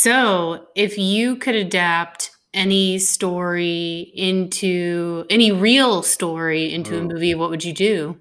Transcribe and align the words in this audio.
So, 0.00 0.68
if 0.74 0.96
you 0.96 1.36
could 1.36 1.54
adapt 1.54 2.30
any 2.54 2.98
story 2.98 4.10
into 4.14 5.26
any 5.28 5.52
real 5.52 6.02
story 6.02 6.72
into 6.72 6.96
a 6.96 7.02
movie, 7.02 7.34
what 7.34 7.50
would 7.50 7.62
you 7.62 7.74
do? 7.74 8.16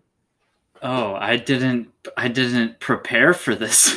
Oh, 0.81 1.13
I 1.15 1.37
didn't 1.37 1.87
I 2.17 2.27
didn't 2.27 2.81
prepare 2.81 3.33
for 3.33 3.55
this. 3.55 3.95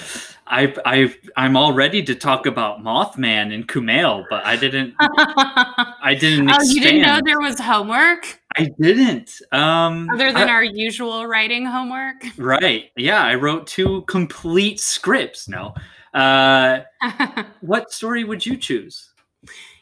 I 0.46 0.74
I 0.84 1.14
I'm 1.34 1.56
all 1.56 1.72
ready 1.72 2.02
to 2.02 2.14
talk 2.14 2.44
about 2.44 2.80
Mothman 2.84 3.54
and 3.54 3.66
Kumail, 3.66 4.26
but 4.28 4.44
I 4.44 4.56
didn't 4.56 4.92
I 5.00 6.14
didn't 6.20 6.50
Oh, 6.50 6.62
you 6.64 6.82
didn't 6.82 7.00
know 7.00 7.18
there 7.24 7.40
was 7.40 7.58
homework 7.58 8.40
I 8.58 8.68
didn't. 8.78 9.40
Um 9.52 10.10
other 10.12 10.34
than 10.34 10.50
I- 10.50 10.52
our 10.52 10.64
usual 10.64 11.26
writing 11.26 11.64
homework? 11.64 12.24
right. 12.36 12.90
Yeah, 12.94 13.22
I 13.24 13.36
wrote 13.36 13.66
two 13.66 14.02
complete 14.02 14.80
scripts. 14.80 15.48
No. 15.48 15.72
Uh 16.12 16.80
what 17.60 17.92
story 17.92 18.24
would 18.24 18.44
you 18.44 18.56
choose? 18.56 19.12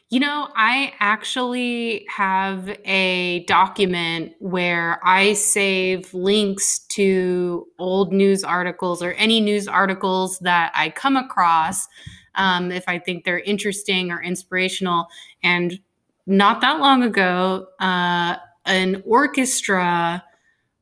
You 0.09 0.19
know, 0.19 0.49
I 0.57 0.93
actually 0.99 2.05
have 2.09 2.67
a 2.83 3.45
document 3.45 4.33
where 4.39 4.99
I 5.07 5.31
save 5.33 6.13
links 6.13 6.79
to 6.89 7.65
old 7.79 8.11
news 8.11 8.43
articles 8.43 9.01
or 9.01 9.13
any 9.13 9.39
news 9.39 9.69
articles 9.69 10.37
that 10.39 10.73
I 10.75 10.89
come 10.89 11.15
across 11.15 11.87
um, 12.35 12.73
if 12.73 12.83
I 12.87 12.99
think 12.99 13.23
they're 13.23 13.39
interesting 13.39 14.11
or 14.11 14.21
inspirational. 14.21 15.07
And 15.43 15.79
not 16.25 16.59
that 16.59 16.81
long 16.81 17.03
ago, 17.03 17.67
uh, 17.79 18.35
an 18.65 19.03
orchestra 19.05 20.23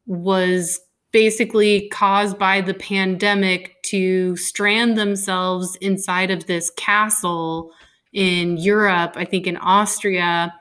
was 0.08 0.80
basically 1.12 1.90
caused 1.90 2.38
by 2.38 2.62
the 2.62 2.74
pandemic 2.74 3.82
to 3.84 4.36
strand 4.36 4.98
themselves 4.98 5.76
inside 5.78 6.32
of 6.32 6.46
this 6.46 6.70
castle 6.72 7.72
in 8.14 8.58
Europe, 8.58 9.14
I 9.16 9.26
think 9.26 9.48
in 9.48 9.58
Austria, 9.58 10.54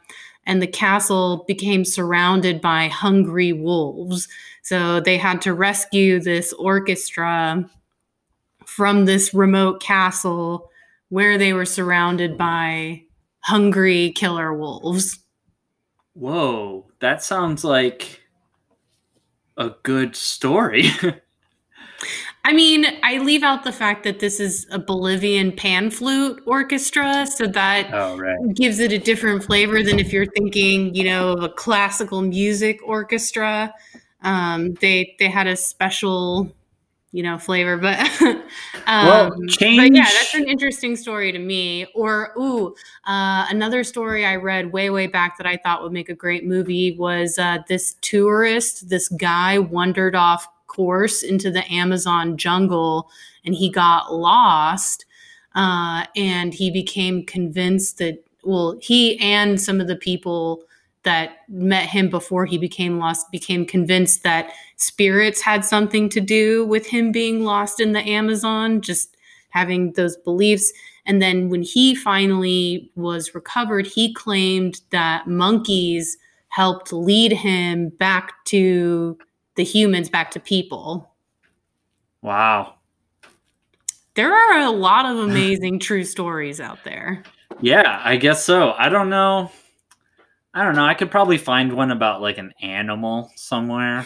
and 0.46 0.62
the 0.62 0.66
castle 0.66 1.44
became 1.46 1.84
surrounded 1.84 2.60
by 2.60 2.88
hungry 2.88 3.52
wolves. 3.52 4.28
So 4.62 5.00
they 5.00 5.18
had 5.18 5.42
to 5.42 5.55
rescue 5.55 6.20
this 6.20 6.52
orchestra 6.55 7.68
from 8.66 9.05
this 9.05 9.33
remote 9.34 9.80
castle 9.83 10.70
where 11.08 11.38
they 11.38 11.52
were 11.52 11.64
surrounded 11.64 12.36
by 12.36 13.02
hungry 13.40 14.12
killer 14.12 14.52
wolves. 14.55 15.18
Whoa, 16.14 16.86
that 17.00 17.22
sounds 17.22 17.64
like 17.64 18.20
a 19.59 19.70
good 19.83 20.17
story. 20.17 20.91
I 22.45 22.55
mean, 22.55 22.87
I 23.03 23.19
leave 23.19 23.42
out 23.42 23.64
the 23.64 23.73
fact 23.73 24.05
that 24.05 24.20
this 24.20 24.41
is 24.41 24.67
a 24.70 24.78
Bolivian 24.78 25.53
pan 25.53 25.91
flute 25.91 26.41
orchestra, 26.47 27.27
so 27.27 27.47
that 27.48 27.91
oh, 27.92 28.17
right. 28.17 28.55
gives 28.55 28.79
it 28.79 28.91
a 28.91 28.98
different 28.98 29.45
flavor 29.45 29.83
than 29.83 29.98
if 29.98 30.14
you're 30.14 30.25
thinking, 30.25 30.95
you 30.95 31.05
know, 31.05 31.33
of 31.33 31.42
a 31.42 31.51
classical 31.51 32.23
music 32.23 32.81
orchestra. 32.84 33.75
Um, 34.23 34.75
they 34.81 35.14
they 35.19 35.29
had 35.29 35.47
a 35.47 35.56
special, 35.56 36.51
you 37.12 37.23
know, 37.23 37.39
flavor, 37.39 37.77
but 37.77 37.98
um, 38.20 38.39
Well, 38.87 39.31
but 39.31 39.48
change- 39.48 39.97
yeah, 39.97 40.05
that's 40.05 40.34
an 40.34 40.48
interesting 40.48 40.95
story 40.95 41.33
to 41.33 41.39
me. 41.39 41.87
Or 41.95 42.33
ooh, 42.39 42.75
uh, 43.06 43.47
another 43.48 43.83
story 43.83 44.27
I 44.27 44.37
read 44.37 44.73
way 44.73 44.91
way 44.91 45.06
back 45.06 45.39
that 45.39 45.47
I 45.47 45.56
thought 45.56 45.83
would 45.83 45.92
make 45.92 46.09
a 46.09 46.14
great 46.14 46.45
movie 46.45 46.97
was 46.98 47.39
uh, 47.39 47.59
this 47.69 47.97
tourist, 48.03 48.91
this 48.91 49.09
guy 49.09 49.59
wandered 49.59 50.14
off 50.14 50.47
course 50.67 51.23
into 51.23 51.51
the 51.51 51.70
Amazon 51.73 52.36
jungle 52.36 53.11
and 53.45 53.55
he 53.55 53.70
got 53.70 54.14
lost 54.14 55.06
uh, 55.55 56.05
and 56.14 56.55
he 56.55 56.70
became 56.70 57.25
convinced 57.25 57.98
that 57.98 58.23
well 58.45 58.77
he 58.81 59.19
and 59.19 59.61
some 59.61 59.81
of 59.81 59.89
the 59.89 59.97
people 59.97 60.62
that 61.04 61.38
met 61.48 61.88
him 61.88 62.08
before 62.10 62.44
he 62.46 62.58
became 62.58 62.98
lost 62.98 63.30
became 63.30 63.64
convinced 63.64 64.23
that 64.24 64.50
spirits 64.77 65.40
had 65.40 65.64
something 65.64 66.08
to 66.08 66.20
do 66.20 66.67
with 66.67 66.86
him 66.86 67.12
being 67.12 67.45
lost 67.45 67.80
in 67.80 67.92
the 67.92 68.00
amazon 68.00 68.80
just 68.80 69.17
having 69.50 69.92
those 69.92 70.17
beliefs 70.18 70.73
and 71.06 71.23
then 71.23 71.48
when 71.48 71.62
he 71.62 71.95
finally 71.95 72.90
was 72.96 73.34
recovered 73.34 73.86
he 73.86 74.12
claimed 74.12 74.80
that 74.90 75.27
monkeys 75.27 76.17
helped 76.48 76.92
lead 76.92 77.33
him 77.33 77.89
back 77.90 78.33
to 78.44 79.17
the 79.55 79.64
humans 79.64 80.08
back 80.08 80.30
to 80.30 80.40
people 80.40 81.14
Wow. 82.23 82.74
there 84.14 84.33
are 84.34 84.61
a 84.61 84.70
lot 84.70 85.06
of 85.06 85.17
amazing 85.30 85.78
true 85.78 86.05
stories 86.05 86.61
out 86.61 86.78
there 86.84 87.23
Yeah, 87.61 88.00
I 88.05 88.17
guess 88.17 88.44
so. 88.44 88.73
I 88.78 88.89
don't 88.89 89.08
know. 89.11 89.50
I 90.55 90.64
don't 90.64 90.75
know. 90.75 90.85
I 90.85 90.95
could 90.95 91.11
probably 91.11 91.39
find 91.39 91.73
one 91.73 91.91
about 91.91 92.23
like 92.23 92.39
an 92.39 92.53
animal 92.63 93.31
somewhere. 93.36 94.05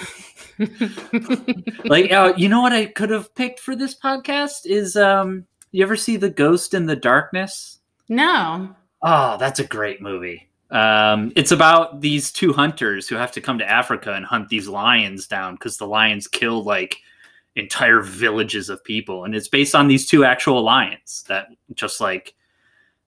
like, 1.85 2.11
uh, 2.13 2.35
you 2.37 2.49
know 2.49 2.61
what 2.61 2.73
I 2.73 2.87
could 2.87 3.11
have 3.11 3.35
picked 3.35 3.61
for 3.61 3.77
this 3.77 3.99
podcast 3.99 4.67
is 4.67 4.97
um 4.97 5.47
you 5.71 5.83
ever 5.83 5.97
see 5.97 6.17
The 6.17 6.31
Ghost 6.31 6.75
in 6.75 6.87
the 6.87 6.97
Darkness? 6.97 7.79
no 8.09 8.75
Oh, 9.03 9.37
that's 9.37 9.59
a 9.59 9.67
great 9.67 10.01
movie. 10.01 10.49
Um, 10.71 11.33
it's 11.37 11.51
about 11.51 12.01
these 12.01 12.33
two 12.33 12.53
hunters 12.53 13.09
who 13.09 13.17
have 13.17 13.33
to 13.33 13.41
come 13.41 13.59
to 13.59 13.69
Africa 13.69 14.15
and 14.15 14.25
hunt 14.25 14.49
these 14.49 14.69
lions 14.69 15.27
down 15.27 15.55
because 15.55 15.77
the 15.77 15.87
lions 15.87 16.29
kill 16.29 16.63
like 16.63 16.99
entire 17.57 18.01
villages 18.01 18.71
of 18.71 18.83
people, 18.85 19.25
and 19.25 19.35
it's 19.35 19.49
based 19.49 19.75
on 19.75 19.89
these 19.89 20.07
two 20.07 20.25
actual 20.25 20.63
lions 20.63 21.25
that 21.29 21.49
just 21.75 22.01
like 22.01 22.35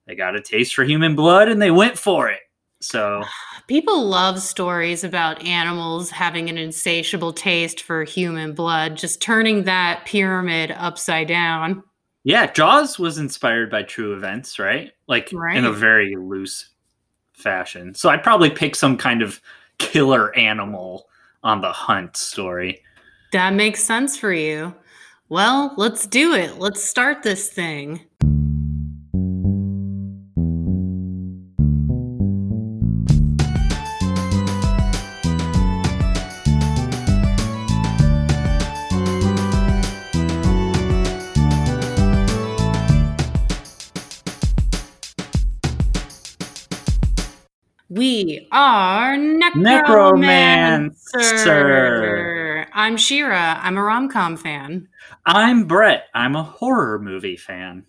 they 0.06 0.14
got 0.14 0.36
a 0.36 0.40
taste 0.40 0.74
for 0.74 0.84
human 0.84 1.16
blood 1.16 1.48
and 1.48 1.60
they 1.60 1.72
went 1.72 1.98
for 1.98 2.28
it. 2.28 2.40
So 2.86 3.24
People 3.66 4.06
love 4.06 4.40
stories 4.40 5.02
about 5.02 5.44
animals 5.44 6.10
having 6.10 6.48
an 6.48 6.56
insatiable 6.56 7.32
taste 7.32 7.82
for 7.82 8.04
human 8.04 8.54
blood, 8.54 8.96
just 8.96 9.20
turning 9.20 9.64
that 9.64 10.04
pyramid 10.04 10.70
upside 10.70 11.26
down. 11.26 11.82
yeah, 12.22 12.46
Jaws 12.46 12.98
was 12.98 13.18
inspired 13.18 13.70
by 13.70 13.82
true 13.82 14.14
events, 14.14 14.58
right? 14.60 14.92
Like 15.08 15.32
in 15.32 15.64
a 15.64 15.72
very 15.72 16.14
loose 16.16 16.70
fashion. 17.32 17.94
So 17.94 18.08
I'd 18.08 18.22
probably 18.22 18.50
pick 18.50 18.76
some 18.76 18.96
kind 18.96 19.20
of 19.20 19.40
killer 19.78 20.34
animal 20.36 21.08
on 21.42 21.60
the 21.60 21.72
hunt 21.72 22.16
story. 22.16 22.82
That 23.32 23.52
makes 23.52 23.82
sense 23.82 24.16
for 24.16 24.32
you. 24.32 24.74
Well, 25.28 25.74
let's 25.76 26.06
do 26.06 26.34
it. 26.34 26.58
Let's 26.58 26.82
start 26.84 27.24
this 27.24 27.48
thing. 27.48 28.00
We 47.88 48.48
are 48.50 49.16
Necromancer. 49.16 50.90
Necromancer. 51.18 52.66
I'm 52.72 52.96
Shira. 52.96 53.60
I'm 53.62 53.76
a 53.76 53.82
rom 53.82 54.08
com 54.08 54.36
fan. 54.36 54.88
I'm 55.24 55.66
Brett. 55.66 56.08
I'm 56.12 56.34
a 56.34 56.42
horror 56.42 56.98
movie 56.98 57.36
fan. 57.36 57.84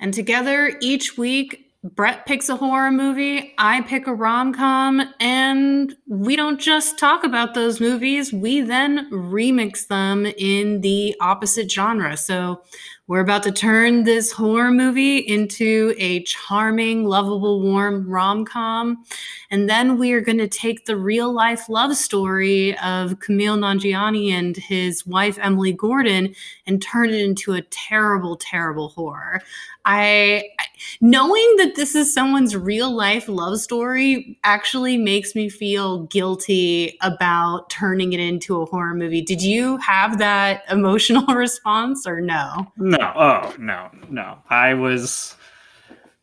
And 0.00 0.14
together 0.14 0.78
each 0.80 1.18
week, 1.18 1.60
Brett 1.82 2.24
picks 2.24 2.48
a 2.48 2.56
horror 2.56 2.90
movie, 2.90 3.52
I 3.58 3.82
pick 3.82 4.06
a 4.06 4.14
rom 4.14 4.54
com, 4.54 5.02
and 5.20 5.94
we 6.08 6.34
don't 6.34 6.58
just 6.58 6.98
talk 6.98 7.24
about 7.24 7.52
those 7.52 7.78
movies, 7.78 8.32
we 8.32 8.62
then 8.62 9.10
remix 9.10 9.88
them 9.88 10.24
in 10.24 10.80
the 10.80 11.14
opposite 11.20 11.70
genre. 11.70 12.16
So 12.16 12.62
we're 13.06 13.20
about 13.20 13.42
to 13.42 13.52
turn 13.52 14.04
this 14.04 14.32
horror 14.32 14.70
movie 14.70 15.18
into 15.18 15.94
a 15.98 16.22
charming, 16.22 17.04
lovable, 17.04 17.60
warm 17.60 18.08
rom 18.08 18.46
com. 18.46 19.04
And 19.50 19.68
then 19.68 19.98
we 19.98 20.12
are 20.12 20.22
going 20.22 20.38
to 20.38 20.48
take 20.48 20.86
the 20.86 20.96
real 20.96 21.30
life 21.32 21.68
love 21.68 21.96
story 21.96 22.72
of 22.78 23.18
Kumail 23.18 23.58
Nanjiani 23.58 24.30
and 24.30 24.56
his 24.56 25.06
wife, 25.06 25.38
Emily 25.40 25.72
Gordon, 25.72 26.34
and 26.66 26.80
turn 26.80 27.10
it 27.10 27.20
into 27.20 27.52
a 27.52 27.60
terrible, 27.62 28.36
terrible 28.36 28.88
horror. 28.88 29.42
I 29.84 30.44
I- 30.58 30.64
knowing 31.00 31.56
that 31.58 31.74
this 31.76 31.94
is 31.94 32.12
someone's 32.12 32.56
real 32.56 32.90
life 32.90 33.28
love 33.28 33.58
story 33.60 34.38
actually 34.44 34.96
makes 34.96 35.34
me 35.34 35.48
feel 35.48 36.04
guilty 36.04 36.96
about 37.02 37.68
turning 37.70 38.12
it 38.14 38.20
into 38.20 38.60
a 38.60 38.66
horror 38.66 38.94
movie. 38.94 39.20
Did 39.22 39.42
you 39.42 39.76
have 39.78 40.18
that 40.18 40.62
emotional 40.70 41.26
response 41.34 42.06
or 42.06 42.20
no? 42.20 42.72
No, 42.98 43.12
oh 43.16 43.54
no, 43.58 43.90
no. 44.08 44.38
I 44.48 44.74
was 44.74 45.36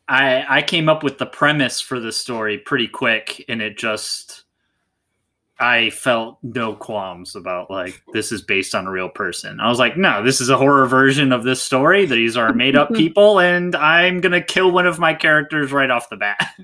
I 0.08 0.46
I 0.48 0.62
came 0.62 0.90
up 0.90 1.04
with 1.04 1.18
the 1.18 1.26
premise 1.26 1.82
for 1.82 2.00
the 2.00 2.12
story 2.12 2.58
pretty 2.58 2.88
quick 2.88 3.44
and 3.48 3.62
it 3.62 3.78
just 3.78 4.44
I 5.62 5.92
felt 5.92 6.40
no 6.42 6.74
qualms 6.74 7.36
about 7.36 7.70
like 7.70 8.02
this 8.14 8.32
is 8.32 8.42
based 8.42 8.74
on 8.74 8.88
a 8.88 8.92
real 8.92 9.10
person. 9.10 9.60
I 9.60 9.70
was 9.70 9.78
like, 9.78 9.96
no, 9.96 10.24
this 10.24 10.42
is 10.42 10.50
a 10.50 10.58
horror 10.58 10.88
version 10.88 11.32
of 11.32 11.44
this 11.44 11.62
story. 11.62 12.08
These 12.08 12.36
are 12.36 12.52
made 12.52 12.76
up 12.76 12.90
people, 12.94 13.40
and 13.40 13.76
I'm 13.76 14.22
gonna 14.22 14.42
kill 14.42 14.72
one 14.72 14.88
of 14.88 14.98
my 14.98 15.14
characters 15.14 15.72
right 15.72 15.92
off 15.92 16.10
the 16.10 16.18
bat. 16.18 16.56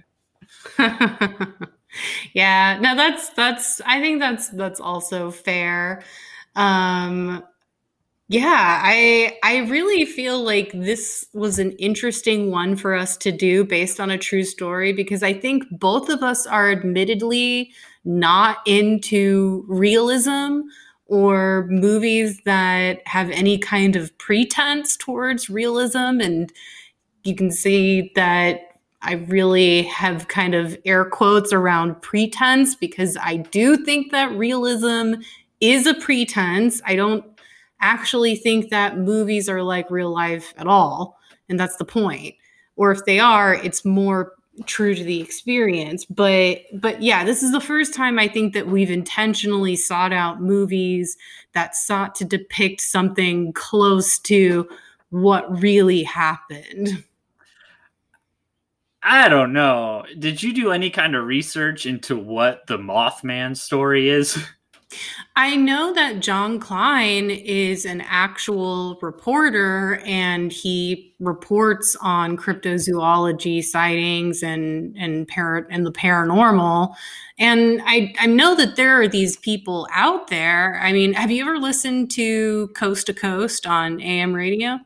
yeah, 2.33 2.79
no, 2.81 2.95
that's 2.95 3.29
that's. 3.29 3.81
I 3.81 4.01
think 4.01 4.19
that's 4.19 4.49
that's 4.49 4.79
also 4.79 5.29
fair. 5.29 6.03
Um, 6.55 7.43
yeah, 8.29 8.81
I 8.83 9.37
I 9.41 9.59
really 9.69 10.03
feel 10.03 10.43
like 10.43 10.71
this 10.73 11.27
was 11.33 11.59
an 11.59 11.71
interesting 11.73 12.51
one 12.51 12.75
for 12.75 12.93
us 12.93 13.15
to 13.17 13.31
do 13.31 13.63
based 13.63 14.01
on 14.01 14.11
a 14.11 14.17
true 14.17 14.43
story 14.43 14.91
because 14.91 15.23
I 15.23 15.33
think 15.33 15.63
both 15.71 16.09
of 16.09 16.21
us 16.23 16.45
are 16.45 16.69
admittedly 16.69 17.71
not 18.03 18.57
into 18.65 19.63
realism 19.69 20.61
or 21.05 21.67
movies 21.69 22.41
that 22.43 23.01
have 23.07 23.29
any 23.29 23.57
kind 23.57 23.95
of 23.95 24.17
pretense 24.17 24.97
towards 24.97 25.49
realism 25.49 26.19
and 26.19 26.51
you 27.23 27.33
can 27.33 27.49
see 27.49 28.11
that 28.15 28.59
I 29.01 29.13
really 29.13 29.83
have 29.83 30.27
kind 30.27 30.53
of 30.53 30.77
air 30.85 31.05
quotes 31.05 31.53
around 31.53 32.01
pretense 32.01 32.75
because 32.75 33.17
I 33.21 33.37
do 33.37 33.77
think 33.85 34.11
that 34.11 34.31
realism 34.33 35.15
is 35.61 35.87
a 35.87 35.93
pretense. 35.93 36.81
I 36.85 36.95
don't 36.95 37.25
actually 37.81 38.35
think 38.35 38.69
that 38.69 38.97
movies 38.97 39.47
are 39.49 39.63
like 39.63 39.91
real 39.91 40.13
life 40.13 40.53
at 40.57 40.67
all. 40.67 41.19
And 41.49 41.59
that's 41.59 41.77
the 41.77 41.85
point. 41.85 42.35
Or 42.75 42.91
if 42.91 43.05
they 43.05 43.19
are, 43.19 43.53
it's 43.53 43.85
more 43.85 44.33
true 44.65 44.95
to 44.95 45.03
the 45.03 45.21
experience. 45.21 46.05
But 46.05 46.61
but 46.73 47.01
yeah, 47.01 47.23
this 47.23 47.43
is 47.43 47.51
the 47.51 47.61
first 47.61 47.93
time 47.93 48.17
I 48.17 48.27
think 48.27 48.53
that 48.53 48.67
we've 48.67 48.91
intentionally 48.91 49.75
sought 49.75 50.13
out 50.13 50.41
movies 50.41 51.17
that 51.53 51.75
sought 51.75 52.15
to 52.15 52.25
depict 52.25 52.81
something 52.81 53.53
close 53.53 54.19
to 54.19 54.67
what 55.09 55.61
really 55.61 56.03
happened. 56.03 57.03
I 59.03 59.29
don't 59.29 59.53
know. 59.53 60.03
Did 60.19 60.43
you 60.43 60.53
do 60.53 60.71
any 60.71 60.89
kind 60.89 61.15
of 61.15 61.25
research 61.25 61.85
into 61.85 62.17
what 62.17 62.67
the 62.67 62.77
Mothman 62.77 63.55
story 63.55 64.09
is? 64.09 64.37
I 65.35 65.55
know 65.55 65.93
that 65.93 66.19
John 66.19 66.59
Klein 66.59 67.29
is 67.29 67.85
an 67.85 68.01
actual 68.01 68.97
reporter 69.01 70.01
and 70.05 70.51
he 70.51 71.13
reports 71.19 71.95
on 72.01 72.37
cryptozoology 72.37 73.63
sightings 73.63 74.41
and 74.41 74.95
and 74.97 75.27
par- 75.27 75.67
and 75.69 75.85
the 75.85 75.91
paranormal. 75.91 76.95
And 77.37 77.81
I 77.85 78.13
I 78.19 78.25
know 78.27 78.55
that 78.55 78.77
there 78.77 78.99
are 79.01 79.07
these 79.07 79.37
people 79.37 79.87
out 79.93 80.29
there. 80.29 80.79
I 80.81 80.91
mean, 80.93 81.13
have 81.13 81.31
you 81.31 81.43
ever 81.43 81.59
listened 81.59 82.09
to 82.11 82.69
Coast 82.69 83.07
to 83.07 83.13
Coast 83.13 83.67
on 83.67 84.01
AM 84.01 84.33
radio? 84.33 84.79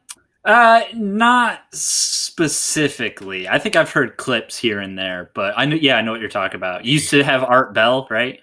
Uh, 0.43 0.81
not 0.95 1.61
specifically. 1.71 3.47
I 3.47 3.59
think 3.59 3.75
I've 3.75 3.91
heard 3.91 4.17
clips 4.17 4.57
here 4.57 4.79
and 4.79 4.97
there, 4.97 5.29
but 5.35 5.53
I 5.55 5.65
know. 5.65 5.75
Yeah, 5.75 5.97
I 5.97 6.01
know 6.01 6.11
what 6.11 6.19
you're 6.19 6.29
talking 6.29 6.55
about. 6.55 6.83
You 6.83 6.93
used 6.93 7.11
to 7.11 7.23
have 7.23 7.43
Art 7.43 7.73
Bell, 7.73 8.07
right? 8.09 8.39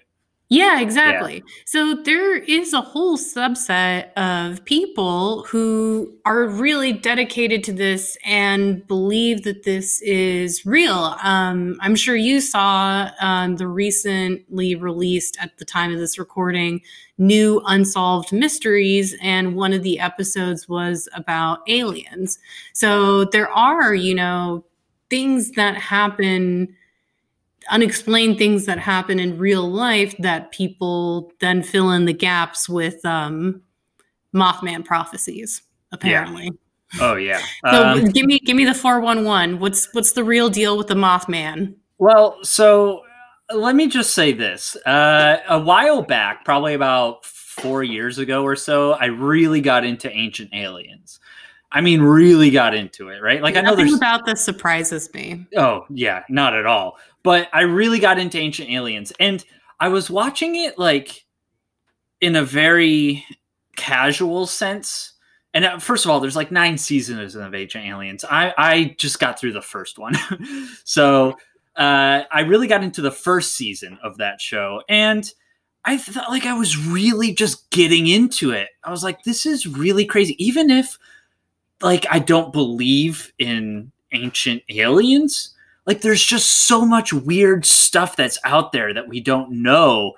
Yeah, 0.51 0.81
exactly. 0.81 1.35
Yeah. 1.35 1.53
So 1.65 1.93
there 2.03 2.35
is 2.35 2.73
a 2.73 2.81
whole 2.81 3.19
subset 3.19 4.11
of 4.13 4.65
people 4.65 5.43
who 5.43 6.11
are 6.25 6.47
really 6.47 6.91
dedicated 6.91 7.63
to 7.65 7.71
this 7.73 8.17
and 8.25 8.85
believe 8.87 9.43
that 9.43 9.61
this 9.63 10.01
is 10.01 10.65
real. 10.65 11.15
Um, 11.21 11.77
I'm 11.81 11.95
sure 11.95 12.15
you 12.15 12.41
saw 12.41 13.11
um, 13.21 13.57
the 13.57 13.67
recently 13.67 14.73
released, 14.73 15.37
at 15.39 15.55
the 15.59 15.65
time 15.65 15.93
of 15.93 15.99
this 15.99 16.17
recording, 16.17 16.81
new 17.19 17.61
Unsolved 17.67 18.33
Mysteries, 18.33 19.15
and 19.21 19.55
one 19.55 19.71
of 19.71 19.83
the 19.83 19.99
episodes 19.99 20.67
was 20.67 21.07
about 21.13 21.59
aliens. 21.67 22.39
So 22.73 23.25
there 23.25 23.51
are, 23.51 23.93
you 23.93 24.15
know, 24.15 24.65
things 25.11 25.51
that 25.51 25.75
happen 25.75 26.75
unexplained 27.69 28.37
things 28.37 28.65
that 28.65 28.79
happen 28.79 29.19
in 29.19 29.37
real 29.37 29.69
life 29.69 30.15
that 30.19 30.51
people 30.51 31.31
then 31.39 31.63
fill 31.63 31.91
in 31.91 32.05
the 32.05 32.13
gaps 32.13 32.67
with 32.67 33.03
um, 33.05 33.61
Mothman 34.35 34.85
prophecies. 34.85 35.61
Apparently. 35.91 36.45
Yeah. 36.45 36.99
Oh 37.01 37.15
yeah. 37.15 37.39
so 37.71 37.87
um, 37.87 38.05
give 38.05 38.25
me 38.25 38.39
give 38.39 38.55
me 38.55 38.65
the 38.65 38.73
four 38.73 38.99
one 38.99 39.23
one. 39.23 39.59
What's 39.59 39.93
what's 39.93 40.13
the 40.13 40.23
real 40.23 40.49
deal 40.49 40.77
with 40.77 40.87
the 40.87 40.95
Mothman? 40.95 41.75
Well, 41.97 42.37
so 42.43 43.01
let 43.53 43.75
me 43.75 43.87
just 43.87 44.13
say 44.13 44.31
this. 44.31 44.75
Uh, 44.85 45.37
a 45.47 45.59
while 45.59 46.01
back, 46.01 46.45
probably 46.45 46.73
about 46.73 47.25
four 47.25 47.83
years 47.83 48.17
ago 48.17 48.43
or 48.43 48.55
so, 48.55 48.93
I 48.93 49.05
really 49.05 49.61
got 49.61 49.83
into 49.83 50.09
ancient 50.11 50.51
aliens. 50.53 51.18
I 51.71 51.81
mean, 51.81 52.01
really 52.01 52.49
got 52.49 52.73
into 52.73 53.09
it, 53.09 53.21
right? 53.21 53.41
Like 53.41 53.53
Nothing 53.53 53.67
I 53.67 53.69
know 53.69 53.75
there's 53.75 53.93
about 53.93 54.25
this 54.25 54.43
surprises 54.43 55.13
me. 55.13 55.45
Oh 55.55 55.85
yeah, 55.89 56.23
not 56.29 56.55
at 56.55 56.65
all. 56.65 56.97
But 57.23 57.49
I 57.53 57.61
really 57.61 57.99
got 57.99 58.17
into 58.17 58.37
Ancient 58.37 58.69
Aliens, 58.69 59.13
and 59.19 59.43
I 59.79 59.89
was 59.89 60.09
watching 60.09 60.55
it 60.55 60.79
like 60.79 61.25
in 62.21 62.35
a 62.35 62.43
very 62.43 63.25
casual 63.75 64.47
sense. 64.47 65.13
And 65.53 65.65
uh, 65.65 65.79
first 65.79 66.05
of 66.05 66.11
all, 66.11 66.19
there's 66.19 66.35
like 66.35 66.51
nine 66.51 66.77
seasons 66.77 67.35
of 67.35 67.53
Ancient 67.53 67.85
Aliens. 67.85 68.25
I 68.29 68.53
I 68.57 68.95
just 68.97 69.19
got 69.19 69.39
through 69.39 69.53
the 69.53 69.61
first 69.61 69.99
one, 69.99 70.15
so 70.83 71.37
uh, 71.75 72.23
I 72.31 72.41
really 72.41 72.67
got 72.67 72.83
into 72.83 73.01
the 73.01 73.11
first 73.11 73.53
season 73.55 73.99
of 74.03 74.17
that 74.17 74.41
show, 74.41 74.81
and 74.89 75.31
I 75.85 75.97
felt 75.97 76.29
like 76.29 76.45
I 76.45 76.53
was 76.53 76.77
really 76.77 77.33
just 77.33 77.69
getting 77.69 78.07
into 78.07 78.51
it. 78.51 78.69
I 78.83 78.91
was 78.91 79.03
like, 79.03 79.23
this 79.23 79.45
is 79.45 79.65
really 79.65 80.05
crazy, 80.05 80.35
even 80.43 80.69
if 80.69 80.97
like 81.81 82.05
I 82.09 82.19
don't 82.19 82.53
believe 82.53 83.31
in 83.39 83.91
ancient 84.11 84.63
aliens. 84.69 85.53
Like 85.85 86.01
there's 86.01 86.23
just 86.23 86.67
so 86.67 86.85
much 86.85 87.13
weird 87.13 87.65
stuff 87.65 88.15
that's 88.15 88.39
out 88.43 88.71
there 88.71 88.93
that 88.93 89.07
we 89.07 89.19
don't 89.19 89.51
know. 89.51 90.13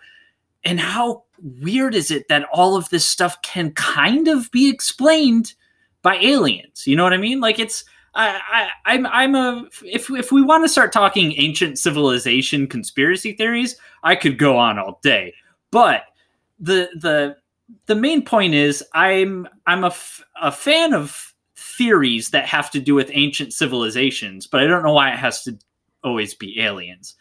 And 0.64 0.80
how 0.80 1.24
weird 1.62 1.96
is 1.96 2.12
it 2.12 2.28
that 2.28 2.48
all 2.52 2.76
of 2.76 2.90
this 2.90 3.06
stuff 3.06 3.42
can 3.42 3.72
kind 3.72 4.28
of 4.28 4.52
be 4.52 4.70
explained 4.70 5.54
by 6.02 6.16
aliens? 6.16 6.86
You 6.86 6.96
know 6.96 7.04
what 7.04 7.14
I 7.14 7.18
mean? 7.18 7.40
Like 7.40 7.60
it's 7.60 7.86
I, 8.14 8.42
I 8.52 8.94
I'm 8.94 9.06
I'm 9.08 9.36
a 9.36 9.66
if 9.86 10.10
if 10.10 10.32
we 10.32 10.42
want 10.42 10.64
to 10.64 10.70
start 10.70 10.92
talking 10.92 11.34
ancient 11.38 11.80
civilization 11.80 12.68
conspiracy 12.68 13.34
theories, 13.34 13.78
I 14.04 14.16
could 14.16 14.38
go 14.38 14.58
on 14.58 14.78
all 14.78 15.00
day. 15.02 15.34
But 15.72 16.04
the 16.60 16.90
the 17.00 17.38
the 17.86 17.96
main 17.96 18.24
point 18.26 18.54
is 18.54 18.84
I'm 18.94 19.48
I'm 19.66 19.84
a, 19.84 19.88
f- 19.88 20.24
a 20.42 20.52
fan 20.52 20.94
of 20.94 21.31
theories 21.78 22.30
that 22.30 22.46
have 22.46 22.72
to 22.72 22.80
do 22.80 22.96
with 22.96 23.10
ancient 23.14 23.54
civilizations, 23.54 24.48
but 24.48 24.62
I 24.62 24.68
don't 24.68 24.84
know 24.84 24.94
why 24.94 25.12
it 25.12 25.20
has 25.20 25.44
to 25.44 25.58
always 26.04 26.34
be 26.34 26.60
aliens. 26.62 27.16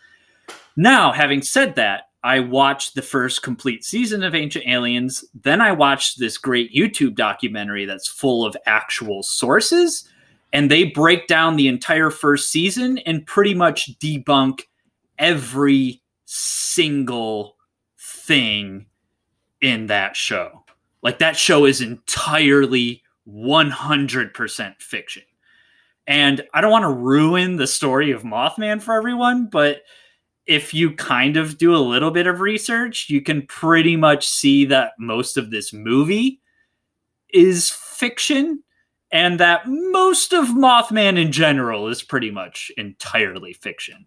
Now, 0.77 1.13
having 1.13 1.43
said 1.43 1.75
that, 1.77 2.05
I 2.23 2.41
watched 2.41 2.95
the 2.95 3.03
first 3.03 3.43
complete 3.43 3.85
season 3.85 4.23
of 4.23 4.35
Ancient 4.35 4.67
Aliens. 4.67 5.25
Then 5.43 5.61
I 5.61 5.73
watched 5.73 6.19
this 6.19 6.37
great 6.37 6.75
YouTube 6.75 7.15
documentary 7.15 7.87
that's 7.87 8.09
full 8.09 8.45
of 8.45 8.57
actual 8.67 9.23
sources. 9.23 10.07
And 10.53 10.71
they 10.71 10.85
break 10.85 11.29
down 11.29 11.57
the 11.57 11.69
entire 11.69 12.11
first 12.11 12.51
season 12.51 12.99
and 12.99 13.27
pretty 13.27 13.55
much 13.55 13.99
debunk 13.99 14.63
every 15.19 16.03
single 16.27 17.57
thing 17.99 18.87
in 19.61 19.87
that 19.87 20.17
show. 20.17 20.65
Like 21.03 21.19
that 21.21 21.37
show 21.37 21.65
is 21.65 21.81
entirely 21.81 23.03
100% 23.29 24.81
fiction. 24.81 25.23
And 26.07 26.43
I 26.53 26.61
don't 26.61 26.73
want 26.73 26.85
to 26.85 26.89
ruin 26.91 27.57
the 27.57 27.67
story 27.67 28.11
of 28.11 28.23
Mothman 28.23 28.83
for 28.83 28.95
everyone, 28.95 29.47
but 29.47 29.83
if 30.47 30.75
you 30.75 30.93
kind 30.93 31.37
of 31.37 31.59
do 31.59 31.75
a 31.75 31.79
little 31.79 32.11
bit 32.11 32.27
of 32.27 32.41
research, 32.41 33.09
you 33.09 33.21
can 33.21 33.47
pretty 33.47 33.97
much 33.97 34.29
see 34.29 34.65
that 34.65 34.93
most 34.99 35.37
of 35.37 35.51
this 35.51 35.73
movie 35.73 36.41
is 37.33 37.71
fiction 37.71 38.63
and 39.13 39.39
that 39.39 39.63
most 39.67 40.33
of 40.33 40.47
Mothman 40.49 41.19
in 41.19 41.33
general 41.33 41.89
is 41.89 42.03
pretty 42.03 42.31
much 42.31 42.73
entirely 42.77 43.53
fiction. 43.53 44.07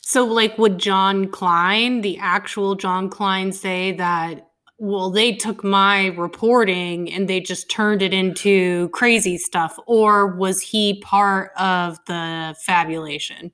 So, 0.00 0.24
like, 0.24 0.56
would 0.58 0.78
John 0.78 1.28
Klein, 1.28 2.00
the 2.00 2.18
actual 2.18 2.74
John 2.74 3.08
Klein, 3.10 3.52
say 3.52 3.92
that 3.92 4.49
well, 4.80 5.10
they 5.10 5.34
took 5.34 5.62
my 5.62 6.06
reporting 6.06 7.12
and 7.12 7.28
they 7.28 7.38
just 7.38 7.70
turned 7.70 8.00
it 8.00 8.14
into 8.14 8.88
crazy 8.88 9.36
stuff, 9.36 9.78
or 9.86 10.28
was 10.28 10.62
he 10.62 11.00
part 11.02 11.52
of 11.58 11.98
the 12.06 12.56
fabulation? 12.64 13.52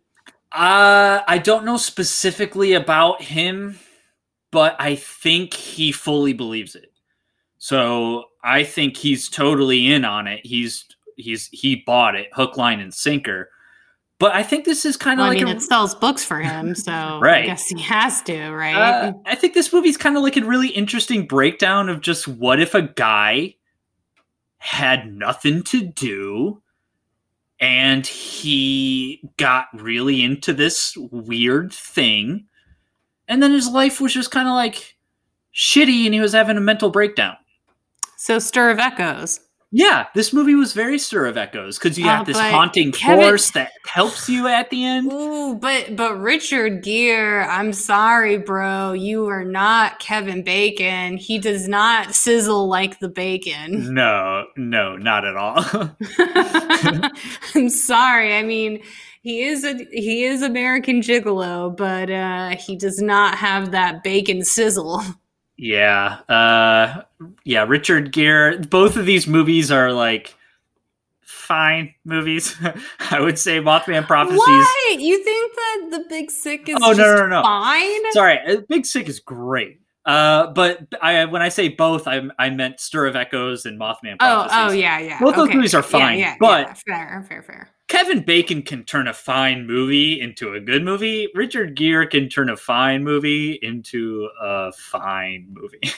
Uh, 0.52 1.22
I 1.26 1.38
don't 1.38 1.64
know 1.64 1.78
specifically 1.78 2.74
about 2.74 3.22
him, 3.22 3.76
but 4.52 4.76
I 4.78 4.94
think 4.94 5.52
he 5.52 5.90
fully 5.90 6.32
believes 6.32 6.76
it. 6.76 6.92
So 7.58 8.26
I 8.44 8.62
think 8.62 8.96
he's 8.96 9.28
totally 9.28 9.92
in 9.92 10.04
on 10.04 10.28
it. 10.28 10.46
He's 10.46 10.84
he's 11.16 11.48
he 11.48 11.82
bought 11.84 12.14
it 12.14 12.28
hook, 12.34 12.56
line, 12.56 12.78
and 12.78 12.94
sinker. 12.94 13.50
But 14.18 14.34
I 14.34 14.42
think 14.42 14.64
this 14.64 14.84
is 14.84 14.96
kind 14.96 15.20
of 15.20 15.24
Well, 15.24 15.32
I 15.32 15.34
like 15.34 15.44
mean, 15.44 15.54
a, 15.54 15.56
it 15.56 15.62
sells 15.62 15.94
books 15.94 16.24
for 16.24 16.38
him, 16.38 16.74
so 16.74 16.92
I 17.22 17.42
guess 17.46 17.66
he 17.66 17.80
has 17.82 18.22
to, 18.22 18.50
right? 18.50 18.74
uh, 18.74 19.12
I 19.26 19.34
think 19.34 19.54
this 19.54 19.72
movie's 19.72 19.96
kind 19.96 20.16
of 20.16 20.22
like 20.22 20.36
a 20.36 20.44
really 20.44 20.68
interesting 20.68 21.26
breakdown 21.26 21.88
of 21.88 22.00
just 22.00 22.26
what 22.26 22.60
if 22.60 22.74
a 22.74 22.82
guy 22.82 23.54
had 24.58 25.12
nothing 25.12 25.62
to 25.62 25.86
do 25.86 26.62
and 27.60 28.06
he 28.06 29.22
got 29.36 29.68
really 29.72 30.22
into 30.22 30.52
this 30.52 30.96
weird 31.10 31.72
thing 31.72 32.46
and 33.28 33.42
then 33.42 33.52
his 33.52 33.68
life 33.68 34.00
was 34.00 34.12
just 34.14 34.30
kind 34.30 34.48
of 34.48 34.54
like 34.54 34.96
shitty 35.54 36.04
and 36.04 36.14
he 36.14 36.20
was 36.20 36.32
having 36.32 36.56
a 36.56 36.60
mental 36.60 36.90
breakdown. 36.90 37.36
so, 38.16 38.38
Stir 38.38 38.70
of 38.70 38.78
Echoes. 38.78 39.40
Yeah, 39.78 40.06
this 40.14 40.32
movie 40.32 40.54
was 40.54 40.72
very 40.72 40.98
Stir 40.98 41.26
of 41.26 41.36
Echoes 41.36 41.78
because 41.78 41.98
you 41.98 42.06
Uh, 42.06 42.16
have 42.16 42.26
this 42.26 42.38
haunting 42.40 42.92
Kevin- 42.92 43.22
force 43.26 43.50
that 43.50 43.72
helps 43.86 44.26
you 44.26 44.46
at 44.48 44.70
the 44.70 44.82
end. 44.82 45.12
Ooh, 45.12 45.54
but 45.54 45.94
but 45.94 46.18
Richard 46.18 46.82
Gere, 46.82 47.44
I'm 47.46 47.74
sorry, 47.74 48.38
bro. 48.38 48.94
You 48.94 49.26
are 49.26 49.44
not 49.44 49.98
Kevin 49.98 50.42
Bacon. 50.42 51.18
He 51.18 51.38
does 51.38 51.68
not 51.68 52.14
sizzle 52.14 52.68
like 52.68 53.00
the 53.00 53.10
bacon. 53.10 53.92
No, 53.94 54.46
no, 54.56 54.96
not 54.96 55.26
at 55.26 55.36
all. 55.36 55.62
I'm 57.54 57.68
sorry. 57.68 58.34
I 58.36 58.42
mean, 58.42 58.80
he 59.20 59.42
is 59.42 59.62
a 59.64 59.74
he 59.92 60.24
is 60.24 60.40
American 60.42 61.00
Gigolo, 61.02 61.76
but 61.76 62.10
uh, 62.10 62.56
he 62.56 62.76
does 62.76 63.00
not 63.02 63.34
have 63.36 63.72
that 63.72 64.02
bacon 64.02 64.42
sizzle. 64.42 65.02
yeah, 65.56 66.18
uh, 66.28 67.02
yeah. 67.44 67.64
Richard 67.66 68.12
Gere. 68.12 68.58
Both 68.58 68.96
of 68.96 69.06
these 69.06 69.26
movies 69.26 69.70
are 69.70 69.92
like 69.92 70.34
fine 71.22 71.94
movies. 72.04 72.54
I 73.10 73.20
would 73.20 73.38
say 73.38 73.60
Mothman 73.60 74.06
Prophecies. 74.06 74.38
What? 74.38 75.00
You 75.00 75.22
think 75.24 75.54
that 75.54 75.88
the 75.92 76.04
Big 76.08 76.30
Sick 76.30 76.68
is 76.68 76.76
Oh, 76.82 76.92
no, 76.92 77.16
no, 77.16 77.26
no, 77.26 77.42
fine? 77.42 78.12
Sorry, 78.12 78.38
uh, 78.46 78.60
Big 78.68 78.84
Sick 78.86 79.08
is 79.08 79.20
great. 79.20 79.80
Uh, 80.04 80.46
but 80.52 80.86
I 81.02 81.24
when 81.24 81.42
I 81.42 81.48
say 81.48 81.68
both, 81.68 82.06
I 82.06 82.22
I 82.38 82.50
meant 82.50 82.78
Stir 82.78 83.06
of 83.06 83.16
Echoes 83.16 83.66
and 83.66 83.78
Mothman 83.80 84.14
Oh, 84.20 84.46
Prophecies. 84.46 84.58
oh 84.60 84.70
yeah, 84.72 84.98
yeah. 85.00 85.20
Both 85.20 85.34
those 85.36 85.48
movies 85.52 85.74
are 85.74 85.78
Yeah, 85.78 85.82
fine, 85.82 86.18
yeah, 86.20 86.36
but- 86.38 86.68
yeah. 86.68 86.74
fair, 86.74 87.24
fair, 87.28 87.42
fair. 87.42 87.68
Kevin 87.88 88.22
Bacon 88.22 88.62
can 88.62 88.84
turn 88.84 89.06
a 89.06 89.14
fine 89.14 89.66
movie 89.66 90.20
into 90.20 90.54
a 90.54 90.60
good 90.60 90.82
movie. 90.82 91.28
Richard 91.34 91.76
Gere 91.76 92.06
can 92.06 92.28
turn 92.28 92.50
a 92.50 92.56
fine 92.56 93.04
movie 93.04 93.58
into 93.62 94.28
a 94.40 94.72
fine 94.72 95.46
movie. 95.50 95.80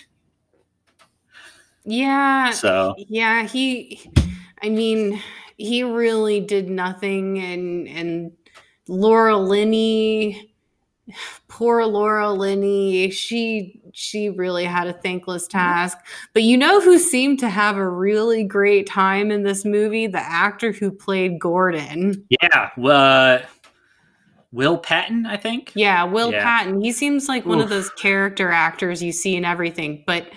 Yeah, 1.84 2.50
So 2.50 2.94
yeah. 2.98 3.46
He, 3.46 4.10
I 4.62 4.68
mean, 4.68 5.22
he 5.56 5.82
really 5.84 6.38
did 6.38 6.68
nothing, 6.68 7.38
and 7.38 7.88
and 7.88 8.32
Laura 8.88 9.38
Linney, 9.38 10.47
poor 11.48 11.84
Laura 11.84 12.32
Linney, 12.32 13.10
she 13.10 13.80
she 13.92 14.30
really 14.30 14.64
had 14.64 14.86
a 14.86 14.92
thankless 14.92 15.46
task. 15.46 15.98
But 16.34 16.42
you 16.42 16.56
know 16.56 16.80
who 16.80 16.98
seemed 16.98 17.38
to 17.40 17.48
have 17.48 17.76
a 17.76 17.88
really 17.88 18.44
great 18.44 18.86
time 18.86 19.30
in 19.30 19.42
this 19.42 19.64
movie? 19.64 20.06
The 20.06 20.20
actor 20.20 20.72
who 20.72 20.90
played 20.90 21.40
Gordon. 21.40 22.26
yeah, 22.28 22.70
uh, 22.84 23.40
Will 24.52 24.78
Patton, 24.78 25.26
I 25.26 25.36
think. 25.36 25.72
Yeah, 25.74 26.04
Will 26.04 26.32
Yeah. 26.32 26.42
Patton. 26.42 26.80
He 26.80 26.92
seems 26.92 27.28
like 27.28 27.44
one 27.44 27.60
of 27.60 27.68
those 27.68 27.90
character 27.90 28.50
actors 28.50 29.02
you 29.02 29.12
see 29.12 29.36
in 29.36 29.44
everything. 29.44 30.04
But 30.06 30.30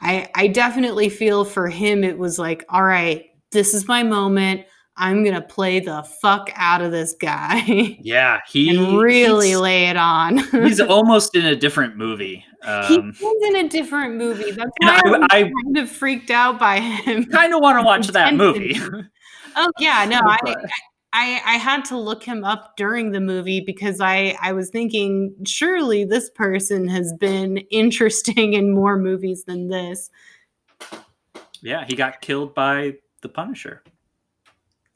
I, 0.00 0.28
I 0.34 0.46
definitely 0.46 1.08
feel 1.08 1.44
for 1.44 1.68
him, 1.68 2.04
it 2.04 2.18
was 2.18 2.38
like, 2.38 2.64
all 2.68 2.84
right, 2.84 3.26
this 3.50 3.74
is 3.74 3.88
my 3.88 4.02
moment. 4.02 4.62
I'm 4.98 5.24
gonna 5.24 5.40
play 5.40 5.80
the 5.80 6.02
fuck 6.20 6.50
out 6.56 6.82
of 6.82 6.90
this 6.90 7.14
guy 7.20 7.62
Yeah, 8.00 8.40
he 8.48 8.70
and 8.76 8.98
really 8.98 9.54
lay 9.56 9.86
it 9.86 9.96
on. 9.96 10.38
he's 10.38 10.80
almost 10.96 11.34
in 11.34 11.46
a 11.46 11.54
different 11.56 11.96
movie. 11.96 12.44
Um, 12.64 13.14
was 13.20 13.48
in 13.48 13.64
a 13.64 13.68
different 13.68 14.16
movie. 14.16 14.50
That's 14.50 14.70
why 14.80 15.00
I- 15.04 15.18
I, 15.30 15.38
I- 15.38 15.42
kind 15.42 15.78
of 15.78 15.88
freaked 15.88 16.30
out 16.30 16.58
by 16.58 16.80
him. 16.80 17.24
kind 17.30 17.54
of 17.54 17.60
want 17.60 17.78
to 17.78 17.84
watch 17.84 18.08
that 18.08 18.34
movie. 18.34 18.76
Oh 19.60 19.72
yeah, 19.80 20.04
no, 20.04 20.20
I, 20.24 20.38
I 21.12 21.42
I 21.44 21.54
had 21.56 21.84
to 21.86 21.96
look 21.98 22.22
him 22.22 22.44
up 22.44 22.76
during 22.76 23.10
the 23.10 23.20
movie 23.20 23.60
because 23.60 24.00
I 24.00 24.36
I 24.40 24.52
was 24.52 24.70
thinking 24.70 25.34
surely 25.44 26.04
this 26.04 26.30
person 26.30 26.86
has 26.86 27.12
been 27.14 27.56
interesting 27.72 28.52
in 28.52 28.70
more 28.72 28.96
movies 28.96 29.44
than 29.44 29.68
this. 29.68 30.10
yeah, 31.60 31.84
he 31.86 31.96
got 31.96 32.20
killed 32.20 32.54
by 32.54 32.94
the 33.22 33.28
Punisher. 33.28 33.82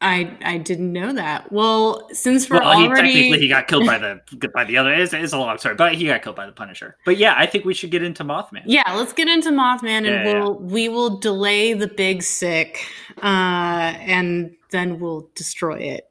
I 0.03 0.37
I 0.45 0.59
didn't 0.59 0.93
know 0.93 1.13
that. 1.13 1.51
Well, 1.53 2.09
since 2.13 2.51
we're 2.51 2.61
Well, 2.61 2.79
he 2.79 2.87
already 2.87 3.13
technically 3.13 3.39
he 3.39 3.49
got 3.49 3.69
killed 3.69 3.87
by 3.87 3.99
the 3.99 4.21
by 4.55 4.65
the 4.65 4.77
other. 4.77 4.93
It's, 4.93 5.13
it's 5.13 5.33
a 5.33 5.39
long 5.39 5.57
story, 5.59 5.75
but 5.77 5.95
he 5.95 6.07
got 6.07 6.23
killed 6.23 6.37
by 6.37 6.47
the 6.47 6.53
Punisher. 6.53 6.97
But 7.05 7.17
yeah, 7.17 7.35
I 7.37 7.47
think 7.47 7.65
we 7.65 7.73
should 7.75 7.91
get 7.91 8.03
into 8.03 8.25
Mothman. 8.25 8.63
yeah, 8.67 8.93
let's 8.95 9.13
get 9.13 9.29
into 9.29 9.51
Mothman, 9.51 9.85
and 9.85 10.07
Yeah, 10.07 10.25
yeah. 10.25 10.41
we'll 10.41 10.59
we 10.59 10.89
will 10.89 11.19
delay 11.19 11.73
the 11.73 11.89
big 11.89 12.23
sick, 12.23 12.85
uh, 13.23 13.95
and 14.01 14.55
then 14.71 14.99
we'll 14.99 15.29
destroy 15.35 15.79
it. 15.79 16.09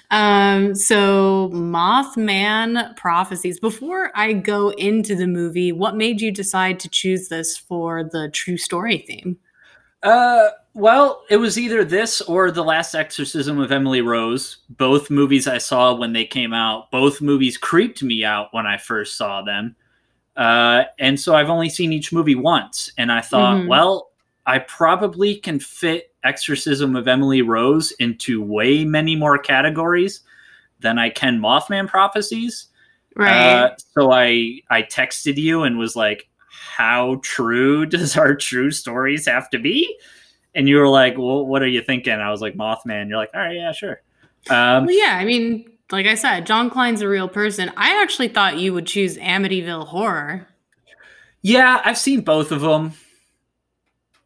um, 0.10 0.74
so 0.74 1.50
Mothman 1.52 2.96
prophecies. 2.96 3.60
Before 3.60 4.10
I 4.14 4.32
go 4.32 4.70
into 4.70 5.14
the 5.14 5.26
movie, 5.26 5.70
what 5.70 5.96
made 5.96 6.20
you 6.20 6.32
decide 6.32 6.80
to 6.80 6.88
choose 6.88 7.28
this 7.28 7.56
for 7.56 8.02
the 8.02 8.28
true 8.32 8.56
story 8.56 8.98
theme? 9.06 9.38
Uh, 10.02 10.48
well, 10.74 11.24
it 11.28 11.36
was 11.36 11.58
either 11.58 11.84
this 11.84 12.20
or 12.22 12.50
The 12.50 12.64
Last 12.64 12.94
Exorcism 12.94 13.58
of 13.58 13.72
Emily 13.72 14.00
Rose. 14.00 14.58
Both 14.70 15.10
movies 15.10 15.46
I 15.46 15.58
saw 15.58 15.94
when 15.94 16.12
they 16.12 16.24
came 16.24 16.52
out. 16.52 16.90
Both 16.90 17.20
movies 17.20 17.58
creeped 17.58 18.02
me 18.02 18.24
out 18.24 18.48
when 18.52 18.66
I 18.66 18.78
first 18.78 19.16
saw 19.16 19.42
them. 19.42 19.76
Uh, 20.36 20.84
and 20.98 21.18
so 21.20 21.34
I've 21.34 21.50
only 21.50 21.68
seen 21.68 21.92
each 21.92 22.12
movie 22.12 22.36
once. 22.36 22.90
And 22.96 23.10
I 23.12 23.20
thought, 23.20 23.58
Mhm. 23.58 23.66
well, 23.68 24.10
I 24.46 24.60
probably 24.60 25.34
can 25.36 25.58
fit 25.60 26.14
Exorcism 26.22 26.96
of 26.96 27.08
Emily 27.08 27.42
Rose 27.42 27.92
into 27.92 28.42
way 28.42 28.84
many 28.84 29.16
more 29.16 29.38
categories 29.38 30.20
than 30.80 30.98
I 30.98 31.10
can 31.10 31.40
Mothman 31.40 31.88
Prophecies. 31.88 32.68
Right. 33.16 33.30
Uh, 33.30 33.70
so 33.94 34.12
I 34.12 34.60
I 34.70 34.82
texted 34.82 35.36
you 35.36 35.64
and 35.64 35.78
was 35.78 35.94
like, 35.96 36.28
"How 36.70 37.20
true 37.22 37.84
does 37.96 38.16
our 38.16 38.34
true 38.34 38.70
stories 38.70 39.26
have 39.26 39.50
to 39.50 39.58
be?" 39.58 39.98
And 40.54 40.68
you 40.68 40.76
were 40.78 40.88
like, 40.88 41.16
"Well, 41.18 41.46
what 41.46 41.62
are 41.62 41.68
you 41.68 41.82
thinking?" 41.82 42.14
I 42.14 42.30
was 42.30 42.40
like, 42.40 42.54
"Mothman." 42.54 43.08
You're 43.08 43.18
like, 43.18 43.30
"All 43.34 43.40
right, 43.40 43.56
yeah, 43.56 43.72
sure." 43.72 44.00
Um, 44.48 44.86
well, 44.86 44.90
yeah, 44.96 45.16
I 45.18 45.24
mean, 45.24 45.70
like 45.90 46.06
I 46.06 46.14
said, 46.14 46.46
John 46.46 46.70
Klein's 46.70 47.02
a 47.02 47.08
real 47.08 47.28
person. 47.28 47.70
I 47.76 48.00
actually 48.02 48.28
thought 48.28 48.58
you 48.58 48.72
would 48.72 48.86
choose 48.86 49.16
Amityville 49.18 49.86
Horror. 49.88 50.46
yeah, 51.42 51.80
I've 51.84 51.98
seen 51.98 52.20
both 52.22 52.52
of 52.52 52.60
them, 52.62 52.92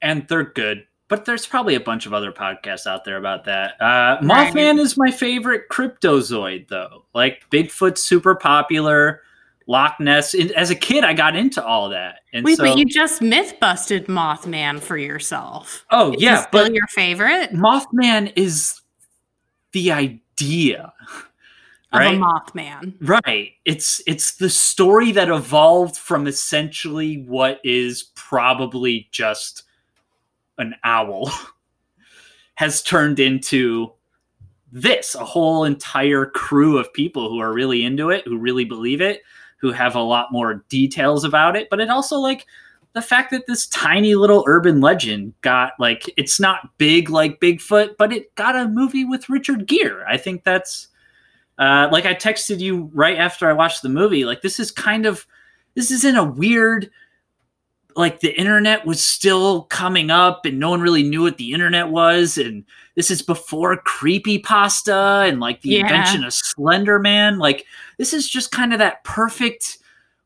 and 0.03 0.27
they're 0.29 0.45
good. 0.45 0.87
But 1.09 1.27
there's 1.27 1.47
probably 1.47 1.75
a 1.75 1.81
bunch 1.81 2.07
of 2.07 2.15
other 2.15 2.33
podcasts 2.33 2.87
out 2.87 3.05
there 3.05 3.19
about 3.19 3.45
that. 3.45 3.73
Uh, 3.81 4.17
Right. 4.23 4.53
Mothman 4.53 4.79
is 4.79 4.97
my 4.97 5.11
favorite 5.11 5.69
cryptozoid, 5.71 6.69
though. 6.69 7.05
Like 7.15 7.43
Bigfoot's 7.51 8.03
super 8.03 8.35
popular. 8.35 9.21
Loch 9.67 9.99
Ness. 9.99 10.35
As 10.35 10.71
a 10.71 10.75
kid, 10.75 11.05
I 11.05 11.15
got 11.15 11.37
into 11.37 11.65
all 11.65 11.89
that. 11.91 12.21
And 12.33 12.45
Wait, 12.45 12.57
so, 12.57 12.65
but 12.65 12.79
you 12.79 12.85
just 12.85 13.23
myth 13.23 13.55
busted 13.61 14.07
Mothman 14.07 14.81
for 14.81 14.97
yourself. 14.99 15.85
oh 15.91 16.13
Is 16.13 16.23
yeah, 16.23 16.47
still 16.47 16.65
but 16.65 16.75
your 16.75 16.87
favorite 16.89 17.53
Mothman 17.53 18.33
is 18.37 18.81
the 19.73 19.91
idea, 19.93 20.93
of 21.93 21.99
right? 22.01 22.17
a 22.17 22.21
Mothman? 22.21 22.95
right. 23.01 23.53
It's 23.65 24.03
it's 24.07 24.37
the 24.37 24.51
story 24.51 25.13
that 25.13 25.29
evolved 25.29 25.97
from 25.97 26.27
essentially 26.27 27.23
what 27.27 27.61
is 27.65 28.05
probably 28.15 29.09
just 29.13 29.63
an 30.59 30.75
owl 30.85 31.33
has 32.55 32.83
turned 32.83 33.19
into 33.19 33.93
this 34.71 35.15
a 35.15 35.25
whole 35.25 35.65
entire 35.65 36.27
crew 36.27 36.79
of 36.79 36.93
people 36.93 37.29
who 37.31 37.39
are 37.39 37.53
really 37.53 37.85
into 37.85 38.11
it, 38.11 38.25
who 38.27 38.37
really 38.37 38.65
believe 38.65 39.01
it, 39.01 39.23
who 39.65 39.73
have 39.73 39.95
a 39.95 40.03
lot 40.03 40.31
more 40.31 40.63
details 40.69 41.25
about 41.25 41.57
it, 41.57 41.69
but 41.71 41.81
it 41.81 41.89
also 41.89 42.19
like 42.19 42.45
the 42.93 43.01
fact 43.01 43.31
that 43.31 43.47
this 43.47 43.67
tiny 43.69 44.15
little 44.15 44.45
urban 44.47 44.83
legend 44.83 45.33
got 45.41 45.73
like 45.79 46.05
it's 46.19 46.39
not 46.39 46.77
big 46.77 47.09
like 47.09 47.41
Bigfoot, 47.41 47.97
but 47.97 48.13
it 48.13 48.35
got 48.35 48.55
a 48.55 48.69
movie 48.69 49.07
with 49.07 49.31
Richard 49.31 49.67
Gere. 49.67 50.05
I 50.07 50.19
think 50.19 50.45
that's 50.45 50.89
uh, 51.59 51.89
like 51.91 52.05
I 52.05 52.15
texted 52.15 52.61
you 52.61 52.91
right 52.93 53.17
after 53.17 53.49
I 53.49 53.55
watched 53.55 53.81
the 53.81 53.89
movie. 53.89 54.27
Like 54.27 54.43
this 54.43 54.61
is 54.61 54.71
kind 54.71 55.07
of 55.07 55.27
this 55.75 55.91
is 55.91 56.05
in 56.05 56.15
a 56.15 56.25
weird 56.25 56.91
like 57.97 58.21
the 58.21 58.39
internet 58.39 58.85
was 58.87 59.03
still 59.03 59.63
coming 59.65 60.11
up 60.11 60.45
and 60.45 60.59
no 60.59 60.71
one 60.71 60.81
really 60.81 61.03
knew 61.03 61.23
what 61.23 61.37
the 61.37 61.53
internet 61.53 61.89
was. 61.89 62.39
And 62.39 62.65
this 62.97 63.11
is 63.11 63.23
before 63.23 63.77
creepy 63.77 64.39
pasta 64.39 65.25
and 65.27 65.41
like 65.41 65.63
the 65.63 65.71
Yeah. 65.71 65.81
invention 65.81 66.25
of 66.25 66.33
slender 66.33 66.99
man 66.99 67.39
like 67.39 67.67
this 67.99 68.13
is 68.13 68.29
just 68.29 68.53
kind 68.53 68.73
of 68.73 68.79
that 68.79 69.03
perfect 69.05 69.79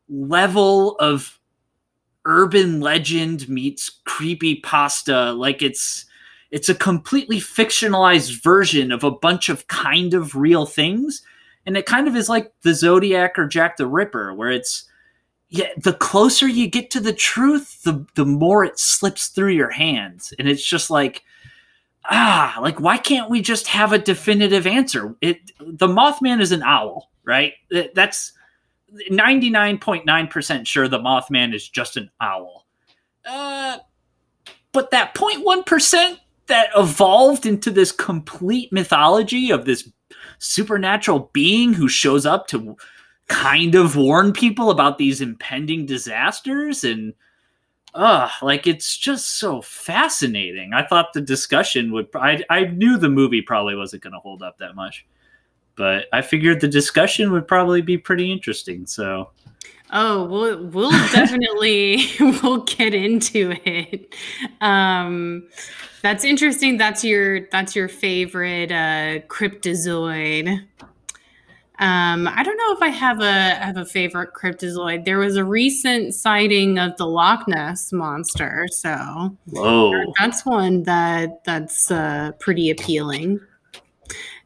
level 0.07 0.95
of 0.97 1.39
urban 2.25 2.79
legend 2.81 3.47
meets 3.47 3.89
creepy 4.05 4.55
pasta 4.55 5.31
like 5.33 5.61
it's 5.61 6.05
it's 6.51 6.69
a 6.69 6.75
completely 6.75 7.37
fictionalized 7.37 8.41
version 8.43 8.91
of 8.91 9.03
a 9.03 9.11
bunch 9.11 9.49
of 9.49 9.67
kind 9.67 10.15
of 10.15 10.35
real 10.35 10.65
things. 10.65 11.21
And 11.67 11.77
it 11.77 11.85
kind 11.85 12.07
of 12.07 12.15
is 12.15 12.27
like 12.27 12.51
the 12.63 12.73
zodiac 12.73 13.37
or 13.37 13.45
jack 13.47 13.77
the 13.77 13.85
ripper 13.85 14.33
where 14.33 14.49
it's 14.49 14.88
yeah 15.49 15.69
the 15.77 15.93
closer 15.93 16.47
you 16.47 16.67
get 16.67 16.91
to 16.91 16.99
the 16.99 17.13
truth 17.13 17.81
the 17.83 18.05
the 18.15 18.25
more 18.25 18.63
it 18.63 18.79
slips 18.79 19.27
through 19.27 19.53
your 19.53 19.71
hands. 19.71 20.33
And 20.39 20.47
it's 20.47 20.65
just 20.65 20.89
like 20.89 21.23
ah 22.05 22.57
like 22.61 22.79
why 22.79 22.97
can't 22.97 23.29
we 23.29 23.41
just 23.41 23.67
have 23.67 23.93
a 23.93 23.97
definitive 23.97 24.67
answer? 24.67 25.15
It 25.21 25.51
the 25.59 25.87
mothman 25.87 26.41
is 26.41 26.51
an 26.51 26.63
owl 26.63 27.09
right? 27.25 27.53
That's 27.93 28.33
99.9% 29.11 30.65
sure 30.65 30.87
the 30.87 30.97
mothman 30.97 31.53
is 31.53 31.69
just 31.69 31.95
an 31.95 32.09
owl. 32.19 32.65
Uh 33.25 33.77
but 34.71 34.91
that 34.91 35.15
0.1% 35.15 36.17
that 36.47 36.69
evolved 36.75 37.45
into 37.45 37.71
this 37.71 37.91
complete 37.91 38.71
mythology 38.71 39.51
of 39.51 39.65
this 39.65 39.89
supernatural 40.39 41.29
being 41.33 41.73
who 41.73 41.87
shows 41.87 42.25
up 42.25 42.47
to 42.47 42.75
kind 43.29 43.75
of 43.75 43.95
warn 43.95 44.33
people 44.33 44.71
about 44.71 44.97
these 44.97 45.21
impending 45.21 45.85
disasters 45.85 46.83
and 46.83 47.13
uh 47.93 48.27
like 48.41 48.67
it's 48.67 48.97
just 48.97 49.39
so 49.39 49.61
fascinating 49.61 50.73
i 50.73 50.83
thought 50.85 51.13
the 51.13 51.21
discussion 51.21 51.91
would 51.91 52.07
i, 52.15 52.43
I 52.49 52.65
knew 52.65 52.97
the 52.97 53.09
movie 53.09 53.41
probably 53.41 53.75
wasn't 53.75 54.03
going 54.03 54.13
to 54.13 54.19
hold 54.19 54.41
up 54.41 54.57
that 54.57 54.75
much 54.75 55.05
but 55.75 56.05
i 56.11 56.21
figured 56.21 56.59
the 56.59 56.67
discussion 56.67 57.31
would 57.31 57.47
probably 57.47 57.81
be 57.81 57.97
pretty 57.97 58.31
interesting 58.31 58.85
so 58.85 59.29
Oh, 59.91 60.25
we'll 60.25 60.67
we'll 60.67 60.91
definitely 61.11 62.03
we'll 62.19 62.63
get 62.63 62.93
into 62.93 63.55
it. 63.65 64.13
Um, 64.61 65.47
that's 66.01 66.23
interesting. 66.23 66.77
That's 66.77 67.03
your 67.03 67.47
that's 67.49 67.75
your 67.75 67.87
favorite 67.87 68.71
uh, 68.71 69.25
cryptozoid. 69.27 70.63
Um, 71.79 72.27
I 72.27 72.43
don't 72.43 72.57
know 72.57 72.73
if 72.73 72.81
I 72.81 72.89
have 72.89 73.21
a 73.21 73.55
have 73.55 73.77
a 73.77 73.85
favorite 73.85 74.33
cryptozoid. 74.33 75.05
There 75.05 75.17
was 75.17 75.37
a 75.37 75.45
recent 75.45 76.13
sighting 76.13 76.77
of 76.77 76.97
the 76.97 77.05
Loch 77.05 77.47
Ness 77.47 77.93
monster, 77.93 78.67
so 78.69 79.37
Whoa. 79.45 80.13
that's 80.19 80.45
one 80.45 80.83
that 80.83 81.43
that's 81.45 81.89
uh, 81.89 82.33
pretty 82.39 82.69
appealing. 82.69 83.39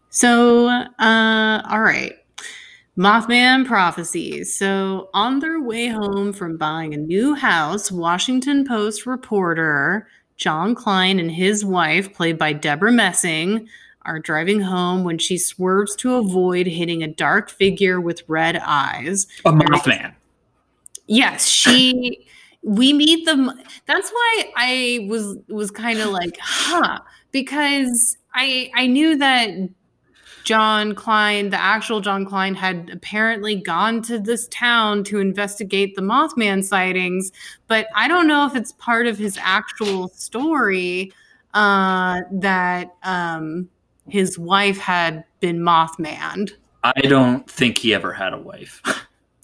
So, 0.09 0.67
uh, 0.67 1.61
all 1.67 1.81
right. 1.81 2.13
Mothman 2.95 3.65
prophecies. 3.65 4.55
So, 4.55 5.09
on 5.15 5.39
their 5.39 5.59
way 5.59 5.87
home 5.87 6.33
from 6.33 6.57
buying 6.57 6.93
a 6.93 6.97
new 6.97 7.33
house, 7.33 7.91
Washington 7.91 8.63
Post 8.63 9.07
reporter 9.07 10.07
John 10.37 10.75
Klein 10.75 11.19
and 11.19 11.31
his 11.31 11.65
wife, 11.65 12.13
played 12.13 12.37
by 12.37 12.53
Debra 12.53 12.91
Messing, 12.91 13.67
are 14.05 14.19
driving 14.19 14.61
home 14.61 15.03
when 15.03 15.17
she 15.17 15.37
swerves 15.37 15.95
to 15.97 16.15
avoid 16.15 16.67
hitting 16.67 17.03
a 17.03 17.07
dark 17.07 17.49
figure 17.49 17.99
with 18.01 18.23
red 18.27 18.57
eyes. 18.57 19.27
A 19.45 19.51
Mothman. 19.51 20.13
Yes, 21.07 21.47
she. 21.47 22.27
we 22.63 22.93
meet 22.93 23.25
them. 23.25 23.51
That's 23.85 24.09
why 24.09 24.51
I 24.55 25.07
was 25.09 25.37
was 25.49 25.69
kind 25.69 25.99
of 25.99 26.09
like, 26.09 26.37
huh, 26.41 26.99
because 27.31 28.17
I 28.33 28.71
I 28.75 28.87
knew 28.87 29.17
that 29.17 29.49
John 30.43 30.95
Klein, 30.95 31.49
the 31.49 31.59
actual 31.59 32.01
John 32.01 32.25
Klein, 32.25 32.55
had 32.55 32.89
apparently 32.91 33.55
gone 33.55 34.01
to 34.03 34.19
this 34.19 34.47
town 34.49 35.03
to 35.05 35.19
investigate 35.19 35.95
the 35.95 36.01
Mothman 36.01 36.63
sightings, 36.63 37.31
but 37.67 37.87
I 37.95 38.07
don't 38.07 38.27
know 38.27 38.45
if 38.45 38.55
it's 38.55 38.73
part 38.73 39.07
of 39.07 39.17
his 39.17 39.37
actual 39.41 40.09
story 40.09 41.13
uh, 41.53 42.21
that 42.31 42.95
um, 43.03 43.69
his 44.07 44.37
wife 44.37 44.77
had 44.77 45.23
been 45.39 45.59
Mothman. 45.59 46.51
I 46.83 47.01
don't 47.01 47.49
think 47.49 47.77
he 47.77 47.93
ever 47.93 48.13
had 48.13 48.33
a 48.33 48.37
wife. 48.37 48.81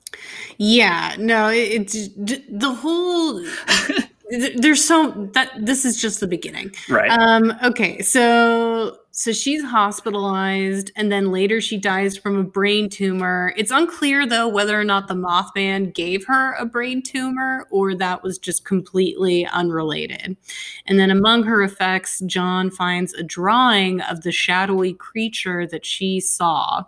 yeah, 0.58 1.16
no, 1.18 1.50
it's 1.50 2.10
the 2.16 2.74
whole. 2.74 3.44
there's 4.30 4.84
so 4.84 5.30
that 5.34 5.52
this 5.60 5.86
is 5.86 6.00
just 6.00 6.20
the 6.20 6.28
beginning. 6.28 6.74
Right. 6.88 7.10
Um 7.10 7.54
okay 7.64 8.02
so 8.02 8.98
so 9.12 9.34
she's 9.34 9.64
hospitalized 9.64 10.92
and 10.96 11.12
then 11.12 11.32
later 11.32 11.60
she 11.60 11.78
dies 11.78 12.16
from 12.16 12.38
a 12.38 12.44
brain 12.44 12.90
tumor. 12.90 13.54
It's 13.58 13.72
unclear 13.72 14.28
though 14.28 14.48
whether 14.48 14.80
or 14.80 14.84
not 14.84 15.08
the 15.08 15.16
mothman 15.16 15.94
gave 15.94 16.26
her 16.28 16.54
a 16.54 16.66
brain 16.66 17.02
tumor 17.02 17.68
or 17.72 17.96
that 17.96 18.24
was 18.24 18.38
just 18.38 18.66
completely 18.66 19.48
unrelated. 19.48 20.38
And 20.86 21.00
then 21.00 21.10
among 21.10 21.44
her 21.44 21.64
effects 21.64 22.22
john 22.26 22.70
finds 22.70 23.14
a 23.14 23.24
drawing 23.24 24.02
of 24.02 24.22
the 24.22 24.32
shadowy 24.32 24.94
creature 24.94 25.66
that 25.68 25.86
she 25.86 26.20
saw 26.20 26.84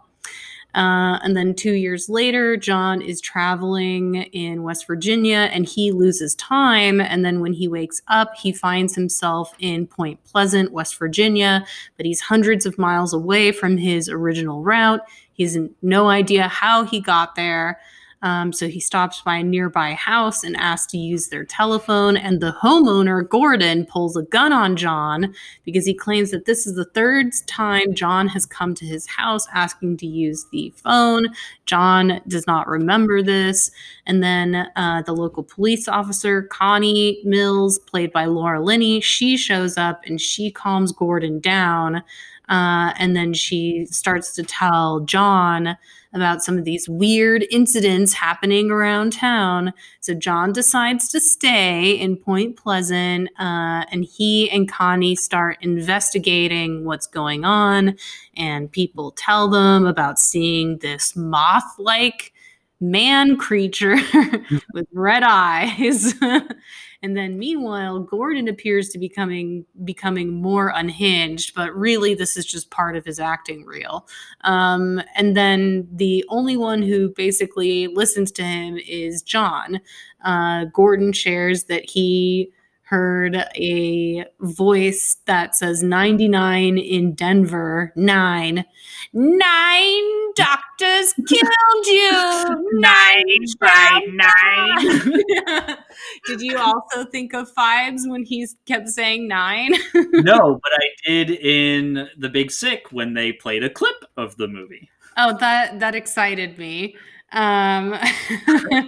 uh, 0.74 1.20
and 1.24 1.36
then 1.36 1.54
two 1.54 1.74
years 1.74 2.08
later, 2.08 2.56
John 2.56 3.02
is 3.02 3.20
traveling 3.20 4.16
in 4.16 4.64
West 4.64 4.88
Virginia 4.88 5.50
and 5.52 5.68
he 5.68 5.92
loses 5.92 6.34
time. 6.36 7.02
And 7.02 7.26
then 7.26 7.42
when 7.42 7.54
he 7.54 7.68
wakes 7.68 8.02
up, 8.08 8.36
he 8.38 8.54
finds 8.54 8.96
himself 8.96 9.54
in 9.60 9.86
Point 9.86 10.24
Pleasant, 10.24 10.72
West 10.72 10.98
Virginia, 10.98 11.66
but 11.98 12.06
he's 12.06 12.22
hundreds 12.22 12.66
of 12.66 12.78
miles 12.78 13.14
away 13.14 13.52
from 13.52 13.78
his 13.78 14.08
original 14.08 14.62
route. 14.62 15.02
He 15.34 15.44
has 15.44 15.58
no 15.82 16.08
idea 16.08 16.48
how 16.48 16.86
he 16.86 17.02
got 17.02 17.36
there. 17.36 17.80
Um, 18.24 18.54
so 18.54 18.68
he 18.68 18.80
stops 18.80 19.22
by 19.22 19.38
a 19.38 19.44
nearby 19.44 19.94
house 19.94 20.44
and 20.44 20.56
asks 20.56 20.92
to 20.92 20.98
use 20.98 21.30
their 21.30 21.44
telephone. 21.44 22.16
And 22.16 22.40
the 22.40 22.56
homeowner, 22.62 23.28
Gordon, 23.28 23.86
pulls 23.86 24.16
a 24.16 24.24
gun 24.24 24.54
on 24.54 24.76
John 24.76 25.34
because 25.64 25.86
he 25.86 25.94
claims 25.94 26.32
that 26.32 26.46
this 26.46 26.68
is 26.68 26.76
the 26.76 26.86
third 26.86 27.34
time 27.48 27.94
John 27.94 28.28
has 28.28 28.46
come 28.46 28.76
to 28.76 28.86
his 28.86 29.08
house 29.08 29.48
asking 29.54 29.98
to 29.98 30.08
use 30.08 30.46
the 30.52 30.72
phone. 30.76 31.28
John 31.66 32.22
does 32.28 32.46
not 32.46 32.68
remember 32.68 33.24
this. 33.24 33.72
And 34.06 34.22
then 34.22 34.68
uh, 34.76 35.02
the 35.04 35.14
local 35.14 35.44
police 35.44 35.88
officer, 35.88 36.44
Connie 36.44 37.22
Mills, 37.24 37.80
played 37.80 38.12
by 38.12 38.26
Laura 38.26 38.62
Linney, 38.62 39.02
she 39.02 39.36
shows 39.36 39.78
up 39.78 40.02
and 40.06 40.22
she 40.22 40.52
calms 40.52 40.92
Gordon 40.92 41.40
down. 41.40 42.04
Uh, 42.50 42.94
and 42.98 43.16
then 43.16 43.34
she 43.34 43.86
starts 43.90 44.34
to 44.34 44.44
tell 44.44 45.00
John 45.02 45.78
about 46.14 46.44
some 46.44 46.58
of 46.58 46.66
these 46.66 46.90
weird 46.90 47.46
incidents 47.52 48.14
happening 48.14 48.70
around 48.70 49.14
town. 49.14 49.74
So 50.02 50.14
John 50.14 50.52
decides 50.52 51.10
to 51.10 51.20
stay 51.20 51.92
in 51.92 52.18
Point 52.18 52.58
Pleasant, 52.58 53.30
uh, 53.40 53.86
and 53.92 54.04
he 54.06 54.50
and 54.50 54.70
Connie 54.70 55.16
start 55.16 55.58
investigating 55.62 56.86
what's 56.86 57.08
going 57.08 57.46
on. 57.46 57.96
And 58.36 58.72
people 58.72 59.12
tell 59.12 59.48
them 59.50 59.86
about 59.86 60.20
seeing 60.20 60.80
this 60.80 61.16
moth 61.16 61.76
like 61.78 62.34
man 62.82 63.38
creature 63.38 63.96
with 64.74 64.88
red 64.92 65.24
eyes. 65.24 66.14
And 67.04 67.18
then 67.18 67.40
meanwhile, 67.40 68.00
Gordon 68.00 68.48
appears 68.48 68.90
to 68.90 69.00
be 69.00 69.10
coming 69.10 69.66
becoming 69.84 70.42
more 70.42 70.72
unhinged, 70.76 71.56
but 71.56 71.76
really 71.76 72.14
this 72.14 72.38
is 72.38 72.46
just 72.46 72.70
part 72.70 72.96
of 72.96 73.06
his 73.06 73.20
acting 73.20 73.66
reel. 73.66 74.08
Um, 74.42 75.02
and 75.16 75.36
then 75.36 75.88
the 75.92 76.24
only 76.30 76.58
one 76.58 76.84
who 76.84 77.10
basically 77.10 77.88
listens 77.88 78.32
to 78.34 78.44
him 78.44 78.78
is 78.88 79.24
John. 79.24 79.82
Uh, 80.24 80.66
Gordon 80.66 81.12
shares 81.12 81.64
that 81.66 81.90
he 81.90 82.52
heard 82.92 83.38
a 83.56 84.26
voice 84.42 85.16
that 85.26 85.56
says 85.56 85.82
99 85.82 86.78
in 86.78 87.16
Denver, 87.16 87.94
nine. 87.96 88.66
Nine 89.14 90.34
doctors 90.36 91.14
killed 91.28 91.86
you. 91.86 92.44
nine 92.74 93.46
by 93.60 94.02
nine. 94.12 95.78
did 96.26 96.42
you 96.42 96.58
also 96.58 97.06
think 97.06 97.34
of 97.34 97.50
fives 97.52 98.08
when 98.08 98.24
he 98.24 98.48
kept 98.66 98.90
saying 98.90 99.28
nine? 99.28 99.74
no, 99.96 100.60
but 100.64 100.72
I 100.74 100.90
did 101.06 101.32
in 101.32 102.10
The 102.18 102.30
Big 102.30 102.52
Sick 102.52 102.88
when 102.92 103.14
they 103.14 103.32
played 103.34 103.64
a 103.64 103.70
clip 103.70 104.06
of 104.18 104.38
the 104.38 104.48
movie. 104.48 104.90
Oh, 105.18 105.38
that 105.40 105.80
that 105.80 105.96
excited 105.96 106.58
me. 106.58 106.96
Um, 107.34 107.98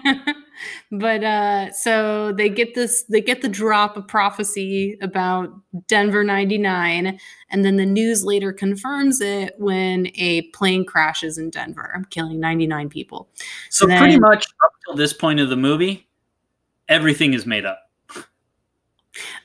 but 0.92 1.24
uh, 1.24 1.72
so 1.72 2.34
they 2.34 2.50
get 2.50 2.76
this, 2.76 3.04
they 3.04 3.22
get 3.22 3.42
the 3.42 3.50
drop 3.50 3.96
of 3.96 4.08
prophecy 4.08 4.98
about 5.02 5.50
Denver 5.88 6.24
99, 6.24 7.20
and 7.50 7.66
then 7.66 7.78
the 7.78 7.86
news 7.86 8.26
later 8.26 8.52
confirms 8.52 9.22
it 9.22 9.56
when 9.58 10.08
a 10.16 10.44
plane 10.52 10.86
crashes 10.86 11.38
in 11.38 11.50
Denver, 11.52 12.04
killing 12.10 12.40
99 12.40 12.90
people. 12.90 13.30
So, 13.70 13.86
then, 13.86 13.98
pretty 13.98 14.20
much 14.20 14.46
up 14.64 14.72
till 14.86 14.96
this 14.96 15.14
point 15.14 15.40
of 15.40 15.50
the 15.50 15.58
movie, 15.58 16.08
everything 16.90 17.34
is 17.34 17.46
made 17.46 17.66
up. 17.66 17.80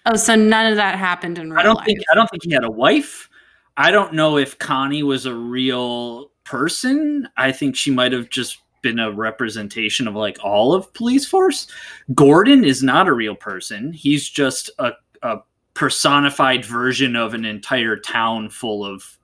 Oh, 0.07 0.17
so 0.17 0.35
none 0.35 0.67
of 0.67 0.77
that 0.77 0.99
happened 0.99 1.39
in 1.39 1.51
real 1.51 1.61
I 1.61 1.63
don't 1.63 1.77
life. 1.77 1.85
think 1.85 2.01
I 2.11 2.15
don't 2.15 2.29
think 2.31 2.45
he 2.45 2.53
had 2.53 2.65
a 2.65 2.71
wife. 2.71 3.29
I 3.77 3.91
don't 3.91 4.15
know 4.15 4.39
if 4.39 4.59
Connie 4.59 5.03
was 5.03 5.27
a 5.27 5.35
real 5.35 6.31
person. 6.45 7.29
I 7.37 7.53
think 7.53 7.77
she 7.77 7.91
might 7.91 8.13
have 8.13 8.31
just 8.31 8.59
been 8.83 8.99
a 8.99 9.13
representation 9.13 10.09
of 10.09 10.15
like 10.15 10.39
all 10.43 10.73
of 10.73 10.93
police 10.95 11.27
force. 11.27 11.67
Gordon 12.15 12.65
is 12.65 12.83
not 12.83 13.09
a 13.09 13.13
real 13.13 13.35
person. 13.35 13.93
He's 13.93 14.29
just 14.29 14.71
a, 14.79 14.93
a 15.23 15.39
personified 15.75 16.65
version 16.65 17.17
of 17.17 17.35
an 17.35 17.45
entire 17.45 17.97
town 17.97 18.51
full 18.51 18.85
of 18.85 19.19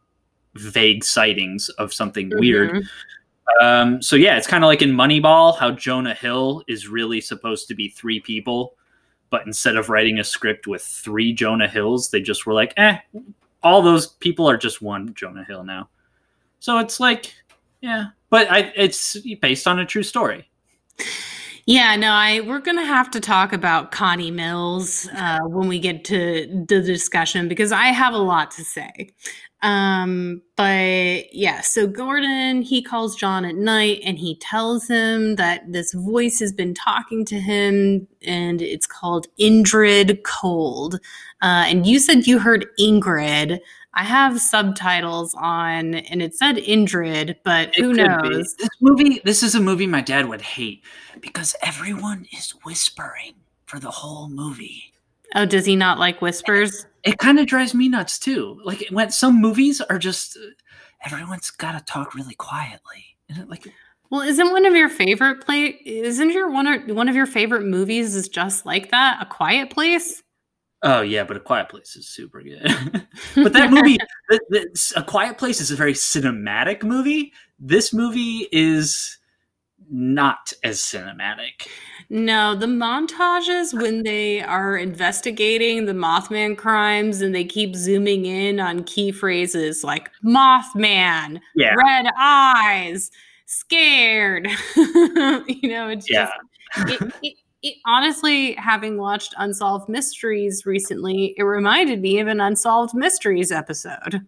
vague 0.55 1.05
sightings 1.05 1.68
of 1.70 1.92
something 1.92 2.31
mm-hmm. 2.31 2.40
weird. 2.40 2.85
Um, 3.61 4.00
so 4.00 4.16
yeah, 4.16 4.37
it's 4.37 4.46
kind 4.46 4.64
of 4.64 4.68
like 4.68 4.83
in 4.83 4.92
Moneyball, 4.92 5.57
how 5.59 5.70
Jonah 5.70 6.14
Hill 6.14 6.62
is 6.66 6.88
really 6.88 7.20
supposed 7.20 7.68
to 7.68 7.74
be 7.74 7.88
three 7.88 8.20
people, 8.20 8.74
but 9.30 9.46
instead 9.46 9.76
of 9.76 9.88
writing 9.88 10.18
a 10.18 10.24
script 10.24 10.66
with 10.66 10.83
three 10.83 11.33
Jonah 11.33 11.68
Hills, 11.68 12.11
they 12.11 12.20
just 12.20 12.46
were 12.46 12.54
like, 12.54 12.72
eh, 12.76 12.98
all 13.62 13.83
those 13.83 14.07
people 14.07 14.48
are 14.48 14.57
just 14.57 14.83
one 14.83 15.14
Jonah 15.14 15.44
Hill 15.44 15.64
now. 15.64 15.88
So 16.61 16.78
it's 16.78 17.00
like, 17.00 17.35
yeah, 17.80 18.07
but 18.30 18.50
I, 18.50 18.72
it's 18.74 19.16
based 19.42 19.66
on 19.66 19.78
a 19.78 19.87
true 19.87 20.02
story. 20.02 20.48
Yeah, 21.66 21.96
no, 21.96 22.11
I 22.11 22.40
we're 22.40 22.61
gonna 22.61 22.85
have 22.85 23.11
to 23.12 23.20
talk 23.20 23.54
about 23.54 23.90
Connie 23.90 24.30
Mills 24.30 25.09
uh, 25.14 25.40
when 25.44 25.66
we 25.66 25.78
get 25.78 26.04
to 26.04 26.46
the 26.68 26.83
discussion 26.83 27.48
because 27.48 27.72
I 27.72 27.87
have 27.87 28.12
a 28.12 28.18
lot 28.18 28.50
to 28.52 28.64
say. 28.64 29.11
Um, 29.64 30.42
but 30.57 31.35
yeah, 31.35 31.62
so 31.62 31.87
Gordon 31.87 32.61
he 32.61 32.83
calls 32.83 33.16
John 33.16 33.46
at 33.46 33.55
night 33.55 34.03
and 34.05 34.18
he 34.18 34.37
tells 34.37 34.87
him 34.88 35.37
that 35.37 35.72
this 35.72 35.94
voice 35.94 36.38
has 36.40 36.53
been 36.53 36.74
talking 36.74 37.24
to 37.24 37.40
him 37.40 38.07
and 38.27 38.61
it's 38.61 38.87
called 38.87 39.27
Indrid 39.40 40.22
Cold. 40.22 40.96
Uh, 41.40 41.64
and 41.66 41.87
you 41.87 41.98
said 41.98 42.27
you 42.27 42.38
heard 42.40 42.66
Ingrid. 42.79 43.59
I 43.94 44.05
have 44.05 44.38
subtitles 44.38 45.35
on 45.38 45.94
and 45.94 46.20
it 46.20 46.35
said 46.35 46.57
Indrid, 46.57 47.37
but 47.42 47.74
who 47.74 47.94
knows? 47.94 48.55
Be. 48.55 48.64
This 48.64 48.68
movie, 48.83 49.22
this 49.24 49.42
is 49.42 49.55
a 49.55 49.61
movie 49.61 49.87
my 49.87 50.03
dad 50.03 50.29
would 50.29 50.42
hate 50.42 50.85
because 51.20 51.57
everyone 51.62 52.27
is 52.37 52.50
whispering 52.64 53.33
for 53.64 53.81
the 53.81 53.90
whole 53.90 54.29
movie. 54.29 54.93
Oh, 55.35 55.47
does 55.47 55.66
he 55.66 55.77
not 55.77 55.99
like 55.99 56.23
whispers? 56.23 56.87
It, 57.03 57.14
it 57.14 57.18
kind 57.18 57.38
of 57.38 57.47
drives 57.47 57.75
me 57.75 57.88
nuts 57.88 58.18
too. 58.18 58.61
Like 58.64 58.87
when 58.90 59.11
some 59.11 59.40
movies 59.40 59.81
are 59.81 59.99
just 59.99 60.38
everyone's 61.05 61.51
got 61.51 61.73
to 61.73 61.92
talk 61.92 62.14
really 62.14 62.35
quietly. 62.35 63.16
like 63.47 63.66
well, 64.11 64.23
isn't 64.23 64.53
one 64.53 64.66
of 64.66 64.75
your 64.75 64.88
favorite 64.88 65.44
play? 65.44 65.81
Isn't 65.85 66.31
your 66.31 66.51
one 66.51 66.66
of 66.66 66.97
one 66.97 67.09
of 67.09 67.16
your 67.16 67.27
favorite 67.27 67.64
movies 67.64 68.14
is 68.14 68.29
just 68.29 68.64
like 68.64 68.90
that? 68.90 69.18
A 69.20 69.27
Quiet 69.27 69.70
Place. 69.70 70.23
Oh 70.83 71.01
yeah, 71.01 71.25
but 71.25 71.37
A 71.37 71.40
Quiet 71.40 71.68
Place 71.68 71.97
is 71.97 72.07
super 72.07 72.42
good. 72.42 72.62
but 73.35 73.53
that 73.55 73.70
movie, 73.70 73.99
the, 74.29 74.40
the, 74.51 74.92
A 74.97 75.03
Quiet 75.03 75.38
Place, 75.38 75.61
is 75.61 75.70
a 75.70 75.77
very 75.77 75.94
cinematic 75.94 76.83
movie. 76.83 77.33
This 77.59 77.92
movie 77.92 78.47
is 78.53 79.18
not 79.90 80.53
as 80.62 80.81
cinematic. 80.81 81.68
No, 82.11 82.55
the 82.55 82.66
montages 82.66 83.73
when 83.79 84.03
they 84.03 84.40
are 84.40 84.77
investigating 84.77 85.87
the 85.87 85.92
Mothman 85.92 86.57
crimes 86.57 87.20
and 87.20 87.35
they 87.35 87.44
keep 87.44 87.75
zooming 87.75 88.27
in 88.27 88.61
on 88.61 88.85
key 88.85 89.11
phrases 89.11 89.83
like 89.83 90.11
Mothman, 90.25 91.40
yeah. 91.55 91.75
red 91.75 92.07
eyes, 92.18 93.11
scared. 93.47 94.49
you 94.77 95.68
know, 95.68 95.88
it's 95.88 96.09
yeah. 96.11 96.31
just 96.77 97.03
it, 97.03 97.14
it, 97.23 97.35
it, 97.62 97.77
honestly, 97.87 98.53
having 98.55 98.99
watched 98.99 99.35
Unsolved 99.38 99.88
Mysteries 99.88 100.66
recently, 100.66 101.35
it 101.38 101.42
reminded 101.42 102.01
me 102.01 102.20
of 102.20 102.29
an 102.29 102.40
Unsolved 102.40 102.94
Mysteries 102.94 103.51
episode. 103.51 104.27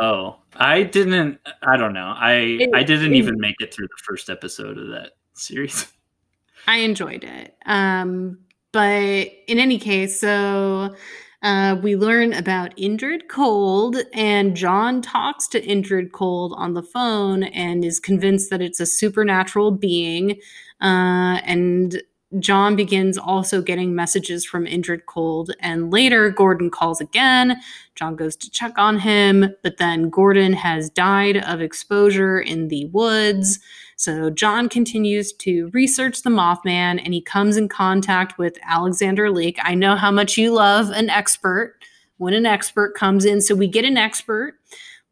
Oh, 0.00 0.36
I 0.56 0.82
didn't. 0.82 1.38
I 1.62 1.76
don't 1.76 1.92
know. 1.92 2.14
I 2.16 2.32
it, 2.32 2.70
I 2.74 2.82
didn't 2.82 3.14
it, 3.14 3.18
even 3.18 3.38
make 3.38 3.56
it 3.60 3.74
through 3.74 3.88
the 3.88 4.02
first 4.04 4.30
episode 4.30 4.78
of 4.78 4.88
that 4.88 5.12
series. 5.34 5.92
I 6.66 6.78
enjoyed 6.78 7.24
it. 7.24 7.56
Um, 7.66 8.38
but 8.72 9.28
in 9.46 9.58
any 9.58 9.78
case, 9.78 10.20
so 10.20 10.94
uh, 11.42 11.76
we 11.82 11.96
learn 11.96 12.32
about 12.32 12.76
Indrid 12.76 13.28
Cold, 13.28 13.96
and 14.14 14.56
John 14.56 15.02
talks 15.02 15.48
to 15.48 15.60
Indrid 15.60 16.12
Cold 16.12 16.54
on 16.56 16.74
the 16.74 16.82
phone 16.82 17.42
and 17.42 17.84
is 17.84 17.98
convinced 17.98 18.48
that 18.50 18.62
it's 18.62 18.80
a 18.80 18.86
supernatural 18.86 19.72
being. 19.72 20.40
Uh, 20.80 21.40
and 21.44 22.02
John 22.38 22.76
begins 22.76 23.18
also 23.18 23.60
getting 23.60 23.94
messages 23.94 24.44
from 24.44 24.64
Indrid 24.64 25.06
Cold, 25.06 25.52
and 25.60 25.90
later 25.90 26.30
Gordon 26.30 26.70
calls 26.70 27.00
again. 27.00 27.60
John 27.94 28.16
goes 28.16 28.36
to 28.36 28.50
check 28.50 28.78
on 28.78 28.98
him, 28.98 29.54
but 29.62 29.76
then 29.76 30.08
Gordon 30.08 30.52
has 30.54 30.90
died 30.90 31.38
of 31.38 31.60
exposure 31.60 32.40
in 32.40 32.68
the 32.68 32.86
woods. 32.86 33.58
So 33.96 34.30
John 34.30 34.68
continues 34.68 35.32
to 35.34 35.70
research 35.72 36.22
the 36.22 36.30
Mothman 36.30 37.00
and 37.04 37.14
he 37.14 37.20
comes 37.20 37.56
in 37.56 37.68
contact 37.68 38.36
with 38.38 38.58
Alexander 38.68 39.30
Leek. 39.30 39.58
I 39.62 39.76
know 39.76 39.94
how 39.94 40.10
much 40.10 40.36
you 40.36 40.52
love 40.52 40.90
an 40.90 41.08
expert 41.08 41.76
when 42.16 42.34
an 42.34 42.46
expert 42.46 42.96
comes 42.96 43.24
in. 43.24 43.40
So 43.40 43.54
we 43.54 43.68
get 43.68 43.84
an 43.84 43.96
expert. 43.96 44.54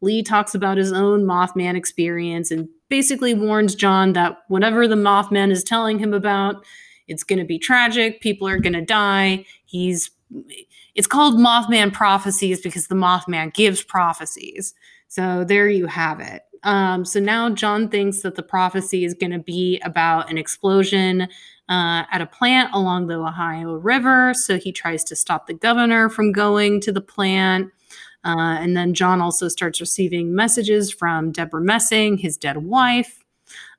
Lee 0.01 0.23
talks 0.23 0.55
about 0.55 0.77
his 0.77 0.91
own 0.91 1.23
Mothman 1.23 1.75
experience 1.75 2.51
and 2.51 2.67
basically 2.89 3.33
warns 3.33 3.75
John 3.75 4.13
that 4.13 4.39
whatever 4.47 4.87
the 4.87 4.95
Mothman 4.95 5.51
is 5.51 5.63
telling 5.63 5.99
him 5.99 6.13
about, 6.13 6.65
it's 7.11 7.23
going 7.23 7.39
to 7.39 7.45
be 7.45 7.59
tragic. 7.59 8.21
People 8.21 8.47
are 8.47 8.59
going 8.59 8.73
to 8.73 8.81
die. 8.81 9.45
He's 9.65 10.09
it's 10.95 11.07
called 11.07 11.35
Mothman 11.35 11.93
prophecies 11.93 12.61
because 12.61 12.87
the 12.87 12.95
Mothman 12.95 13.53
gives 13.53 13.83
prophecies. 13.83 14.73
So 15.07 15.43
there 15.43 15.69
you 15.69 15.87
have 15.87 16.19
it. 16.19 16.43
Um, 16.63 17.05
so 17.05 17.19
now 17.19 17.49
John 17.49 17.89
thinks 17.89 18.21
that 18.21 18.35
the 18.35 18.43
prophecy 18.43 19.03
is 19.03 19.13
going 19.13 19.31
to 19.31 19.39
be 19.39 19.79
about 19.83 20.29
an 20.29 20.37
explosion 20.37 21.23
uh, 21.69 22.03
at 22.11 22.21
a 22.21 22.25
plant 22.25 22.73
along 22.73 23.07
the 23.07 23.15
Ohio 23.15 23.73
River. 23.73 24.33
So 24.33 24.57
he 24.57 24.71
tries 24.71 25.03
to 25.05 25.15
stop 25.15 25.47
the 25.47 25.53
governor 25.53 26.09
from 26.09 26.31
going 26.31 26.81
to 26.81 26.91
the 26.91 27.01
plant. 27.01 27.71
Uh, 28.23 28.57
and 28.59 28.77
then 28.77 28.93
John 28.93 29.21
also 29.21 29.47
starts 29.47 29.81
receiving 29.81 30.35
messages 30.35 30.91
from 30.91 31.31
Debra 31.31 31.61
Messing, 31.61 32.17
his 32.17 32.37
dead 32.37 32.57
wife. 32.57 33.23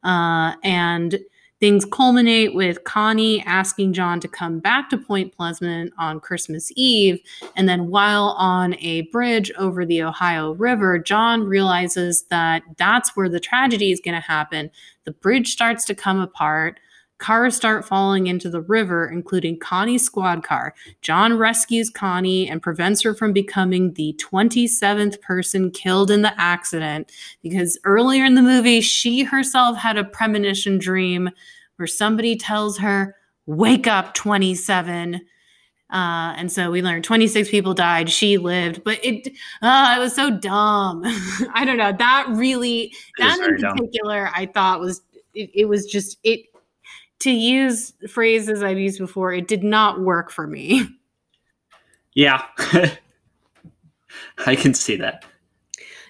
Uh, 0.02 0.54
and 0.64 1.20
Things 1.62 1.84
culminate 1.84 2.56
with 2.56 2.82
Connie 2.82 3.40
asking 3.44 3.92
John 3.92 4.18
to 4.18 4.26
come 4.26 4.58
back 4.58 4.90
to 4.90 4.98
Point 4.98 5.32
Pleasant 5.32 5.92
on 5.96 6.18
Christmas 6.18 6.72
Eve. 6.74 7.20
And 7.54 7.68
then 7.68 7.86
while 7.86 8.34
on 8.36 8.74
a 8.80 9.02
bridge 9.12 9.52
over 9.52 9.86
the 9.86 10.02
Ohio 10.02 10.54
River, 10.54 10.98
John 10.98 11.44
realizes 11.44 12.24
that 12.30 12.64
that's 12.78 13.14
where 13.14 13.28
the 13.28 13.38
tragedy 13.38 13.92
is 13.92 14.00
going 14.04 14.16
to 14.16 14.20
happen. 14.20 14.72
The 15.04 15.12
bridge 15.12 15.52
starts 15.52 15.84
to 15.84 15.94
come 15.94 16.18
apart. 16.18 16.80
Cars 17.22 17.54
start 17.54 17.84
falling 17.84 18.26
into 18.26 18.50
the 18.50 18.60
river, 18.60 19.08
including 19.08 19.56
Connie's 19.56 20.04
squad 20.04 20.42
car. 20.42 20.74
John 21.02 21.38
rescues 21.38 21.88
Connie 21.88 22.48
and 22.48 22.60
prevents 22.60 23.00
her 23.02 23.14
from 23.14 23.32
becoming 23.32 23.92
the 23.92 24.18
27th 24.20 25.20
person 25.20 25.70
killed 25.70 26.10
in 26.10 26.22
the 26.22 26.34
accident 26.36 27.12
because 27.40 27.78
earlier 27.84 28.24
in 28.24 28.34
the 28.34 28.42
movie, 28.42 28.80
she 28.80 29.22
herself 29.22 29.76
had 29.76 29.96
a 29.96 30.02
premonition 30.02 30.78
dream 30.78 31.30
where 31.76 31.86
somebody 31.86 32.34
tells 32.34 32.78
her, 32.78 33.14
Wake 33.46 33.86
up, 33.86 34.14
27. 34.14 35.14
Uh, 35.14 36.34
and 36.36 36.50
so 36.50 36.72
we 36.72 36.82
learned 36.82 37.04
26 37.04 37.50
people 37.50 37.72
died. 37.72 38.10
She 38.10 38.36
lived, 38.36 38.82
but 38.82 38.98
it 39.04 39.28
uh, 39.60 39.94
it 39.96 40.00
was 40.00 40.14
so 40.14 40.30
dumb. 40.30 41.02
I 41.54 41.64
don't 41.64 41.76
know. 41.76 41.92
That 41.92 42.26
really, 42.30 42.92
that 43.18 43.38
in 43.38 43.58
particular, 43.58 44.24
dumb. 44.24 44.32
I 44.34 44.46
thought 44.46 44.80
was 44.80 45.02
it, 45.34 45.50
it 45.54 45.64
was 45.66 45.86
just 45.86 46.18
it 46.24 46.51
to 47.22 47.30
use 47.30 47.92
phrases 48.08 48.62
I've 48.62 48.78
used 48.78 48.98
before, 48.98 49.32
it 49.32 49.48
did 49.48 49.64
not 49.64 50.00
work 50.00 50.30
for 50.30 50.46
me. 50.46 50.88
Yeah. 52.14 52.42
I 54.46 54.54
can 54.54 54.74
see 54.74 54.96
that. 54.96 55.24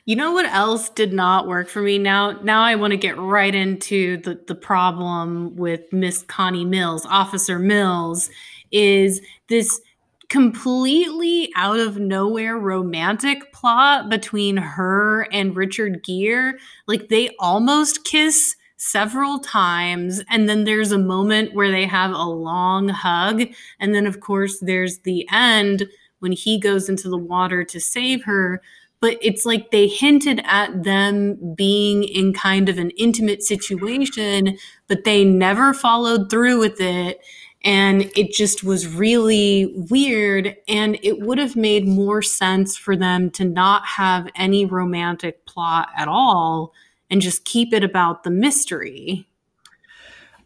You 0.04 0.16
know 0.16 0.32
what 0.32 0.46
else 0.46 0.88
did 0.88 1.12
not 1.12 1.46
work 1.46 1.68
for 1.68 1.80
me? 1.80 1.96
Now 1.96 2.32
now 2.42 2.62
I 2.62 2.74
want 2.74 2.90
to 2.90 2.96
get 2.96 3.16
right 3.16 3.54
into 3.54 4.16
the, 4.16 4.40
the 4.48 4.56
problem 4.56 5.54
with 5.54 5.92
Miss 5.92 6.24
Connie 6.24 6.64
Mills, 6.64 7.06
Officer 7.06 7.60
Mills, 7.60 8.30
is 8.72 9.20
this 9.48 9.80
completely 10.28 11.52
out 11.54 11.78
of 11.78 11.98
nowhere 11.98 12.58
romantic 12.58 13.52
plot 13.52 14.08
between 14.08 14.56
her 14.56 15.28
and 15.30 15.54
Richard 15.54 16.02
Gere. 16.02 16.54
Like 16.88 17.08
they 17.08 17.30
almost 17.38 18.04
kiss 18.04 18.56
several 18.82 19.38
times 19.38 20.24
and 20.28 20.48
then 20.48 20.64
there's 20.64 20.90
a 20.90 20.98
moment 20.98 21.54
where 21.54 21.70
they 21.70 21.86
have 21.86 22.10
a 22.10 22.24
long 22.24 22.88
hug 22.88 23.40
and 23.78 23.94
then 23.94 24.06
of 24.08 24.18
course 24.18 24.58
there's 24.58 24.98
the 25.00 25.24
end 25.30 25.86
when 26.18 26.32
he 26.32 26.58
goes 26.58 26.88
into 26.88 27.08
the 27.08 27.16
water 27.16 27.62
to 27.62 27.78
save 27.78 28.24
her 28.24 28.60
but 28.98 29.16
it's 29.22 29.46
like 29.46 29.70
they 29.70 29.86
hinted 29.86 30.40
at 30.44 30.82
them 30.82 31.54
being 31.54 32.02
in 32.02 32.32
kind 32.32 32.68
of 32.68 32.76
an 32.76 32.90
intimate 32.98 33.44
situation 33.44 34.58
but 34.88 35.04
they 35.04 35.24
never 35.24 35.72
followed 35.72 36.28
through 36.28 36.58
with 36.58 36.80
it 36.80 37.20
and 37.64 38.10
it 38.16 38.32
just 38.32 38.64
was 38.64 38.88
really 38.88 39.72
weird 39.90 40.56
and 40.66 40.98
it 41.04 41.20
would 41.20 41.38
have 41.38 41.54
made 41.54 41.86
more 41.86 42.20
sense 42.20 42.76
for 42.76 42.96
them 42.96 43.30
to 43.30 43.44
not 43.44 43.86
have 43.86 44.28
any 44.34 44.66
romantic 44.66 45.46
plot 45.46 45.88
at 45.96 46.08
all 46.08 46.72
and 47.12 47.20
just 47.20 47.44
keep 47.44 47.74
it 47.74 47.84
about 47.84 48.24
the 48.24 48.30
mystery. 48.30 49.28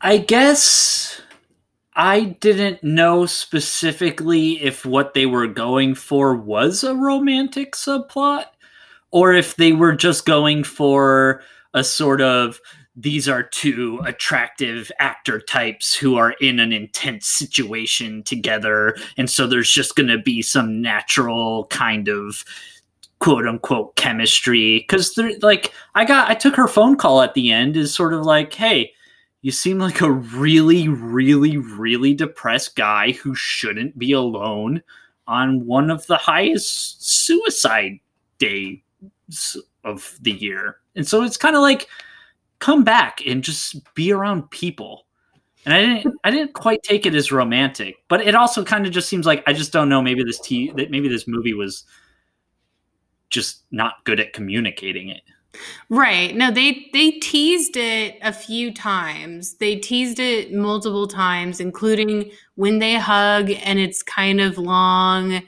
I 0.00 0.18
guess 0.18 1.22
I 1.94 2.36
didn't 2.40 2.82
know 2.82 3.24
specifically 3.24 4.60
if 4.60 4.84
what 4.84 5.14
they 5.14 5.26
were 5.26 5.46
going 5.46 5.94
for 5.94 6.34
was 6.34 6.82
a 6.82 6.96
romantic 6.96 7.74
subplot 7.74 8.46
or 9.12 9.32
if 9.32 9.54
they 9.54 9.72
were 9.72 9.94
just 9.94 10.26
going 10.26 10.64
for 10.64 11.40
a 11.72 11.84
sort 11.84 12.20
of 12.20 12.60
these 12.96 13.28
are 13.28 13.42
two 13.42 14.00
attractive 14.04 14.90
actor 14.98 15.38
types 15.38 15.94
who 15.94 16.16
are 16.16 16.32
in 16.40 16.58
an 16.58 16.72
intense 16.72 17.28
situation 17.28 18.22
together 18.24 18.96
and 19.16 19.30
so 19.30 19.46
there's 19.46 19.70
just 19.70 19.94
going 19.94 20.08
to 20.08 20.18
be 20.18 20.42
some 20.42 20.80
natural 20.82 21.66
kind 21.66 22.08
of 22.08 22.44
quote 23.18 23.46
unquote 23.46 23.96
chemistry 23.96 24.80
because 24.80 25.16
like 25.40 25.72
i 25.94 26.04
got 26.04 26.28
i 26.28 26.34
took 26.34 26.54
her 26.54 26.68
phone 26.68 26.96
call 26.96 27.22
at 27.22 27.32
the 27.34 27.50
end 27.50 27.76
is 27.76 27.94
sort 27.94 28.12
of 28.12 28.24
like 28.24 28.52
hey 28.52 28.92
you 29.40 29.50
seem 29.50 29.78
like 29.78 30.00
a 30.00 30.10
really 30.10 30.86
really 30.88 31.56
really 31.56 32.12
depressed 32.12 32.76
guy 32.76 33.12
who 33.12 33.34
shouldn't 33.34 33.98
be 33.98 34.12
alone 34.12 34.82
on 35.26 35.66
one 35.66 35.90
of 35.90 36.06
the 36.06 36.16
highest 36.16 37.04
suicide 37.04 37.98
days 38.38 38.78
of 39.84 40.16
the 40.20 40.32
year. 40.32 40.76
And 40.94 41.06
so 41.06 41.22
it's 41.22 41.36
kind 41.36 41.56
of 41.56 41.62
like 41.62 41.88
come 42.58 42.84
back 42.84 43.20
and 43.26 43.42
just 43.42 43.76
be 43.94 44.12
around 44.12 44.50
people. 44.50 45.06
And 45.64 45.74
i 45.74 45.80
didn't 45.84 46.14
i 46.22 46.30
didn't 46.30 46.52
quite 46.52 46.84
take 46.84 47.06
it 47.06 47.14
as 47.16 47.32
romantic 47.32 47.96
but 48.06 48.20
it 48.20 48.36
also 48.36 48.64
kind 48.64 48.86
of 48.86 48.92
just 48.92 49.08
seems 49.08 49.26
like 49.26 49.42
i 49.48 49.52
just 49.52 49.72
don't 49.72 49.88
know 49.88 50.00
maybe 50.00 50.22
this 50.22 50.38
t 50.38 50.70
that 50.76 50.92
maybe 50.92 51.08
this 51.08 51.26
movie 51.26 51.54
was 51.54 51.82
just 53.30 53.62
not 53.70 54.04
good 54.04 54.20
at 54.20 54.32
communicating 54.32 55.08
it. 55.08 55.22
Right. 55.88 56.36
No, 56.36 56.50
they 56.50 56.88
they 56.92 57.12
teased 57.12 57.76
it 57.76 58.18
a 58.22 58.32
few 58.32 58.72
times. 58.72 59.54
They 59.54 59.76
teased 59.76 60.18
it 60.18 60.52
multiple 60.52 61.06
times, 61.06 61.60
including 61.60 62.30
when 62.56 62.78
they 62.78 62.94
hug 62.94 63.50
and 63.50 63.78
it's 63.78 64.02
kind 64.02 64.40
of 64.40 64.58
long. 64.58 65.42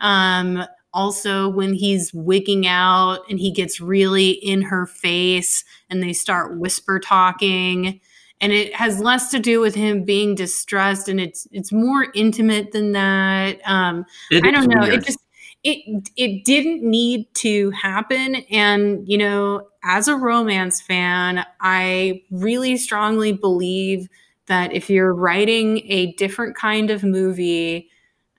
Um, 0.00 0.64
also 0.94 1.48
when 1.48 1.74
he's 1.74 2.14
wigging 2.14 2.66
out 2.66 3.20
and 3.28 3.38
he 3.38 3.50
gets 3.50 3.80
really 3.80 4.30
in 4.30 4.62
her 4.62 4.86
face 4.86 5.64
and 5.90 6.02
they 6.02 6.12
start 6.12 6.56
whisper 6.58 7.00
talking 7.00 8.00
and 8.40 8.52
it 8.52 8.74
has 8.74 9.00
less 9.00 9.30
to 9.30 9.40
do 9.40 9.60
with 9.60 9.74
him 9.74 10.04
being 10.04 10.34
distressed 10.34 11.08
and 11.08 11.20
it's 11.20 11.46
it's 11.50 11.72
more 11.72 12.06
intimate 12.14 12.70
than 12.72 12.92
that 12.92 13.60
um 13.64 14.06
i 14.32 14.50
don't 14.50 14.68
know 14.68 14.82
weird. 14.82 14.94
it 14.94 15.04
just 15.04 15.18
it 15.64 16.10
it 16.16 16.44
didn't 16.44 16.82
need 16.82 17.26
to 17.36 17.70
happen. 17.70 18.36
And 18.50 19.08
you 19.08 19.18
know 19.18 19.68
as 19.86 20.08
a 20.08 20.16
romance 20.16 20.80
fan 20.80 21.44
i 21.60 22.22
really 22.30 22.74
strongly 22.78 23.32
believe 23.32 24.08
that 24.46 24.72
if 24.72 24.88
you're 24.88 25.12
writing 25.12 25.80
a 25.90 26.12
different 26.14 26.56
kind 26.56 26.90
of 26.90 27.04
movie 27.04 27.90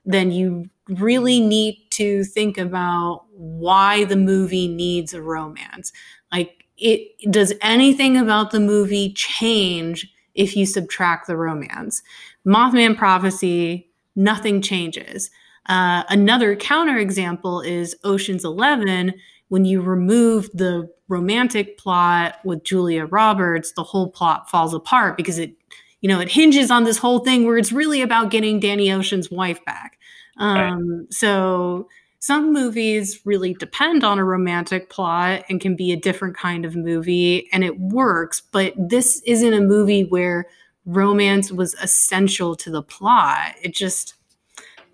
then 0.04 0.30
you 0.30 0.68
really 0.88 1.40
need 1.40 1.78
to 1.90 2.24
think 2.24 2.58
about 2.58 3.24
why 3.32 4.04
the 4.04 4.16
movie 4.16 4.68
needs 4.68 5.12
a 5.14 5.22
romance. 5.22 5.92
Like 6.32 6.64
it 6.78 7.08
does 7.32 7.52
anything 7.62 8.16
about 8.16 8.50
the 8.50 8.60
movie 8.60 9.12
change 9.14 10.12
if 10.34 10.56
you 10.56 10.66
subtract 10.66 11.26
the 11.26 11.36
romance? 11.36 12.02
Mothman 12.46 12.96
prophecy 12.96 13.90
nothing 14.14 14.62
changes 14.62 15.30
uh, 15.68 16.04
another 16.08 16.56
counterexample 16.56 17.66
is 17.66 17.96
Ocean's 18.04 18.44
Eleven. 18.44 19.14
When 19.48 19.64
you 19.64 19.80
remove 19.80 20.50
the 20.52 20.90
romantic 21.08 21.78
plot 21.78 22.38
with 22.44 22.64
Julia 22.64 23.06
Roberts, 23.06 23.72
the 23.72 23.84
whole 23.84 24.10
plot 24.10 24.50
falls 24.50 24.74
apart 24.74 25.16
because 25.16 25.38
it, 25.38 25.52
you 26.00 26.08
know, 26.08 26.18
it 26.18 26.28
hinges 26.28 26.70
on 26.70 26.82
this 26.82 26.98
whole 26.98 27.20
thing 27.20 27.44
where 27.46 27.56
it's 27.56 27.70
really 27.70 28.02
about 28.02 28.30
getting 28.32 28.58
Danny 28.58 28.90
Ocean's 28.90 29.30
wife 29.30 29.64
back. 29.64 29.98
Um, 30.38 30.56
right. 30.98 31.12
So 31.12 31.88
some 32.18 32.52
movies 32.52 33.20
really 33.24 33.54
depend 33.54 34.02
on 34.02 34.18
a 34.18 34.24
romantic 34.24 34.90
plot 34.90 35.44
and 35.48 35.60
can 35.60 35.76
be 35.76 35.92
a 35.92 35.96
different 35.96 36.36
kind 36.36 36.64
of 36.64 36.74
movie, 36.74 37.48
and 37.52 37.62
it 37.62 37.78
works. 37.78 38.40
But 38.40 38.74
this 38.76 39.22
isn't 39.26 39.54
a 39.54 39.60
movie 39.60 40.02
where 40.02 40.46
romance 40.86 41.52
was 41.52 41.74
essential 41.74 42.56
to 42.56 42.70
the 42.70 42.82
plot. 42.82 43.54
It 43.62 43.74
just 43.74 44.15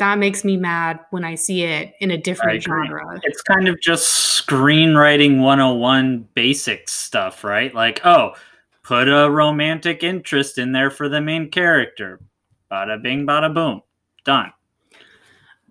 that 0.03 0.19
makes 0.19 0.43
me 0.43 0.57
mad 0.57 0.99
when 1.11 1.23
I 1.23 1.37
see 1.37 1.63
it 1.63 1.95
in 2.01 2.11
a 2.11 2.19
different 2.19 2.61
genre. 2.61 3.21
It's 3.23 3.41
kind 3.43 3.69
of 3.69 3.81
just 3.81 4.09
screenwriting 4.45 5.39
101 5.39 6.29
basic 6.35 6.89
stuff, 6.89 7.45
right? 7.45 7.73
Like, 7.73 8.01
oh, 8.05 8.33
put 8.83 9.09
a 9.09 9.31
romantic 9.31 10.03
interest 10.03 10.59
in 10.59 10.73
there 10.73 10.91
for 10.91 11.09
the 11.09 11.21
main 11.21 11.53
character. 11.53 12.19
Bada 12.69 13.01
bing, 13.01 13.29
bada 13.29 13.55
boom. 13.55 13.83
Done. 14.25 14.53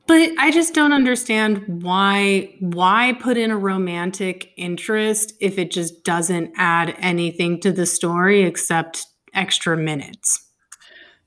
But 0.07 0.31
I 0.39 0.49
just 0.49 0.73
don't 0.73 0.93
understand 0.93 1.83
why 1.83 2.55
why 2.61 3.17
put 3.19 3.35
in 3.35 3.51
a 3.51 3.57
romantic 3.57 4.53
interest 4.55 5.33
if 5.41 5.57
it 5.57 5.71
just 5.71 6.05
doesn't 6.05 6.53
add 6.55 6.95
anything 6.99 7.59
to 7.61 7.73
the 7.73 7.85
story 7.85 8.43
except 8.43 9.05
extra 9.33 9.75
minutes. 9.75 10.47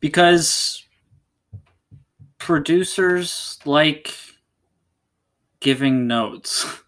Because 0.00 0.83
producers 2.44 3.59
like 3.64 4.14
giving 5.61 6.07
notes. 6.07 6.66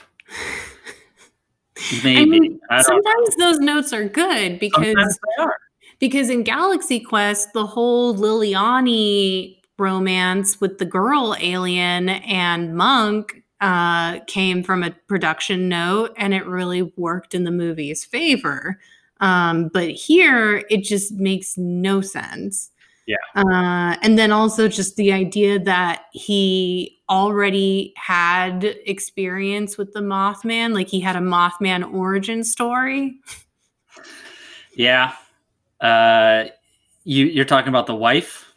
Maybe. 2.04 2.20
I 2.20 2.24
mean, 2.26 2.60
I 2.70 2.82
sometimes 2.82 3.38
know. 3.38 3.46
those 3.46 3.58
notes 3.58 3.92
are 3.94 4.06
good 4.06 4.58
because 4.58 5.18
are. 5.38 5.56
because 5.98 6.28
in 6.28 6.42
Galaxy 6.42 7.00
Quest, 7.00 7.54
the 7.54 7.64
whole 7.64 8.14
Laliari 8.14 9.56
romance 9.78 10.60
with 10.60 10.76
the 10.76 10.84
girl 10.84 11.34
alien 11.40 12.10
and 12.10 12.76
monk 12.76 13.42
uh, 13.62 14.20
came 14.26 14.62
from 14.62 14.82
a 14.82 14.90
production 15.06 15.70
note, 15.70 16.12
and 16.18 16.34
it 16.34 16.46
really 16.46 16.82
worked 16.96 17.34
in 17.34 17.44
the 17.44 17.50
movie's 17.50 18.04
favor. 18.04 18.78
Um, 19.20 19.68
but 19.68 19.90
here, 19.90 20.66
it 20.68 20.82
just 20.82 21.12
makes 21.12 21.56
no 21.56 22.02
sense. 22.02 22.72
Yeah. 23.06 23.16
Uh, 23.36 23.96
and 24.02 24.18
then 24.18 24.32
also 24.32 24.66
just 24.66 24.96
the 24.96 25.12
idea 25.12 25.60
that 25.60 26.06
he 26.12 26.98
already 27.08 27.94
had 27.96 28.64
experience 28.84 29.78
with 29.78 29.92
the 29.92 30.00
Mothman, 30.00 30.74
like 30.74 30.88
he 30.88 31.00
had 31.00 31.14
a 31.14 31.20
Mothman 31.20 31.92
origin 31.92 32.42
story. 32.42 33.20
Yeah. 34.74 35.14
Uh, 35.80 36.46
you 37.04 37.26
you're 37.26 37.44
talking 37.44 37.68
about 37.68 37.86
the 37.86 37.94
wife? 37.94 38.52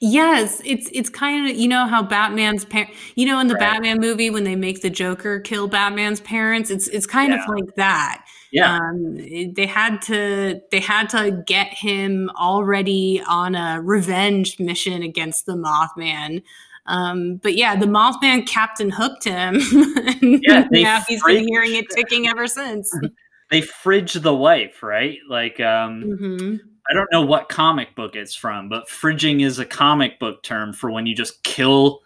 Yes, 0.00 0.62
it's 0.64 0.88
it's 0.92 1.08
kind 1.08 1.50
of 1.50 1.56
you 1.56 1.66
know 1.66 1.86
how 1.86 2.02
Batman's 2.02 2.64
parent, 2.64 2.90
you 3.16 3.26
know, 3.26 3.40
in 3.40 3.48
the 3.48 3.54
right. 3.54 3.72
Batman 3.72 3.98
movie 4.00 4.30
when 4.30 4.44
they 4.44 4.54
make 4.54 4.80
the 4.80 4.90
Joker 4.90 5.40
kill 5.40 5.66
Batman's 5.66 6.20
parents, 6.20 6.70
it's 6.70 6.86
it's 6.88 7.06
kind 7.06 7.32
yeah. 7.32 7.42
of 7.42 7.48
like 7.48 7.74
that. 7.74 8.24
Yeah, 8.50 8.78
um, 8.78 9.16
they 9.16 9.66
had 9.66 10.00
to 10.02 10.60
they 10.70 10.80
had 10.80 11.10
to 11.10 11.42
get 11.46 11.68
him 11.68 12.30
already 12.38 13.22
on 13.28 13.54
a 13.54 13.80
revenge 13.82 14.58
mission 14.58 15.02
against 15.02 15.46
the 15.46 15.54
Mothman. 15.54 16.42
Um, 16.86 17.36
but 17.36 17.54
yeah, 17.54 17.76
the 17.76 17.86
Mothman 17.86 18.46
captain 18.46 18.90
hooked 18.90 19.24
him. 19.24 19.56
yeah, 20.42 20.66
now 20.70 21.02
he's 21.06 21.22
been 21.22 21.46
hearing 21.46 21.74
it 21.74 21.90
ticking 21.90 22.26
ever 22.26 22.46
since. 22.46 22.90
they 23.50 23.60
fridge 23.60 24.14
the 24.14 24.34
wife, 24.34 24.82
right? 24.82 25.18
Like, 25.28 25.60
um, 25.60 26.02
mm-hmm. 26.02 26.56
I 26.90 26.94
don't 26.94 27.12
know 27.12 27.22
what 27.22 27.50
comic 27.50 27.94
book 27.94 28.16
it's 28.16 28.34
from, 28.34 28.70
but 28.70 28.88
fridging 28.88 29.44
is 29.44 29.58
a 29.58 29.66
comic 29.66 30.18
book 30.18 30.42
term 30.42 30.72
for 30.72 30.90
when 30.90 31.06
you 31.06 31.14
just 31.14 31.42
kill 31.42 32.00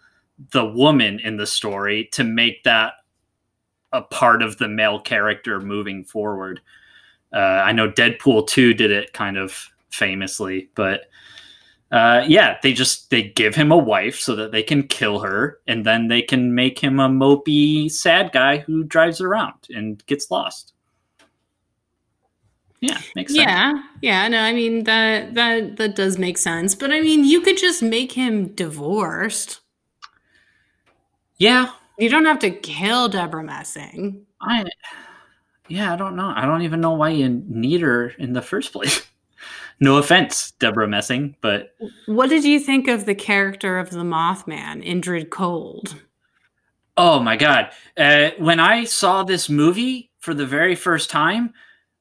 the 0.51 0.65
woman 0.65 1.19
in 1.19 1.37
the 1.37 1.47
story 1.47 2.09
to 2.11 2.23
make 2.25 2.63
that 2.63 2.93
a 3.93 4.01
part 4.01 4.41
of 4.41 4.57
the 4.57 4.67
male 4.67 4.99
character 4.99 5.61
moving 5.61 6.03
forward. 6.03 6.59
Uh, 7.31 7.63
I 7.65 7.71
know 7.71 7.89
Deadpool 7.89 8.47
2 8.47 8.73
did 8.73 8.91
it 8.91 9.13
kind 9.13 9.37
of 9.37 9.69
famously, 9.89 10.69
but 10.75 11.05
uh, 11.91 12.25
yeah, 12.27 12.57
they 12.63 12.73
just 12.73 13.11
they 13.11 13.21
give 13.21 13.53
him 13.53 13.71
a 13.71 13.77
wife 13.77 14.19
so 14.19 14.35
that 14.35 14.51
they 14.51 14.63
can 14.63 14.87
kill 14.87 15.19
her, 15.19 15.59
and 15.67 15.85
then 15.85 16.07
they 16.07 16.23
can 16.23 16.55
make 16.55 16.79
him 16.79 16.99
a 16.99 17.07
mopey, 17.07 17.89
sad 17.89 18.31
guy 18.31 18.57
who 18.57 18.83
drives 18.83 19.21
around 19.21 19.53
and 19.69 20.03
gets 20.07 20.31
lost. 20.31 20.73
Yeah, 22.81 22.99
makes 23.15 23.33
sense. 23.33 23.45
Yeah, 23.45 23.83
yeah. 24.01 24.27
No, 24.27 24.39
I 24.39 24.53
mean 24.53 24.85
that 24.85 25.35
that 25.35 25.77
that 25.77 25.95
does 25.95 26.17
make 26.17 26.39
sense. 26.39 26.73
But 26.73 26.91
I 26.91 26.99
mean, 26.99 27.25
you 27.25 27.41
could 27.41 27.57
just 27.57 27.83
make 27.83 28.13
him 28.13 28.47
divorced. 28.47 29.61
Yeah, 31.37 31.73
you 31.97 32.09
don't 32.09 32.25
have 32.25 32.39
to 32.39 32.51
kill 32.51 33.07
Debra 33.07 33.43
Messing. 33.43 34.25
I, 34.41 34.65
yeah, 35.67 35.93
I 35.93 35.95
don't 35.95 36.15
know. 36.15 36.31
I 36.35 36.45
don't 36.45 36.63
even 36.63 36.81
know 36.81 36.93
why 36.93 37.09
you 37.09 37.29
need 37.47 37.81
her 37.81 38.09
in 38.19 38.33
the 38.33 38.41
first 38.41 38.73
place. 38.73 39.05
no 39.79 39.97
offense, 39.97 40.51
Debra 40.59 40.87
Messing, 40.87 41.35
but 41.41 41.75
what 42.05 42.29
did 42.29 42.43
you 42.43 42.59
think 42.59 42.87
of 42.87 43.05
the 43.05 43.15
character 43.15 43.77
of 43.77 43.89
the 43.89 43.99
Mothman, 43.99 44.85
Indrid 44.85 45.29
Cold? 45.29 45.95
Oh 46.95 47.19
my 47.19 47.35
god! 47.35 47.71
Uh, 47.97 48.31
when 48.37 48.59
I 48.59 48.83
saw 48.83 49.23
this 49.23 49.49
movie 49.49 50.11
for 50.19 50.33
the 50.33 50.45
very 50.45 50.75
first 50.75 51.09
time, 51.09 51.53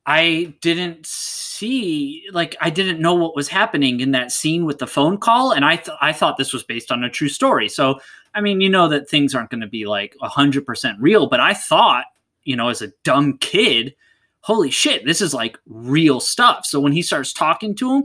I 0.05 0.55
didn't 0.61 1.07
see 1.07 2.24
like 2.33 2.57
I 2.61 2.70
didn't 2.70 3.00
know 3.00 3.14
what 3.14 3.37
was 3.37 3.48
happening 3.48 4.00
in 4.00 4.11
that 4.12 4.33
scene 4.33 4.64
with 4.64 4.78
the 4.78 4.87
phone 4.87 5.16
call 5.16 5.52
and 5.52 5.64
I 5.64 5.76
th- 5.76 5.96
I 6.00 6.12
thought 6.12 6.37
this 6.37 6.52
was 6.52 6.64
based 6.64 6.90
on 6.90 7.05
a 7.05 7.11
true 7.11 7.28
story. 7.28 7.68
So 7.68 8.00
I 8.34 8.40
mean, 8.40 8.60
you 8.60 8.68
know 8.68 8.88
that 8.88 9.08
things 9.08 9.34
aren't 9.34 9.50
going 9.50 9.60
to 9.60 9.66
be 9.66 9.86
like 9.86 10.16
100% 10.22 10.96
real, 10.98 11.28
but 11.28 11.40
I 11.40 11.54
thought, 11.54 12.06
you 12.44 12.56
know, 12.56 12.68
as 12.68 12.82
a 12.82 12.92
dumb 13.04 13.38
kid, 13.38 13.94
holy 14.40 14.70
shit, 14.70 15.04
this 15.04 15.20
is 15.20 15.34
like 15.34 15.58
real 15.66 16.20
stuff. 16.20 16.64
So 16.66 16.80
when 16.80 16.92
he 16.92 17.02
starts 17.02 17.32
talking 17.32 17.74
to 17.76 17.96
him, 17.96 18.04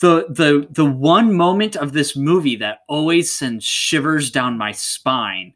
the 0.00 0.26
the 0.28 0.66
the 0.70 0.84
one 0.84 1.32
moment 1.32 1.76
of 1.76 1.92
this 1.92 2.16
movie 2.16 2.56
that 2.56 2.80
always 2.88 3.32
sends 3.32 3.64
shivers 3.64 4.30
down 4.30 4.58
my 4.58 4.72
spine 4.72 5.54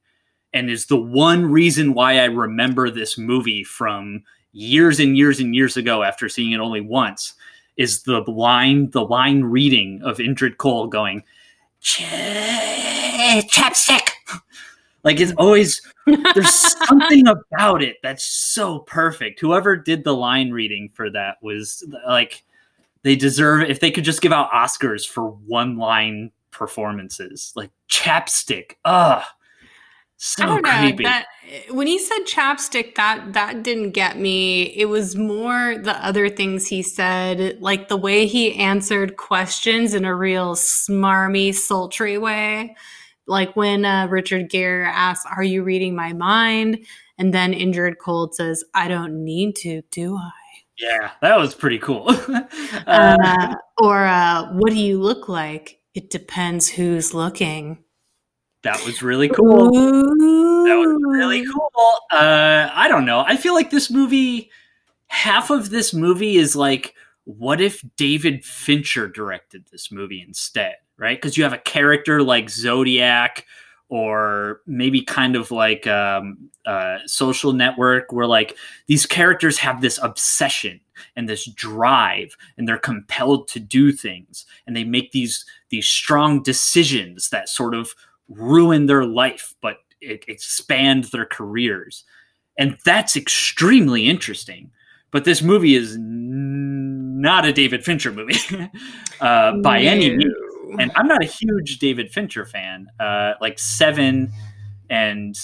and 0.53 0.71
is 0.71 0.87
the 0.87 0.97
one 0.97 1.45
reason 1.47 1.93
why 1.93 2.19
I 2.19 2.27
remember 2.27 2.89
this 2.89 3.19
movie 3.19 3.65
from 3.65 4.23
years 4.53 5.01
and 5.01 5.17
years 5.17 5.41
and 5.41 5.55
years 5.55 5.77
ago 5.77 6.03
after 6.03 6.29
seeing 6.29 6.53
it 6.53 6.61
only 6.61 6.81
once 6.81 7.35
is 7.77 8.05
the 8.05 8.21
line 8.21 8.91
the 8.91 9.05
line 9.05 9.43
reading 9.43 10.01
of 10.05 10.19
Indrid 10.19 10.57
Cold 10.57 10.93
going 10.93 11.25
chapstick. 11.83 13.51
Like 15.05 15.21
it's 15.21 15.33
always 15.37 15.81
there's 16.07 16.55
something 16.87 17.27
about 17.27 17.83
it 17.83 17.97
that's 18.03 18.25
so 18.25 18.81
perfect. 18.81 19.41
Whoever 19.41 19.77
did 19.77 20.05
the 20.05 20.15
line 20.15 20.51
reading 20.51 20.91
for 20.93 21.11
that 21.11 21.37
was 21.43 21.85
like 22.07 22.45
they 23.03 23.17
deserve 23.17 23.63
if 23.71 23.81
they 23.81 23.91
could 23.91 24.05
just 24.05 24.21
give 24.21 24.33
out 24.33 24.51
oscars 24.51 25.07
for 25.07 25.31
one 25.31 25.77
line 25.77 26.33
performances 26.51 27.53
like 27.55 27.71
chapstick. 27.89 28.73
Ugh 28.85 29.25
so 30.19 30.61
creepy. 30.61 31.05
That, 31.05 31.27
when 31.71 31.87
he 31.87 31.99
said 31.99 32.19
chapstick, 32.27 32.97
that 32.97 33.33
that 33.33 33.63
didn't 33.63 33.93
get 33.93 34.19
me. 34.19 34.65
It 34.65 34.87
was 34.87 35.17
more 35.17 35.79
the 35.79 35.97
other 36.05 36.29
things 36.29 36.67
he 36.67 36.83
said, 36.83 37.59
like 37.61 37.89
the 37.89 37.97
way 37.97 38.27
he 38.27 38.55
answered 38.57 39.17
questions 39.17 39.95
in 39.95 40.05
a 40.05 40.15
real 40.15 40.55
smarmy, 40.55 41.55
sultry 41.55 42.19
way. 42.19 42.77
Like 43.27 43.55
when 43.57 43.85
uh, 43.85 44.09
Richard 44.09 44.51
Gere 44.51 44.87
asks, 44.87 45.25
"Are 45.35 45.45
you 45.45 45.63
reading 45.63 45.95
my 45.95 46.13
mind?" 46.13 46.85
and 47.19 47.35
then 47.35 47.53
Indrid 47.53 47.99
Cold 47.99 48.35
says, 48.35 48.65
"I 48.75 48.89
don't 48.89 49.25
need 49.25 49.57
to, 49.57 49.83
do 49.91 50.17
I?" 50.17 50.31
Yeah, 50.79 51.11
that 51.21 51.39
was 51.39 51.55
pretty 51.55 51.79
cool. 51.79 52.09
uh, 52.09 52.47
uh, 52.87 53.55
or 53.83 54.05
uh, 54.07 54.53
what 54.53 54.71
do 54.71 54.79
you 54.79 55.01
look 55.01 55.29
like? 55.29 55.81
It 55.95 56.11
depends 56.11 56.69
who's 56.69 57.13
looking. 57.13 57.85
That 58.63 58.85
was 58.85 59.03
really 59.03 59.29
cool. 59.29 59.77
Ooh. 59.77 60.65
That 60.65 60.75
was 60.75 61.01
really 61.07 61.45
cool. 61.45 62.01
Uh, 62.11 62.69
I 62.73 62.89
don't 62.89 63.05
know. 63.05 63.21
I 63.21 63.37
feel 63.37 63.55
like 63.55 63.71
this 63.71 63.91
movie, 63.91 64.51
half 65.07 65.51
of 65.51 65.71
this 65.71 65.95
movie 65.95 66.37
is 66.37 66.57
like, 66.57 66.95
what 67.25 67.61
if 67.61 67.85
David 67.97 68.45
Fincher 68.45 69.09
directed 69.09 69.67
this 69.71 69.93
movie 69.93 70.23
instead? 70.27 70.77
Right? 70.97 71.17
Because 71.17 71.37
you 71.37 71.45
have 71.45 71.53
a 71.53 71.59
character 71.59 72.23
like 72.23 72.51
Zodiac 72.51 73.47
or 73.89 74.61
maybe 74.67 75.03
kind 75.03 75.35
of 75.35 75.51
like 75.51 75.87
um, 75.87 76.51
uh, 76.67 76.99
social 77.07 77.53
network 77.53 78.13
where 78.13 78.27
like 78.27 78.57
these 78.87 79.07
characters 79.07 79.59
have 79.59 79.81
this 79.81 79.99
obsession 80.03 80.81
and 81.17 81.29
this 81.29 81.47
drive 81.47 82.37
and 82.57 82.69
they're 82.69 82.77
compelled 82.77 83.49
to 83.49 83.61
do 83.61 83.93
things 83.93 84.45
and 84.67 84.77
they 84.77 84.85
make 84.85 85.13
these 85.13 85.47
these 85.71 85.87
strong 85.87 86.43
decisions 86.43 87.31
that 87.31 87.49
sort 87.49 87.75
of 87.75 87.95
ruin 88.29 88.87
their 88.87 89.05
life, 89.05 89.55
but 89.61 89.79
it 90.01 90.25
expand 90.29 91.05
their 91.05 91.27
careers. 91.27 92.05
And 92.59 92.77
that's 92.85 93.17
extremely 93.17 94.09
interesting. 94.09 94.71
But 95.11 95.25
this 95.25 95.43
movie 95.43 95.75
is 95.75 95.95
n- 95.95 97.21
not 97.21 97.45
a 97.45 97.53
David 97.53 97.85
Fincher 97.85 98.13
movie 98.13 98.39
uh, 99.21 99.53
by 99.59 99.83
no. 99.83 99.89
any 99.91 100.17
means. 100.17 100.35
And 100.79 100.93
I'm 100.97 101.07
not 101.07 101.23
a 101.23 101.27
huge 101.27 101.79
David 101.79 102.13
Fincher 102.13 102.45
fan. 102.45 102.89
Uh, 103.01 103.35
like 103.41 103.59
Seven 103.59 104.31
and 104.91 105.35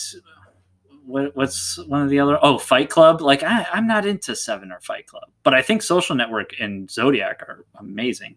what, 1.06 1.34
what's 1.36 1.78
one 1.86 2.02
of 2.02 2.10
the 2.10 2.20
other? 2.20 2.38
Oh, 2.42 2.58
Fight 2.58 2.90
Club. 2.90 3.20
Like 3.20 3.42
I, 3.42 3.66
I'm 3.72 3.86
not 3.86 4.06
into 4.06 4.36
Seven 4.36 4.72
or 4.72 4.80
Fight 4.80 5.06
Club, 5.06 5.30
but 5.42 5.54
I 5.54 5.62
think 5.62 5.82
Social 5.82 6.16
Network 6.16 6.52
and 6.60 6.90
Zodiac 6.90 7.42
are 7.42 7.64
amazing. 7.78 8.36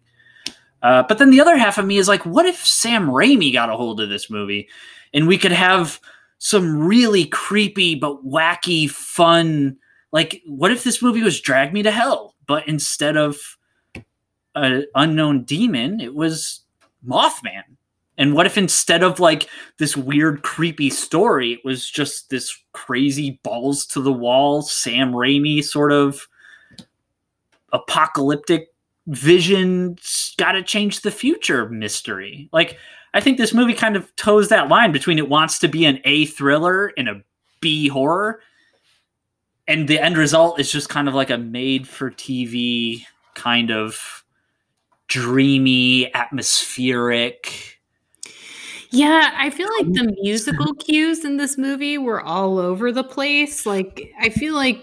Uh, 0.82 1.02
but 1.08 1.18
then 1.18 1.30
the 1.30 1.40
other 1.40 1.56
half 1.56 1.78
of 1.78 1.86
me 1.86 1.98
is 1.98 2.08
like, 2.08 2.24
what 2.24 2.46
if 2.46 2.64
Sam 2.64 3.08
Raimi 3.08 3.52
got 3.52 3.70
a 3.70 3.76
hold 3.76 4.00
of 4.00 4.08
this 4.08 4.30
movie 4.30 4.68
and 5.12 5.26
we 5.26 5.38
could 5.38 5.52
have 5.52 6.00
some 6.38 6.78
really 6.78 7.26
creepy 7.26 7.94
but 7.94 8.24
wacky, 8.24 8.88
fun. 8.88 9.76
Like, 10.12 10.42
what 10.46 10.70
if 10.70 10.84
this 10.84 11.02
movie 11.02 11.22
was 11.22 11.40
Drag 11.40 11.72
Me 11.72 11.82
to 11.82 11.90
Hell, 11.90 12.34
but 12.46 12.66
instead 12.66 13.16
of 13.16 13.58
an 14.54 14.86
unknown 14.94 15.44
demon, 15.44 16.00
it 16.00 16.14
was 16.14 16.60
Mothman? 17.06 17.64
And 18.16 18.34
what 18.34 18.46
if 18.46 18.58
instead 18.58 19.02
of 19.02 19.20
like 19.20 19.48
this 19.78 19.96
weird, 19.96 20.42
creepy 20.42 20.90
story, 20.90 21.52
it 21.52 21.64
was 21.64 21.88
just 21.88 22.30
this 22.30 22.56
crazy 22.72 23.38
balls 23.42 23.86
to 23.86 24.00
the 24.00 24.12
wall, 24.12 24.62
Sam 24.62 25.12
Raimi 25.12 25.62
sort 25.62 25.92
of 25.92 26.26
apocalyptic 27.72 28.68
Vision's 29.08 30.34
got 30.36 30.52
to 30.52 30.62
change 30.62 31.00
the 31.00 31.10
future 31.10 31.68
mystery. 31.68 32.48
Like, 32.52 32.78
I 33.14 33.20
think 33.20 33.38
this 33.38 33.54
movie 33.54 33.74
kind 33.74 33.96
of 33.96 34.14
toes 34.16 34.48
that 34.50 34.68
line 34.68 34.92
between 34.92 35.18
it 35.18 35.28
wants 35.28 35.58
to 35.60 35.68
be 35.68 35.86
an 35.86 36.00
A 36.04 36.26
thriller 36.26 36.92
and 36.96 37.08
a 37.08 37.22
B 37.60 37.88
horror. 37.88 38.40
And 39.66 39.88
the 39.88 39.98
end 39.98 40.18
result 40.18 40.60
is 40.60 40.70
just 40.70 40.88
kind 40.88 41.08
of 41.08 41.14
like 41.14 41.30
a 41.30 41.38
made 41.38 41.88
for 41.88 42.10
TV 42.10 43.04
kind 43.34 43.70
of 43.70 44.24
dreamy, 45.08 46.12
atmospheric 46.14 47.77
yeah, 48.90 49.34
I 49.36 49.50
feel 49.50 49.68
like 49.78 49.92
the 49.92 50.16
musical 50.22 50.72
cues 50.74 51.24
in 51.24 51.36
this 51.36 51.58
movie 51.58 51.98
were 51.98 52.22
all 52.22 52.58
over 52.58 52.90
the 52.90 53.04
place. 53.04 53.66
Like, 53.66 54.12
I 54.18 54.30
feel 54.30 54.54
like 54.54 54.80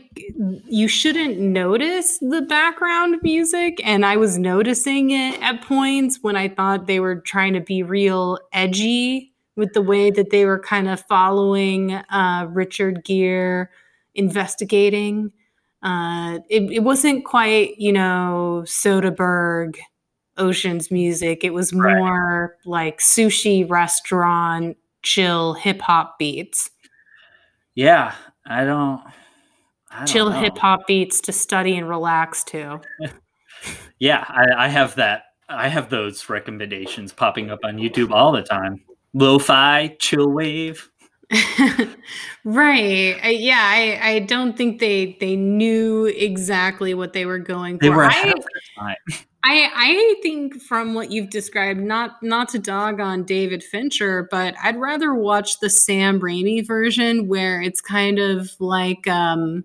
you 0.67 0.87
shouldn't 0.87 1.39
notice 1.39 2.19
the 2.19 2.43
background 2.43 3.17
music. 3.23 3.81
And 3.83 4.05
I 4.05 4.17
was 4.17 4.37
noticing 4.37 5.09
it 5.11 5.41
at 5.41 5.63
points 5.63 6.19
when 6.21 6.35
I 6.35 6.49
thought 6.49 6.85
they 6.85 6.99
were 6.99 7.15
trying 7.15 7.53
to 7.53 7.61
be 7.61 7.81
real 7.81 8.37
edgy 8.53 9.33
with 9.55 9.73
the 9.73 9.81
way 9.81 10.11
that 10.11 10.29
they 10.29 10.45
were 10.45 10.59
kind 10.59 10.87
of 10.87 11.01
following 11.07 11.93
uh, 11.93 12.47
Richard 12.51 13.03
Gere 13.05 13.69
investigating. 14.13 15.31
Uh, 15.81 16.39
it, 16.49 16.71
it 16.71 16.83
wasn't 16.83 17.25
quite, 17.25 17.77
you 17.79 17.91
know, 17.91 18.63
Soderbergh 18.65 19.77
Ocean's 20.37 20.91
music. 20.91 21.43
It 21.43 21.53
was 21.53 21.73
more 21.73 22.55
right. 22.65 22.69
like 22.69 22.99
sushi 22.99 23.69
restaurant, 23.69 24.77
chill 25.03 25.53
hip 25.53 25.81
hop 25.81 26.17
beats. 26.19 26.69
Yeah, 27.75 28.13
I 28.45 28.63
don't. 28.63 29.01
I 29.91 29.99
don't 29.99 30.07
chill 30.07 30.31
hip 30.31 30.57
hop 30.57 30.87
beats 30.87 31.21
to 31.21 31.31
study 31.31 31.77
and 31.77 31.87
relax 31.87 32.43
to. 32.45 32.81
yeah, 33.99 34.25
I, 34.27 34.65
I 34.65 34.67
have 34.67 34.95
that. 34.95 35.23
I 35.47 35.67
have 35.67 35.89
those 35.89 36.27
recommendations 36.29 37.13
popping 37.13 37.51
up 37.51 37.59
on 37.63 37.77
YouTube 37.77 38.11
all 38.11 38.31
the 38.31 38.41
time. 38.41 38.83
Lo-fi, 39.13 39.95
chill 39.99 40.29
wave. 40.31 40.89
right. 42.43 43.19
I, 43.23 43.35
yeah, 43.39 43.61
I, 43.61 43.99
I 44.01 44.19
don't 44.19 44.55
think 44.55 44.79
they 44.79 45.17
they 45.19 45.35
knew 45.35 46.05
exactly 46.05 46.93
what 46.93 47.13
they 47.13 47.25
were 47.25 47.39
going 47.39 47.77
for. 47.77 47.85
They 47.85 47.89
were 47.89 48.05
I, 48.05 48.33
I 49.43 49.69
I 49.73 50.15
think 50.21 50.61
from 50.61 50.93
what 50.93 51.11
you've 51.11 51.29
described, 51.29 51.79
not 51.79 52.21
not 52.21 52.49
to 52.49 52.59
dog 52.59 52.99
on 52.99 53.23
David 53.23 53.63
Fincher, 53.63 54.27
but 54.29 54.55
I'd 54.63 54.77
rather 54.77 55.13
watch 55.13 55.59
the 55.59 55.69
Sam 55.69 56.19
Raimi 56.19 56.65
version 56.65 57.27
where 57.27 57.61
it's 57.61 57.81
kind 57.81 58.19
of 58.19 58.51
like 58.59 59.07
um, 59.07 59.63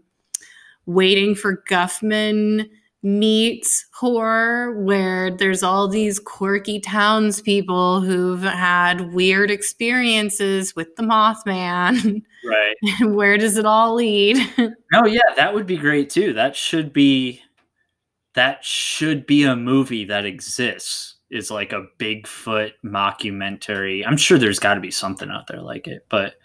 waiting 0.87 1.35
for 1.35 1.63
Guffman 1.69 2.69
meets 3.03 3.87
horror, 3.95 4.83
where 4.83 5.31
there's 5.31 5.63
all 5.63 5.89
these 5.89 6.19
quirky 6.19 6.81
townspeople 6.81 8.03
who've 8.03 8.43
had 8.43 9.13
weird 9.13 9.51
experiences 9.51 10.75
with 10.77 10.95
the 10.97 11.03
Mothman. 11.03 12.23
Right. 12.43 12.75
where 13.03 13.37
does 13.37 13.59
it 13.59 13.67
all 13.67 13.97
lead? 13.97 14.39
oh 14.95 15.05
yeah, 15.05 15.21
that 15.37 15.53
would 15.53 15.67
be 15.67 15.77
great 15.77 16.09
too. 16.09 16.33
That 16.33 16.57
should 16.57 16.91
be 16.91 17.43
that 18.35 18.65
should 18.65 19.27
be 19.27 19.45
a 19.45 19.55
movie 19.55 20.07
that 20.07 20.25
exists 20.25 21.17
is 21.31 21.51
like 21.51 21.75
a 21.75 21.87
Bigfoot 21.99 22.73
mockumentary. 22.83 24.07
I'm 24.07 24.17
sure 24.17 24.39
there's 24.39 24.59
got 24.59 24.75
to 24.75 24.81
be 24.81 24.91
something 24.91 25.31
out 25.31 25.49
there 25.49 25.61
like 25.61 25.87
it, 25.87 26.07
but 26.09 26.37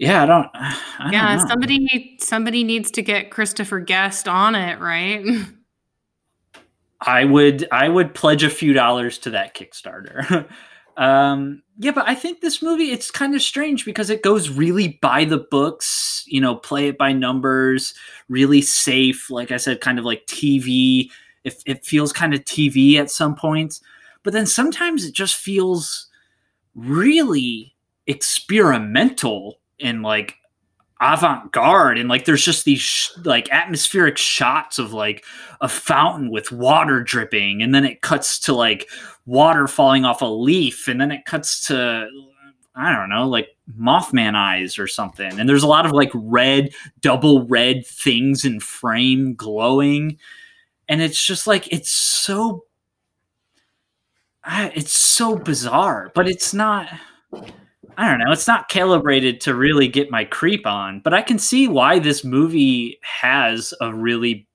yeah, 0.00 0.22
I 0.22 0.26
don't. 0.26 0.48
I 0.54 1.10
yeah, 1.12 1.36
don't 1.36 1.46
somebody 1.46 2.16
somebody 2.20 2.64
needs 2.64 2.90
to 2.92 3.02
get 3.02 3.30
Christopher 3.30 3.80
Guest 3.80 4.26
on 4.26 4.54
it, 4.54 4.80
right? 4.80 5.24
I 7.02 7.24
would 7.24 7.68
I 7.70 7.88
would 7.88 8.14
pledge 8.14 8.42
a 8.42 8.50
few 8.50 8.72
dollars 8.72 9.18
to 9.18 9.30
that 9.30 9.54
Kickstarter. 9.54 10.48
Um, 10.96 11.62
yeah, 11.78 11.92
but 11.92 12.06
I 12.06 12.14
think 12.14 12.40
this 12.40 12.60
movie 12.60 12.90
it's 12.90 13.10
kind 13.10 13.34
of 13.34 13.40
strange 13.40 13.86
because 13.86 14.10
it 14.10 14.22
goes 14.22 14.50
really 14.50 14.98
by 15.00 15.24
the 15.24 15.38
books, 15.38 16.24
you 16.26 16.42
know, 16.42 16.56
play 16.56 16.88
it 16.88 16.98
by 16.98 17.12
numbers, 17.12 17.94
really 18.28 18.60
safe. 18.60 19.30
Like 19.30 19.50
I 19.50 19.56
said, 19.56 19.80
kind 19.80 19.98
of 19.98 20.04
like 20.04 20.26
TV. 20.26 21.08
It, 21.42 21.62
it 21.64 21.86
feels 21.86 22.12
kind 22.12 22.34
of 22.34 22.40
TV 22.40 22.96
at 22.96 23.10
some 23.10 23.34
points, 23.34 23.80
but 24.22 24.34
then 24.34 24.44
sometimes 24.44 25.06
it 25.06 25.14
just 25.14 25.36
feels 25.36 26.08
really 26.74 27.74
experimental 28.06 29.59
and 29.82 30.02
like 30.02 30.36
avant-garde 31.00 31.96
and 31.96 32.10
like 32.10 32.26
there's 32.26 32.44
just 32.44 32.66
these 32.66 32.80
sh- 32.80 33.08
like 33.24 33.50
atmospheric 33.50 34.18
shots 34.18 34.78
of 34.78 34.92
like 34.92 35.24
a 35.62 35.68
fountain 35.68 36.30
with 36.30 36.52
water 36.52 37.02
dripping 37.02 37.62
and 37.62 37.74
then 37.74 37.86
it 37.86 38.02
cuts 38.02 38.38
to 38.38 38.52
like 38.52 38.86
water 39.24 39.66
falling 39.66 40.04
off 40.04 40.20
a 40.20 40.26
leaf 40.26 40.88
and 40.88 41.00
then 41.00 41.10
it 41.10 41.24
cuts 41.24 41.66
to 41.66 42.06
i 42.74 42.94
don't 42.94 43.08
know 43.08 43.26
like 43.26 43.48
mothman 43.78 44.34
eyes 44.34 44.78
or 44.78 44.86
something. 44.86 45.38
And 45.38 45.48
there's 45.48 45.62
a 45.62 45.68
lot 45.68 45.86
of 45.86 45.92
like 45.92 46.10
red 46.14 46.70
double 47.00 47.46
red 47.46 47.86
things 47.86 48.44
in 48.44 48.60
frame 48.60 49.34
glowing. 49.34 50.18
And 50.88 51.00
it's 51.00 51.24
just 51.24 51.46
like 51.46 51.72
it's 51.72 51.90
so 51.90 52.64
ah, 54.44 54.70
it's 54.74 54.92
so 54.92 55.36
bizarre 55.36 56.10
but 56.14 56.26
it's 56.26 56.54
not 56.54 56.88
I 58.00 58.08
don't 58.08 58.18
know. 58.18 58.32
It's 58.32 58.48
not 58.48 58.70
calibrated 58.70 59.42
to 59.42 59.54
really 59.54 59.86
get 59.86 60.10
my 60.10 60.24
creep 60.24 60.66
on, 60.66 61.00
but 61.00 61.12
I 61.12 61.20
can 61.20 61.38
see 61.38 61.68
why 61.68 61.98
this 61.98 62.24
movie 62.24 62.98
has 63.02 63.74
a 63.78 63.92
really 63.92 64.48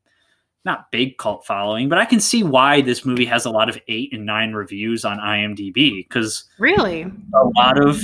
not 0.65 0.89
big 0.91 1.19
cult 1.19 1.45
following, 1.45 1.87
but 1.87 1.99
I 1.99 2.05
can 2.05 2.19
see 2.19 2.41
why 2.41 2.81
this 2.81 3.05
movie 3.05 3.25
has 3.25 3.45
a 3.45 3.51
lot 3.51 3.69
of 3.69 3.77
eight 3.87 4.11
and 4.13 4.25
nine 4.25 4.53
reviews 4.53 5.05
on 5.05 5.19
IMDb 5.19 6.03
because 6.09 6.45
really 6.57 7.03
a 7.03 7.45
lot 7.55 7.79
of 7.79 8.01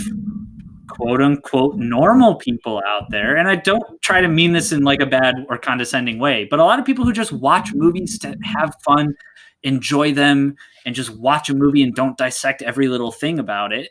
quote 0.88 1.24
unquote 1.24 1.76
normal 1.76 2.36
people 2.36 2.80
out 2.86 3.10
there, 3.10 3.36
and 3.36 3.50
I 3.50 3.56
don't 3.56 4.00
try 4.04 4.22
to 4.22 4.28
mean 4.28 4.54
this 4.54 4.72
in 4.72 4.84
like 4.84 5.02
a 5.02 5.08
bad 5.08 5.34
or 5.50 5.58
condescending 5.58 6.20
way, 6.20 6.46
but 6.52 6.60
a 6.60 6.64
lot 6.64 6.78
of 6.78 6.86
people 6.86 7.04
who 7.04 7.14
just 7.14 7.32
watch 7.32 7.74
movies 7.74 8.20
to 8.20 8.38
have 8.44 8.76
fun, 8.86 9.16
enjoy 9.64 10.14
them, 10.14 10.56
and 10.86 10.94
just 10.94 11.18
watch 11.18 11.50
a 11.50 11.56
movie 11.56 11.82
and 11.82 11.96
don't 11.96 12.16
dissect 12.16 12.62
every 12.62 12.88
little 12.88 13.12
thing 13.12 13.40
about 13.40 13.74
it 13.74 13.90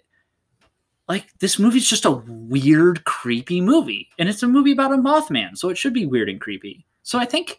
like 1.10 1.26
this 1.40 1.58
movie's 1.58 1.90
just 1.90 2.04
a 2.04 2.12
weird, 2.12 3.04
creepy 3.04 3.60
movie, 3.60 4.10
and 4.16 4.28
it's 4.28 4.44
a 4.44 4.46
movie 4.46 4.70
about 4.70 4.92
a 4.92 4.96
Mothman, 4.96 5.58
so 5.58 5.68
it 5.68 5.76
should 5.76 5.92
be 5.92 6.06
weird 6.06 6.28
and 6.28 6.40
creepy. 6.40 6.86
So 7.02 7.18
I 7.18 7.24
think 7.24 7.58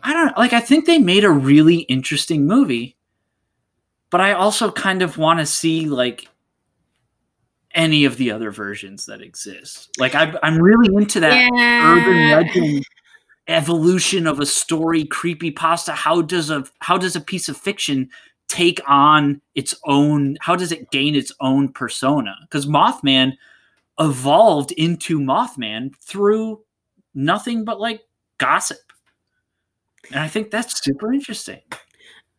I 0.00 0.12
don't 0.12 0.38
like 0.38 0.52
I 0.52 0.60
think 0.60 0.86
they 0.86 0.98
made 0.98 1.24
a 1.24 1.30
really 1.30 1.78
interesting 1.78 2.46
movie, 2.46 2.96
but 4.10 4.20
I 4.20 4.32
also 4.32 4.70
kind 4.70 5.02
of 5.02 5.18
want 5.18 5.40
to 5.40 5.46
see 5.46 5.86
like 5.86 6.28
any 7.74 8.04
of 8.04 8.16
the 8.16 8.30
other 8.30 8.52
versions 8.52 9.06
that 9.06 9.22
exist. 9.22 9.90
Like 9.98 10.14
I, 10.14 10.38
I'm 10.44 10.58
really 10.58 10.94
into 10.94 11.18
that 11.18 11.50
yeah. 11.52 11.92
urban 11.92 12.30
legend 12.30 12.84
evolution 13.48 14.28
of 14.28 14.38
a 14.38 14.46
story 14.46 15.04
creepy 15.04 15.50
pasta. 15.50 15.90
How 15.94 16.22
does 16.22 16.48
a 16.48 16.64
how 16.78 16.96
does 16.96 17.16
a 17.16 17.20
piece 17.20 17.48
of 17.48 17.56
fiction 17.56 18.08
take 18.48 18.80
on 18.88 19.40
its 19.54 19.74
own 19.84 20.36
how 20.40 20.56
does 20.56 20.72
it 20.72 20.90
gain 20.90 21.14
its 21.14 21.32
own 21.40 21.68
persona? 21.68 22.34
Because 22.42 22.66
mothman 22.66 23.32
evolved 24.00 24.72
into 24.72 25.18
mothman 25.20 25.94
through 25.96 26.60
nothing 27.14 27.64
but 27.64 27.80
like 27.80 28.02
gossip. 28.38 28.78
And 30.10 30.20
i 30.20 30.28
think 30.28 30.50
that's 30.50 30.82
super 30.82 31.12
interesting. 31.12 31.60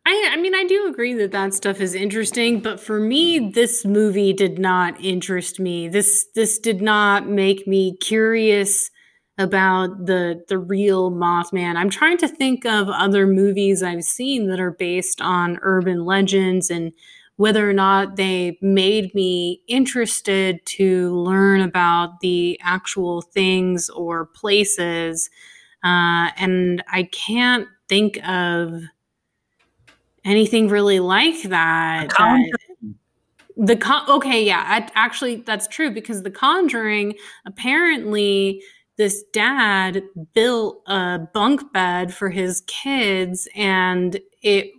I, 0.06 0.30
I 0.34 0.38
mean, 0.38 0.56
I 0.56 0.64
do 0.64 0.88
agree 0.88 1.14
that 1.14 1.32
that 1.34 1.54
stuff 1.54 1.80
is 1.82 1.94
interesting, 1.94 2.62
but 2.62 2.80
for 2.80 3.00
me, 3.00 3.52
this 3.52 3.86
movie 3.86 4.34
did 4.34 4.58
not 4.58 5.00
interest 5.00 5.60
me. 5.60 5.88
This 5.88 6.26
this 6.34 6.58
did 6.58 6.82
not 6.82 7.28
make 7.28 7.68
me 7.68 7.96
curious 7.98 8.90
about 9.40 10.06
the 10.06 10.44
the 10.50 10.60
real 10.60 11.12
Mothman. 11.12 11.78
I'm 11.78 11.90
trying 11.90 12.18
to 12.18 12.28
think 12.28 12.66
of 12.66 12.90
other 12.90 13.26
movies 13.26 13.82
I've 13.82 14.04
seen 14.04 14.48
that 14.50 14.60
are 14.60 14.72
based 14.72 15.22
on 15.22 15.58
urban 15.62 16.06
legends 16.06 16.70
and 16.70 16.92
whether 17.38 17.68
or 17.68 17.74
not 17.74 18.18
they 18.18 18.60
made 18.62 19.16
me 19.16 19.62
interested 19.68 20.64
to 20.66 21.16
learn 21.16 21.62
about 21.62 22.20
the 22.20 22.60
actual 22.62 23.22
things 23.22 23.90
or 23.90 24.26
places. 24.26 25.30
Uh, 25.82 26.32
and 26.36 26.84
I 26.92 27.04
can't 27.04 27.66
think 27.88 28.20
of 28.28 28.84
anything 30.26 30.68
really 30.68 31.00
like 31.00 31.44
that. 31.44 32.10
the 33.56 33.78
con- 33.78 34.10
okay, 34.10 34.44
yeah, 34.44 34.64
I, 34.66 34.90
actually, 34.96 35.38
that's 35.38 35.68
true 35.68 35.92
because 35.92 36.24
The 36.24 36.32
Conjuring 36.32 37.14
apparently 37.46 38.62
this 39.00 39.24
dad 39.32 40.04
built 40.36 40.84
a 40.86 41.20
bunk 41.34 41.72
bed 41.72 42.14
for 42.14 42.30
his 42.30 42.62
kids 42.68 43.48
and 43.56 44.20
it 44.44 44.72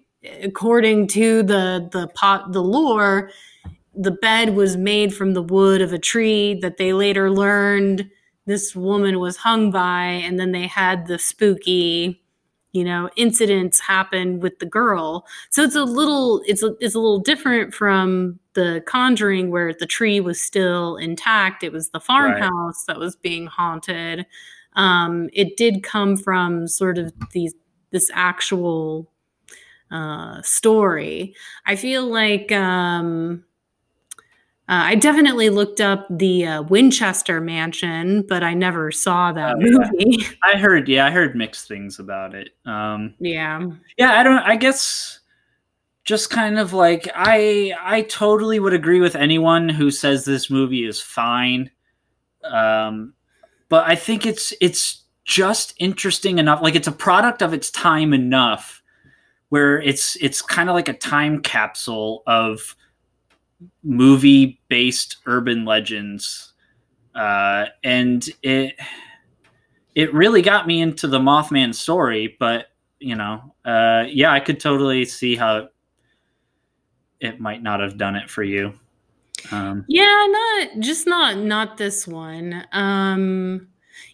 according 0.43 1.09
to 1.09 1.43
the 1.43 1.89
the 1.91 2.07
pot 2.09 2.53
the 2.53 2.63
lore 2.63 3.31
the 3.95 4.11
bed 4.11 4.55
was 4.55 4.77
made 4.77 5.15
from 5.15 5.33
the 5.33 5.43
wood 5.43 5.81
of 5.81 5.95
a 5.95 5.99
tree 5.99 6.59
that 6.61 6.77
they 6.77 6.93
later 6.93 7.31
learned 7.31 8.09
this 8.45 8.77
woman 8.77 9.19
was 9.19 9.39
hung 9.39 9.71
by 9.71 10.05
and 10.05 10.39
then 10.39 10.53
they 10.53 10.67
had 10.67 11.07
the 11.07 11.19
spooky 11.19 12.23
you 12.73 12.85
know 12.85 13.11
incidents 13.17 13.81
happen 13.81 14.41
with 14.41 14.59
the 14.59 14.67
girl. 14.67 15.27
So 15.51 15.63
it's 15.63 15.75
a 15.75 15.85
little 15.85 16.43
it's 16.47 16.63
a, 16.63 16.75
it's 16.81 16.95
a 16.95 17.01
little 17.01 17.21
different 17.21 17.75
from 17.75 18.39
the 18.55 18.83
conjuring 18.87 19.51
where 19.51 19.73
the 19.73 19.87
tree 19.87 20.21
was 20.21 20.41
still 20.41 20.97
intact. 20.97 21.63
It 21.63 21.73
was 21.73 21.91
the 21.91 22.01
farmhouse 22.01 22.85
right. 22.89 22.95
that 22.95 22.99
was 22.99 23.17
being 23.17 23.47
haunted. 23.47 24.27
Um, 24.75 25.29
it 25.33 25.57
did 25.57 25.83
come 25.83 26.17
from 26.17 26.69
sort 26.69 26.99
of 26.99 27.13
these 27.33 27.55
this 27.91 28.11
actual 28.15 29.11
uh, 29.91 30.41
story. 30.43 31.35
I 31.67 31.77
feel 31.77 32.07
like 32.07 32.53
um, 32.53 33.45
uh, 34.71 34.85
I 34.85 34.95
definitely 34.95 35.51
looked 35.51 35.81
up 35.81 36.07
the 36.09 36.47
uh, 36.47 36.63
Winchester 36.63 37.41
Mansion, 37.41 38.23
but 38.23 38.45
I 38.45 38.55
never 38.55 38.93
saw 38.93 39.33
that 39.33 39.57
oh, 39.57 39.59
movie. 39.59 40.17
Yeah. 40.21 40.29
I 40.45 40.59
heard, 40.59 40.89
yeah, 40.89 41.07
I 41.07 41.11
heard 41.11 41.35
mixed 41.35 41.67
things 41.67 41.99
about 41.99 42.37
it. 42.37 42.51
Um, 42.65 43.15
yeah, 43.19 43.67
yeah, 43.99 44.13
I 44.13 44.23
don't. 44.23 44.39
I 44.39 44.55
guess 44.55 45.19
just 46.05 46.31
kind 46.31 46.57
of 46.57 46.73
like 46.73 47.11
I, 47.17 47.75
I 47.81 48.03
totally 48.03 48.61
would 48.61 48.73
agree 48.73 49.01
with 49.01 49.17
anyone 49.17 49.69
who 49.69 49.91
says 49.91 50.25
this 50.25 50.49
movie 50.49 50.87
is 50.87 51.01
fine. 51.01 51.73
Um, 52.45 53.15
but 53.69 53.89
I 53.89 53.97
think 53.97 54.25
it's 54.25 54.53
it's 54.61 55.03
just 55.25 55.75
interesting 55.79 56.39
enough. 56.39 56.63
Like 56.63 56.77
it's 56.77 56.87
a 56.87 56.93
product 56.93 57.43
of 57.43 57.53
its 57.53 57.73
time 57.73 58.13
enough 58.13 58.85
where 59.49 59.83
it's 59.83 60.15
it's 60.21 60.41
kind 60.41 60.69
of 60.69 60.77
like 60.77 60.89
a 60.89 60.95
time 60.95 61.43
capsule 61.43 62.23
of 62.29 62.77
movie 63.83 64.61
based 64.69 65.17
urban 65.27 65.65
legends 65.65 66.53
uh, 67.15 67.67
and 67.83 68.29
it 68.43 68.75
it 69.95 70.15
really 70.15 70.43
got 70.43 70.67
me 70.67 70.81
into 70.81 71.07
the 71.07 71.19
mothman 71.19 71.75
story 71.75 72.37
but 72.39 72.67
you 72.99 73.15
know 73.17 73.55
uh, 73.65 74.05
yeah 74.09 74.33
i 74.33 74.41
could 74.41 74.61
totally 74.61 75.05
see 75.05 75.37
how 75.37 75.69
it 77.21 77.39
might 77.39 77.63
not 77.63 77.81
have 77.81 77.99
done 77.99 78.17
it 78.17 78.31
for 78.31 78.43
you. 78.43 78.73
Um, 79.53 79.85
yeah 79.89 80.27
not 80.29 80.81
just 80.81 81.07
not 81.07 81.39
not 81.39 81.77
this 81.77 82.07
one. 82.07 82.67
Um 82.73 83.69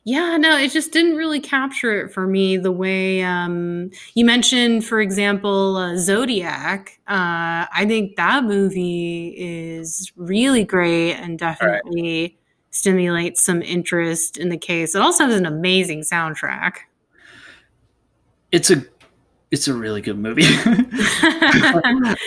yeah, 0.07 0.37
no, 0.37 0.57
it 0.57 0.71
just 0.71 0.93
didn't 0.93 1.17
really 1.17 1.41
capture 1.41 2.01
it 2.01 2.13
for 2.13 2.29
me 2.29 2.57
the 2.57 2.71
way 2.71 3.25
um, 3.25 3.91
you 4.15 4.25
mentioned, 4.25 4.85
for 4.85 5.01
example, 5.01 5.77
uh, 5.77 5.97
Zodiac. 5.97 7.01
Uh, 7.09 7.67
I 7.75 7.85
think 7.89 8.15
that 8.15 8.45
movie 8.45 9.35
is 9.37 10.13
really 10.15 10.63
great 10.63 11.15
and 11.15 11.37
definitely 11.37 12.23
right. 12.23 12.39
stimulates 12.71 13.43
some 13.43 13.63
interest 13.63 14.39
in 14.39 14.49
the 14.49 14.57
case. 14.57 14.95
It 14.95 15.03
also 15.03 15.27
has 15.27 15.35
an 15.35 15.45
amazing 15.45 16.03
soundtrack. 16.03 16.75
It's 18.53 18.71
a 18.71 18.85
it's 19.51 19.67
a 19.67 19.75
really 19.75 20.03
good 20.03 20.21
movie. 20.21 20.45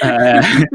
uh, 0.04 0.66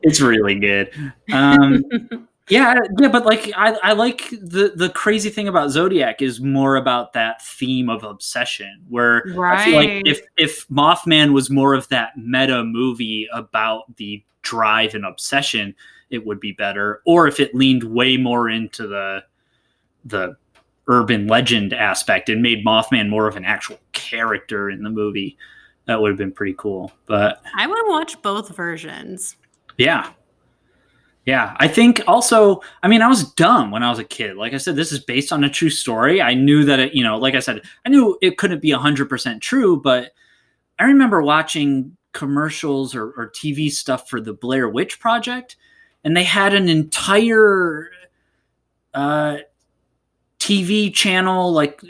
it's 0.00 0.22
really 0.22 0.54
good. 0.54 0.90
Um, 1.30 1.84
yeah, 2.48 2.78
yeah, 2.98 3.08
but 3.08 3.24
like 3.24 3.50
I, 3.56 3.72
I 3.82 3.92
like 3.94 4.28
the 4.30 4.72
the 4.76 4.90
crazy 4.90 5.30
thing 5.30 5.48
about 5.48 5.70
Zodiac 5.70 6.20
is 6.20 6.40
more 6.40 6.76
about 6.76 7.14
that 7.14 7.42
theme 7.42 7.88
of 7.88 8.04
obsession. 8.04 8.84
Where 8.88 9.22
right. 9.34 9.60
I 9.60 9.64
feel 9.64 9.76
like 9.76 10.02
if 10.04 10.20
if 10.36 10.68
Mothman 10.68 11.32
was 11.32 11.48
more 11.48 11.72
of 11.72 11.88
that 11.88 12.16
meta 12.16 12.62
movie 12.62 13.28
about 13.32 13.96
the 13.96 14.22
drive 14.42 14.94
and 14.94 15.06
obsession, 15.06 15.74
it 16.10 16.26
would 16.26 16.38
be 16.38 16.52
better. 16.52 17.00
Or 17.06 17.26
if 17.26 17.40
it 17.40 17.54
leaned 17.54 17.84
way 17.84 18.18
more 18.18 18.50
into 18.50 18.86
the 18.86 19.24
the 20.04 20.36
urban 20.86 21.26
legend 21.26 21.72
aspect 21.72 22.28
and 22.28 22.42
made 22.42 22.62
Mothman 22.64 23.08
more 23.08 23.26
of 23.26 23.36
an 23.36 23.44
actual 23.46 23.78
character 23.92 24.68
in 24.68 24.82
the 24.82 24.90
movie, 24.90 25.38
that 25.86 25.98
would 26.00 26.10
have 26.10 26.18
been 26.18 26.32
pretty 26.32 26.54
cool. 26.58 26.92
But 27.06 27.42
I 27.56 27.66
would 27.66 27.86
watch 27.86 28.20
both 28.20 28.54
versions. 28.54 29.36
Yeah, 29.78 30.10
Yeah, 31.26 31.56
I 31.56 31.68
think 31.68 32.02
also, 32.06 32.60
I 32.82 32.88
mean, 32.88 33.00
I 33.00 33.08
was 33.08 33.32
dumb 33.32 33.70
when 33.70 33.82
I 33.82 33.88
was 33.88 33.98
a 33.98 34.04
kid. 34.04 34.36
Like 34.36 34.52
I 34.52 34.58
said, 34.58 34.76
this 34.76 34.92
is 34.92 35.00
based 35.00 35.32
on 35.32 35.42
a 35.42 35.48
true 35.48 35.70
story. 35.70 36.20
I 36.20 36.34
knew 36.34 36.64
that 36.64 36.78
it, 36.78 36.94
you 36.94 37.02
know, 37.02 37.16
like 37.16 37.34
I 37.34 37.40
said, 37.40 37.62
I 37.86 37.88
knew 37.88 38.18
it 38.20 38.36
couldn't 38.36 38.60
be 38.60 38.70
100% 38.70 39.40
true, 39.40 39.80
but 39.80 40.12
I 40.78 40.84
remember 40.84 41.22
watching 41.22 41.96
commercials 42.12 42.94
or, 42.94 43.10
or 43.12 43.30
TV 43.30 43.70
stuff 43.70 44.08
for 44.08 44.20
the 44.20 44.34
Blair 44.34 44.68
Witch 44.68 45.00
Project, 45.00 45.56
and 46.04 46.14
they 46.14 46.24
had 46.24 46.52
an 46.52 46.68
entire 46.68 47.90
uh, 48.92 49.38
TV 50.44 50.92
channel, 50.92 51.52
like 51.52 51.82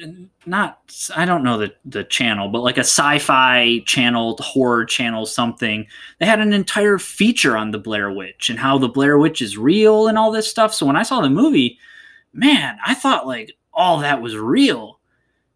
not 0.46 0.78
I 1.16 1.24
don't 1.24 1.42
know 1.42 1.59
the 1.59 1.74
the 1.84 2.05
channel, 2.05 2.48
but 2.48 2.62
like 2.62 2.76
a 2.76 2.82
sci-fi 2.84 3.80
channel, 3.80 4.36
horror 4.38 4.84
channel, 4.84 5.26
something. 5.26 5.84
They 6.20 6.26
had 6.26 6.38
an 6.38 6.52
entire 6.52 6.98
feature 6.98 7.57
on 7.57 7.72
the 7.72 7.80
Blair 7.80 8.12
Witch 8.12 8.50
and 8.50 8.59
how 8.61 8.78
the 8.78 8.88
Blair 8.88 9.18
Witch 9.18 9.42
is 9.42 9.59
real 9.59 10.07
and 10.07 10.16
all 10.16 10.30
this 10.30 10.48
stuff. 10.48 10.72
So 10.72 10.86
when 10.86 10.94
I 10.94 11.02
saw 11.02 11.20
the 11.20 11.28
movie, 11.28 11.80
man, 12.32 12.78
I 12.86 12.94
thought 12.94 13.26
like 13.26 13.57
all 13.72 13.98
that 13.98 14.22
was 14.22 14.36
real, 14.36 15.00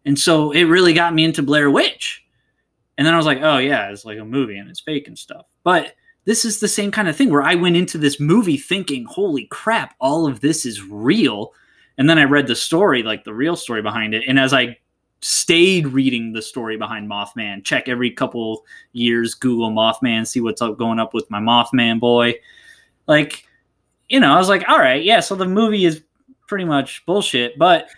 and 0.03 0.19
so 0.19 0.51
it 0.51 0.63
really 0.63 0.91
got 0.91 1.13
me 1.13 1.23
into 1.23 1.41
Blair 1.41 1.71
Witch. 1.71 2.25
And 2.97 3.07
then 3.07 3.13
I 3.13 3.17
was 3.17 3.25
like, 3.25 3.39
oh 3.41 3.59
yeah, 3.59 3.91
it's 3.91 4.03
like 4.03 4.19
a 4.19 4.25
movie 4.25 4.57
and 4.57 4.69
it's 4.69 4.81
fake 4.81 5.07
and 5.07 5.17
stuff. 5.17 5.45
But 5.63 5.95
this 6.25 6.43
is 6.43 6.59
the 6.59 6.67
same 6.67 6.91
kind 6.91 7.07
of 7.07 7.15
thing 7.15 7.29
where 7.29 7.43
I 7.43 7.55
went 7.55 7.77
into 7.77 7.97
this 7.97 8.19
movie 8.19 8.57
thinking, 8.57 9.05
holy 9.05 9.45
crap, 9.45 9.95
all 10.01 10.27
of 10.27 10.41
this 10.41 10.65
is 10.65 10.83
real 10.83 11.53
and 11.99 12.09
then 12.09 12.17
I 12.17 12.23
read 12.23 12.47
the 12.47 12.55
story, 12.55 13.03
like 13.03 13.25
the 13.25 13.33
real 13.33 13.57
story 13.57 13.81
behind 13.81 14.13
it. 14.13 14.23
And 14.25 14.39
as 14.39 14.53
I 14.53 14.77
stayed 15.19 15.85
reading 15.89 16.31
the 16.31 16.41
story 16.41 16.77
behind 16.77 17.09
Mothman, 17.09 17.63
check 17.65 17.89
every 17.89 18.09
couple 18.09 18.65
years, 18.93 19.33
Google 19.35 19.69
Mothman, 19.69 20.25
see 20.25 20.39
what's 20.39 20.61
up 20.61 20.77
going 20.77 20.97
up 20.97 21.13
with 21.13 21.29
my 21.29 21.41
Mothman 21.41 21.99
boy. 21.99 22.35
Like, 23.05 23.45
you 24.07 24.21
know, 24.21 24.33
I 24.33 24.37
was 24.37 24.47
like, 24.47 24.67
all 24.69 24.79
right, 24.79 25.03
yeah, 25.03 25.19
so 25.19 25.35
the 25.35 25.45
movie 25.45 25.83
is 25.83 26.01
pretty 26.47 26.63
much 26.63 27.05
bullshit, 27.05 27.59
but 27.59 27.89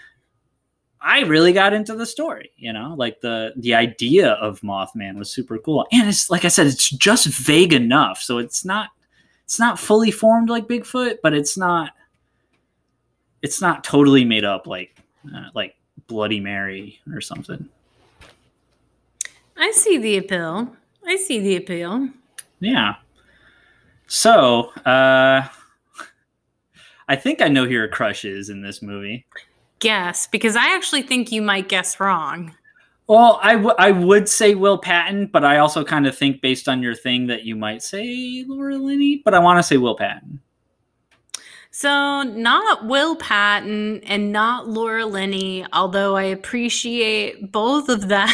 I 1.00 1.22
really 1.22 1.54
got 1.54 1.74
into 1.74 1.96
the 1.96 2.08
story, 2.08 2.52
you 2.58 2.74
know, 2.74 2.96
like 2.98 3.22
the 3.22 3.54
the 3.58 3.76
idea 3.76 4.32
of 4.34 4.62
Mothman 4.62 5.18
was 5.18 5.32
super 5.32 5.60
cool. 5.60 5.88
And 5.92 6.10
it's 6.10 6.32
like 6.32 6.44
I 6.44 6.48
said, 6.48 6.66
it's 6.66 6.90
just 6.90 7.28
vague 7.28 7.74
enough. 7.74 8.20
So 8.22 8.40
it's 8.40 8.66
not 8.66 8.90
it's 9.46 9.60
not 9.60 9.80
fully 9.80 10.10
formed 10.10 10.50
like 10.50 10.68
Bigfoot, 10.68 11.18
but 11.22 11.34
it's 11.34 11.58
not 11.58 11.92
it's 13.42 13.62
not 13.62 13.84
totally 13.84 14.26
made 14.26 14.46
up 14.46 14.68
like 14.68 14.96
uh, 15.34 15.50
like 15.54 15.76
Bloody 16.08 16.40
Mary 16.40 17.00
or 17.14 17.22
something. 17.22 17.68
I 19.58 19.72
see 19.72 19.98
the 19.98 20.18
appeal. 20.18 20.76
I 21.06 21.16
see 21.18 21.40
the 21.40 21.56
appeal. 21.56 22.10
Yeah. 22.60 22.96
So, 24.08 24.70
uh 24.86 25.48
I 27.08 27.16
think 27.16 27.42
I 27.42 27.48
know 27.48 27.66
who 27.66 27.72
your 27.72 27.88
crush 27.88 28.26
is 28.26 28.50
in 28.50 28.62
this 28.62 28.82
movie. 28.82 29.26
Guess, 29.80 30.28
because 30.28 30.56
I 30.56 30.74
actually 30.76 31.02
think 31.02 31.32
you 31.32 31.42
might 31.42 31.68
guess 31.68 32.00
wrong. 32.00 32.56
Well, 33.08 33.40
I, 33.44 33.56
w- 33.56 33.76
I 33.78 33.92
would 33.92 34.30
say 34.30 34.56
Will 34.56 34.78
Patton, 34.78 35.28
but 35.34 35.44
I 35.44 35.58
also 35.58 35.84
kind 35.84 36.08
of 36.08 36.18
think 36.18 36.40
based 36.40 36.70
on 36.70 36.82
your 36.82 36.96
thing 36.96 37.28
that 37.28 37.44
you 37.44 37.58
might 37.58 37.84
say 37.84 38.46
Laura 38.48 38.78
Linney, 38.78 39.22
but 39.26 39.34
I 39.34 39.40
want 39.40 39.60
to 39.60 39.64
say 39.64 39.76
Will 39.76 39.98
Patton. 39.98 40.40
So, 41.74 42.24
not 42.24 42.86
Will 42.86 43.16
Patton 43.16 44.02
and 44.04 44.34
not 44.34 44.68
Laura 44.68 45.06
Linney, 45.06 45.66
although 45.72 46.18
I 46.18 46.24
appreciate 46.24 47.50
both 47.50 47.88
of 47.88 48.10
them. 48.10 48.28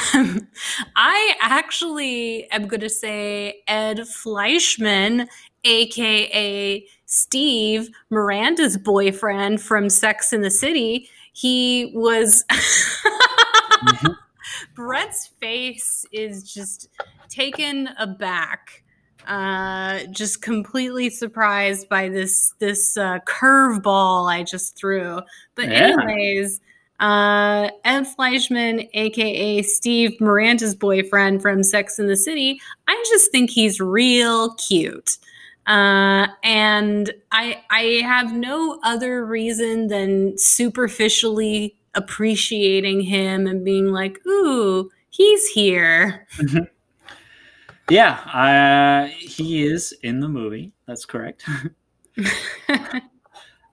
I 0.96 1.36
actually 1.40 2.50
am 2.50 2.68
going 2.68 2.80
to 2.80 2.90
say 2.90 3.62
Ed 3.68 4.00
Fleischman, 4.00 5.28
aka 5.64 6.84
Steve, 7.06 7.90
Miranda's 8.10 8.76
boyfriend 8.76 9.62
from 9.62 9.92
Sex 9.92 10.34
in 10.34 10.42
the 10.42 10.50
City. 10.50 11.08
He 11.32 11.92
was. 11.94 12.44
mm-hmm. 12.50 14.14
Brett's 14.76 15.28
face 15.40 16.06
is 16.12 16.52
just 16.52 16.90
taken 17.30 17.90
aback 18.00 18.84
uh, 19.28 20.00
just 20.10 20.42
completely 20.42 21.10
surprised 21.10 21.90
by 21.90 22.10
this 22.10 22.54
this 22.60 22.98
uh, 22.98 23.20
curveball 23.28 24.32
I 24.32 24.44
just 24.44 24.76
threw. 24.78 25.20
But 25.56 25.70
yeah. 25.70 25.96
anyways, 26.00 26.62
uh, 27.00 27.70
Ed 27.84 28.06
Fleischman, 28.18 28.90
aka 28.94 29.62
Steve 29.62 30.20
Miranda's 30.20 30.76
boyfriend 30.76 31.42
from 31.42 31.64
Sex 31.64 32.00
in 32.00 32.08
the 32.08 32.16
City, 32.16 32.60
I 32.88 33.06
just 33.10 33.32
think 33.32 33.50
he's 33.50 33.80
real 33.80 34.54
cute. 34.56 35.18
Uh, 35.68 36.28
and 36.44 37.14
I 37.34 37.62
I 37.70 38.02
have 38.04 38.34
no 38.34 38.80
other 38.84 39.26
reason 39.26 39.88
than 39.88 40.38
superficially 40.38 41.76
appreciating 41.94 43.02
him 43.02 43.48
and 43.48 43.66
being 43.66 43.88
like, 43.88 44.26
ooh, 44.26 44.90
he's 45.10 45.48
here. 45.48 46.26
Yeah, 47.90 48.14
uh, 48.34 49.08
he 49.18 49.66
is 49.66 49.94
in 50.04 50.20
the 50.20 50.28
movie. 50.28 50.74
That's 50.88 51.06
correct. 51.06 51.46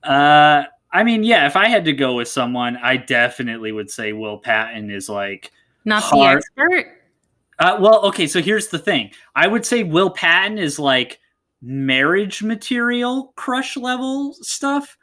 uh, 0.05 0.62
I 0.93 1.03
mean, 1.03 1.25
yeah, 1.25 1.47
if 1.47 1.57
I 1.57 1.69
had 1.69 1.85
to 1.87 1.93
go 1.93 2.15
with 2.15 2.29
someone, 2.29 2.77
I 2.77 2.97
definitely 2.97 3.73
would 3.73 3.91
say 3.91 4.12
Will 4.12 4.39
Patton 4.39 4.91
is 4.91 5.09
like 5.09 5.51
not 5.85 6.03
hard. 6.03 6.43
the 6.57 6.62
expert. 6.62 7.01
Uh, 7.59 7.79
well, 7.81 8.03
okay, 8.07 8.27
so 8.27 8.41
here's 8.41 8.69
the 8.69 8.79
thing. 8.79 9.11
I 9.35 9.47
would 9.47 9.67
say 9.67 9.83
Will 9.83 10.11
Patton 10.11 10.59
is 10.59 10.79
like 10.79 11.21
marriage 11.61 12.43
material 12.43 13.33
crush 13.37 13.77
level 13.77 14.35
stuff. 14.35 14.97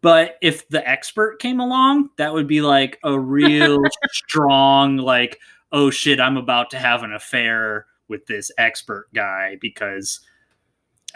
But 0.00 0.36
if 0.42 0.68
the 0.68 0.86
expert 0.88 1.40
came 1.40 1.60
along, 1.60 2.10
that 2.16 2.32
would 2.32 2.46
be 2.46 2.60
like 2.60 2.98
a 3.02 3.18
real 3.18 3.78
strong, 4.12 4.98
like, 4.98 5.38
oh 5.72 5.90
shit, 5.90 6.20
I'm 6.20 6.36
about 6.36 6.70
to 6.70 6.78
have 6.78 7.02
an 7.02 7.12
affair 7.12 7.86
with 8.08 8.26
this 8.26 8.50
expert 8.58 9.08
guy 9.14 9.56
because 9.60 10.20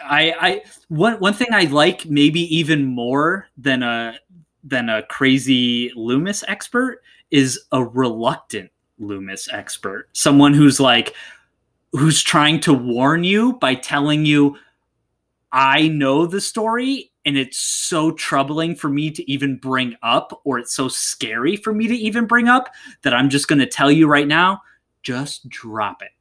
I 0.03 0.33
I 0.39 0.63
one 0.89 1.19
one 1.19 1.33
thing 1.33 1.49
I 1.51 1.65
like 1.65 2.05
maybe 2.05 2.41
even 2.55 2.85
more 2.85 3.47
than 3.57 3.83
a 3.83 4.19
than 4.63 4.89
a 4.89 5.03
crazy 5.03 5.91
Loomis 5.95 6.43
expert 6.47 7.01
is 7.31 7.59
a 7.71 7.83
reluctant 7.83 8.71
Loomis 8.99 9.49
expert. 9.51 10.09
Someone 10.13 10.53
who's 10.53 10.79
like 10.79 11.15
who's 11.93 12.21
trying 12.21 12.59
to 12.61 12.73
warn 12.73 13.23
you 13.23 13.53
by 13.53 13.75
telling 13.75 14.25
you 14.25 14.57
I 15.51 15.89
know 15.89 16.25
the 16.25 16.39
story 16.39 17.11
and 17.25 17.37
it's 17.37 17.57
so 17.57 18.11
troubling 18.11 18.75
for 18.75 18.89
me 18.89 19.11
to 19.11 19.31
even 19.31 19.57
bring 19.57 19.95
up 20.01 20.41
or 20.45 20.59
it's 20.59 20.73
so 20.73 20.87
scary 20.87 21.55
for 21.55 21.73
me 21.73 21.87
to 21.87 21.95
even 21.95 22.25
bring 22.25 22.47
up 22.47 22.69
that 23.01 23.13
I'm 23.13 23.29
just 23.29 23.47
going 23.47 23.59
to 23.59 23.67
tell 23.67 23.91
you 23.91 24.07
right 24.07 24.27
now 24.27 24.61
just 25.03 25.49
drop 25.49 26.01
it 26.01 26.11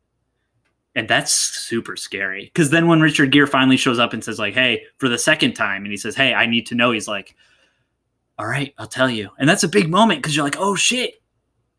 and 0.95 1.09
that's 1.09 1.33
super 1.33 1.97
scary. 1.97 2.47
Because 2.47 2.71
then 2.71 2.89
when 2.89 3.01
richard 3.01 3.33
gere 3.33 3.47
finally 3.47 3.77
shows 3.77 3.99
up 3.99 4.13
and 4.13 4.23
says 4.23 4.39
like 4.39 4.55
hey 4.55 4.85
for 4.99 5.09
the 5.09 5.19
second 5.19 5.55
time 5.55 5.83
and 5.83 5.91
he 5.91 5.97
says 5.97 6.17
hey 6.17 6.35
i 6.35 6.47
need 6.47 6.67
to 6.67 6.75
know 6.75 6.91
he's 6.91 7.09
like 7.09 7.37
all 8.39 8.47
right 8.47 8.75
i'll 8.79 8.87
tell 8.87 9.11
you. 9.11 9.31
And 9.39 9.49
that's 9.49 9.65
a 9.65 9.69
big 9.69 9.89
moment 9.89 10.21
because 10.21 10.35
you're 10.35 10.45
like 10.45 10.59
oh 10.59 10.75
shit. 10.75 11.15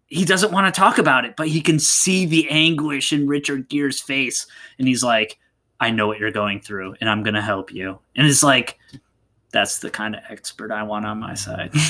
He 0.08 0.26
doesn't 0.26 0.52
want 0.52 0.74
to 0.74 0.78
talk 0.78 0.98
about 0.98 1.26
it 1.26 1.36
but 1.36 1.48
he 1.48 1.62
can 1.62 1.80
see 1.80 2.26
the 2.26 2.50
anguish 2.50 3.12
in 3.14 3.28
richard 3.28 3.70
gere's 3.70 4.00
face. 4.00 4.48
And 4.80 4.88
he's 4.88 5.04
like 5.04 5.38
i 5.80 5.90
know 5.92 6.08
what 6.08 6.20
you're 6.20 6.32
going 6.32 6.62
through 6.62 6.96
and 7.02 7.10
i'm 7.10 7.24
gonna 7.24 7.42
help 7.42 7.74
you. 7.74 8.00
And 8.16 8.28
it's 8.28 8.44
like 8.44 8.78
that's 9.52 9.80
the 9.80 9.90
kind 9.90 10.16
of 10.16 10.22
expert 10.30 10.72
i 10.72 10.84
want 10.84 11.06
on 11.06 11.20
my 11.20 11.34
side. 11.34 11.74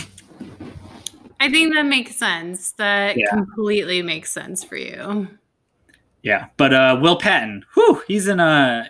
I 1.39 1.49
think 1.49 1.73
that 1.73 1.87
makes 1.87 2.15
sense. 2.15 2.73
That 2.73 3.17
yeah. 3.17 3.29
completely 3.31 4.03
makes 4.03 4.31
sense 4.31 4.63
for 4.63 4.75
you 4.75 5.27
yeah, 6.23 6.47
but 6.57 6.73
uh, 6.73 6.99
Will 7.01 7.17
Patton, 7.17 7.65
whew, 7.73 8.01
he's 8.07 8.27
in 8.27 8.39
a 8.39 8.89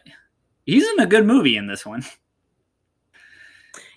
he's 0.66 0.88
in 0.88 1.00
a 1.00 1.08
good 1.08 1.26
movie 1.26 1.58
in 1.58 1.68
this 1.68 1.86
one. 1.86 2.04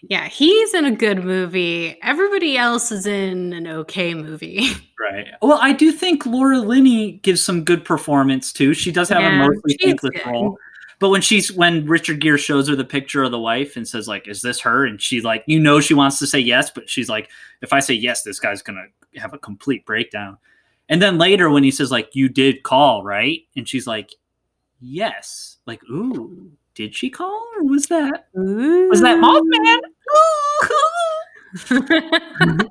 Yeah, 0.08 0.28
he's 0.28 0.74
in 0.74 0.84
a 0.84 0.90
good 0.90 1.24
movie. 1.24 1.98
Everybody 2.02 2.58
else 2.58 2.92
is 2.92 3.06
in 3.06 3.52
an 3.52 3.66
okay 3.66 4.14
movie. 4.14 4.68
Right. 4.96 5.26
Well, 5.42 5.58
I 5.60 5.72
do 5.72 5.92
think 5.92 6.24
Laura 6.24 6.60
Linney 6.60 7.20
gives 7.24 7.44
some 7.44 7.62
good 7.62 7.84
performance 7.84 8.54
too. 8.54 8.72
She 8.72 8.90
does 8.90 9.10
have 9.10 9.20
yeah, 9.20 9.34
a 9.34 9.48
mostly 9.48 9.76
thankless 9.82 10.14
role. 10.24 10.56
But 10.98 11.10
when 11.10 11.20
she's 11.20 11.52
when 11.52 11.84
Richard 11.84 12.20
Gere 12.20 12.38
shows 12.38 12.68
her 12.68 12.76
the 12.76 12.86
picture 12.86 13.22
of 13.22 13.30
the 13.30 13.38
wife 13.38 13.76
and 13.76 13.86
says 13.86 14.08
like, 14.08 14.26
"Is 14.26 14.40
this 14.40 14.60
her?" 14.60 14.86
and 14.86 15.02
she's 15.02 15.22
like, 15.22 15.44
you 15.46 15.60
know, 15.60 15.78
she 15.78 15.92
wants 15.92 16.18
to 16.20 16.26
say 16.26 16.38
yes, 16.38 16.70
but 16.70 16.88
she's 16.88 17.10
like, 17.10 17.28
"If 17.60 17.74
I 17.74 17.80
say 17.80 17.92
yes, 17.92 18.22
this 18.22 18.40
guy's 18.40 18.62
gonna 18.62 18.86
have 19.16 19.34
a 19.34 19.38
complete 19.38 19.84
breakdown." 19.84 20.38
And 20.88 21.00
then 21.00 21.18
later 21.18 21.50
when 21.50 21.64
he 21.64 21.70
says 21.70 21.90
like 21.90 22.14
you 22.14 22.28
did 22.28 22.62
call, 22.62 23.04
right? 23.04 23.40
And 23.56 23.68
she's 23.68 23.86
like, 23.86 24.10
"Yes." 24.80 25.58
Like, 25.66 25.82
"Ooh, 25.90 26.52
did 26.74 26.94
she 26.94 27.10
call 27.10 27.46
or 27.56 27.64
was 27.64 27.86
that 27.86 28.28
ooh. 28.36 28.88
was 28.88 29.00
that 29.00 29.18
Mothman?" 29.18 29.80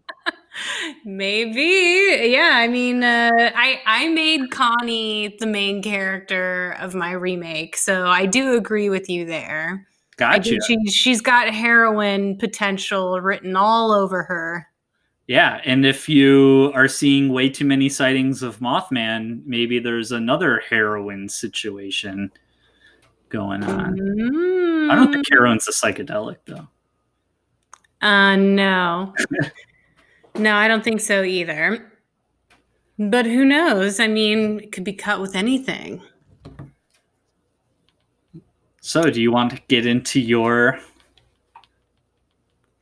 Maybe. 1.06 2.32
Yeah, 2.32 2.52
I 2.54 2.68
mean, 2.68 3.04
uh, 3.04 3.52
I 3.56 3.82
I 3.86 4.08
made 4.10 4.52
Connie 4.52 5.36
the 5.40 5.48
main 5.48 5.82
character 5.82 6.76
of 6.80 6.94
my 6.94 7.12
remake, 7.12 7.76
so 7.76 8.06
I 8.06 8.26
do 8.26 8.56
agree 8.56 8.90
with 8.90 9.10
you 9.10 9.26
there. 9.26 9.88
Gotcha. 10.18 10.58
she, 10.68 10.78
she's 10.90 11.22
got 11.22 11.50
heroine 11.50 12.38
potential 12.38 13.20
written 13.20 13.56
all 13.56 13.92
over 13.92 14.24
her. 14.24 14.68
Yeah, 15.28 15.62
and 15.64 15.86
if 15.86 16.10
you 16.10 16.72
are 16.76 16.88
seeing 16.88 17.30
way 17.30 17.50
too 17.50 17.64
many 17.64 17.88
sightings 17.88 18.44
of 18.44 18.60
Mothman, 18.60 19.42
maybe 19.46 19.80
there's 19.80 20.12
another 20.12 20.62
heroin 20.70 21.30
situation 21.30 22.32
going 23.30 23.64
on. 23.64 24.90
I 24.92 24.96
don't 24.96 25.14
think 25.14 25.26
heroin's 25.30 25.68
a 25.68 25.72
psychedelic 25.72 26.38
though. 26.46 26.68
Uh, 28.06 28.36
no. 28.36 29.14
no, 30.36 30.56
I 30.56 30.68
don't 30.68 30.84
think 30.84 31.00
so 31.00 31.24
either. 31.24 31.90
But 33.00 33.26
who 33.26 33.46
knows? 33.46 34.00
I 34.02 34.08
mean, 34.08 34.60
it 34.60 34.72
could 34.74 34.84
be 34.84 34.94
cut 34.94 35.22
with 35.22 35.36
anything. 35.36 36.02
So, 38.82 39.10
do 39.10 39.22
you 39.22 39.32
want 39.32 39.52
to 39.52 39.62
get 39.70 39.86
into 39.86 40.20
your 40.20 40.80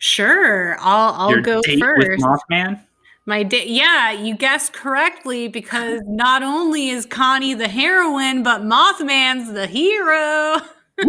Sure, 0.03 0.77
I'll 0.79 1.13
I'll 1.13 1.29
your 1.29 1.41
go 1.41 1.61
date 1.61 1.79
first. 1.79 2.23
Mothman? 2.23 2.81
My 3.27 3.43
da- 3.43 3.67
yeah, 3.67 4.11
you 4.11 4.35
guessed 4.35 4.73
correctly 4.73 5.47
because 5.47 6.01
not 6.07 6.41
only 6.41 6.89
is 6.89 7.05
Connie 7.05 7.53
the 7.53 7.67
heroine, 7.67 8.41
but 8.41 8.61
Mothman's 8.63 9.53
the 9.53 9.67
hero. 9.67 10.57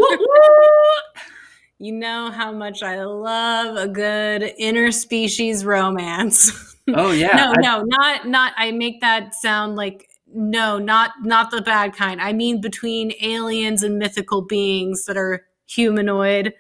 you 1.79 1.93
know 1.93 2.31
how 2.31 2.53
much 2.53 2.83
I 2.83 3.03
love 3.03 3.77
a 3.79 3.89
good 3.89 4.43
interspecies 4.61 5.65
romance. 5.65 6.53
Oh 6.95 7.13
yeah, 7.13 7.37
no, 7.37 7.53
I- 7.53 7.61
no, 7.61 7.83
not 7.85 8.27
not. 8.27 8.53
I 8.57 8.73
make 8.73 9.01
that 9.03 9.37
sound 9.37 9.77
like 9.77 10.09
no, 10.35 10.79
not 10.81 11.13
not 11.23 11.53
the 11.53 11.63
bad 11.63 11.95
kind. 11.95 12.21
I 12.21 12.33
mean 12.33 12.61
between 12.61 13.13
aliens 13.23 13.85
and 13.85 14.01
mythical 14.01 14.43
beings 14.43 15.05
that 15.05 15.17
are 15.17 15.47
humanoid. 15.69 16.53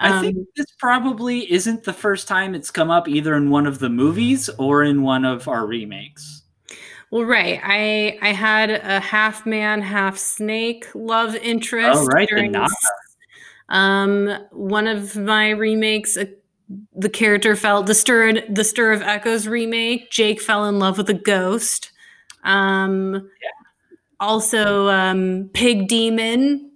I 0.00 0.20
think 0.20 0.36
Um, 0.36 0.46
this 0.56 0.66
probably 0.78 1.50
isn't 1.52 1.84
the 1.84 1.92
first 1.92 2.26
time 2.28 2.54
it's 2.54 2.70
come 2.70 2.90
up 2.90 3.08
either 3.08 3.34
in 3.36 3.50
one 3.50 3.66
of 3.66 3.78
the 3.78 3.88
movies 3.88 4.48
or 4.58 4.82
in 4.82 5.02
one 5.02 5.24
of 5.24 5.46
our 5.48 5.66
remakes. 5.66 6.42
Well, 7.10 7.24
right. 7.24 7.60
I 7.62 8.18
I 8.20 8.32
had 8.32 8.70
a 8.70 8.98
half 9.00 9.46
man, 9.46 9.80
half 9.82 10.18
snake 10.18 10.86
love 10.94 11.36
interest. 11.36 12.00
Oh, 12.02 12.06
right, 12.06 12.28
during 12.28 12.56
Um, 13.68 14.36
one 14.50 14.86
of 14.86 15.16
my 15.16 15.50
remakes, 15.50 16.16
uh, 16.16 16.26
the 16.94 17.08
character 17.08 17.54
felt 17.56 17.86
the 17.86 17.94
stir 17.94 18.40
the 18.48 18.64
stir 18.64 18.92
of 18.92 19.02
echoes 19.02 19.46
remake. 19.46 20.10
Jake 20.10 20.40
fell 20.40 20.66
in 20.66 20.78
love 20.78 20.98
with 20.98 21.08
a 21.08 21.14
ghost. 21.14 21.92
Um, 22.42 23.30
Also, 24.20 24.88
um, 24.88 25.50
pig 25.54 25.88
demon. 25.88 26.70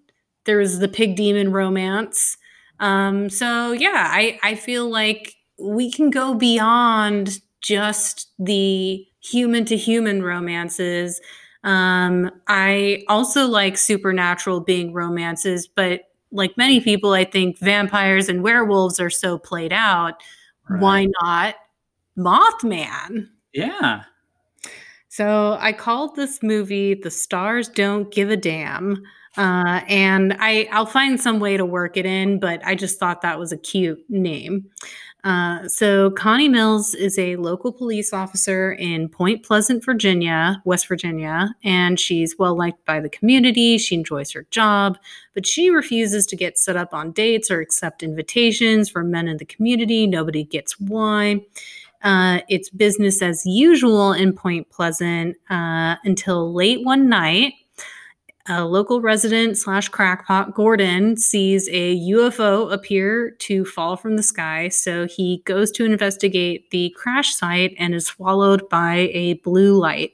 There 0.44 0.58
was 0.58 0.78
the 0.78 0.88
pig 0.88 1.16
demon 1.16 1.52
romance. 1.52 2.36
Um, 2.80 3.28
so 3.30 3.72
yeah, 3.72 4.08
I 4.10 4.38
I 4.42 4.54
feel 4.54 4.88
like 4.88 5.34
we 5.58 5.90
can 5.90 6.10
go 6.10 6.34
beyond 6.34 7.40
just 7.60 8.30
the 8.38 9.04
human 9.20 9.64
to 9.66 9.76
human 9.76 10.22
romances. 10.22 11.20
Um, 11.64 12.30
I 12.46 13.04
also 13.08 13.46
like 13.46 13.76
supernatural 13.76 14.60
being 14.60 14.92
romances, 14.92 15.66
but 15.66 16.02
like 16.30 16.56
many 16.56 16.80
people, 16.80 17.12
I 17.12 17.24
think 17.24 17.58
vampires 17.58 18.28
and 18.28 18.42
werewolves 18.42 19.00
are 19.00 19.10
so 19.10 19.38
played 19.38 19.72
out. 19.72 20.14
Why 20.68 21.06
not 21.22 21.56
Mothman? 22.18 23.28
Yeah. 23.54 24.02
So 25.08 25.56
I 25.60 25.72
called 25.72 26.16
this 26.16 26.42
movie 26.42 26.94
"The 26.94 27.10
Stars 27.10 27.68
Don't 27.68 28.10
Give 28.12 28.30
a 28.30 28.36
Damn," 28.36 29.02
uh, 29.36 29.80
and 29.88 30.36
I 30.38 30.68
I'll 30.72 30.86
find 30.86 31.20
some 31.20 31.40
way 31.40 31.56
to 31.56 31.64
work 31.64 31.96
it 31.96 32.06
in, 32.06 32.40
but 32.40 32.60
I 32.64 32.74
just 32.74 32.98
thought 32.98 33.22
that 33.22 33.38
was 33.38 33.52
a 33.52 33.58
cute 33.58 34.04
name. 34.08 34.70
Uh, 35.24 35.66
so 35.68 36.10
Connie 36.12 36.48
Mills 36.48 36.94
is 36.94 37.18
a 37.18 37.36
local 37.36 37.72
police 37.72 38.12
officer 38.12 38.72
in 38.72 39.08
Point 39.08 39.44
Pleasant, 39.44 39.84
Virginia, 39.84 40.62
West 40.64 40.86
Virginia, 40.86 41.50
and 41.64 41.98
she's 41.98 42.36
well 42.38 42.56
liked 42.56 42.84
by 42.84 43.00
the 43.00 43.08
community. 43.08 43.78
She 43.78 43.96
enjoys 43.96 44.30
her 44.32 44.46
job, 44.50 44.96
but 45.34 45.46
she 45.46 45.70
refuses 45.70 46.24
to 46.26 46.36
get 46.36 46.56
set 46.56 46.76
up 46.76 46.94
on 46.94 47.12
dates 47.12 47.50
or 47.50 47.60
accept 47.60 48.02
invitations 48.02 48.88
from 48.88 49.10
men 49.10 49.26
in 49.26 49.38
the 49.38 49.44
community. 49.44 50.06
Nobody 50.06 50.44
gets 50.44 50.78
why. 50.78 51.40
Uh, 52.02 52.40
it's 52.48 52.70
business 52.70 53.20
as 53.20 53.44
usual 53.44 54.12
in 54.12 54.32
Point 54.32 54.70
Pleasant 54.70 55.36
uh, 55.50 55.96
until 56.04 56.52
late 56.54 56.84
one 56.84 57.08
night. 57.08 57.54
A 58.48 58.64
local 58.64 59.02
resident 59.02 59.58
slash 59.58 59.88
crackpot, 59.88 60.54
Gordon, 60.54 61.16
sees 61.18 61.68
a 61.68 61.96
UFO 62.10 62.72
appear 62.72 63.32
to 63.40 63.64
fall 63.64 63.96
from 63.96 64.16
the 64.16 64.22
sky. 64.22 64.68
So 64.68 65.06
he 65.06 65.42
goes 65.44 65.70
to 65.72 65.84
investigate 65.84 66.70
the 66.70 66.94
crash 66.96 67.34
site 67.34 67.74
and 67.78 67.94
is 67.94 68.06
swallowed 68.06 68.66
by 68.70 69.10
a 69.12 69.34
blue 69.34 69.78
light. 69.78 70.12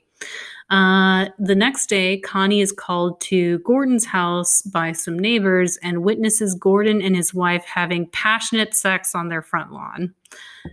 Uh, 0.71 1.27
the 1.39 1.55
next 1.55 1.89
day, 1.89 2.19
Connie 2.19 2.61
is 2.61 2.73
called 2.73 3.21
to 3.21 3.59
Gordon's 3.61 4.07
house 4.07 4.63
by 4.63 4.93
some 4.93 5.19
neighbors 5.19 5.79
and 5.83 6.03
witnesses 6.03 6.55
Gordon 6.55 7.03
and 7.03 7.15
his 7.15 7.35
wife 7.35 7.65
having 7.65 8.09
passionate 8.11 8.75
sex 8.75 9.15
on 9.15 9.29
their 9.29 9.43
front 9.43 9.73
lawn. 9.73 10.15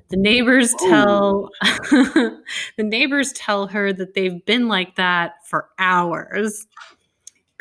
The 0.10 0.18
neighbors 0.18 0.74
tell 0.80 1.50
the 1.62 2.42
neighbors 2.80 3.34
tell 3.34 3.68
her 3.68 3.92
that 3.94 4.14
they've 4.14 4.44
been 4.46 4.68
like 4.68 4.96
that 4.96 5.46
for 5.46 5.68
hours. 5.78 6.66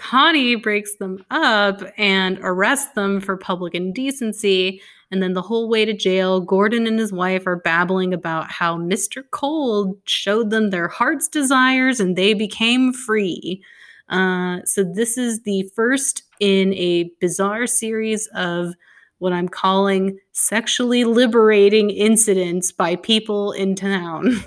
Connie 0.00 0.54
breaks 0.54 0.96
them 0.96 1.22
up 1.30 1.82
and 1.98 2.38
arrests 2.40 2.94
them 2.94 3.20
for 3.20 3.36
public 3.36 3.74
indecency. 3.74 4.80
And 5.10 5.22
then 5.22 5.34
the 5.34 5.42
whole 5.42 5.68
way 5.68 5.84
to 5.84 5.92
jail, 5.92 6.40
Gordon 6.40 6.86
and 6.86 6.98
his 6.98 7.12
wife 7.12 7.46
are 7.46 7.56
babbling 7.56 8.14
about 8.14 8.50
how 8.50 8.78
Mr. 8.78 9.22
Cold 9.30 9.98
showed 10.06 10.48
them 10.48 10.70
their 10.70 10.88
heart's 10.88 11.28
desires 11.28 12.00
and 12.00 12.16
they 12.16 12.32
became 12.32 12.94
free. 12.94 13.62
Uh, 14.08 14.60
so, 14.64 14.82
this 14.82 15.18
is 15.18 15.42
the 15.42 15.70
first 15.76 16.22
in 16.40 16.72
a 16.74 17.10
bizarre 17.20 17.66
series 17.66 18.26
of 18.34 18.74
what 19.18 19.34
I'm 19.34 19.48
calling 19.48 20.18
sexually 20.32 21.04
liberating 21.04 21.90
incidents 21.90 22.72
by 22.72 22.96
people 22.96 23.52
in 23.52 23.76
town 23.76 24.44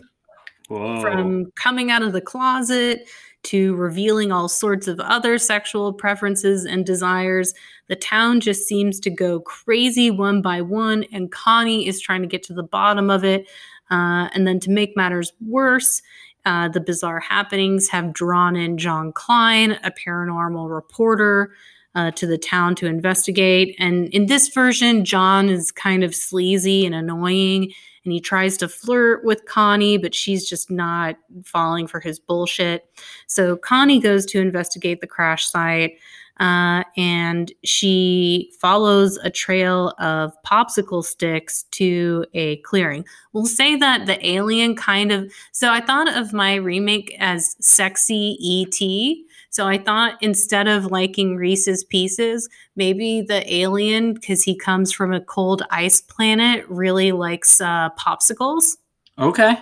Whoa. 0.67 0.99
from 0.99 1.51
coming 1.55 1.91
out 1.91 2.01
of 2.01 2.11
the 2.11 2.21
closet 2.21 3.07
to 3.43 3.75
revealing 3.75 4.31
all 4.31 4.47
sorts 4.47 4.87
of 4.87 4.99
other 4.99 5.37
sexual 5.37 5.93
preferences 5.93 6.65
and 6.65 6.85
desires. 6.85 7.53
The 7.87 7.95
town 7.95 8.39
just 8.39 8.67
seems 8.67 8.99
to 9.01 9.09
go 9.09 9.41
crazy 9.41 10.09
one 10.09 10.41
by 10.41 10.61
one, 10.61 11.05
and 11.11 11.31
Connie 11.31 11.87
is 11.87 12.01
trying 12.01 12.21
to 12.21 12.27
get 12.27 12.43
to 12.43 12.53
the 12.53 12.63
bottom 12.63 13.09
of 13.09 13.23
it. 13.23 13.47
Uh, 13.91 14.29
and 14.33 14.47
then 14.47 14.59
to 14.61 14.71
make 14.71 14.95
matters 14.95 15.33
worse, 15.45 16.01
uh, 16.45 16.69
the 16.69 16.81
bizarre 16.81 17.19
happenings 17.19 17.89
have 17.89 18.13
drawn 18.13 18.55
in 18.55 18.77
John 18.77 19.11
Klein, 19.11 19.73
a 19.83 19.91
paranormal 19.91 20.73
reporter, 20.73 21.53
uh, 21.95 22.11
to 22.11 22.25
the 22.25 22.37
town 22.37 22.75
to 22.75 22.87
investigate. 22.87 23.75
And 23.77 24.07
in 24.07 24.25
this 24.25 24.47
version, 24.49 25.05
John 25.05 25.49
is 25.49 25.71
kind 25.71 26.03
of 26.03 26.15
sleazy 26.15 26.85
and 26.85 26.95
annoying 26.95 27.73
and 28.03 28.13
he 28.13 28.19
tries 28.19 28.57
to 28.57 28.67
flirt 28.67 29.23
with 29.23 29.45
Connie, 29.45 29.97
but 29.97 30.13
she's 30.13 30.47
just 30.47 30.69
not 30.69 31.17
falling 31.43 31.87
for 31.87 31.99
his 31.99 32.19
bullshit. 32.19 32.85
So 33.27 33.55
Connie 33.57 33.99
goes 33.99 34.25
to 34.27 34.41
investigate 34.41 35.01
the 35.01 35.07
crash 35.07 35.49
site. 35.49 35.97
Uh, 36.39 36.83
and 36.97 37.51
she 37.63 38.51
follows 38.59 39.17
a 39.17 39.29
trail 39.29 39.93
of 39.99 40.33
popsicle 40.43 41.03
sticks 41.03 41.63
to 41.71 42.25
a 42.33 42.57
clearing. 42.57 43.05
We'll 43.33 43.45
say 43.45 43.75
that 43.75 44.07
the 44.07 44.25
alien 44.27 44.75
kind 44.75 45.11
of. 45.11 45.31
So 45.51 45.71
I 45.71 45.79
thought 45.79 46.11
of 46.17 46.33
my 46.33 46.55
remake 46.55 47.15
as 47.19 47.55
sexy 47.59 48.37
ET. 48.41 49.32
So 49.53 49.67
I 49.67 49.77
thought 49.77 50.17
instead 50.19 50.67
of 50.67 50.87
liking 50.87 51.35
Reese's 51.35 51.83
Pieces, 51.83 52.49
maybe 52.75 53.21
the 53.21 53.41
alien, 53.53 54.15
because 54.15 54.41
he 54.41 54.57
comes 54.57 54.91
from 54.91 55.13
a 55.13 55.21
cold 55.21 55.61
ice 55.69 56.01
planet, 56.01 56.65
really 56.67 57.11
likes 57.11 57.61
uh, 57.61 57.89
popsicles. 57.91 58.77
Okay. 59.19 59.53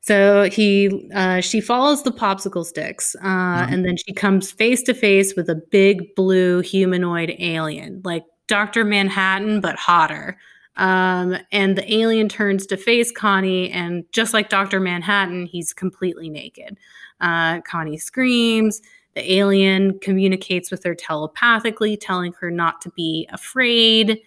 So 0.00 0.50
he, 0.50 1.08
uh, 1.14 1.40
she 1.40 1.60
follows 1.60 2.02
the 2.02 2.10
popsicle 2.10 2.64
sticks, 2.66 3.14
uh, 3.22 3.24
Mhm. 3.66 3.72
and 3.72 3.84
then 3.84 3.96
she 3.96 4.12
comes 4.12 4.50
face 4.50 4.82
to 4.82 4.94
face 4.94 5.36
with 5.36 5.48
a 5.48 5.54
big 5.54 6.16
blue 6.16 6.58
humanoid 6.60 7.36
alien, 7.38 8.00
like 8.04 8.24
Doctor 8.48 8.84
Manhattan 8.84 9.60
but 9.60 9.76
hotter. 9.76 10.36
Um, 10.76 11.36
and 11.52 11.76
the 11.76 11.92
alien 11.94 12.28
turns 12.28 12.66
to 12.66 12.76
face 12.76 13.10
Connie, 13.12 13.70
and 13.70 14.04
just 14.12 14.32
like 14.32 14.48
Doctor 14.48 14.80
Manhattan, 14.80 15.46
he's 15.46 15.72
completely 15.72 16.30
naked. 16.30 16.78
Uh, 17.20 17.60
Connie 17.62 17.98
screams. 17.98 18.80
The 19.14 19.32
alien 19.34 19.98
communicates 19.98 20.70
with 20.70 20.82
her 20.84 20.94
telepathically, 20.94 21.96
telling 21.98 22.32
her 22.40 22.50
not 22.50 22.80
to 22.82 22.90
be 22.90 23.28
afraid. 23.32 24.18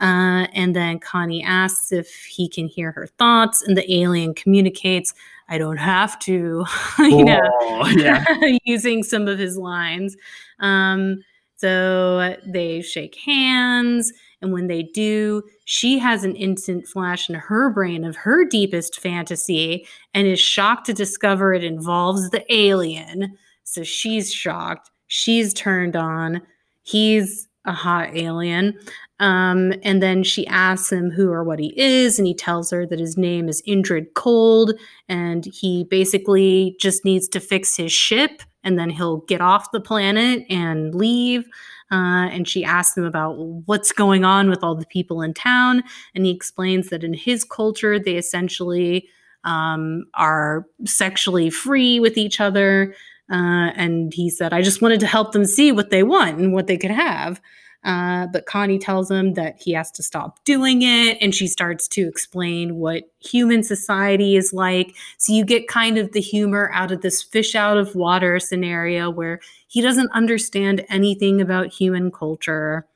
Uh, 0.00 0.46
and 0.52 0.76
then 0.76 0.98
Connie 0.98 1.42
asks 1.42 1.90
if 1.92 2.12
he 2.26 2.48
can 2.48 2.66
hear 2.68 2.92
her 2.92 3.06
thoughts, 3.06 3.62
and 3.62 3.76
the 3.76 3.90
alien 3.94 4.34
communicates, 4.34 5.14
I 5.48 5.56
don't 5.56 5.78
have 5.78 6.18
to, 6.20 6.64
you 6.98 7.24
know, 7.24 7.40
Oh, 7.62 7.88
yeah. 7.96 8.24
using 8.64 9.02
some 9.02 9.26
of 9.28 9.38
his 9.38 9.56
lines. 9.56 10.16
Um, 10.60 11.24
So 11.56 12.36
they 12.46 12.82
shake 12.82 13.14
hands. 13.24 14.12
And 14.44 14.52
when 14.52 14.66
they 14.66 14.82
do, 14.82 15.42
she 15.64 15.98
has 15.98 16.22
an 16.22 16.36
instant 16.36 16.86
flash 16.86 17.30
in 17.30 17.34
her 17.34 17.70
brain 17.70 18.04
of 18.04 18.14
her 18.14 18.44
deepest 18.44 19.00
fantasy 19.00 19.86
and 20.12 20.26
is 20.26 20.38
shocked 20.38 20.84
to 20.86 20.92
discover 20.92 21.54
it 21.54 21.64
involves 21.64 22.28
the 22.28 22.44
alien. 22.54 23.38
So 23.64 23.82
she's 23.82 24.30
shocked. 24.30 24.90
She's 25.06 25.54
turned 25.54 25.96
on. 25.96 26.42
He's 26.82 27.48
a 27.64 27.72
hot 27.72 28.14
alien. 28.14 28.78
Um, 29.18 29.72
and 29.82 30.02
then 30.02 30.22
she 30.22 30.46
asks 30.48 30.92
him 30.92 31.10
who 31.10 31.30
or 31.30 31.42
what 31.42 31.58
he 31.58 31.72
is, 31.80 32.18
and 32.18 32.26
he 32.26 32.34
tells 32.34 32.70
her 32.70 32.84
that 32.84 32.98
his 32.98 33.16
name 33.16 33.48
is 33.48 33.62
Indrid 33.66 34.12
Cold, 34.12 34.72
and 35.08 35.46
he 35.46 35.84
basically 35.84 36.76
just 36.78 37.02
needs 37.04 37.28
to 37.28 37.40
fix 37.40 37.76
his 37.76 37.92
ship, 37.92 38.42
and 38.62 38.78
then 38.78 38.90
he'll 38.90 39.18
get 39.20 39.40
off 39.40 39.72
the 39.72 39.80
planet 39.80 40.44
and 40.50 40.94
leave. 40.94 41.46
Uh, 41.94 42.26
and 42.32 42.48
she 42.48 42.64
asks 42.64 42.96
him 42.96 43.04
about 43.04 43.38
what's 43.66 43.92
going 43.92 44.24
on 44.24 44.50
with 44.50 44.64
all 44.64 44.74
the 44.74 44.86
people 44.86 45.22
in 45.22 45.32
town, 45.32 45.84
and 46.12 46.26
he 46.26 46.32
explains 46.32 46.90
that 46.90 47.04
in 47.04 47.14
his 47.14 47.44
culture, 47.44 48.00
they 48.00 48.16
essentially 48.16 49.08
um, 49.44 50.04
are 50.14 50.66
sexually 50.84 51.50
free 51.50 52.00
with 52.00 52.18
each 52.18 52.40
other. 52.40 52.92
Uh, 53.30 53.70
and 53.76 54.12
he 54.12 54.28
said, 54.28 54.52
I 54.52 54.60
just 54.60 54.82
wanted 54.82 54.98
to 55.00 55.06
help 55.06 55.30
them 55.30 55.44
see 55.44 55.70
what 55.70 55.90
they 55.90 56.02
want 56.02 56.38
and 56.38 56.52
what 56.52 56.66
they 56.66 56.76
could 56.76 56.90
have. 56.90 57.40
Uh, 57.84 58.26
but 58.28 58.46
Connie 58.46 58.78
tells 58.78 59.10
him 59.10 59.34
that 59.34 59.60
he 59.60 59.72
has 59.72 59.90
to 59.92 60.02
stop 60.02 60.42
doing 60.44 60.82
it. 60.82 61.18
And 61.20 61.34
she 61.34 61.46
starts 61.46 61.86
to 61.88 62.08
explain 62.08 62.76
what 62.76 63.04
human 63.20 63.62
society 63.62 64.36
is 64.36 64.52
like. 64.52 64.94
So 65.18 65.32
you 65.32 65.44
get 65.44 65.68
kind 65.68 65.98
of 65.98 66.12
the 66.12 66.20
humor 66.20 66.70
out 66.72 66.90
of 66.90 67.02
this 67.02 67.22
fish 67.22 67.54
out 67.54 67.76
of 67.76 67.94
water 67.94 68.40
scenario 68.40 69.10
where 69.10 69.40
he 69.68 69.80
doesn't 69.80 70.10
understand 70.12 70.84
anything 70.88 71.40
about 71.40 71.72
human 71.72 72.10
culture. 72.10 72.86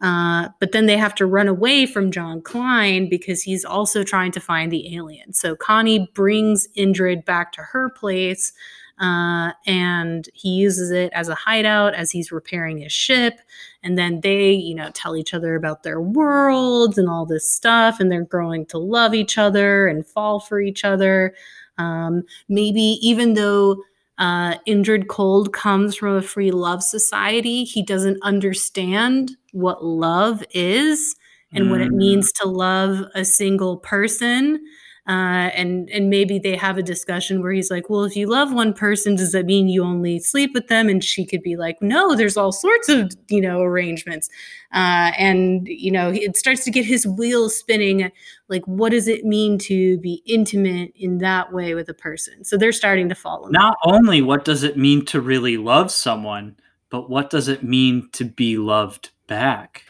Uh, 0.00 0.48
but 0.60 0.72
then 0.72 0.86
they 0.86 0.98
have 0.98 1.14
to 1.14 1.24
run 1.24 1.48
away 1.48 1.86
from 1.86 2.10
John 2.10 2.42
Klein 2.42 3.08
because 3.08 3.42
he's 3.42 3.64
also 3.64 4.02
trying 4.02 4.32
to 4.32 4.40
find 4.40 4.70
the 4.70 4.94
alien. 4.94 5.32
So 5.32 5.56
Connie 5.56 6.10
brings 6.14 6.68
Indrid 6.76 7.24
back 7.24 7.52
to 7.52 7.62
her 7.62 7.88
place 7.88 8.52
uh, 8.98 9.52
and 9.66 10.28
he 10.34 10.50
uses 10.50 10.90
it 10.90 11.12
as 11.12 11.28
a 11.28 11.34
hideout 11.34 11.94
as 11.94 12.10
he's 12.10 12.30
repairing 12.30 12.78
his 12.78 12.92
ship. 12.92 13.40
And 13.82 13.98
then 13.98 14.20
they, 14.20 14.52
you 14.52 14.74
know, 14.74 14.90
tell 14.94 15.16
each 15.16 15.34
other 15.34 15.56
about 15.56 15.82
their 15.82 16.00
worlds 16.00 16.96
and 16.96 17.08
all 17.08 17.26
this 17.26 17.50
stuff, 17.50 17.98
and 18.00 18.10
they're 18.10 18.24
growing 18.24 18.66
to 18.66 18.78
love 18.78 19.14
each 19.14 19.36
other 19.36 19.86
and 19.86 20.06
fall 20.06 20.40
for 20.40 20.60
each 20.60 20.84
other. 20.84 21.34
Um, 21.76 22.22
maybe 22.48 22.98
even 23.02 23.34
though 23.34 23.82
uh, 24.18 24.58
Indrid 24.66 25.08
Cold 25.08 25.52
comes 25.52 25.96
from 25.96 26.16
a 26.16 26.22
free 26.22 26.52
love 26.52 26.82
society, 26.82 27.64
he 27.64 27.82
doesn't 27.82 28.22
understand 28.22 29.32
what 29.52 29.84
love 29.84 30.44
is 30.52 31.16
and 31.52 31.66
mm. 31.66 31.70
what 31.70 31.80
it 31.80 31.90
mm. 31.90 31.96
means 31.96 32.32
to 32.32 32.48
love 32.48 33.04
a 33.14 33.24
single 33.24 33.78
person 33.78 34.64
uh, 35.06 35.52
and 35.54 35.90
and 35.90 36.08
maybe 36.08 36.38
they 36.38 36.56
have 36.56 36.78
a 36.78 36.82
discussion 36.82 37.42
where 37.42 37.52
he's 37.52 37.70
like, 37.70 37.90
well, 37.90 38.04
if 38.04 38.16
you 38.16 38.26
love 38.26 38.54
one 38.54 38.72
person, 38.72 39.16
does 39.16 39.32
that 39.32 39.44
mean 39.44 39.68
you 39.68 39.84
only 39.84 40.18
sleep 40.18 40.52
with 40.54 40.68
them? 40.68 40.88
And 40.88 41.04
she 41.04 41.26
could 41.26 41.42
be 41.42 41.56
like, 41.56 41.76
no, 41.82 42.14
there's 42.14 42.38
all 42.38 42.52
sorts 42.52 42.88
of 42.88 43.12
you 43.28 43.42
know 43.42 43.60
arrangements, 43.60 44.30
uh, 44.72 45.12
and 45.18 45.68
you 45.68 45.92
know 45.92 46.10
it 46.10 46.38
starts 46.38 46.64
to 46.64 46.70
get 46.70 46.86
his 46.86 47.06
wheels 47.06 47.54
spinning. 47.54 48.10
Like, 48.48 48.64
what 48.64 48.92
does 48.92 49.06
it 49.06 49.26
mean 49.26 49.58
to 49.58 49.98
be 49.98 50.22
intimate 50.24 50.94
in 50.96 51.18
that 51.18 51.52
way 51.52 51.74
with 51.74 51.90
a 51.90 51.94
person? 51.94 52.42
So 52.42 52.56
they're 52.56 52.72
starting 52.72 53.10
to 53.10 53.14
fall. 53.14 53.48
Not 53.50 53.76
only 53.84 54.22
what 54.22 54.46
does 54.46 54.62
it 54.62 54.78
mean 54.78 55.04
to 55.06 55.20
really 55.20 55.58
love 55.58 55.90
someone, 55.90 56.56
but 56.88 57.10
what 57.10 57.28
does 57.28 57.48
it 57.48 57.62
mean 57.62 58.08
to 58.12 58.24
be 58.24 58.56
loved 58.56 59.10
back? 59.26 59.84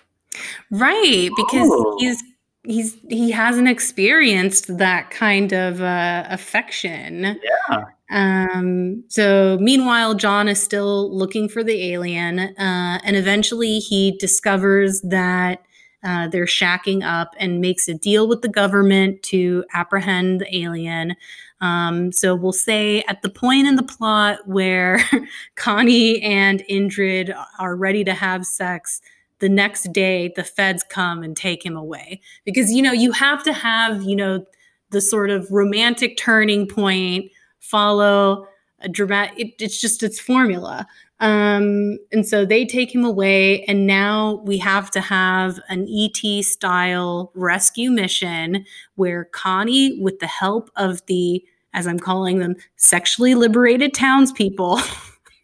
Right, 0.73 1.31
because 1.37 1.69
oh. 1.71 1.97
he's 2.01 2.21
he's 2.65 2.97
he 3.09 3.31
hasn't 3.31 3.69
experienced 3.69 4.79
that 4.79 5.11
kind 5.11 5.53
of 5.53 5.81
uh, 5.81 6.25
affection. 6.29 7.41
Yeah. 7.71 7.85
Um, 8.11 9.05
so 9.09 9.59
meanwhile, 9.61 10.15
John 10.15 10.49
is 10.49 10.63
still 10.63 11.15
looking 11.17 11.49
for 11.49 11.65
the 11.65 11.93
alien, 11.93 12.39
uh, 12.39 13.01
and 13.05 13.17
eventually 13.17 13.79
he 13.79 14.17
discovers 14.19 15.01
that 15.03 15.63
uh, 16.05 16.29
they're 16.29 16.45
shacking 16.45 17.03
up 17.03 17.35
and 17.39 17.61
makes 17.61 17.89
a 17.89 17.95
deal 17.95 18.29
with 18.29 18.43
the 18.43 18.49
government 18.49 19.23
to 19.23 19.65
apprehend 19.73 20.41
the 20.41 20.57
alien. 20.57 21.17
Um, 21.61 22.13
so 22.13 22.35
we'll 22.35 22.53
say 22.53 23.03
at 23.09 23.23
the 23.23 23.31
point 23.31 23.67
in 23.67 23.77
the 23.77 23.83
plot 23.83 24.47
where 24.47 25.01
Connie 25.55 26.21
and 26.21 26.63
Indrid 26.71 27.35
are 27.59 27.75
ready 27.75 28.05
to 28.05 28.13
have 28.13 28.45
sex, 28.45 29.01
the 29.45 29.49
next 29.51 29.93
day 29.93 30.33
the 30.37 30.43
feds 30.43 30.83
come 30.89 31.23
and 31.23 31.37
take 31.37 31.67
him 31.67 31.77
away. 31.77 32.19
Because 32.47 32.73
you 32.73 32.81
know 32.81 32.93
you 32.93 33.13
have 33.13 33.43
to 33.45 33.53
have 33.53 34.03
you 34.03 34.17
know 34.17 34.43
the 34.89 35.03
sort 35.03 35.29
of 35.29 35.47
romantic 35.51 36.17
turning 36.17 36.67
point 36.67 37.31
follow 37.61 38.49
a 38.81 38.89
dramatic 38.89 39.39
it, 39.39 39.55
it's 39.59 39.79
just 39.79 40.03
its 40.03 40.19
formula. 40.19 40.87
Um, 41.21 41.99
and 42.11 42.27
so 42.27 42.47
they 42.47 42.65
take 42.65 42.95
him 42.95 43.05
away 43.05 43.65
and 43.65 43.87
now 43.87 44.43
we 44.47 44.57
have 44.59 44.91
to 44.93 45.03
have 45.03 45.61
an 45.69 45.87
et 45.91 46.43
style 46.43 47.31
rescue 47.35 47.91
mission 47.91 48.65
where 48.95 49.27
connie 49.27 50.01
with 50.01 50.21
the 50.21 50.27
help 50.27 50.71
of 50.75 51.07
the 51.07 51.43
as 51.73 51.87
i'm 51.87 52.01
calling 52.01 52.41
them 52.41 52.57
sexually 52.77 53.37
liberated 53.37 53.95
townspeople 53.95 54.81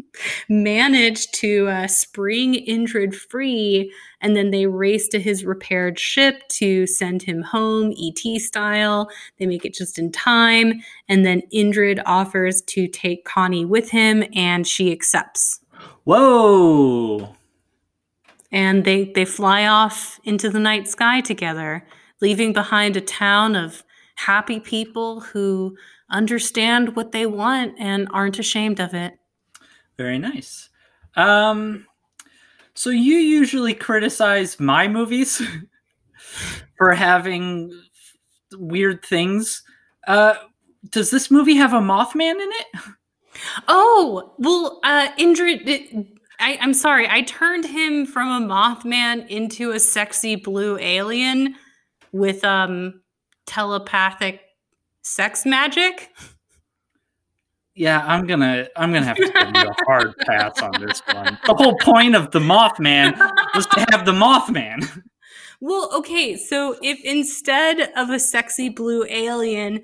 managed 0.50 1.34
to 1.36 1.68
uh, 1.68 1.88
spring 1.88 2.54
Indrid 2.68 3.16
free, 3.16 3.94
and 4.22 4.36
then 4.36 4.52
they 4.52 4.68
race 4.68 5.08
to 5.10 5.20
his 5.20 5.46
repaired 5.46 6.00
ship 6.00 6.48
to 6.50 6.88
send 6.88 7.24
him 7.24 7.42
home, 7.42 7.94
ET 7.98 8.42
style. 8.42 9.10
They 9.38 9.46
make 9.46 9.66
it 9.66 9.74
just 9.74 9.98
in 9.98 10.12
time, 10.12 10.82
and 11.08 11.26
then 11.26 11.42
Indrid 11.54 12.02
offers 12.06 12.62
to 12.64 12.88
take 12.88 13.26
Connie 13.26 13.66
with 13.66 13.90
him, 13.90 14.24
and 14.36 14.68
she 14.68 14.92
accepts. 14.92 15.60
Whoa! 16.04 17.36
And 18.52 18.86
they 18.86 19.06
they 19.06 19.26
fly 19.26 19.66
off 19.66 20.20
into 20.24 20.50
the 20.50 20.60
night 20.60 20.88
sky 20.88 21.22
together, 21.22 21.86
leaving 22.22 22.54
behind 22.54 22.96
a 22.96 23.02
town 23.02 23.56
of 23.56 23.84
happy 24.16 24.60
people 24.60 25.22
who 25.22 25.76
understand 26.10 26.96
what 26.96 27.12
they 27.12 27.26
want 27.26 27.74
and 27.80 28.08
aren't 28.12 28.38
ashamed 28.40 28.80
of 28.80 28.94
it. 28.94 29.18
Very 29.98 30.18
nice. 30.18 30.70
Um, 31.16 31.86
so 32.74 32.90
you 32.90 33.16
usually 33.16 33.74
criticize 33.74 34.60
my 34.60 34.88
movies 34.88 35.42
for 36.78 36.94
having 36.94 37.72
weird 38.54 39.06
things. 39.06 39.64
Uh, 40.08 40.36
does 40.90 41.12
this 41.12 41.30
movie 41.30 41.56
have 41.56 41.74
a 41.74 41.80
Mothman 41.80 42.42
in 42.42 42.50
it? 42.52 42.68
Oh 43.68 44.34
well, 44.38 44.80
uh. 44.84 45.08
I, 46.40 46.58
I'm 46.60 46.74
sorry. 46.74 47.08
I 47.08 47.22
turned 47.22 47.66
him 47.66 48.06
from 48.06 48.44
a 48.44 48.54
Mothman 48.54 49.28
into 49.30 49.72
a 49.72 49.80
sexy 49.80 50.36
blue 50.36 50.78
alien 50.80 51.56
with 52.12 52.44
um 52.44 53.02
telepathic 53.46 54.42
sex 55.02 55.46
magic 55.46 56.10
yeah, 57.76 58.04
I'm 58.06 58.28
gonna 58.28 58.68
I'm 58.76 58.94
gonna 58.94 59.06
have 59.06 59.18
to 59.18 59.24
give 59.24 59.64
you 59.64 59.70
a 59.70 59.76
hard 59.86 60.16
pass 60.20 60.62
on 60.62 60.72
this 60.80 61.02
one. 61.12 61.38
The 61.46 61.56
whole 61.56 61.76
point 61.80 62.16
of 62.16 62.32
the 62.32 62.40
Mothman 62.40 63.18
was 63.56 63.66
to 63.68 63.86
have 63.92 64.06
the 64.06 64.12
Mothman. 64.12 65.04
Well, 65.60 65.90
okay, 65.96 66.36
so 66.36 66.78
if 66.82 67.00
instead 67.04 67.92
of 67.96 68.10
a 68.10 68.20
sexy 68.20 68.70
blue 68.70 69.06
alien, 69.10 69.82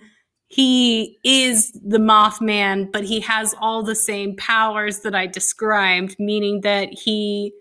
he 0.49 1.19
is 1.23 1.71
the 1.71 1.99
Mothman, 1.99 2.91
but 2.91 3.05
he 3.05 3.21
has 3.21 3.55
all 3.61 3.81
the 3.81 3.95
same 3.95 4.35
powers 4.35 4.99
that 4.99 5.15
I 5.15 5.25
described, 5.25 6.15
meaning 6.19 6.61
that 6.61 6.89
he, 6.91 7.53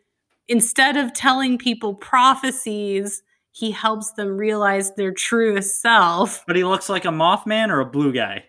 instead 0.49 0.97
of 0.97 1.13
telling 1.13 1.59
people 1.59 1.95
prophecies, 1.95 3.23
he 3.53 3.71
helps 3.71 4.13
them 4.13 4.37
realize 4.37 4.95
their 4.95 5.13
truest 5.13 5.81
self. 5.81 6.43
But 6.47 6.57
he 6.57 6.65
looks 6.65 6.89
like 6.89 7.05
a 7.05 7.09
Mothman 7.09 7.71
or 7.71 7.81
a 7.81 7.87
blue 7.87 8.13
guy? 8.13 8.45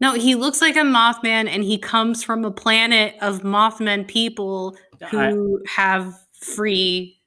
No, 0.00 0.14
he 0.14 0.34
looks 0.34 0.60
like 0.60 0.76
a 0.76 0.80
Mothman, 0.80 1.48
and 1.48 1.64
he 1.64 1.76
comes 1.76 2.22
from 2.22 2.44
a 2.44 2.50
planet 2.50 3.16
of 3.20 3.42
Mothman 3.42 4.06
people 4.06 4.76
who 5.10 5.60
I, 5.66 5.70
have 5.70 6.14
free, 6.32 7.20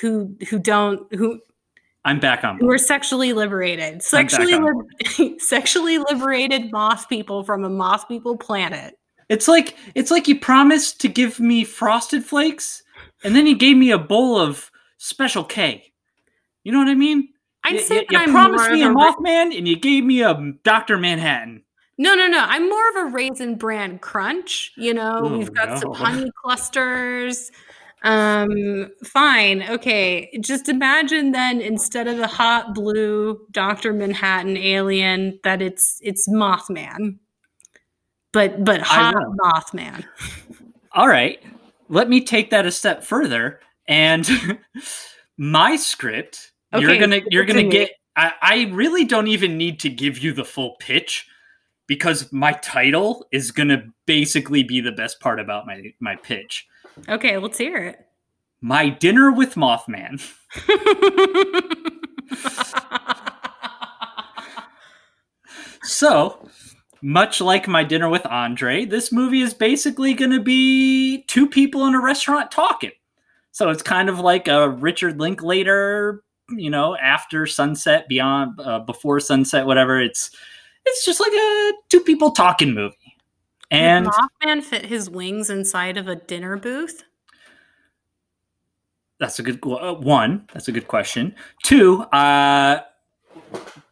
who 0.00 0.36
who 0.48 0.58
don't 0.58 1.12
who. 1.14 1.40
I'm 2.04 2.20
back 2.20 2.44
on. 2.44 2.58
Who 2.58 2.70
are 2.70 2.78
sexually 2.78 3.32
liberated, 3.32 4.02
sexually 4.02 4.58
li- 4.58 5.38
sexually 5.38 5.98
liberated 5.98 6.70
moth 6.70 7.08
people 7.08 7.44
from 7.44 7.64
a 7.64 7.68
moth 7.68 8.08
people 8.08 8.36
planet. 8.36 8.96
It's 9.28 9.48
like 9.48 9.76
it's 9.94 10.10
like 10.10 10.28
you 10.28 10.38
promised 10.38 11.00
to 11.00 11.08
give 11.08 11.40
me 11.40 11.64
frosted 11.64 12.24
flakes, 12.24 12.82
and 13.24 13.34
then 13.34 13.46
you 13.46 13.56
gave 13.56 13.76
me 13.76 13.90
a 13.90 13.98
bowl 13.98 14.38
of 14.38 14.70
Special 14.98 15.44
K. 15.44 15.92
You 16.62 16.72
know 16.72 16.78
what 16.78 16.88
I 16.88 16.94
mean? 16.94 17.28
I'd 17.64 17.80
say 17.80 18.06
you, 18.10 18.18
you 18.18 18.24
promised 18.30 18.70
me 18.70 18.82
a 18.82 18.88
Mothman, 18.88 19.56
and 19.56 19.66
you 19.66 19.76
gave 19.76 20.04
me 20.04 20.22
a 20.22 20.52
Doctor 20.62 20.96
Manhattan. 20.96 21.64
No, 22.00 22.14
no, 22.14 22.28
no. 22.28 22.38
I'm 22.38 22.66
more 22.66 22.88
of 22.88 22.96
a 22.96 23.04
raisin 23.10 23.56
bran 23.56 23.98
crunch. 23.98 24.72
You 24.74 24.94
know, 24.94 25.20
Oh, 25.22 25.36
we've 25.36 25.52
got 25.52 25.78
some 25.78 25.92
honey 25.92 26.32
clusters. 26.42 27.52
Um, 28.02 28.88
fine. 29.04 29.62
Okay. 29.64 30.30
Just 30.40 30.70
imagine 30.70 31.32
then 31.32 31.60
instead 31.60 32.08
of 32.08 32.16
the 32.16 32.26
hot 32.26 32.74
blue 32.74 33.46
Dr. 33.50 33.92
Manhattan 33.92 34.56
alien, 34.56 35.38
that 35.44 35.60
it's 35.60 35.98
it's 36.00 36.26
Mothman. 36.26 37.18
But 38.32 38.64
but 38.64 38.80
hot. 38.80 39.14
Mothman. 39.44 40.06
All 40.92 41.06
right, 41.06 41.38
let 41.90 42.08
me 42.08 42.24
take 42.24 42.48
that 42.48 42.64
a 42.64 42.70
step 42.72 43.04
further. 43.04 43.60
And 43.86 44.26
my 45.36 45.76
script, 45.76 46.52
you're 46.74 46.96
gonna 46.96 47.20
you're 47.28 47.44
gonna 47.44 47.68
get. 47.68 47.90
I, 48.16 48.32
I 48.40 48.70
really 48.72 49.04
don't 49.04 49.26
even 49.28 49.58
need 49.58 49.80
to 49.80 49.90
give 49.90 50.16
you 50.16 50.32
the 50.32 50.46
full 50.46 50.76
pitch 50.80 51.26
because 51.90 52.32
my 52.32 52.52
title 52.52 53.26
is 53.32 53.50
gonna 53.50 53.82
basically 54.06 54.62
be 54.62 54.80
the 54.80 54.92
best 54.92 55.18
part 55.18 55.40
about 55.40 55.66
my 55.66 55.92
my 55.98 56.14
pitch. 56.14 56.68
Okay, 57.08 57.36
let's 57.36 57.58
hear 57.58 57.78
it. 57.78 58.06
My 58.60 58.88
dinner 58.88 59.32
with 59.32 59.56
Mothman. 59.56 60.22
So, 65.82 66.48
much 67.02 67.40
like 67.40 67.66
my 67.66 67.82
dinner 67.82 68.08
with 68.08 68.24
Andre, 68.24 68.84
this 68.84 69.10
movie 69.10 69.40
is 69.40 69.52
basically 69.52 70.14
going 70.14 70.30
to 70.30 70.40
be 70.40 71.24
two 71.24 71.48
people 71.48 71.86
in 71.86 71.94
a 71.94 72.00
restaurant 72.00 72.50
talking. 72.50 72.92
So 73.50 73.70
it's 73.70 73.82
kind 73.82 74.08
of 74.08 74.20
like 74.20 74.46
a 74.46 74.70
Richard 74.70 75.18
Linklater, 75.18 76.22
you 76.50 76.70
know, 76.70 76.96
after 76.96 77.46
sunset, 77.46 78.08
beyond, 78.08 78.60
uh, 78.60 78.78
before 78.78 79.18
sunset, 79.20 79.66
whatever. 79.66 80.00
It's 80.00 80.30
it's 80.86 81.04
just 81.04 81.20
like 81.20 81.32
a 81.32 81.72
two 81.88 82.00
people 82.00 82.32
talking 82.32 82.74
movie. 82.74 82.96
And 83.70 84.08
Mothman 84.08 84.62
fit 84.62 84.86
his 84.86 85.08
wings 85.08 85.48
inside 85.48 85.96
of 85.96 86.08
a 86.08 86.16
dinner 86.16 86.56
booth? 86.56 87.04
that's 89.20 89.38
a 89.38 89.42
good 89.42 89.60
uh, 89.64 89.94
one. 89.94 90.46
That's 90.52 90.66
a 90.66 90.72
good 90.72 90.88
question. 90.88 91.36
Two, 91.62 92.00
uh, 92.04 92.80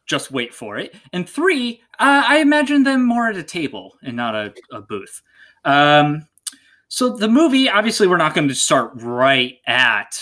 just 0.07 0.33
wait 0.33 0.55
for 0.55 0.79
it. 0.79 0.95
And 1.13 1.29
three, 1.29 1.83
uh, 2.01 2.25
I 2.27 2.39
imagine 2.39 2.83
them 2.83 3.07
more 3.07 3.29
at 3.29 3.37
a 3.37 3.43
table 3.43 3.97
and 4.03 4.17
not 4.17 4.35
a, 4.35 4.55
a 4.73 4.81
booth. 4.81 5.23
Um, 5.65 6.27
so 6.89 7.15
the 7.15 7.29
movie, 7.29 7.69
obviously, 7.69 8.09
we're 8.09 8.17
not 8.17 8.35
going 8.35 8.49
to 8.49 8.55
start 8.55 8.93
right 8.95 9.59
at 9.67 10.19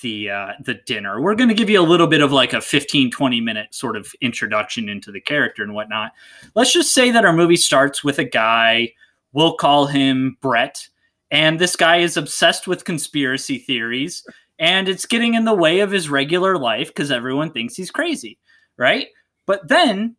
the 0.00 0.30
uh, 0.30 0.52
the 0.60 0.74
dinner. 0.86 1.20
We're 1.20 1.34
going 1.34 1.48
to 1.48 1.54
give 1.54 1.70
you 1.70 1.80
a 1.80 1.82
little 1.82 2.06
bit 2.06 2.20
of 2.20 2.32
like 2.32 2.52
a 2.52 2.60
15, 2.60 3.10
20 3.10 3.40
minute 3.40 3.74
sort 3.74 3.96
of 3.96 4.12
introduction 4.20 4.88
into 4.88 5.12
the 5.12 5.20
character 5.20 5.62
and 5.62 5.74
whatnot. 5.74 6.12
Let's 6.54 6.72
just 6.72 6.92
say 6.92 7.10
that 7.10 7.24
our 7.24 7.32
movie 7.32 7.56
starts 7.56 8.02
with 8.02 8.18
a 8.18 8.24
guy. 8.24 8.92
We'll 9.32 9.56
call 9.56 9.86
him 9.86 10.36
Brett. 10.40 10.88
And 11.30 11.58
this 11.58 11.74
guy 11.74 11.98
is 11.98 12.16
obsessed 12.16 12.68
with 12.68 12.84
conspiracy 12.84 13.58
theories 13.58 14.24
and 14.58 14.88
it's 14.88 15.06
getting 15.06 15.34
in 15.34 15.44
the 15.44 15.54
way 15.54 15.80
of 15.80 15.90
his 15.90 16.08
regular 16.08 16.56
life 16.56 16.88
because 16.88 17.10
everyone 17.10 17.50
thinks 17.50 17.74
he's 17.74 17.90
crazy, 17.90 18.38
right? 18.76 19.08
But 19.46 19.68
then 19.68 20.16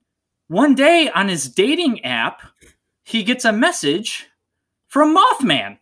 one 0.48 0.76
day 0.76 1.10
on 1.10 1.30
his 1.30 1.50
dating 1.50 2.04
app, 2.04 2.42
he 3.04 3.24
gets 3.24 3.46
a 3.46 3.54
message 3.54 4.28
from 4.88 5.16
Mothman. 5.16 5.78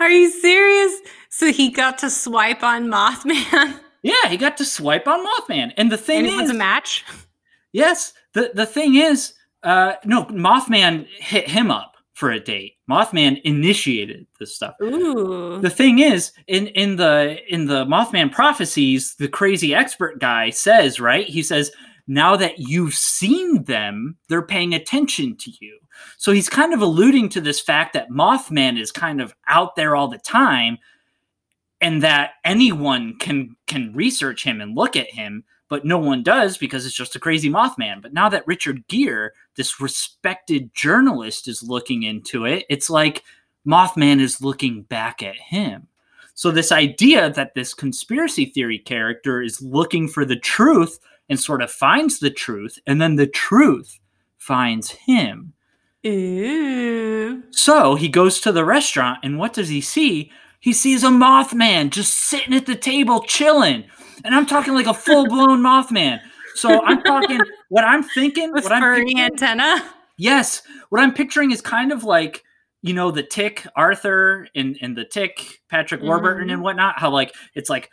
Are 0.00 0.10
you 0.10 0.30
serious? 0.30 1.00
So 1.42 1.52
he 1.52 1.70
got 1.70 1.98
to 1.98 2.08
swipe 2.08 2.62
on 2.62 2.86
Mothman 2.86 3.80
Yeah, 4.02 4.28
he 4.28 4.36
got 4.36 4.56
to 4.58 4.64
swipe 4.64 5.08
on 5.08 5.26
Mothman. 5.26 5.72
And 5.76 5.90
the 5.90 5.98
thing 5.98 6.18
and 6.18 6.26
it 6.28 6.34
is, 6.34 6.40
was 6.42 6.50
a 6.50 6.54
match? 6.54 7.04
yes, 7.72 8.12
the, 8.32 8.52
the 8.54 8.64
thing 8.64 8.94
is, 8.94 9.32
uh, 9.64 9.94
no, 10.04 10.26
Mothman 10.26 11.04
hit 11.18 11.48
him 11.48 11.68
up 11.68 11.96
for 12.12 12.30
a 12.30 12.38
date. 12.38 12.74
Mothman 12.88 13.42
initiated 13.42 14.28
this 14.38 14.54
stuff. 14.54 14.76
Ooh. 14.80 15.58
the 15.60 15.68
thing 15.68 15.98
is 15.98 16.30
in 16.46 16.68
in 16.68 16.94
the 16.94 17.38
in 17.52 17.66
the 17.66 17.84
mothman 17.86 18.30
prophecies 18.30 19.16
the 19.16 19.26
crazy 19.26 19.74
expert 19.74 20.20
guy 20.20 20.50
says 20.50 21.00
right 21.00 21.26
he 21.26 21.42
says 21.42 21.72
now 22.06 22.36
that 22.36 22.58
you've 22.58 22.94
seen 22.94 23.64
them 23.64 24.16
they're 24.28 24.42
paying 24.42 24.74
attention 24.74 25.36
to 25.36 25.50
you 25.60 25.78
so 26.18 26.32
he's 26.32 26.48
kind 26.48 26.74
of 26.74 26.82
alluding 26.82 27.28
to 27.30 27.40
this 27.40 27.60
fact 27.60 27.94
that 27.94 28.10
mothman 28.10 28.78
is 28.78 28.92
kind 28.92 29.20
of 29.20 29.34
out 29.48 29.74
there 29.74 29.96
all 29.96 30.08
the 30.08 30.18
time 30.18 30.76
and 31.82 32.02
that 32.02 32.32
anyone 32.44 33.16
can 33.18 33.56
can 33.66 33.92
research 33.92 34.44
him 34.44 34.60
and 34.60 34.76
look 34.76 34.96
at 34.96 35.10
him 35.10 35.44
but 35.68 35.84
no 35.86 35.98
one 35.98 36.22
does 36.22 36.58
because 36.58 36.86
it's 36.86 36.94
just 36.94 37.16
a 37.16 37.20
crazy 37.20 37.50
mothman 37.50 38.00
but 38.00 38.12
now 38.12 38.28
that 38.28 38.46
richard 38.46 38.86
gere 38.88 39.32
this 39.56 39.80
respected 39.80 40.72
journalist 40.74 41.48
is 41.48 41.62
looking 41.62 42.02
into 42.04 42.46
it 42.46 42.64
it's 42.70 42.88
like 42.88 43.22
Mothman 43.66 44.20
is 44.20 44.42
looking 44.42 44.82
back 44.82 45.22
at 45.22 45.36
him. 45.36 45.86
So, 46.34 46.50
this 46.50 46.72
idea 46.72 47.30
that 47.30 47.54
this 47.54 47.74
conspiracy 47.74 48.46
theory 48.46 48.78
character 48.78 49.42
is 49.42 49.60
looking 49.60 50.08
for 50.08 50.24
the 50.24 50.38
truth 50.38 50.98
and 51.28 51.38
sort 51.38 51.62
of 51.62 51.70
finds 51.70 52.18
the 52.18 52.30
truth, 52.30 52.78
and 52.86 53.00
then 53.00 53.16
the 53.16 53.26
truth 53.26 54.00
finds 54.38 54.90
him. 54.90 55.52
Ooh. 56.06 57.42
So, 57.50 57.94
he 57.94 58.08
goes 58.08 58.40
to 58.40 58.52
the 58.52 58.64
restaurant, 58.64 59.20
and 59.22 59.38
what 59.38 59.52
does 59.52 59.68
he 59.68 59.80
see? 59.80 60.32
He 60.62 60.72
sees 60.72 61.04
a 61.04 61.08
Mothman 61.08 61.90
just 61.90 62.14
sitting 62.14 62.54
at 62.54 62.64
the 62.66 62.74
table 62.76 63.22
chilling. 63.24 63.84
And 64.24 64.34
I'm 64.34 64.46
talking 64.46 64.72
like 64.74 64.86
a 64.86 64.94
full 64.94 65.26
blown 65.28 65.60
Mothman. 65.68 66.20
So, 66.54 66.82
I'm 66.84 67.02
talking 67.02 67.40
what 67.68 67.84
I'm 67.84 68.02
thinking, 68.02 68.52
With 68.52 68.64
what 68.64 68.72
I'm 68.72 68.82
picturing- 68.96 69.20
antenna. 69.20 69.84
Yes. 70.16 70.62
What 70.90 71.00
I'm 71.02 71.12
picturing 71.12 71.50
is 71.50 71.60
kind 71.60 71.92
of 71.92 72.04
like, 72.04 72.44
you 72.82 72.94
know, 72.94 73.10
the 73.10 73.22
tick, 73.22 73.66
Arthur 73.76 74.46
and, 74.54 74.78
and 74.80 74.96
the 74.96 75.04
tick, 75.04 75.60
Patrick 75.68 76.02
Warburton 76.02 76.48
Mhm. 76.48 76.52
and 76.54 76.62
whatnot, 76.62 76.98
how 76.98 77.10
like 77.10 77.34
it's 77.54 77.68
like 77.70 77.90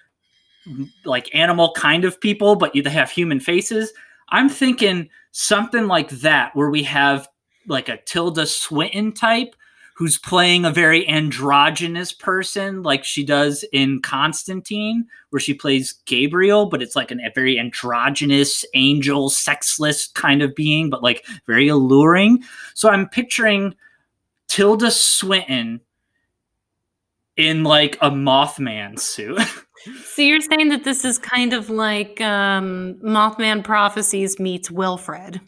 like 1.06 1.34
animal 1.34 1.72
kind 1.76 2.06
of 2.06 2.20
people, 2.22 2.56
but 2.56 2.76
you 2.76 2.84
they 2.84 2.90
have 2.92 3.10
human 3.10 3.40
faces. 3.40 3.92
I'm 4.30 4.50
thinking 4.50 5.10
something 5.32 5.88
like 5.88 6.10
that, 6.10 6.56
where 6.56 6.70
we 6.70 6.84
have 6.84 7.28
like 7.68 7.90
a 7.90 7.98
Tilda 7.98 8.46
Swinton 8.46 9.14
type 9.14 9.56
who's 10.00 10.18
playing 10.18 10.64
a 10.64 10.72
very 10.72 11.06
androgynous 11.10 12.14
person, 12.14 12.84
like 12.84 13.04
she 13.04 13.22
does 13.22 13.66
in 13.74 14.02
Constantine, 14.02 15.06
where 15.30 15.42
she 15.42 15.54
plays 15.54 15.96
Gabriel, 16.06 16.68
but 16.68 16.82
it's 16.82 16.96
like 16.96 17.12
an, 17.12 17.20
a 17.20 17.30
very 17.36 17.60
androgynous, 17.60 18.64
angel, 18.76 19.30
sexless 19.30 20.08
kind 20.08 20.42
of 20.42 20.56
being, 20.56 20.90
but 20.90 21.04
like 21.04 21.26
very 21.48 21.68
alluring. 21.68 22.42
So 22.76 22.88
I'm 22.90 23.10
picturing 23.10 23.76
Tilda 24.48 24.90
Swinton 24.90 25.82
in 27.36 27.66
like 27.66 27.98
a 28.02 28.10
Mothman 28.10 28.98
suit. 28.98 29.42
So 30.04 30.22
you're 30.22 30.42
saying 30.42 30.68
that 30.70 30.84
this 30.84 31.06
is 31.06 31.18
kind 31.18 31.54
of 31.54 31.70
like 31.70 32.20
um, 32.20 32.96
Mothman 33.02 33.64
Prophecies 33.64 34.38
meets 34.38 34.70
Wilfred. 34.70 35.40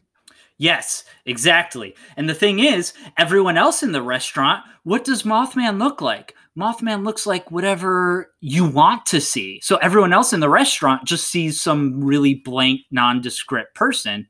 Yes, 0.62 1.06
exactly. 1.26 1.96
And 2.18 2.30
the 2.30 2.36
thing 2.36 2.60
is, 2.60 2.94
everyone 3.18 3.58
else 3.58 3.82
in 3.82 3.94
the 3.94 4.02
restaurant, 4.04 4.64
what 4.84 5.04
does 5.04 5.24
Mothman 5.24 5.80
look 5.80 6.02
like? 6.02 6.36
Mothman 6.56 7.04
looks 7.04 7.26
like 7.26 7.50
whatever 7.50 8.32
you 8.42 8.68
want 8.68 9.08
to 9.08 9.20
see. 9.20 9.60
So 9.64 9.78
everyone 9.78 10.14
else 10.14 10.34
in 10.34 10.40
the 10.40 10.52
restaurant 10.52 11.04
just 11.04 11.30
sees 11.30 11.60
some 11.60 12.04
really 12.04 12.36
blank, 12.36 12.82
nondescript 12.92 13.74
person. 13.74 14.28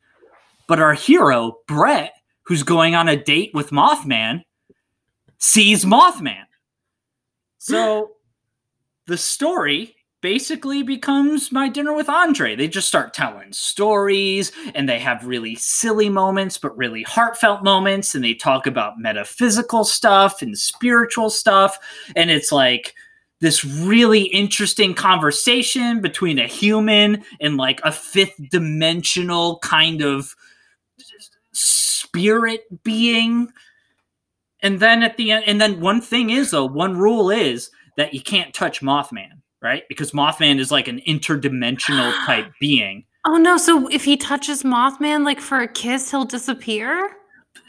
But 0.69 0.79
our 0.79 0.93
hero, 0.93 1.57
Brett, 1.67 2.13
who's 2.43 2.63
going 2.63 2.95
on 2.95 3.09
a 3.09 3.21
date 3.21 3.51
with 3.53 3.71
Mothman, 3.71 4.45
sees 5.37 5.83
Mothman. 5.83 6.45
So 7.57 8.11
the 9.05 9.17
story 9.17 9.97
basically 10.21 10.83
becomes 10.83 11.51
my 11.51 11.67
dinner 11.67 11.93
with 11.93 12.07
Andre. 12.07 12.55
They 12.55 12.67
just 12.67 12.87
start 12.87 13.13
telling 13.13 13.51
stories 13.51 14.51
and 14.75 14.87
they 14.87 14.99
have 14.99 15.25
really 15.25 15.55
silly 15.55 16.09
moments, 16.09 16.57
but 16.57 16.77
really 16.77 17.03
heartfelt 17.03 17.63
moments. 17.63 18.15
And 18.15 18.23
they 18.23 18.33
talk 18.33 18.67
about 18.67 18.99
metaphysical 18.99 19.83
stuff 19.83 20.41
and 20.41 20.57
spiritual 20.57 21.29
stuff. 21.29 21.77
And 22.15 22.29
it's 22.29 22.51
like 22.51 22.95
this 23.39 23.65
really 23.65 24.23
interesting 24.25 24.93
conversation 24.93 25.99
between 25.99 26.37
a 26.37 26.47
human 26.47 27.23
and 27.39 27.57
like 27.57 27.81
a 27.83 27.91
fifth 27.91 28.39
dimensional 28.49 29.57
kind 29.59 30.01
of 30.01 30.35
spirit 31.51 32.83
being. 32.83 33.51
And 34.61 34.79
then 34.79 35.01
at 35.01 35.17
the 35.17 35.31
end, 35.31 35.45
and 35.47 35.59
then 35.59 35.81
one 35.81 36.01
thing 36.01 36.29
is 36.29 36.51
though, 36.51 36.65
one 36.65 36.97
rule 36.97 37.31
is 37.31 37.71
that 37.97 38.13
you 38.13 38.21
can't 38.21 38.53
touch 38.53 38.81
Mothman, 38.81 39.40
right? 39.61 39.83
Because 39.89 40.11
Mothman 40.11 40.59
is 40.59 40.71
like 40.71 40.87
an 40.87 41.01
interdimensional 41.07 42.13
type 42.25 42.51
being. 42.59 43.05
Oh 43.25 43.37
no! 43.37 43.57
So 43.57 43.87
if 43.87 44.03
he 44.03 44.17
touches 44.17 44.63
Mothman, 44.63 45.23
like 45.25 45.39
for 45.39 45.59
a 45.59 45.67
kiss, 45.67 46.11
he'll 46.11 46.25
disappear. 46.25 47.11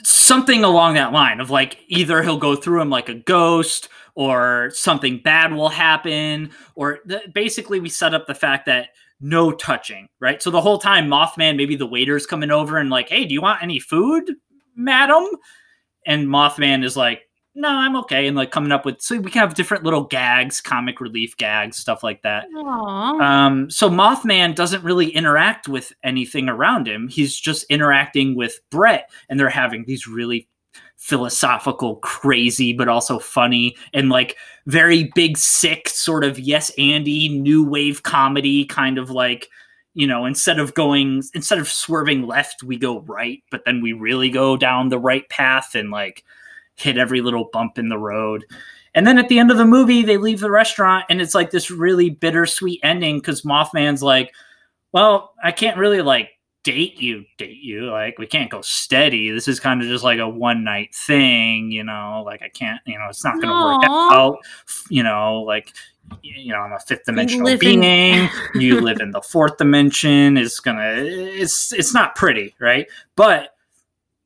Something 0.05 0.64
along 0.64 0.95
that 0.95 1.12
line 1.12 1.40
of 1.40 1.51
like 1.51 1.78
either 1.88 2.22
he'll 2.22 2.38
go 2.38 2.57
through 2.57 2.80
him 2.80 2.90
like 2.90 3.09
a 3.09 3.14
ghost 3.14 3.88
or 4.14 4.70
something 4.74 5.18
bad 5.18 5.53
will 5.53 5.68
happen 5.68 6.51
or 6.74 6.99
th- 7.09 7.32
basically 7.32 7.80
we 7.80 7.88
set 7.88 8.14
up 8.14 8.26
the 8.26 8.34
fact 8.34 8.66
that 8.66 8.88
no 9.20 9.53
touching, 9.53 10.09
right? 10.20 10.43
So 10.43 10.51
the 10.51 10.61
whole 10.61 10.78
time 10.78 11.09
Mothman 11.09 11.57
maybe 11.57 11.76
the 11.76 11.86
waiter's 11.86 12.26
coming 12.26 12.51
over 12.51 12.78
and 12.78 12.90
like, 12.90 13.09
"Hey, 13.09 13.24
do 13.24 13.34
you 13.34 13.43
want 13.43 13.62
any 13.62 13.78
food?" 13.78 14.32
madam? 14.76 15.24
And 16.07 16.26
Mothman 16.26 16.84
is 16.84 16.97
like, 16.97 17.22
no, 17.55 17.68
I'm 17.68 17.96
okay. 17.96 18.26
And 18.26 18.36
like 18.36 18.50
coming 18.50 18.72
up 18.72 18.86
with, 18.86 19.03
so 19.03 19.18
we 19.18 19.30
can 19.30 19.40
have 19.40 19.55
different 19.55 19.84
little 19.84 20.05
gags, 20.05 20.61
comic 20.61 21.00
relief 21.00 21.36
gags, 21.36 21.76
stuff 21.76 22.03
like 22.03 22.22
that. 22.22 22.46
Aww. 22.55 23.20
Um, 23.20 23.70
so 23.70 23.90
Mothman 23.90 24.55
doesn't 24.55 24.82
really 24.82 25.11
interact 25.11 25.68
with 25.68 25.92
anything 26.03 26.48
around 26.48 26.88
him. 26.88 27.09
He's 27.09 27.38
just 27.38 27.64
interacting 27.64 28.36
with 28.36 28.61
Brett, 28.70 29.11
and 29.28 29.38
they're 29.38 29.50
having 29.50 29.84
these 29.84 30.07
really 30.07 30.48
philosophical, 30.96 31.96
crazy, 31.96 32.72
but 32.72 32.88
also 32.88 33.18
funny 33.18 33.76
and 33.92 34.09
like 34.09 34.36
very 34.66 35.11
big, 35.14 35.36
sick 35.36 35.88
sort 35.88 36.24
of 36.24 36.38
yes, 36.38 36.70
Andy 36.78 37.28
new 37.28 37.62
wave 37.62 38.03
comedy 38.03 38.64
kind 38.64 38.96
of 38.96 39.11
like 39.11 39.48
you 39.94 40.07
know 40.07 40.24
instead 40.24 40.59
of 40.59 40.72
going 40.72 41.22
instead 41.34 41.59
of 41.59 41.68
swerving 41.68 42.26
left 42.26 42.62
we 42.62 42.78
go 42.78 43.00
right 43.00 43.42
but 43.50 43.62
then 43.66 43.82
we 43.82 43.92
really 43.92 44.30
go 44.30 44.57
down 44.57 44.88
the 44.88 44.98
right 44.98 45.28
path 45.28 45.74
and 45.74 45.90
like 45.90 46.24
hit 46.83 46.99
every 46.99 47.20
little 47.20 47.49
bump 47.53 47.78
in 47.78 47.89
the 47.89 47.99
road. 47.99 48.45
And 48.95 49.07
then 49.07 49.18
at 49.18 49.28
the 49.28 49.39
end 49.39 49.51
of 49.51 49.57
the 49.57 49.64
movie 49.64 50.03
they 50.03 50.18
leave 50.18 50.41
the 50.41 50.51
restaurant 50.51 51.07
and 51.09 51.20
it's 51.20 51.35
like 51.35 51.51
this 51.51 51.70
really 51.70 52.11
bittersweet 52.11 52.80
ending 52.83 53.18
because 53.18 53.43
mothman's 53.43 54.03
like 54.03 54.35
well 54.93 55.33
i 55.43 55.51
can't 55.51 55.78
really 55.78 56.03
like 56.03 56.28
date 56.64 57.01
you 57.01 57.24
date 57.39 57.61
you. 57.61 57.91
Like 57.91 58.18
we 58.18 58.26
can't 58.26 58.51
go 58.51 58.61
steady. 58.61 59.30
This 59.30 59.49
is 59.49 59.59
kind 59.59 59.83
of 59.83 59.89
just 59.89 60.05
like 60.05 60.18
a 60.18 60.28
one 60.28 60.64
night 60.64 60.95
thing 60.95 61.70
you 61.70 61.85
know? 61.85 62.22
Like 62.24 62.43
i 62.43 62.49
can't 62.49 62.80
you 62.87 62.99
know 62.99 63.07
it's 63.09 63.24
not 63.24 63.41
gonna 63.41 63.78
work 63.78 63.85
out 63.89 64.39
you 64.89 65.03
know? 65.03 65.43
Like 65.43 65.72
you 66.22 66.53
know 66.53 66.59
i'm 66.59 66.72
a 66.72 66.80
fifth 66.80 67.05
dimensional 67.05 67.47
in- 67.49 67.59
being. 67.59 68.28
You 68.55 68.80
live 68.80 69.01
in 69.01 69.11
the 69.11 69.22
fourth 69.22 69.57
dimension. 69.57 70.37
It's 70.37 70.61
gonna 70.61 70.93
it's 70.95 71.72
it's 71.72 71.95
not 71.95 72.14
pretty 72.14 72.55
right? 72.61 72.87
But 73.16 73.57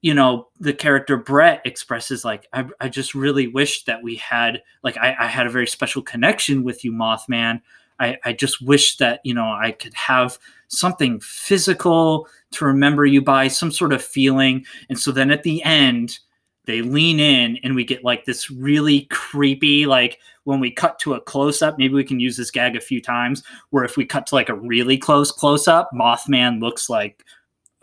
you 0.02 0.14
know 0.14 0.48
the 0.60 0.72
character 0.72 1.16
brett 1.16 1.62
expresses 1.64 2.24
like 2.24 2.46
i, 2.52 2.64
I 2.80 2.88
just 2.88 3.14
really 3.14 3.48
wish 3.48 3.84
that 3.84 4.02
we 4.02 4.16
had 4.16 4.62
like 4.82 4.96
I, 4.98 5.16
I 5.18 5.26
had 5.26 5.46
a 5.46 5.50
very 5.50 5.66
special 5.66 6.02
connection 6.02 6.62
with 6.64 6.84
you 6.84 6.92
mothman. 6.92 7.60
I, 7.98 8.18
I 8.24 8.32
just 8.34 8.60
wish 8.60 8.98
that 8.98 9.20
you 9.24 9.34
know 9.34 9.50
i 9.50 9.72
could 9.72 9.94
have 9.94 10.38
something 10.68 11.20
physical 11.20 12.28
to 12.52 12.64
remember 12.64 13.06
you 13.06 13.22
by 13.22 13.48
some 13.48 13.70
sort 13.70 13.92
of 13.92 14.02
feeling. 14.02 14.64
And 14.88 14.98
so 14.98 15.12
then 15.12 15.30
at 15.30 15.42
the 15.42 15.62
end 15.62 16.18
they 16.64 16.82
lean 16.82 17.20
in 17.20 17.58
and 17.62 17.76
we 17.76 17.84
get 17.84 18.02
like 18.02 18.24
this 18.24 18.50
really 18.50 19.02
creepy 19.02 19.86
like 19.86 20.18
when 20.44 20.58
we 20.58 20.68
cut 20.68 20.98
to 20.98 21.14
a 21.14 21.20
close 21.20 21.62
up 21.62 21.78
maybe 21.78 21.94
we 21.94 22.02
can 22.02 22.18
use 22.18 22.36
this 22.36 22.50
gag 22.50 22.74
a 22.74 22.80
few 22.80 23.00
times 23.00 23.44
where 23.70 23.84
if 23.84 23.96
we 23.96 24.04
cut 24.04 24.26
to 24.26 24.34
like 24.34 24.48
a 24.48 24.54
really 24.54 24.98
close 24.98 25.30
close 25.30 25.68
up 25.68 25.88
mothman 25.94 26.60
looks 26.60 26.90
like 26.90 27.24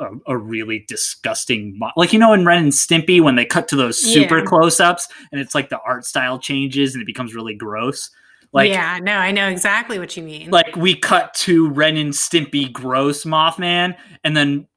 a, 0.04 0.34
a 0.34 0.38
really 0.38 0.86
disgusting 0.88 1.78
mo- 1.80 1.92
like 1.98 2.14
you 2.14 2.20
know 2.20 2.34
in 2.34 2.46
ren 2.46 2.64
and 2.64 2.72
stimpy 2.72 3.20
when 3.22 3.36
they 3.36 3.46
cut 3.46 3.68
to 3.70 3.76
those 3.76 3.98
super 3.98 4.40
Yeah. 4.40 4.46
close 4.46 4.80
ups 4.80 5.08
and 5.32 5.42
it's 5.42 5.56
like 5.56 5.70
the 5.70 5.80
art 5.86 6.06
style 6.06 6.38
changes 6.38 6.94
and 6.94 7.02
it 7.02 7.06
becomes 7.06 7.34
really 7.34 7.56
gross 7.56 8.10
like 8.52 8.70
yeah, 8.70 9.00
no, 9.02 9.14
I 9.14 9.32
know 9.32 9.48
exactly 9.48 9.98
what 9.98 10.16
you 10.16 10.22
mean. 10.22 10.52
like 10.52 10.76
we 10.76 10.96
cut 10.96 11.34
to 11.36 11.70
Ren 11.72 11.98
and 11.98 12.14
Stimpy 12.14 12.72
gross 12.72 13.26
Mothman, 13.26 13.96
and 14.24 14.38
then 14.38 14.68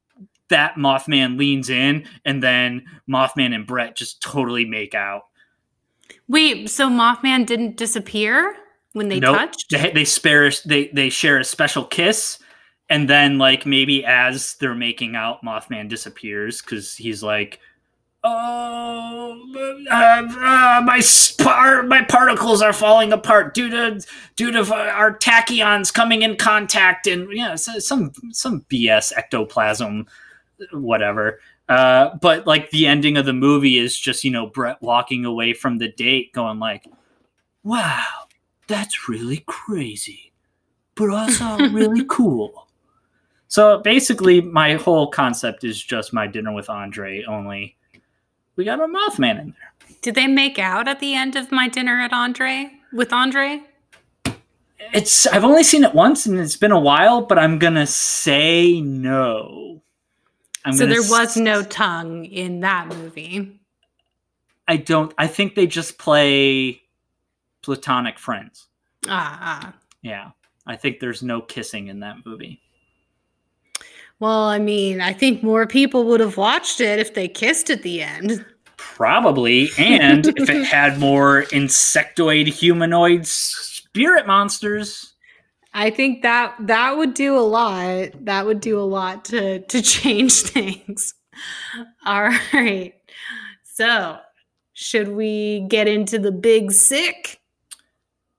that 0.48 0.76
Mothman 0.76 1.36
leans 1.38 1.68
in, 1.68 2.06
and 2.24 2.42
then 2.42 2.86
Mothman 3.06 3.54
and 3.54 3.66
Brett 3.66 3.94
just 3.94 4.22
totally 4.22 4.64
make 4.64 4.94
out. 4.94 5.24
Wait, 6.26 6.70
so 6.70 6.88
Mothman 6.88 7.44
didn't 7.44 7.76
disappear 7.76 8.56
when 8.94 9.08
they 9.10 9.20
Nope. 9.20 9.36
touched? 9.36 9.66
They 9.70 9.90
they 9.90 10.04
spare 10.06 10.50
they 10.64 10.86
they 10.94 11.10
share 11.10 11.38
a 11.38 11.44
special 11.44 11.84
kiss, 11.84 12.38
and 12.88 13.08
then 13.08 13.38
like 13.38 13.66
maybe 13.66 14.04
as 14.04 14.54
they're 14.54 14.74
making 14.74 15.16
out, 15.16 15.42
Mothman 15.42 15.88
disappears 15.88 16.62
because 16.62 16.94
he's 16.96 17.22
like. 17.22 17.60
Oh, 18.28 19.40
uh, 19.88 19.94
uh, 19.94 20.82
my 20.84 20.98
spar- 20.98 21.84
my 21.84 22.02
particles 22.02 22.60
are 22.60 22.72
falling 22.72 23.12
apart 23.12 23.54
due 23.54 23.70
to 23.70 24.04
due 24.34 24.50
to 24.50 24.62
uh, 24.62 24.74
our 24.74 25.16
tachyons 25.16 25.94
coming 25.94 26.22
in 26.22 26.34
contact 26.34 27.06
and 27.06 27.28
yeah, 27.32 27.54
so- 27.54 27.78
some 27.78 28.10
some 28.32 28.62
BS 28.68 29.12
ectoplasm, 29.16 30.06
whatever. 30.72 31.38
Uh, 31.68 32.16
but 32.20 32.46
like 32.48 32.70
the 32.70 32.86
ending 32.86 33.16
of 33.16 33.26
the 33.26 33.32
movie 33.32 33.78
is 33.78 33.96
just 33.98 34.24
you 34.24 34.30
know 34.30 34.46
Brett 34.46 34.80
walking 34.82 35.24
away 35.24 35.52
from 35.52 35.78
the 35.78 35.88
date, 35.88 36.32
going 36.32 36.58
like, 36.58 36.86
"Wow, 37.62 38.04
that's 38.66 39.08
really 39.08 39.44
crazy, 39.46 40.32
but 40.96 41.10
also 41.10 41.58
really 41.70 42.04
cool." 42.08 42.65
So 43.56 43.78
basically, 43.78 44.42
my 44.42 44.74
whole 44.74 45.06
concept 45.06 45.64
is 45.64 45.82
just 45.82 46.12
my 46.12 46.26
dinner 46.26 46.52
with 46.52 46.68
Andre. 46.68 47.24
Only 47.24 47.74
we 48.54 48.64
got 48.66 48.80
a 48.80 48.86
Mothman 48.86 49.40
in 49.40 49.54
there. 49.58 49.96
Did 50.02 50.14
they 50.14 50.26
make 50.26 50.58
out 50.58 50.86
at 50.86 51.00
the 51.00 51.14
end 51.14 51.36
of 51.36 51.50
my 51.50 51.66
dinner 51.66 51.98
at 51.98 52.12
Andre 52.12 52.70
with 52.92 53.14
Andre? 53.14 53.62
It's 54.92 55.26
I've 55.28 55.42
only 55.42 55.62
seen 55.62 55.84
it 55.84 55.94
once 55.94 56.26
and 56.26 56.38
it's 56.38 56.58
been 56.58 56.70
a 56.70 56.78
while, 56.78 57.22
but 57.22 57.38
I'm 57.38 57.58
gonna 57.58 57.86
say 57.86 58.78
no. 58.82 59.80
I'm 60.66 60.74
so 60.74 60.84
there 60.84 61.00
s- 61.00 61.10
was 61.10 61.38
no 61.38 61.62
tongue 61.62 62.26
in 62.26 62.60
that 62.60 62.88
movie. 62.88 63.58
I 64.68 64.76
don't. 64.76 65.14
I 65.16 65.28
think 65.28 65.54
they 65.54 65.66
just 65.66 65.96
play 65.96 66.82
platonic 67.62 68.18
friends. 68.18 68.66
Ah, 69.08 69.38
ah. 69.40 69.74
Yeah, 70.02 70.32
I 70.66 70.76
think 70.76 71.00
there's 71.00 71.22
no 71.22 71.40
kissing 71.40 71.88
in 71.88 72.00
that 72.00 72.16
movie. 72.26 72.60
Well, 74.18 74.44
I 74.44 74.58
mean, 74.58 75.00
I 75.00 75.12
think 75.12 75.42
more 75.42 75.66
people 75.66 76.04
would 76.04 76.20
have 76.20 76.36
watched 76.36 76.80
it 76.80 76.98
if 76.98 77.14
they 77.14 77.28
kissed 77.28 77.68
at 77.68 77.82
the 77.82 78.02
end. 78.02 78.44
Probably, 78.78 79.68
and 79.76 80.26
if 80.26 80.48
it 80.48 80.64
had 80.64 80.98
more 80.98 81.42
insectoid 81.52 82.46
humanoid 82.46 83.26
spirit 83.26 84.26
monsters. 84.26 85.12
I 85.74 85.90
think 85.90 86.22
that 86.22 86.54
that 86.60 86.96
would 86.96 87.12
do 87.12 87.36
a 87.36 87.40
lot. 87.40 88.12
That 88.24 88.46
would 88.46 88.60
do 88.60 88.80
a 88.80 88.82
lot 88.82 89.26
to 89.26 89.60
to 89.60 89.82
change 89.82 90.32
things. 90.40 91.12
All 92.06 92.22
right. 92.22 92.94
So, 93.64 94.18
should 94.72 95.08
we 95.08 95.66
get 95.68 95.86
into 95.86 96.18
the 96.18 96.32
big 96.32 96.72
sick? 96.72 97.42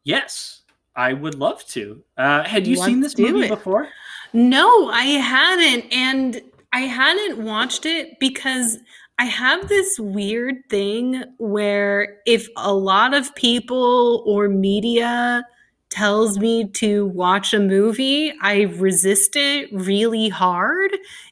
Yes, 0.04 0.62
I 0.96 1.14
would 1.14 1.36
love 1.36 1.64
to. 1.68 2.04
Uh, 2.18 2.44
had 2.44 2.66
you 2.66 2.76
seen 2.76 3.02
this 3.02 3.16
Let's 3.18 3.32
movie 3.32 3.46
it. 3.46 3.50
before? 3.50 3.90
No, 4.38 4.90
I 4.90 5.04
hadn't. 5.06 5.92
And 5.92 6.42
I 6.72 6.82
hadn't 6.82 7.44
watched 7.44 7.86
it 7.86 8.20
because 8.20 8.78
I 9.18 9.26
have 9.26 9.68
this 9.68 9.98
weird 10.00 10.58
thing 10.70 11.24
where 11.40 12.20
if 12.28 12.48
a 12.56 12.72
lot 12.74 13.16
of 13.16 13.34
people 13.36 14.24
or 14.28 14.48
media 14.48 15.44
tells 15.90 16.38
me 16.38 16.68
to 16.70 17.08
watch 17.08 17.54
a 17.54 17.60
movie, 17.60 18.32
I 18.42 18.64
resist 18.64 19.36
it 19.36 19.70
really 19.74 20.30
hard. 20.30 20.92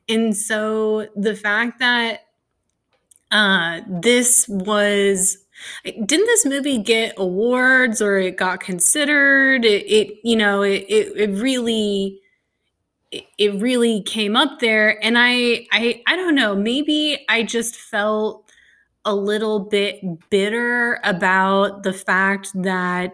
And 0.10 0.36
so 0.36 1.08
the 1.16 1.36
fact 1.36 1.80
that 1.80 2.22
uh, 3.32 3.82
this 3.88 4.48
was 4.48 5.38
didn't 5.84 6.26
this 6.28 6.46
movie 6.46 6.78
get 6.78 7.14
awards 7.18 8.02
or 8.02 8.18
it 8.18 8.38
got 8.38 8.60
considered 8.60 9.66
it, 9.66 9.84
it 9.90 10.18
you 10.24 10.36
know 10.36 10.64
it, 10.64 10.86
it, 10.90 11.14
it 11.18 11.42
really 11.42 12.22
it, 13.38 13.62
really 13.62 14.02
came 14.04 14.36
up 14.36 14.60
there 14.60 15.04
and 15.04 15.18
I, 15.18 15.68
I 15.72 16.02
i 16.08 16.16
don't 16.16 16.36
know 16.36 16.56
maybe 16.56 17.26
i 17.30 17.44
just 17.44 17.76
felt 17.76 18.50
a 19.06 19.16
little 19.16 19.60
bit 19.60 20.02
bitter 20.30 21.00
about 21.04 21.84
the 21.84 21.94
fact 21.94 22.52
that 22.56 23.14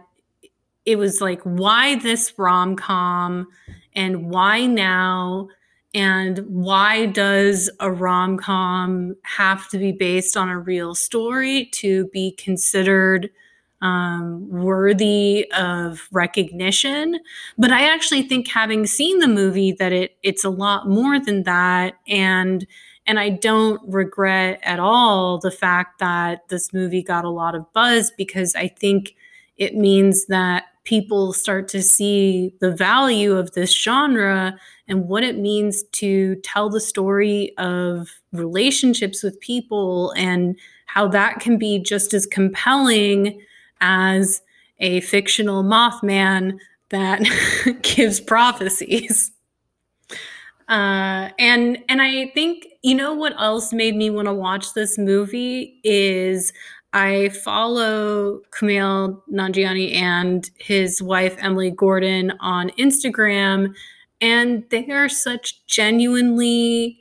it 0.85 0.97
was 0.97 1.21
like 1.21 1.41
why 1.43 1.95
this 1.95 2.33
rom-com 2.37 3.47
and 3.93 4.29
why 4.29 4.65
now 4.65 5.49
and 5.93 6.39
why 6.47 7.07
does 7.07 7.69
a 7.81 7.91
rom-com 7.91 9.15
have 9.23 9.67
to 9.69 9.77
be 9.77 9.91
based 9.91 10.37
on 10.37 10.47
a 10.49 10.59
real 10.59 10.95
story 10.95 11.65
to 11.73 12.07
be 12.07 12.31
considered 12.37 13.29
um, 13.81 14.47
worthy 14.49 15.51
of 15.51 16.07
recognition. 16.11 17.19
But 17.57 17.71
i 17.71 17.81
actually 17.91 18.23
think 18.23 18.47
having 18.47 18.85
seen 18.85 19.19
the 19.19 19.27
movie 19.27 19.71
that 19.73 19.91
it 19.91 20.17
it's 20.23 20.43
a 20.43 20.49
lot 20.49 20.87
more 20.87 21.19
than 21.19 21.43
that. 21.43 21.95
And 22.07 22.65
and 23.07 23.19
i 23.19 23.29
don't 23.29 23.81
regret 23.91 24.59
at 24.63 24.79
all 24.79 25.39
the 25.39 25.51
fact 25.51 25.99
that 25.99 26.47
this 26.49 26.71
movie 26.71 27.01
got 27.01 27.25
a 27.25 27.29
lot 27.29 27.55
of 27.55 27.71
buzz 27.73 28.11
because 28.15 28.55
i 28.55 28.67
think 28.67 29.15
it 29.57 29.75
means 29.75 30.27
that 30.27 30.65
people 30.83 31.33
start 31.33 31.67
to 31.67 31.81
see 31.81 32.53
the 32.59 32.71
value 32.71 33.35
of 33.35 33.51
this 33.51 33.71
genre 33.73 34.57
and 34.87 35.07
what 35.07 35.23
it 35.23 35.37
means 35.37 35.83
to 35.91 36.35
tell 36.37 36.69
the 36.69 36.79
story 36.79 37.53
of 37.57 38.09
relationships 38.33 39.21
with 39.23 39.39
people 39.39 40.11
and 40.17 40.57
how 40.87 41.07
that 41.07 41.39
can 41.39 41.57
be 41.57 41.79
just 41.79 42.13
as 42.13 42.25
compelling 42.25 43.39
as 43.81 44.41
a 44.79 45.01
fictional 45.01 45.63
Mothman 45.63 46.57
that 46.89 47.21
gives 47.81 48.19
prophecies. 48.19 49.31
Uh, 50.69 51.29
and 51.37 51.79
and 51.89 52.01
I 52.01 52.27
think 52.27 52.65
you 52.81 52.95
know 52.95 53.13
what 53.13 53.33
else 53.39 53.73
made 53.73 53.95
me 53.95 54.09
want 54.09 54.27
to 54.27 54.33
watch 54.33 54.73
this 54.73 54.97
movie 54.97 55.81
is 55.83 56.53
I 56.93 57.29
follow 57.29 58.39
Kumail 58.51 59.21
Nanjiani 59.31 59.95
and 59.95 60.49
his 60.57 61.01
wife 61.01 61.35
Emily 61.39 61.71
Gordon 61.71 62.31
on 62.39 62.69
Instagram, 62.71 63.73
and 64.21 64.63
they 64.69 64.89
are 64.91 65.09
such 65.09 65.65
genuinely 65.67 67.00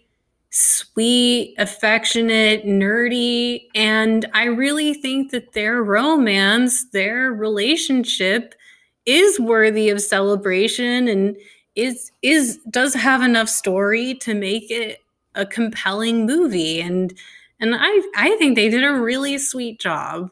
sweet, 0.50 1.54
affectionate, 1.58 2.66
nerdy, 2.66 3.68
and 3.74 4.26
I 4.34 4.44
really 4.44 4.94
think 4.94 5.30
that 5.30 5.52
their 5.52 5.82
romance, 5.82 6.90
their 6.90 7.32
relationship 7.32 8.54
is 9.06 9.40
worthy 9.40 9.88
of 9.88 10.00
celebration 10.00 11.08
and 11.08 11.36
is 11.76 12.10
is 12.22 12.58
does 12.68 12.94
have 12.94 13.22
enough 13.22 13.48
story 13.48 14.14
to 14.14 14.34
make 14.34 14.70
it 14.70 14.98
a 15.34 15.46
compelling 15.46 16.26
movie 16.26 16.80
and 16.80 17.14
and 17.60 17.74
I 17.78 18.02
I 18.16 18.36
think 18.36 18.56
they 18.56 18.68
did 18.68 18.84
a 18.84 18.92
really 18.92 19.38
sweet 19.38 19.80
job. 19.80 20.30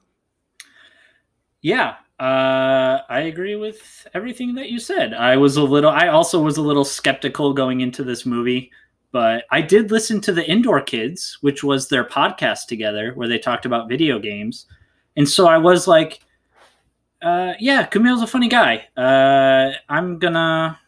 Yeah, 1.63 1.97
uh, 2.21 3.01
I 3.09 3.21
agree 3.21 3.57
with 3.57 4.07
everything 4.15 4.55
that 4.55 4.71
you 4.71 4.79
said. 4.79 5.15
I 5.15 5.37
was 5.37 5.57
a 5.57 5.63
little, 5.63 5.91
I 5.91 6.09
also 6.09 6.41
was 6.41 6.57
a 6.57 6.63
little 6.63 6.85
skeptical 6.85 7.53
going 7.53 7.81
into 7.81 8.05
this 8.05 8.25
movie, 8.25 8.71
but 9.13 9.45
I 9.51 9.61
did 9.61 9.91
listen 9.91 10.21
to 10.23 10.33
the 10.33 10.49
Indoor 10.49 10.81
Kids, 10.81 11.39
which 11.41 11.65
was 11.65 11.89
their 11.89 12.05
podcast 12.05 12.67
together 12.67 13.13
where 13.15 13.29
they 13.29 13.39
talked 13.39 13.67
about 13.67 13.89
video 13.89 14.19
games, 14.19 14.67
and 15.17 15.29
so 15.29 15.47
I 15.47 15.59
was 15.59 15.89
like, 15.89 16.21
uh, 17.23 17.55
yeah, 17.59 17.87
Kumail's 17.87 18.23
a 18.23 18.27
funny 18.27 18.49
guy. 18.49 18.87
Uh, 18.97 19.73
I'm 19.89 20.19
gonna, 20.19 20.79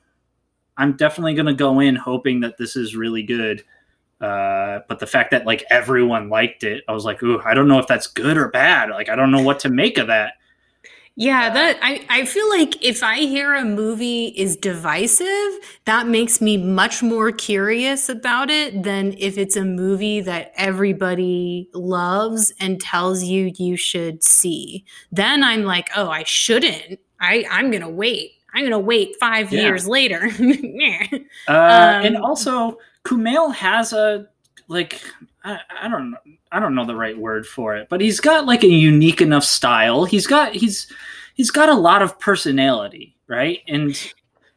I'm 0.76 0.96
definitely 0.96 1.34
gonna 1.34 1.54
go 1.54 1.80
in 1.80 1.96
hoping 1.96 2.40
that 2.40 2.58
this 2.58 2.76
is 2.76 2.94
really 2.94 3.22
good. 3.22 3.64
Uh, 4.20 4.80
but 4.86 4.98
the 4.98 5.06
fact 5.06 5.30
that 5.30 5.46
like 5.46 5.64
everyone 5.70 6.28
liked 6.28 6.62
it, 6.62 6.84
I 6.86 6.92
was 6.92 7.04
like, 7.04 7.22
ooh, 7.22 7.40
I 7.44 7.54
don't 7.54 7.68
know 7.68 7.78
if 7.78 7.86
that's 7.86 8.06
good 8.06 8.36
or 8.36 8.48
bad. 8.48 8.90
Like, 8.90 9.08
I 9.08 9.16
don't 9.16 9.30
know 9.30 9.42
what 9.42 9.60
to 9.60 9.70
make 9.70 9.96
of 9.96 10.08
that. 10.08 10.34
Yeah, 11.16 11.50
that 11.50 11.78
I, 11.82 12.06
I 12.08 12.24
feel 12.24 12.48
like 12.48 12.82
if 12.82 13.02
I 13.02 13.16
hear 13.16 13.54
a 13.54 13.64
movie 13.64 14.28
is 14.28 14.56
divisive, 14.56 15.58
that 15.84 16.06
makes 16.06 16.40
me 16.40 16.56
much 16.56 17.02
more 17.02 17.30
curious 17.30 18.08
about 18.08 18.48
it 18.48 18.84
than 18.84 19.14
if 19.18 19.36
it's 19.36 19.56
a 19.56 19.64
movie 19.64 20.20
that 20.22 20.52
everybody 20.56 21.68
loves 21.74 22.54
and 22.58 22.80
tells 22.80 23.24
you 23.24 23.52
you 23.58 23.76
should 23.76 24.24
see. 24.24 24.84
Then 25.12 25.42
I'm 25.42 25.64
like, 25.64 25.90
oh, 25.94 26.08
I 26.08 26.22
shouldn't. 26.24 27.00
I, 27.20 27.44
I'm 27.50 27.70
gonna 27.70 27.90
wait. 27.90 28.32
I'm 28.54 28.64
gonna 28.64 28.78
wait 28.78 29.16
five 29.20 29.52
yeah. 29.52 29.60
years 29.60 29.86
later. 29.86 30.30
uh, 31.48 31.52
um, 31.52 32.04
and 32.06 32.16
also, 32.16 32.78
Kumail 33.04 33.54
has 33.54 33.92
a 33.92 34.26
like 34.68 35.02
I, 35.44 35.58
I 35.82 35.88
don't 35.88 36.14
I 36.52 36.60
don't 36.60 36.74
know 36.74 36.84
the 36.84 36.96
right 36.96 37.16
word 37.16 37.46
for 37.46 37.76
it, 37.76 37.88
but 37.88 38.00
he's 38.00 38.20
got 38.20 38.46
like 38.46 38.62
a 38.62 38.68
unique 38.68 39.20
enough 39.20 39.44
style. 39.44 40.04
He's 40.04 40.26
got 40.26 40.54
he's 40.54 40.90
he's 41.34 41.50
got 41.50 41.68
a 41.68 41.74
lot 41.74 42.02
of 42.02 42.18
personality, 42.18 43.16
right? 43.26 43.60
And 43.66 43.96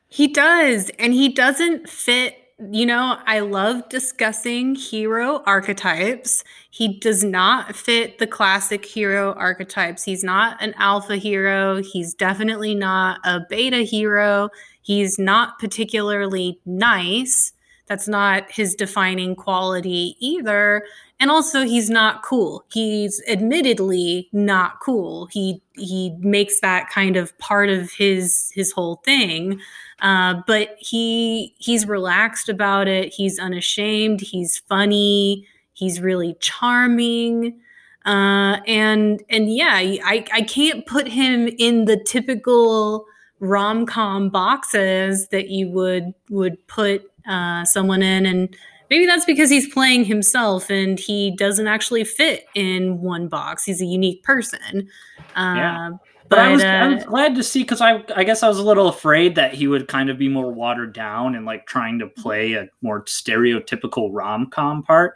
he 0.10 0.28
does, 0.28 0.90
and 1.00 1.14
he 1.14 1.30
doesn't 1.30 1.90
fit. 1.90 2.38
You 2.72 2.86
know, 2.86 3.18
I 3.26 3.40
love 3.40 3.90
discussing 3.90 4.76
hero 4.76 5.42
archetypes. 5.46 6.44
He 6.70 7.00
does 7.00 7.24
not 7.24 7.76
fit 7.76 8.20
the 8.20 8.28
classic 8.28 8.86
hero 8.86 9.34
archetypes. 9.34 10.04
He's 10.04 10.24
not 10.24 10.62
an 10.62 10.74
alpha 10.78 11.18
hero. 11.18 11.82
He's 11.82 12.14
definitely 12.14 12.76
not 12.76 13.20
a 13.26 13.42
beta 13.50 13.80
hero. 13.80 14.50
He's 14.82 15.18
not 15.18 15.60
particularly 15.60 16.60
nice 16.66 17.54
that's 17.88 18.08
not 18.08 18.50
his 18.52 18.76
defining 18.76 19.36
quality 19.36 20.16
either. 20.20 20.84
And 21.20 21.30
also 21.30 21.64
he's 21.64 21.90
not 21.90 22.24
cool. 22.24 22.66
He's 22.72 23.22
admittedly 23.28 24.30
not 24.34 24.80
cool. 24.82 25.28
He 25.28 25.62
he 25.76 26.16
makes 26.20 26.60
that 26.62 26.90
kind 26.90 27.16
of 27.16 27.38
part 27.38 27.70
of 27.70 27.92
his 27.92 28.52
his 28.54 28.72
whole 28.72 28.98
thing. 29.06 29.60
Uh, 30.02 30.42
but 30.48 30.76
he 30.80 31.56
he's 31.60 31.88
relaxed 31.88 32.50
about 32.50 32.88
it. 32.88 33.14
He's 33.14 33.40
unashamed. 33.40 34.22
He's 34.22 34.60
funny. 34.68 35.48
He's 35.74 36.02
really 36.02 36.36
charming. 36.40 37.60
Uh, 38.06 38.58
and 38.68 39.24
and 39.30 39.54
yeah, 39.54 39.76
I 39.76 40.26
I 40.34 40.42
can't 40.42 40.86
put 40.86 41.08
him 41.08 41.48
in 41.58 41.86
the 41.86 41.98
typical 41.98 43.06
rom 43.40 43.86
com 43.86 44.30
boxes 44.30 45.28
that 45.30 45.50
you 45.50 45.70
would 45.70 46.14
would 46.30 46.66
put 46.68 47.10
uh, 47.28 47.66
someone 47.66 48.02
in, 48.02 48.26
and 48.26 48.56
maybe 48.90 49.06
that's 49.06 49.26
because 49.26 49.50
he's 49.50 49.72
playing 49.74 50.06
himself 50.06 50.70
and 50.70 51.00
he 51.00 51.36
doesn't 51.36 51.68
actually 51.68 52.04
fit 52.04 52.46
in 52.56 53.02
one 53.02 53.28
box. 53.28 53.64
He's 53.64 53.82
a 53.82 53.86
unique 53.86 54.24
person. 54.24 54.88
Uh, 55.36 55.54
yeah. 55.56 55.90
But, 56.30 56.38
but 56.38 56.40
I, 56.40 56.52
was, 56.52 56.64
uh, 56.64 56.68
I 56.68 56.88
was 56.88 57.04
glad 57.06 57.36
to 57.36 57.44
see 57.44 57.64
because 57.64 57.82
I 57.82 58.04
I 58.16 58.24
guess 58.24 58.44
I 58.44 58.48
was 58.48 58.58
a 58.58 58.64
little 58.64 58.88
afraid 58.88 59.36
that 59.36 59.54
he 59.54 59.68
would 59.68 59.88
kind 59.88 60.10
of 60.10 60.18
be 60.18 60.30
more 60.30 60.52
watered 60.52 60.94
down 60.94 61.36
and 61.36 61.46
like 61.46 61.68
trying 61.68 62.00
to 62.00 62.08
play 62.08 62.54
a 62.54 62.68
more 62.82 63.04
stereotypical 63.04 64.10
rom 64.12 64.50
com 64.50 64.84
part. 64.84 65.16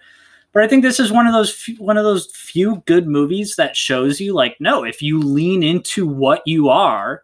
But 0.54 0.64
I 0.64 0.68
think 0.68 0.84
this 0.84 1.00
is 1.00 1.12
one 1.12 1.28
of 1.28 1.34
those 1.34 1.54
few, 1.54 1.76
one 1.76 1.98
of 1.98 2.04
those 2.04 2.28
few 2.36 2.84
good 2.86 3.08
movies 3.08 3.56
that 3.56 3.76
shows 3.76 4.20
you 4.20 4.34
like 4.34 4.58
no, 4.60 4.84
if 4.84 5.02
you 5.02 5.20
lean 5.20 5.64
into 5.64 6.08
what 6.08 6.42
you 6.46 6.70
are, 6.70 7.24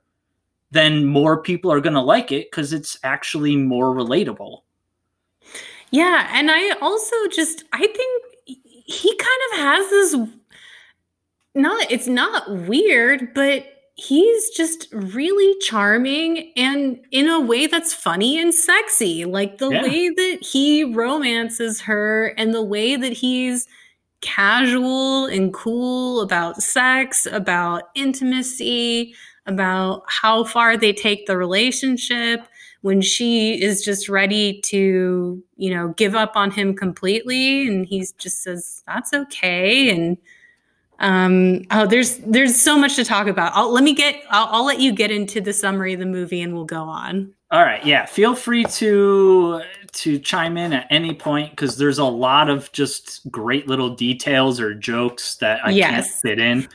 then 0.72 1.06
more 1.06 1.42
people 1.42 1.72
are 1.72 1.82
going 1.82 1.94
to 1.94 2.02
like 2.02 2.32
it 2.32 2.50
because 2.50 2.74
it's 2.74 2.98
actually 3.04 3.56
more 3.56 3.94
relatable. 3.94 4.62
Yeah, 5.94 6.28
and 6.34 6.50
I 6.50 6.72
also 6.82 7.16
just 7.32 7.66
I 7.72 7.86
think 7.86 8.24
he 8.44 9.16
kind 9.16 9.42
of 9.52 9.60
has 9.60 9.90
this 9.92 10.16
not 11.54 11.92
it's 11.92 12.08
not 12.08 12.50
weird, 12.68 13.32
but 13.36 13.68
he's 13.94 14.50
just 14.50 14.88
really 14.92 15.56
charming 15.60 16.52
and 16.58 17.00
in 17.12 17.28
a 17.30 17.40
way 17.40 17.68
that's 17.68 17.94
funny 17.94 18.40
and 18.40 18.56
sexy. 18.56 19.24
Like 19.26 19.60
the 19.60 19.70
yeah. 19.70 19.84
way 19.84 20.10
that 20.10 20.40
he 20.42 20.84
romances 20.84 21.82
her 21.82 22.34
and 22.40 22.56
the 22.56 22.64
way 22.64 22.96
that 22.96 23.14
he's 23.14 23.68
casual 24.22 25.28
and 25.28 25.54
cool 25.54 26.22
about 26.22 26.64
sex, 26.64 27.28
about 27.28 27.84
intimacy, 27.94 29.14
about 29.46 30.06
how 30.08 30.44
far 30.44 30.76
they 30.76 30.92
take 30.92 31.28
the 31.28 31.38
relationship 31.38 32.48
when 32.84 33.02
she 33.02 33.62
is 33.62 33.82
just 33.82 34.10
ready 34.10 34.60
to, 34.60 35.42
you 35.56 35.74
know, 35.74 35.90
give 35.96 36.16
up 36.16 36.36
on 36.36 36.52
him 36.52 36.76
completely 36.76 37.66
and 37.66 37.86
he 37.86 38.06
just 38.18 38.44
says 38.44 38.84
that's 38.86 39.14
okay 39.14 39.90
and 39.90 40.18
um 41.00 41.64
oh 41.72 41.88
there's 41.88 42.18
there's 42.20 42.60
so 42.60 42.78
much 42.78 42.96
to 42.98 43.06
talk 43.06 43.28
about. 43.28 43.54
I'll 43.56 43.72
let 43.72 43.84
me 43.84 43.94
get 43.94 44.22
I'll, 44.30 44.48
I'll 44.52 44.66
let 44.66 44.80
you 44.80 44.92
get 44.92 45.12
into 45.12 45.40
the 45.40 45.54
summary 45.54 45.94
of 45.94 46.00
the 46.00 46.06
movie 46.06 46.42
and 46.42 46.54
we'll 46.54 46.66
go 46.66 46.84
on. 46.84 47.34
All 47.52 47.62
right, 47.62 47.86
yeah, 47.86 48.06
feel 48.06 48.36
free 48.36 48.66
to 48.66 49.62
to 49.94 50.20
chime 50.20 50.58
in 50.58 50.74
at 50.74 50.88
any 50.90 51.14
point 51.14 51.52
because 51.52 51.78
there's 51.78 52.00
a 52.00 52.06
lot 52.06 52.50
of 52.50 52.70
just 52.74 53.32
great 53.32 53.68
little 53.68 53.96
details 53.96 54.60
or 54.60 54.74
jokes 54.74 55.36
that 55.38 55.66
I 55.66 55.70
yes. 55.70 55.90
can't 55.90 56.08
fit 56.22 56.40
in. 56.40 56.68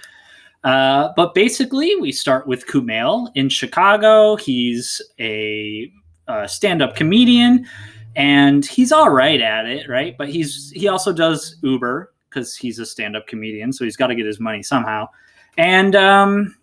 Uh, 0.65 1.11
but 1.17 1.35
basically, 1.35 1.97
we 1.97 2.13
start 2.13 2.47
with 2.47 2.67
Kumail 2.67 3.31
in 3.35 3.49
Chicago. 3.49 4.37
He's 4.37 5.01
a, 5.19 5.91
a 6.29 6.49
stand-up 6.49 6.95
comedian, 6.95 7.66
and 8.16 8.64
he's 8.64 8.93
all 8.93 9.11
right 9.11 9.41
at 9.41 9.66
it, 9.66 9.89
right? 9.89 10.16
But 10.16 10.29
he's 10.29 10.70
he 10.70 10.89
also 10.89 11.12
does 11.12 11.57
Uber 11.62 12.12
because 12.29 12.55
he's 12.55 12.79
a 12.79 12.87
stand-up 12.87 13.26
comedian, 13.26 13.72
so 13.72 13.85
he's 13.85 13.97
got 13.97 14.09
to 14.09 14.14
get 14.14 14.26
his 14.26 14.39
money 14.41 14.62
somehow. 14.62 15.09
And 15.57 15.97
um, 15.97 16.55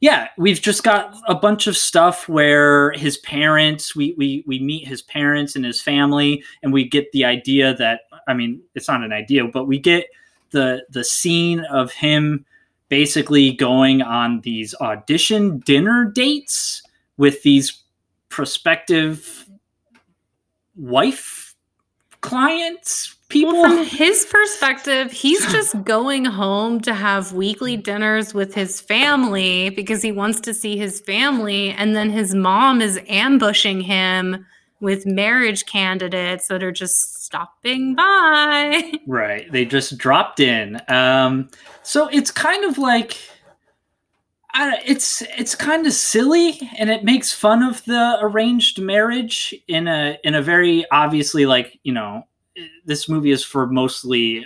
yeah, 0.00 0.28
we've 0.36 0.60
just 0.60 0.84
got 0.84 1.16
a 1.26 1.34
bunch 1.34 1.66
of 1.66 1.76
stuff 1.76 2.28
where 2.28 2.92
his 2.92 3.18
parents, 3.18 3.96
we 3.96 4.14
we 4.16 4.44
we 4.46 4.60
meet 4.60 4.86
his 4.86 5.02
parents 5.02 5.56
and 5.56 5.64
his 5.64 5.80
family, 5.80 6.44
and 6.62 6.72
we 6.72 6.88
get 6.88 7.10
the 7.12 7.24
idea 7.24 7.74
that 7.74 8.02
I 8.28 8.34
mean, 8.34 8.60
it's 8.74 8.88
not 8.88 9.02
an 9.02 9.12
idea, 9.12 9.44
but 9.46 9.64
we 9.64 9.78
get 9.78 10.06
the 10.50 10.84
the 10.90 11.04
scene 11.04 11.60
of 11.70 11.92
him 11.92 12.44
basically 12.88 13.52
going 13.52 14.02
on 14.02 14.40
these 14.42 14.74
audition 14.80 15.58
dinner 15.60 16.10
dates 16.14 16.82
with 17.16 17.42
these 17.42 17.82
prospective 18.28 19.48
wife 20.76 21.54
clients 22.20 23.16
people 23.28 23.52
well, 23.52 23.76
from 23.76 23.84
his 23.84 24.26
perspective 24.26 25.12
he's 25.12 25.44
just 25.52 25.82
going 25.84 26.24
home 26.24 26.80
to 26.80 26.94
have 26.94 27.32
weekly 27.32 27.76
dinners 27.76 28.34
with 28.34 28.54
his 28.54 28.80
family 28.80 29.70
because 29.70 30.02
he 30.02 30.12
wants 30.12 30.40
to 30.40 30.52
see 30.52 30.76
his 30.76 31.00
family 31.00 31.70
and 31.70 31.94
then 31.94 32.10
his 32.10 32.34
mom 32.34 32.80
is 32.80 33.00
ambushing 33.08 33.80
him 33.80 34.44
with 34.80 35.06
marriage 35.06 35.66
candidates 35.66 36.48
that 36.48 36.62
are 36.62 36.72
just 36.72 37.24
stopping 37.24 37.94
by. 37.94 38.92
Right. 39.06 39.50
They 39.50 39.64
just 39.64 39.96
dropped 39.96 40.38
in. 40.38 40.80
Um, 40.88 41.48
so 41.82 42.08
it's 42.08 42.30
kind 42.30 42.64
of 42.64 42.76
like 42.76 43.18
It's 44.60 45.22
it's 45.36 45.54
kind 45.54 45.86
of 45.86 45.92
silly 45.92 46.58
and 46.76 46.90
it 46.90 47.04
makes 47.04 47.32
fun 47.32 47.62
of 47.62 47.84
the 47.84 48.18
arranged 48.20 48.80
marriage 48.80 49.54
in 49.68 49.86
a 49.86 50.18
in 50.24 50.34
a 50.34 50.42
very 50.42 50.84
obviously 50.90 51.46
like 51.46 51.78
you 51.84 51.92
know 51.92 52.24
this 52.84 53.08
movie 53.08 53.30
is 53.30 53.44
for 53.44 53.68
mostly 53.68 54.44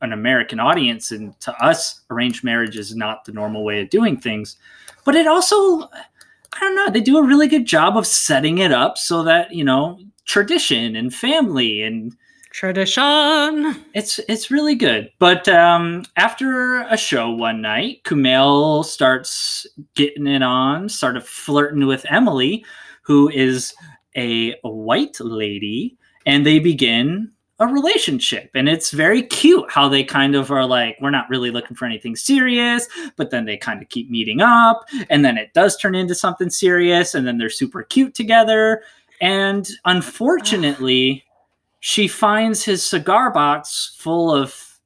an 0.00 0.12
American 0.12 0.60
audience 0.60 1.10
and 1.10 1.38
to 1.40 1.52
us 1.64 2.02
arranged 2.10 2.44
marriage 2.44 2.76
is 2.76 2.94
not 2.94 3.24
the 3.24 3.32
normal 3.32 3.64
way 3.64 3.80
of 3.80 3.90
doing 3.90 4.16
things. 4.16 4.56
But 5.04 5.16
it 5.16 5.26
also 5.26 5.82
I 5.82 6.60
don't 6.60 6.76
know 6.76 6.90
they 6.90 7.00
do 7.00 7.18
a 7.18 7.26
really 7.26 7.48
good 7.48 7.66
job 7.66 7.96
of 7.96 8.06
setting 8.06 8.58
it 8.58 8.70
up 8.70 8.96
so 8.96 9.24
that 9.24 9.52
you 9.52 9.64
know 9.64 9.98
tradition 10.24 10.94
and 10.94 11.12
family 11.12 11.82
and 11.82 12.14
Tradition. 12.50 13.84
it's 13.94 14.18
it's 14.28 14.50
really 14.50 14.74
good. 14.74 15.10
But 15.18 15.48
um, 15.48 16.04
after 16.16 16.80
a 16.82 16.96
show 16.96 17.30
one 17.30 17.60
night, 17.60 18.02
Kumail 18.04 18.84
starts 18.84 19.66
getting 19.94 20.26
it 20.26 20.42
on, 20.42 20.88
sort 20.88 21.16
of 21.16 21.26
flirting 21.26 21.86
with 21.86 22.06
Emily, 22.08 22.64
who 23.02 23.28
is 23.28 23.74
a 24.16 24.54
white 24.62 25.16
lady, 25.20 25.96
and 26.26 26.44
they 26.44 26.58
begin 26.58 27.30
a 27.60 27.66
relationship. 27.66 28.50
And 28.54 28.68
it's 28.68 28.92
very 28.92 29.22
cute 29.22 29.70
how 29.70 29.88
they 29.88 30.04
kind 30.04 30.34
of 30.34 30.50
are 30.50 30.64
like, 30.64 30.96
we're 31.00 31.10
not 31.10 31.28
really 31.28 31.50
looking 31.50 31.76
for 31.76 31.86
anything 31.86 32.14
serious, 32.14 32.86
but 33.16 33.30
then 33.30 33.46
they 33.46 33.56
kind 33.56 33.82
of 33.82 33.88
keep 33.88 34.10
meeting 34.10 34.40
up, 34.40 34.84
and 35.10 35.24
then 35.24 35.36
it 35.36 35.52
does 35.54 35.76
turn 35.76 35.94
into 35.94 36.14
something 36.14 36.50
serious, 36.50 37.14
and 37.14 37.26
then 37.26 37.38
they're 37.38 37.50
super 37.50 37.82
cute 37.82 38.14
together. 38.14 38.82
And 39.20 39.68
unfortunately, 39.84 41.24
she 41.80 42.08
finds 42.08 42.64
his 42.64 42.84
cigar 42.84 43.30
box 43.30 43.96
full 43.98 44.32
of 44.34 44.78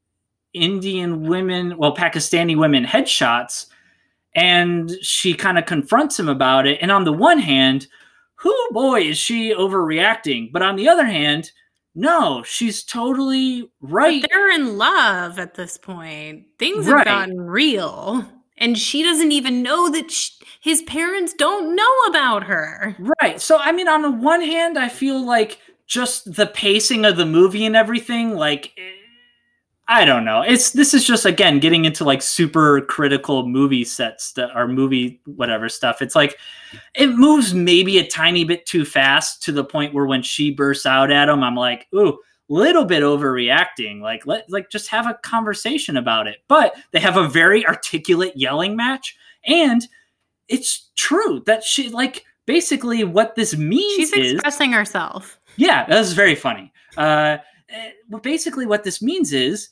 Indian 0.53 1.27
women, 1.27 1.77
well, 1.79 1.95
Pakistani 1.95 2.57
women 2.57 2.85
headshots, 2.85 3.67
and 4.35 4.91
she 5.03 5.35
kind 5.35 5.59
of 5.59 5.67
confronts 5.67 6.19
him 6.19 6.29
about 6.29 6.67
it. 6.67 6.79
And 6.83 6.91
on 6.91 7.05
the 7.05 7.13
one 7.13 7.39
hand, 7.39 7.87
who 8.35 8.55
boy 8.73 9.03
is 9.03 9.19
she 9.19 9.55
overreacting? 9.55 10.53
But 10.53 10.63
on 10.63 10.77
the 10.77 10.89
other 10.89 11.05
hand, 11.05 11.51
no, 11.95 12.43
she's 12.43 12.83
totally 12.83 13.71
right. 13.81 14.23
But 14.23 14.31
they're 14.31 14.55
in 14.55 14.79
love 14.79 15.39
at 15.39 15.55
this 15.55 15.77
point. 15.79 16.47
Things 16.59 16.87
have 16.87 17.05
gotten 17.05 17.41
real. 17.41 18.27
And 18.59 18.79
she 18.79 19.03
doesn't 19.03 19.33
even 19.33 19.63
know 19.63 19.91
that 19.91 20.11
sh- 20.11 20.31
his 20.61 20.83
parents 20.83 21.35
don't 21.35 21.75
know 21.75 21.99
about 22.09 22.45
her. 22.45 22.97
Right. 23.21 23.41
So 23.41 23.59
I 23.59 23.73
mean, 23.73 23.89
on 23.89 24.03
the 24.03 24.11
one 24.11 24.41
hand, 24.41 24.79
I 24.79 24.89
feel 24.89 25.25
like 25.25 25.59
just 25.87 26.35
the 26.35 26.47
pacing 26.47 27.05
of 27.05 27.17
the 27.17 27.27
movie 27.27 27.67
and 27.67 27.77
everything, 27.77 28.35
like 28.35 28.73
eh, 28.77 28.93
I 29.89 30.05
don't 30.05 30.25
know. 30.25 30.43
It's 30.43 30.71
this 30.71 30.95
is 30.95 31.05
just 31.05 31.27
again 31.27 31.59
getting 31.59 31.85
into 31.85 32.05
like 32.05 32.23
super 32.23 32.81
critical 32.83 33.47
movie 33.47 33.85
sets 33.85 34.33
that 34.33 34.51
or 34.57 34.69
movie 34.69 35.21
whatever 35.27 35.69
stuff. 35.69 36.01
It's 36.01 36.15
like 36.15 36.39
it 36.95 37.09
moves 37.09 37.53
maybe 37.53 37.99
a 37.99 38.07
tiny 38.07 38.45
bit 38.45 38.65
too 38.65 38.85
fast 38.85 39.43
to 39.43 39.53
the 39.53 39.65
point 39.65 39.93
where 39.93 40.07
when 40.07 40.23
she 40.23 40.51
bursts 40.51 40.87
out 40.87 41.11
at 41.11 41.29
him, 41.29 41.43
I'm 41.43 41.57
like, 41.57 41.89
ooh, 41.95 42.19
little 42.49 42.85
bit 42.85 43.03
overreacting. 43.03 44.01
Like 44.01 44.27
let 44.27 44.49
like 44.51 44.71
just 44.71 44.89
have 44.89 45.07
a 45.07 45.19
conversation 45.23 45.97
about 45.97 46.27
it. 46.27 46.39
But 46.49 46.75
they 46.93 47.01
have 47.01 47.17
a 47.17 47.29
very 47.29 47.67
articulate 47.67 48.37
yelling 48.37 48.77
match, 48.77 49.17
and 49.45 49.87
it's 50.49 50.91
true 50.95 51.43
that 51.47 51.65
she 51.65 51.89
like 51.89 52.25
basically 52.47 53.05
what 53.05 53.35
this 53.35 53.57
means 53.57 54.11
She's 54.11 54.13
is 54.13 54.33
expressing 54.35 54.73
herself. 54.73 55.39
Yeah, 55.57 55.87
that 55.87 55.99
was 55.99 56.13
very 56.13 56.35
funny. 56.35 56.73
Uh, 56.97 57.39
eh, 57.69 57.91
well, 58.09 58.21
basically, 58.21 58.67
what 58.67 58.85
this 58.85 59.03
means 59.03 59.33
is 59.33 59.69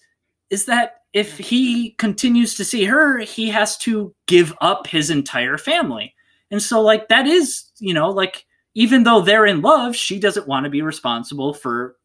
is 0.50 0.64
that 0.66 1.02
if 1.12 1.38
he 1.38 1.90
continues 1.92 2.54
to 2.56 2.64
see 2.64 2.84
her, 2.84 3.18
he 3.18 3.48
has 3.50 3.76
to 3.78 4.14
give 4.26 4.54
up 4.60 4.86
his 4.86 5.10
entire 5.10 5.58
family, 5.58 6.14
and 6.50 6.62
so 6.62 6.80
like 6.80 7.08
that 7.08 7.26
is 7.26 7.64
you 7.78 7.94
know 7.94 8.10
like 8.10 8.44
even 8.74 9.02
though 9.02 9.20
they're 9.20 9.46
in 9.46 9.60
love, 9.62 9.96
she 9.96 10.18
doesn't 10.18 10.46
want 10.48 10.64
to 10.64 10.70
be 10.70 10.82
responsible 10.82 11.52
for 11.54 11.96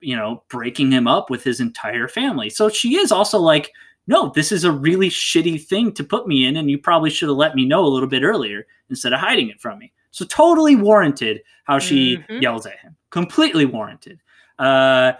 you 0.00 0.16
know 0.16 0.42
breaking 0.48 0.90
him 0.92 1.06
up 1.06 1.30
with 1.30 1.44
his 1.44 1.60
entire 1.60 2.08
family. 2.08 2.50
So 2.50 2.68
she 2.68 2.96
is 2.96 3.12
also 3.12 3.38
like. 3.38 3.72
No, 4.10 4.30
this 4.34 4.52
is 4.52 4.64
a 4.64 4.72
really 4.72 5.10
shitty 5.10 5.62
thing 5.66 5.92
to 5.92 6.02
put 6.02 6.26
me 6.26 6.46
in, 6.46 6.56
and 6.56 6.70
you 6.70 6.78
probably 6.78 7.10
should 7.10 7.28
have 7.28 7.36
let 7.36 7.54
me 7.54 7.66
know 7.66 7.84
a 7.84 7.92
little 7.92 8.08
bit 8.08 8.22
earlier 8.22 8.66
instead 8.88 9.12
of 9.12 9.20
hiding 9.20 9.50
it 9.50 9.60
from 9.60 9.78
me. 9.78 9.92
So 10.12 10.24
totally 10.24 10.76
warranted 10.76 11.42
how 11.64 11.78
she 11.78 12.16
Mhm. 12.16 12.40
yells 12.40 12.64
at 12.64 12.78
him. 12.78 12.96
Completely 13.10 13.64
warranted. 13.64 14.20
Uh, 14.58 15.12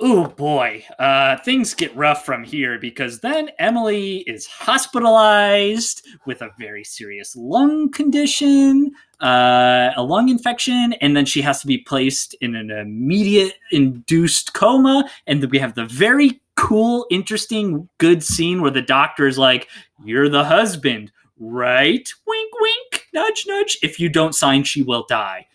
oh 0.00 0.26
boy, 0.26 0.84
uh, 0.98 1.36
things 1.38 1.74
get 1.74 1.94
rough 1.96 2.24
from 2.24 2.44
here 2.44 2.78
because 2.78 3.20
then 3.20 3.50
Emily 3.58 4.18
is 4.26 4.46
hospitalized 4.46 6.06
with 6.26 6.42
a 6.42 6.50
very 6.58 6.84
serious 6.84 7.36
lung 7.36 7.90
condition, 7.90 8.92
uh, 9.20 9.90
a 9.96 10.02
lung 10.02 10.28
infection, 10.28 10.94
and 11.00 11.16
then 11.16 11.26
she 11.26 11.42
has 11.42 11.60
to 11.60 11.66
be 11.66 11.78
placed 11.78 12.34
in 12.40 12.54
an 12.54 12.70
immediate 12.70 13.54
induced 13.72 14.54
coma. 14.54 15.08
And 15.26 15.44
we 15.50 15.58
have 15.58 15.74
the 15.74 15.86
very 15.86 16.40
cool, 16.56 17.06
interesting, 17.10 17.88
good 17.98 18.22
scene 18.22 18.62
where 18.62 18.70
the 18.70 18.82
doctor 18.82 19.26
is 19.26 19.38
like, 19.38 19.68
"You're 20.04 20.28
the 20.28 20.44
husband." 20.44 21.12
Right? 21.36 22.08
Wink, 22.28 22.52
wink, 22.60 23.08
nudge, 23.12 23.44
nudge. 23.48 23.76
If 23.82 23.98
you 23.98 24.08
don't 24.08 24.36
sign, 24.36 24.62
she 24.62 24.82
will 24.82 25.04
die. 25.08 25.48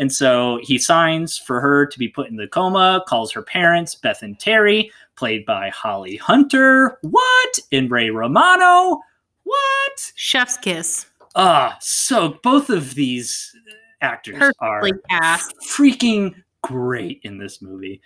And 0.00 0.10
so 0.10 0.58
he 0.62 0.78
signs 0.78 1.36
for 1.36 1.60
her 1.60 1.84
to 1.84 1.98
be 1.98 2.08
put 2.08 2.30
in 2.30 2.36
the 2.36 2.48
coma, 2.48 3.04
calls 3.06 3.30
her 3.32 3.42
parents, 3.42 3.94
Beth 3.94 4.22
and 4.22 4.40
Terry, 4.40 4.90
played 5.14 5.44
by 5.44 5.68
Holly 5.68 6.16
Hunter. 6.16 6.98
What? 7.02 7.58
And 7.70 7.90
Ray 7.90 8.08
Romano. 8.08 9.02
What? 9.44 10.12
Chef's 10.16 10.56
kiss. 10.56 11.06
Ah, 11.36 11.76
so 11.80 12.38
both 12.42 12.70
of 12.70 12.94
these 12.94 13.54
actors 14.00 14.42
are 14.58 14.80
Perfectly 14.80 15.02
cast. 15.10 15.54
freaking 15.60 16.34
great 16.62 17.20
in 17.22 17.36
this 17.36 17.60
movie. 17.60 18.00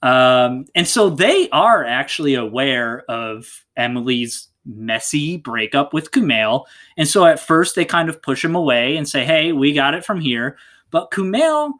Um, 0.00 0.66
and 0.76 0.86
so 0.86 1.10
they 1.10 1.48
are 1.50 1.84
actually 1.84 2.34
aware 2.34 3.02
of 3.10 3.64
Emily's 3.76 4.48
messy 4.64 5.38
breakup 5.38 5.92
with 5.92 6.12
Kumail. 6.12 6.66
And 6.96 7.08
so 7.08 7.26
at 7.26 7.40
first 7.40 7.74
they 7.74 7.84
kind 7.84 8.08
of 8.08 8.22
push 8.22 8.44
him 8.44 8.54
away 8.54 8.96
and 8.96 9.08
say, 9.08 9.24
hey, 9.24 9.50
we 9.50 9.72
got 9.72 9.94
it 9.94 10.04
from 10.04 10.20
here. 10.20 10.56
But 10.92 11.10
Kumail, 11.10 11.72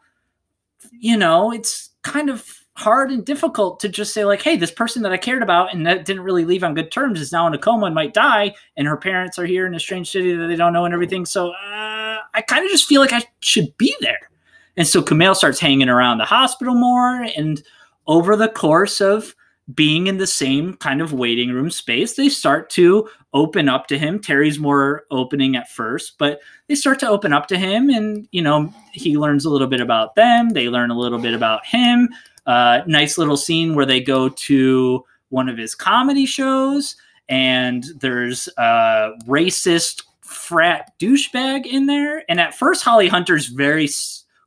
you 0.90 1.16
know, 1.16 1.52
it's 1.52 1.90
kind 2.02 2.28
of 2.28 2.58
hard 2.74 3.10
and 3.10 3.24
difficult 3.24 3.78
to 3.80 3.88
just 3.88 4.12
say, 4.12 4.24
like, 4.24 4.42
hey, 4.42 4.56
this 4.56 4.72
person 4.72 5.02
that 5.02 5.12
I 5.12 5.18
cared 5.18 5.42
about 5.42 5.72
and 5.72 5.86
that 5.86 6.04
didn't 6.04 6.24
really 6.24 6.44
leave 6.44 6.64
on 6.64 6.74
good 6.74 6.90
terms 6.90 7.20
is 7.20 7.30
now 7.30 7.46
in 7.46 7.54
a 7.54 7.58
coma 7.58 7.86
and 7.86 7.94
might 7.94 8.14
die. 8.14 8.54
And 8.76 8.88
her 8.88 8.96
parents 8.96 9.38
are 9.38 9.46
here 9.46 9.66
in 9.66 9.74
a 9.74 9.80
strange 9.80 10.10
city 10.10 10.34
that 10.34 10.48
they 10.48 10.56
don't 10.56 10.72
know 10.72 10.84
and 10.84 10.94
everything. 10.94 11.24
So 11.26 11.50
uh, 11.50 12.18
I 12.34 12.42
kind 12.48 12.64
of 12.64 12.70
just 12.70 12.88
feel 12.88 13.00
like 13.00 13.12
I 13.12 13.22
should 13.40 13.76
be 13.76 13.94
there. 14.00 14.30
And 14.76 14.88
so 14.88 15.02
Kumail 15.02 15.36
starts 15.36 15.60
hanging 15.60 15.90
around 15.90 16.18
the 16.18 16.24
hospital 16.24 16.74
more. 16.74 17.26
And 17.36 17.62
over 18.06 18.34
the 18.34 18.48
course 18.48 19.00
of 19.00 19.36
being 19.74 20.06
in 20.08 20.18
the 20.18 20.26
same 20.26 20.74
kind 20.74 21.00
of 21.00 21.12
waiting 21.12 21.50
room 21.50 21.70
space, 21.70 22.14
they 22.14 22.28
start 22.28 22.68
to 22.70 23.08
open 23.32 23.68
up 23.68 23.86
to 23.86 23.98
him. 23.98 24.18
Terry's 24.18 24.58
more 24.58 25.04
opening 25.10 25.56
at 25.56 25.70
first, 25.70 26.18
but 26.18 26.40
they 26.68 26.74
start 26.74 26.98
to 27.00 27.08
open 27.08 27.32
up 27.32 27.46
to 27.48 27.58
him. 27.58 27.88
And, 27.88 28.28
you 28.32 28.42
know, 28.42 28.72
he 28.92 29.16
learns 29.16 29.44
a 29.44 29.50
little 29.50 29.68
bit 29.68 29.80
about 29.80 30.14
them. 30.16 30.50
They 30.50 30.68
learn 30.68 30.90
a 30.90 30.98
little 30.98 31.18
bit 31.18 31.32
about 31.32 31.64
him. 31.64 32.08
Uh, 32.44 32.80
nice 32.86 33.18
little 33.18 33.36
scene 33.36 33.74
where 33.74 33.86
they 33.86 34.00
go 34.00 34.28
to 34.28 35.04
one 35.28 35.48
of 35.48 35.56
his 35.56 35.74
comedy 35.74 36.26
shows, 36.26 36.96
and 37.28 37.84
there's 38.00 38.48
a 38.58 39.12
racist 39.26 40.02
frat 40.20 40.92
douchebag 40.98 41.66
in 41.66 41.86
there. 41.86 42.24
And 42.28 42.40
at 42.40 42.54
first, 42.54 42.82
Holly 42.82 43.08
Hunter's 43.08 43.46
very 43.46 43.88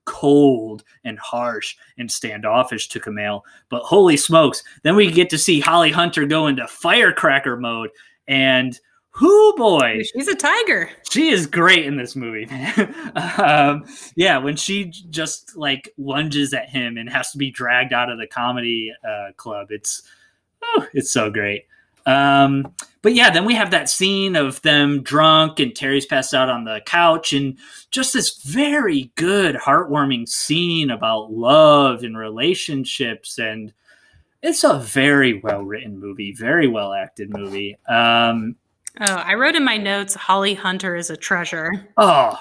cold 0.06 0.84
and 1.04 1.20
harsh 1.20 1.76
and 1.98 2.12
standoffish 2.12 2.88
to 2.90 3.00
Kumail. 3.00 3.42
But 3.70 3.84
holy 3.84 4.18
smokes, 4.18 4.64
then 4.84 4.96
we 4.96 5.12
get 5.12 5.30
to 5.32 5.38
see 5.38 5.60
Holly 5.60 5.92
Hunter 5.92 6.26
go 6.26 6.48
into 6.48 6.68
firecracker 6.68 7.58
mode. 7.58 7.90
And 8.28 8.80
whoo 9.22 9.54
boy, 9.56 10.02
She's 10.14 10.28
a 10.28 10.36
tiger. 10.36 10.90
she 11.10 11.30
is 11.30 11.48
great 11.48 11.86
in 11.86 11.96
this 11.96 12.16
movie, 12.16 12.46
um, 13.38 13.86
yeah, 14.16 14.38
when 14.38 14.56
she 14.56 14.86
just 15.10 15.56
like 15.56 15.94
lunges 15.98 16.54
at 16.54 16.70
him 16.70 16.98
and 16.98 17.10
has 17.10 17.32
to 17.32 17.38
be 17.38 17.50
dragged 17.52 17.94
out 17.94 18.10
of 18.10 18.18
the 18.18 18.28
comedy 18.28 18.92
uh, 19.08 19.32
club, 19.38 19.68
it's 19.70 20.04
oh, 20.64 20.86
it's 20.94 21.12
so 21.12 21.30
great. 21.30 21.66
Um, 22.06 22.74
but 23.02 23.14
yeah, 23.14 23.30
then 23.30 23.46
we 23.46 23.56
have 23.56 23.72
that 23.72 23.90
scene 23.90 24.36
of 24.36 24.62
them 24.62 25.04
drunk 25.04 25.60
and 25.60 25.76
Terry's 25.76 26.06
passed 26.06 26.34
out 26.34 26.50
on 26.50 26.64
the 26.64 26.82
couch, 26.86 27.34
and 27.34 27.58
just 27.92 28.14
this 28.14 28.42
very 28.44 29.12
good, 29.16 29.56
heartwarming 29.56 30.28
scene 30.28 30.90
about 30.90 31.32
love 31.32 32.04
and 32.04 32.18
relationships, 32.18 33.38
and 33.38 33.74
it's 34.42 34.64
a 34.64 34.80
very 34.80 35.40
well 35.40 35.64
written 35.64 36.00
movie, 36.00 36.34
very 36.34 36.68
well 36.68 36.94
acted 36.94 37.30
movie. 37.32 37.78
Um, 37.88 38.56
Oh, 39.02 39.06
I 39.06 39.34
wrote 39.34 39.56
in 39.56 39.66
my 39.66 39.76
notes 39.76 40.16
Holly 40.16 40.54
Hunter 40.54 40.96
is 40.96 41.10
a 41.10 41.18
treasure. 41.18 41.70
Oh, 41.98 42.40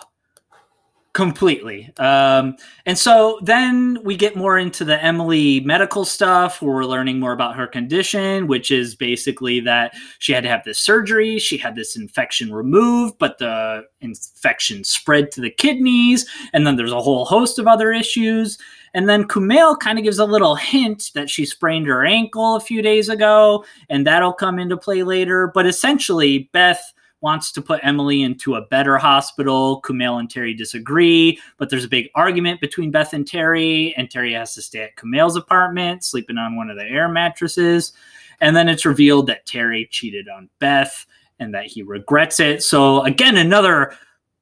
completely. 1.15 1.93
Um, 1.99 2.57
and 2.87 2.99
so 2.99 3.39
then 3.41 3.99
we 4.03 4.17
get 4.17 4.37
more 4.37 4.59
into 4.59 4.85
the 4.85 5.03
Emily 5.03 5.61
medical 5.61 6.05
stuff 6.05 6.61
where 6.61 6.75
we're 6.75 6.85
learning 6.85 7.21
more 7.21 7.33
about 7.33 7.57
her 7.57 7.69
condition, 7.69 8.49
which 8.49 8.73
is 8.73 8.97
basically 8.97 9.61
that 9.61 9.95
she 10.19 10.33
had 10.33 10.43
to 10.43 10.51
have 10.51 10.65
this 10.65 10.79
surgery. 10.79 11.39
She 11.39 11.57
had 11.57 11.77
this 11.77 11.97
infection 11.97 12.53
removed, 12.53 13.17
but 13.19 13.39
the 13.39 13.85
infection 14.01 14.83
spread 14.83 15.31
to 15.33 15.41
the 15.41 15.51
kidneys. 15.51 16.27
And 16.53 16.67
then 16.67 16.77
there's 16.77 16.93
a 16.93 17.01
whole 17.01 17.25
host 17.25 17.61
of 17.61 17.69
other 17.69 17.93
issues. 17.93 18.59
And 18.93 19.09
then 19.09 19.25
Kumail 19.25 19.79
kind 19.79 19.99
of 19.99 20.05
gives 20.05 20.19
a 20.19 20.25
little 20.25 20.57
hint 20.57 21.11
that 21.15 21.31
she 21.31 21.47
sprained 21.47 21.87
her 21.87 22.05
ankle 22.05 22.57
a 22.57 22.61
few 22.61 22.81
days 22.81 23.09
ago, 23.09 23.65
and 23.89 24.07
that'll 24.07 24.33
come 24.33 24.59
into 24.59 24.77
play 24.77 25.03
later. 25.03 25.51
But 25.53 25.67
essentially, 25.67 26.51
Beth 26.53 26.94
wants 27.25 27.51
to 27.51 27.63
put 27.63 27.81
Emily 27.83 28.23
into 28.23 28.55
a 28.55 28.67
better 28.67 28.99
hospital. 28.99 29.81
Kumail 29.83 30.21
and 30.21 30.29
Terry 30.29 30.53
disagree, 30.53 31.41
but 31.57 31.71
there's 31.71 31.85
a 31.85 31.89
big 31.89 32.11
argument 32.15 32.61
between 32.61 32.91
Beth 32.91 33.15
and 33.15 33.27
Terry, 33.27 33.95
and 33.97 34.11
Terry 34.11 34.35
has 34.35 34.55
to 34.55 34.63
stay 34.63 34.83
at 34.83 34.97
Kumail's 34.97 35.35
apartment, 35.35 36.05
sleeping 36.05 36.37
on 36.37 36.55
one 36.55 36.69
of 36.69 36.77
the 36.77 36.85
air 36.85 37.09
mattresses. 37.09 37.95
And 38.43 38.55
then 38.55 38.69
it's 38.69 38.85
revealed 38.85 39.27
that 39.29 39.47
Terry 39.47 39.89
cheated 39.91 40.29
on 40.29 40.51
Beth 40.59 41.07
and 41.41 41.55
that 41.55 41.67
he 41.67 41.83
regrets 41.83 42.41
it. 42.41 42.63
So, 42.63 43.03
again, 43.05 43.39
another 43.39 43.95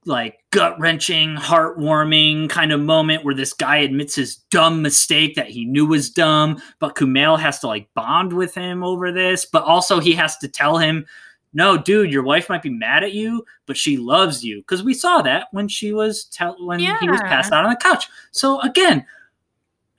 like 0.05 0.41
gut 0.51 0.79
wrenching, 0.81 1.37
heartwarming 1.37 2.51
kind 2.51 2.73
of 2.73 2.81
moment 2.81 3.25
where 3.25 3.35
this 3.35 3.53
guy 3.53 3.77
admits 3.77 4.17
his 4.17 4.37
dumb 4.51 4.83
mistake 4.83 5.37
that 5.37 5.49
he 5.49 5.65
knew 5.65 5.87
was 5.87 6.11
dumb, 6.11 6.61
but 6.81 6.97
Kumail 6.97 7.39
has 7.39 7.61
to 7.61 7.69
like 7.69 7.89
bond 7.95 8.33
with 8.33 8.55
him 8.55 8.83
over 8.83 9.13
this, 9.13 9.47
but 9.47 9.63
also 9.63 10.01
he 10.01 10.15
has 10.15 10.37
to 10.39 10.49
tell 10.49 10.79
him 10.79 11.07
no, 11.53 11.77
dude, 11.77 12.13
your 12.13 12.23
wife 12.23 12.49
might 12.49 12.63
be 12.63 12.71
mad 12.71 13.05
at 13.05 13.13
you, 13.13 13.45
but 13.67 13.77
she 13.77 13.97
loves 13.97 14.45
you. 14.45 14.59
Because 14.59 14.83
we 14.83 14.95
saw 14.95 15.23
that 15.23 15.49
when 15.53 15.69
she 15.69 15.93
was 15.93 16.25
tell 16.25 16.57
when 16.65 16.81
yeah. 16.81 16.99
he 17.01 17.09
was 17.09 17.21
passed 17.23 17.53
out 17.53 17.65
on 17.65 17.71
the 17.71 17.77
couch. 17.77 18.09
So 18.31 18.61
again, 18.61 19.05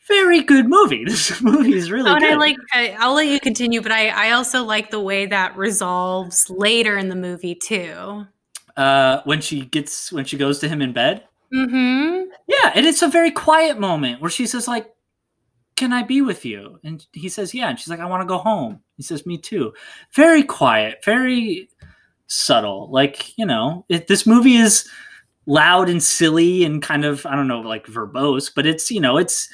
very 0.07 0.41
good 0.41 0.67
movie. 0.67 1.05
This 1.13 1.41
movie 1.41 1.73
is 1.73 1.91
really. 1.91 2.09
Oh, 2.09 2.15
and 2.15 2.25
I 2.25 2.35
like. 2.35 2.57
I, 2.73 2.95
I'll 2.99 3.13
let 3.13 3.27
you 3.27 3.39
continue, 3.39 3.81
but 3.81 3.91
I 3.91 4.09
I 4.09 4.31
also 4.31 4.63
like 4.63 4.89
the 4.89 4.99
way 4.99 5.25
that 5.27 5.55
resolves 5.55 6.49
later 6.49 6.97
in 6.97 7.09
the 7.09 7.15
movie 7.15 7.55
too. 7.55 8.25
Uh, 8.75 9.21
when 9.25 9.39
she 9.39 9.65
gets 9.65 10.11
when 10.11 10.25
she 10.25 10.37
goes 10.37 10.59
to 10.59 10.67
him 10.67 10.81
in 10.81 10.93
bed. 10.93 11.23
Mm-hmm. 11.53 12.31
Yeah, 12.47 12.71
and 12.73 12.85
it's 12.85 13.03
a 13.03 13.07
very 13.07 13.29
quiet 13.29 13.79
moment 13.79 14.21
where 14.21 14.31
she 14.31 14.47
says 14.47 14.67
like, 14.67 14.91
"Can 15.75 15.93
I 15.93 16.03
be 16.03 16.21
with 16.21 16.45
you?" 16.45 16.79
And 16.83 17.05
he 17.13 17.29
says, 17.29 17.53
"Yeah," 17.53 17.69
and 17.69 17.79
she's 17.79 17.89
like, 17.89 17.99
"I 17.99 18.05
want 18.05 18.21
to 18.21 18.27
go 18.27 18.37
home." 18.37 18.81
He 18.97 19.03
says, 19.03 19.25
"Me 19.25 19.37
too." 19.37 19.73
Very 20.13 20.43
quiet, 20.43 21.03
very 21.03 21.69
subtle. 22.27 22.89
Like 22.91 23.37
you 23.37 23.45
know, 23.45 23.85
it, 23.89 24.07
this 24.07 24.25
movie 24.25 24.55
is 24.55 24.87
loud 25.45 25.89
and 25.89 26.01
silly 26.01 26.63
and 26.63 26.81
kind 26.81 27.05
of 27.05 27.25
I 27.25 27.35
don't 27.35 27.47
know, 27.47 27.61
like 27.61 27.87
verbose, 27.87 28.51
but 28.53 28.65
it's 28.65 28.91
you 28.91 29.01
know, 29.01 29.17
it's 29.17 29.49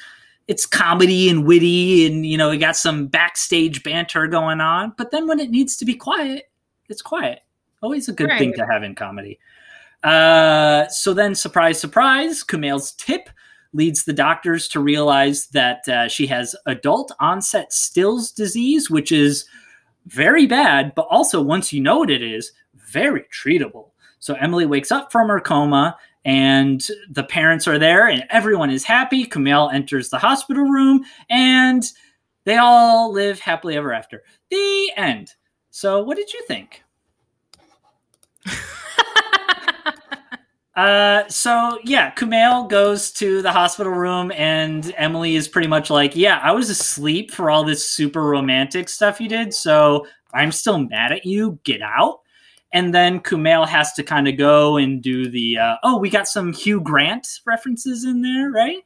it's 0.48 0.66
comedy 0.66 1.30
and 1.30 1.46
witty, 1.46 2.06
and 2.06 2.26
you 2.26 2.36
know, 2.36 2.50
we 2.50 2.58
got 2.58 2.76
some 2.76 3.06
backstage 3.06 3.82
banter 3.82 4.26
going 4.26 4.60
on. 4.60 4.92
But 4.96 5.12
then 5.12 5.26
when 5.28 5.38
it 5.38 5.50
needs 5.50 5.76
to 5.76 5.84
be 5.84 5.94
quiet, 5.94 6.50
it's 6.88 7.02
quiet. 7.02 7.40
Always 7.82 8.08
a 8.08 8.12
good 8.12 8.28
right. 8.28 8.38
thing 8.38 8.52
to 8.54 8.66
have 8.66 8.82
in 8.82 8.94
comedy. 8.94 9.38
Uh, 10.02 10.88
so 10.88 11.14
then, 11.14 11.34
surprise, 11.34 11.78
surprise, 11.78 12.42
Kumail's 12.42 12.92
tip 12.92 13.30
leads 13.72 14.04
the 14.04 14.12
doctors 14.12 14.68
to 14.68 14.80
realize 14.80 15.46
that 15.48 15.88
uh, 15.88 16.08
she 16.08 16.26
has 16.26 16.56
adult 16.66 17.12
onset 17.20 17.72
Still's 17.72 18.32
disease, 18.32 18.90
which 18.90 19.12
is 19.12 19.44
very 20.06 20.46
bad, 20.46 20.94
but 20.94 21.06
also 21.10 21.40
once 21.40 21.72
you 21.72 21.80
know 21.80 21.98
what 21.98 22.10
it 22.10 22.22
is, 22.22 22.52
very 22.74 23.24
treatable. 23.32 23.90
So 24.18 24.34
Emily 24.34 24.66
wakes 24.66 24.90
up 24.90 25.12
from 25.12 25.28
her 25.28 25.40
coma 25.40 25.96
and 26.24 26.86
the 27.10 27.24
parents 27.24 27.66
are 27.66 27.78
there 27.78 28.08
and 28.08 28.24
everyone 28.30 28.70
is 28.70 28.84
happy. 28.84 29.24
Kumail 29.24 29.72
enters 29.72 30.10
the 30.10 30.18
hospital 30.18 30.64
room 30.64 31.04
and 31.30 31.84
they 32.44 32.56
all 32.56 33.12
live 33.12 33.38
happily 33.40 33.76
ever 33.76 33.92
after. 33.92 34.22
The 34.50 34.92
end. 34.96 35.34
So, 35.70 36.02
what 36.02 36.16
did 36.16 36.32
you 36.32 36.42
think? 36.48 36.82
Uh, 40.80 41.28
so 41.28 41.78
yeah, 41.84 42.10
Kumail 42.14 42.66
goes 42.66 43.10
to 43.12 43.42
the 43.42 43.52
hospital 43.52 43.92
room, 43.92 44.32
and 44.34 44.94
Emily 44.96 45.36
is 45.36 45.46
pretty 45.46 45.68
much 45.68 45.90
like, 45.90 46.16
"Yeah, 46.16 46.40
I 46.42 46.52
was 46.52 46.70
asleep 46.70 47.30
for 47.30 47.50
all 47.50 47.64
this 47.64 47.86
super 47.86 48.22
romantic 48.22 48.88
stuff 48.88 49.20
you 49.20 49.28
did, 49.28 49.52
so 49.52 50.06
I'm 50.32 50.50
still 50.50 50.78
mad 50.78 51.12
at 51.12 51.26
you. 51.26 51.58
Get 51.64 51.82
out." 51.82 52.20
And 52.72 52.94
then 52.94 53.20
Kumail 53.20 53.68
has 53.68 53.92
to 53.94 54.02
kind 54.02 54.26
of 54.26 54.38
go 54.38 54.78
and 54.78 55.02
do 55.02 55.28
the, 55.28 55.58
uh, 55.58 55.76
"Oh, 55.82 55.98
we 55.98 56.08
got 56.08 56.26
some 56.28 56.54
Hugh 56.54 56.80
Grant 56.80 57.26
references 57.44 58.04
in 58.06 58.22
there, 58.22 58.50
right?" 58.50 58.78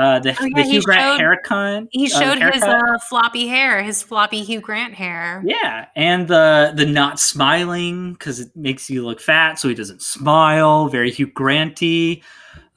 Uh, 0.00 0.18
the, 0.18 0.30
oh, 0.40 0.44
yeah, 0.46 0.62
the 0.62 0.70
Hugh 0.70 0.80
Grant 0.80 1.02
showed, 1.02 1.20
haircut. 1.20 1.84
He 1.90 2.06
uh, 2.06 2.18
showed 2.18 2.42
uh, 2.42 2.52
his 2.52 2.62
uh, 2.62 2.98
floppy 3.06 3.46
hair, 3.46 3.82
his 3.82 4.02
floppy 4.02 4.42
Hugh 4.42 4.62
Grant 4.62 4.94
hair. 4.94 5.42
Yeah, 5.44 5.88
and 5.94 6.26
the 6.26 6.72
the 6.74 6.86
not 6.86 7.20
smiling 7.20 8.14
because 8.14 8.40
it 8.40 8.56
makes 8.56 8.88
you 8.88 9.04
look 9.04 9.20
fat, 9.20 9.58
so 9.58 9.68
he 9.68 9.74
doesn't 9.74 10.00
smile. 10.00 10.88
Very 10.88 11.10
Hugh 11.10 11.26
Granty. 11.26 12.22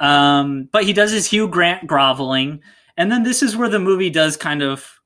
Um, 0.01 0.67
but 0.73 0.83
he 0.83 0.91
does 0.91 1.11
his 1.11 1.25
Hugh 1.25 1.47
Grant 1.47 1.87
groveling, 1.87 2.61
and 2.97 3.09
then 3.09 3.23
this 3.23 3.41
is 3.41 3.55
where 3.55 3.69
the 3.69 3.79
movie 3.79 4.09
does 4.09 4.35
kind 4.35 4.61
of 4.61 4.99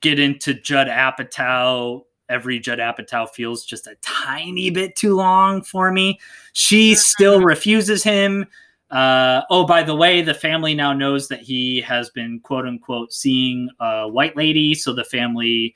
get 0.00 0.20
into 0.20 0.54
Judd 0.54 0.86
Apatow. 0.86 2.04
Every 2.28 2.60
Judd 2.60 2.78
Apatow 2.78 3.28
feels 3.28 3.64
just 3.64 3.88
a 3.88 3.96
tiny 4.00 4.70
bit 4.70 4.94
too 4.94 5.16
long 5.16 5.62
for 5.62 5.90
me. 5.90 6.20
She 6.52 6.94
still 6.94 7.40
refuses 7.40 8.04
him 8.04 8.46
uh, 8.92 9.42
oh, 9.48 9.64
by 9.64 9.82
the 9.82 9.94
way, 9.94 10.20
the 10.20 10.34
family 10.34 10.74
now 10.74 10.92
knows 10.92 11.28
that 11.28 11.40
he 11.40 11.80
has 11.80 12.10
been 12.10 12.40
quote 12.40 12.66
unquote 12.66 13.12
seeing 13.12 13.70
a 13.80 14.06
white 14.06 14.36
lady, 14.36 14.74
so 14.74 14.92
the 14.92 15.04
family 15.04 15.74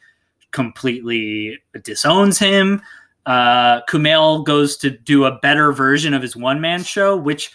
completely 0.52 1.59
disowns 1.82 2.38
him. 2.38 2.82
Uh, 3.24 3.80
Kumail 3.88 4.44
goes 4.44 4.76
to 4.76 4.90
do 4.90 5.24
a 5.24 5.38
better 5.38 5.72
version 5.72 6.12
of 6.12 6.20
his 6.20 6.36
one 6.36 6.60
man 6.60 6.82
show, 6.84 7.16
which 7.16 7.51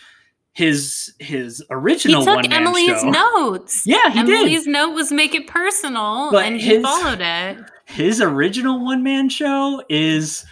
his 0.53 1.13
his 1.19 1.63
original 1.69 2.25
one. 2.25 2.43
he 2.43 2.49
took 2.49 2.57
Emily's 2.57 2.99
show, 2.99 3.09
notes. 3.09 3.83
Yeah, 3.85 4.09
he 4.09 4.19
Emily's 4.19 4.27
did. 4.27 4.45
Emily's 4.45 4.67
note 4.67 4.93
was 4.93 5.11
make 5.11 5.35
it 5.35 5.45
personal, 5.45 6.31
but 6.31 6.43
and 6.43 6.55
his, 6.55 6.77
he 6.77 6.81
followed 6.81 7.21
it. 7.21 7.59
His 7.85 8.19
original 8.19 8.83
one 8.83 9.03
man 9.03 9.29
show 9.29 9.83
is 9.89 10.43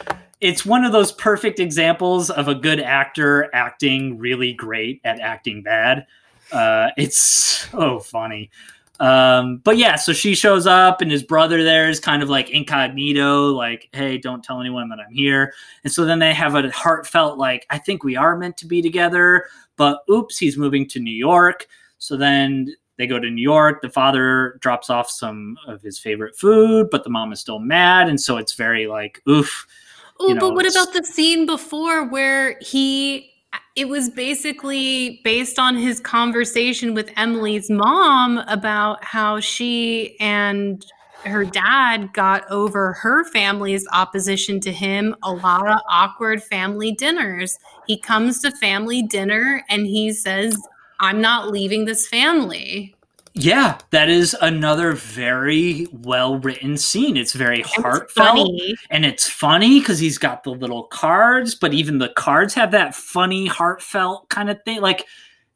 it's 0.42 0.66
one 0.66 0.86
of 0.86 0.92
those 0.92 1.12
perfect 1.12 1.60
examples 1.60 2.30
of 2.30 2.48
a 2.48 2.56
good 2.56 2.80
actor 2.80 3.50
acting 3.54 4.18
really 4.18 4.54
great 4.54 5.02
at 5.04 5.20
acting 5.20 5.62
bad. 5.64 6.06
Uh, 6.52 6.90
it's 6.98 7.18
so 7.18 8.00
funny. 8.00 8.50
Um, 9.00 9.58
but 9.58 9.78
yeah, 9.78 9.96
so 9.96 10.12
she 10.12 10.36
shows 10.36 10.68
up, 10.68 11.02
and 11.02 11.10
his 11.10 11.24
brother 11.24 11.64
there 11.64 11.90
is 11.90 12.00
kind 12.00 12.22
of 12.22 12.30
like 12.30 12.50
incognito, 12.50 13.48
like, 13.52 13.88
hey, 13.94 14.18
don't 14.18 14.44
tell 14.44 14.60
anyone 14.60 14.90
that 14.90 15.00
I'm 15.00 15.14
here. 15.14 15.54
And 15.84 15.94
so 15.94 16.04
then 16.04 16.20
they 16.20 16.34
have 16.34 16.56
a 16.56 16.70
heartfelt, 16.72 17.38
like, 17.38 17.66
I 17.70 17.78
think 17.78 18.04
we 18.04 18.18
are 18.18 18.38
meant 18.38 18.58
to 18.58 18.66
be 18.66 18.82
together, 18.82 19.46
but 19.78 20.02
oops, 20.10 20.38
he's 20.38 20.58
moving 20.58 20.88
to 20.90 21.00
New 21.00 21.14
York. 21.14 21.68
So 21.98 22.18
then 22.18 22.76
they 22.98 23.08
go 23.08 23.20
to 23.20 23.30
New 23.30 23.42
York. 23.42 23.82
The 23.82 23.90
father 23.90 24.58
drops 24.60 24.90
off 24.90 25.10
some 25.10 25.58
of 25.66 25.82
his 25.82 25.98
favorite 25.98 26.36
food, 26.36 26.90
but 26.90 27.06
the 27.06 27.10
mom 27.10 27.32
is 27.32 27.40
still 27.40 27.60
mad. 27.60 28.10
And 28.10 28.20
so 28.20 28.36
it's 28.36 28.54
very 28.54 28.88
like, 28.88 29.22
oof 29.30 29.66
Oh, 30.20 30.36
but 30.36 30.54
what 30.54 30.70
about 30.70 30.94
the 30.94 31.04
scene 31.04 31.46
before 31.46 32.06
where 32.08 32.58
he 32.62 33.32
it 33.76 33.88
was 33.88 34.10
basically 34.10 35.22
based 35.24 35.58
on 35.58 35.76
his 35.76 36.00
conversation 36.00 36.94
with 36.94 37.10
Emily's 37.16 37.70
mom 37.70 38.40
about 38.40 39.04
how 39.04 39.40
she 39.40 40.18
and 40.20 40.86
her 41.26 41.46
dad 41.46 42.14
got 42.14 42.50
over 42.50 42.94
her 42.94 43.24
family's 43.26 43.88
opposition 43.92 44.60
to 44.62 44.72
him 44.72 45.16
a 45.24 45.32
lot 45.32 45.68
of 45.68 45.80
awkward 45.90 46.44
family 46.44 46.92
dinners. 46.92 47.58
He 47.88 47.98
comes 47.98 48.40
to 48.42 48.52
family 48.52 49.02
dinner 49.02 49.64
and 49.70 49.86
he 49.86 50.14
says, 50.14 50.58
I'm 51.00 51.22
not 51.22 51.50
leaving 51.50 51.86
this 51.86 52.08
family. 52.08 52.96
Yeah, 53.34 53.78
that 53.92 54.10
is 54.10 54.36
another 54.42 54.94
very 54.94 55.88
well 55.92 56.40
written 56.40 56.78
scene. 56.78 57.16
It's 57.16 57.34
very 57.34 57.62
heartfelt 57.62 58.60
and 58.90 59.06
it's 59.06 59.28
funny 59.28 59.80
because 59.80 60.00
he's 60.00 60.18
got 60.18 60.44
the 60.44 60.52
little 60.52 60.84
cards, 60.84 61.56
but 61.56 61.74
even 61.74 62.00
the 62.00 62.10
cards 62.10 62.54
have 62.56 62.72
that 62.72 62.96
funny, 62.96 63.48
heartfelt 63.48 64.30
kind 64.30 64.50
of 64.50 64.62
thing. 64.64 64.82
Like, 64.82 65.06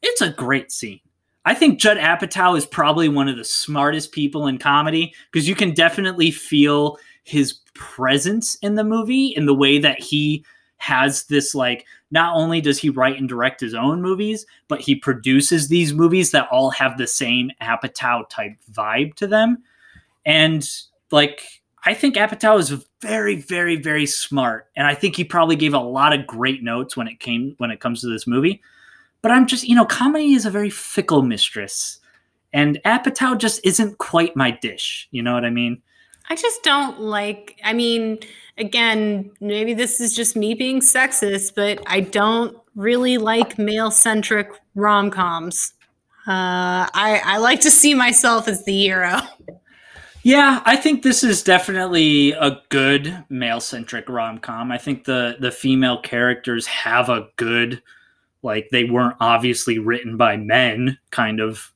it's 0.02 0.22
a 0.22 0.30
great 0.30 0.72
scene. 0.72 1.00
I 1.46 1.54
think 1.54 1.80
Judd 1.80 1.98
Apatow 1.98 2.58
is 2.58 2.66
probably 2.66 3.10
one 3.10 3.28
of 3.28 3.38
the 3.38 3.44
smartest 3.44 4.12
people 4.12 4.48
in 4.48 4.58
comedy 4.58 5.14
because 5.32 5.48
you 5.48 5.56
can 5.56 5.74
definitely 5.74 6.32
feel 6.32 6.98
his 7.24 7.60
presence 7.74 8.56
in 8.62 8.76
the 8.76 8.84
movie 8.84 9.28
in 9.28 9.46
the 9.46 9.54
way 9.54 9.80
that 9.80 10.00
he 10.00 10.46
has 10.78 11.26
this 11.26 11.56
like 11.56 11.86
not 12.14 12.36
only 12.36 12.62
does 12.62 12.78
he 12.78 12.90
write 12.90 13.18
and 13.18 13.28
direct 13.28 13.60
his 13.60 13.74
own 13.74 14.00
movies, 14.00 14.46
but 14.68 14.80
he 14.80 14.94
produces 14.94 15.68
these 15.68 15.94
movies 15.94 16.30
that 16.30 16.48
all 16.52 16.70
have 16.70 16.98
the 16.98 17.08
same 17.08 17.50
Apatow 17.60 18.30
type 18.30 18.54
vibe 18.72 19.16
to 19.16 19.26
them. 19.26 19.64
And 20.24 20.70
like 21.12 21.64
I 21.86 21.96
think 21.96 22.16
Apatow 22.16 22.60
is 22.60 22.86
very, 23.02 23.36
very, 23.36 23.76
very 23.76 24.06
smart. 24.06 24.68
And 24.76 24.86
I 24.86 24.94
think 24.94 25.16
he 25.16 25.24
probably 25.24 25.56
gave 25.56 25.74
a 25.74 25.80
lot 25.80 26.14
of 26.14 26.28
great 26.28 26.64
notes 26.64 26.96
when 26.96 27.08
it 27.08 27.20
came 27.20 27.56
when 27.58 27.72
it 27.72 27.80
comes 27.80 28.00
to 28.02 28.08
this 28.08 28.28
movie. 28.28 28.62
but 29.24 29.32
I'm 29.32 29.48
just, 29.48 29.64
you 29.64 29.74
know, 29.74 29.86
comedy 29.86 30.34
is 30.34 30.46
a 30.46 30.52
very 30.52 30.70
fickle 30.70 31.24
mistress. 31.24 32.00
And 32.52 32.80
Apatow 32.86 33.36
just 33.38 33.60
isn't 33.64 33.98
quite 33.98 34.36
my 34.36 34.52
dish. 34.52 35.08
You 35.10 35.24
know 35.24 35.34
what 35.34 35.46
I 35.46 35.50
mean? 35.50 35.82
I 36.34 36.36
just 36.36 36.64
don't 36.64 37.00
like, 37.00 37.60
I 37.64 37.74
mean, 37.74 38.18
again, 38.58 39.30
maybe 39.40 39.76
this 39.76 40.02
is 40.02 40.16
just 40.16 40.36
me 40.36 40.56
being 40.56 40.80
sexist, 40.80 41.54
but 41.56 41.80
I 41.86 42.00
don't 42.00 42.58
really 42.74 43.20
like 43.20 43.60
male 43.60 43.92
centric 43.92 44.50
rom 44.74 45.12
coms. 45.12 45.74
Uh, 46.28 46.90
I, 46.92 47.22
I 47.24 47.38
like 47.38 47.60
to 47.60 47.70
see 47.70 47.94
myself 47.94 48.48
as 48.48 48.66
the 48.66 48.76
hero. 48.76 49.20
Yeah, 50.24 50.64
I 50.66 50.76
think 50.76 51.04
this 51.04 51.24
is 51.24 51.44
definitely 51.44 52.32
a 52.32 52.60
good 52.70 53.26
male 53.30 53.62
centric 53.62 54.10
rom 54.10 54.40
com. 54.40 54.72
I 54.72 54.80
think 54.80 55.04
the 55.04 55.38
the 55.40 55.52
female 55.52 56.02
characters 56.02 56.66
have 56.66 57.10
a 57.10 57.28
good, 57.36 57.80
like 58.42 58.70
they 58.72 58.86
weren't 58.86 59.18
obviously 59.20 59.78
written 59.78 60.18
by 60.18 60.38
men 60.38 60.98
kind 61.12 61.40
of 61.40 61.73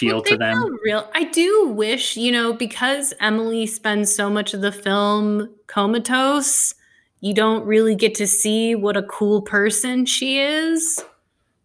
feel 0.00 0.22
to 0.22 0.36
them. 0.36 0.78
Real. 0.82 1.08
I 1.14 1.24
do 1.24 1.68
wish 1.68 2.16
you 2.16 2.32
know 2.32 2.52
because 2.52 3.12
Emily 3.20 3.66
spends 3.66 4.14
so 4.14 4.30
much 4.30 4.54
of 4.54 4.62
the 4.62 4.72
film 4.72 5.48
comatose. 5.66 6.74
You 7.20 7.34
don't 7.34 7.64
really 7.66 7.94
get 7.94 8.14
to 8.16 8.26
see 8.26 8.74
what 8.74 8.96
a 8.96 9.02
cool 9.02 9.42
person 9.42 10.06
she 10.06 10.40
is. 10.40 11.04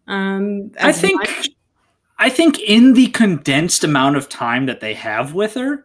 Um, 0.06 0.70
I 0.80 0.92
think. 0.92 1.20
Much. 1.20 1.50
I 2.18 2.30
think 2.30 2.58
in 2.60 2.94
the 2.94 3.08
condensed 3.08 3.84
amount 3.84 4.16
of 4.16 4.28
time 4.28 4.66
that 4.66 4.80
they 4.80 4.94
have 4.94 5.34
with 5.34 5.54
her, 5.54 5.84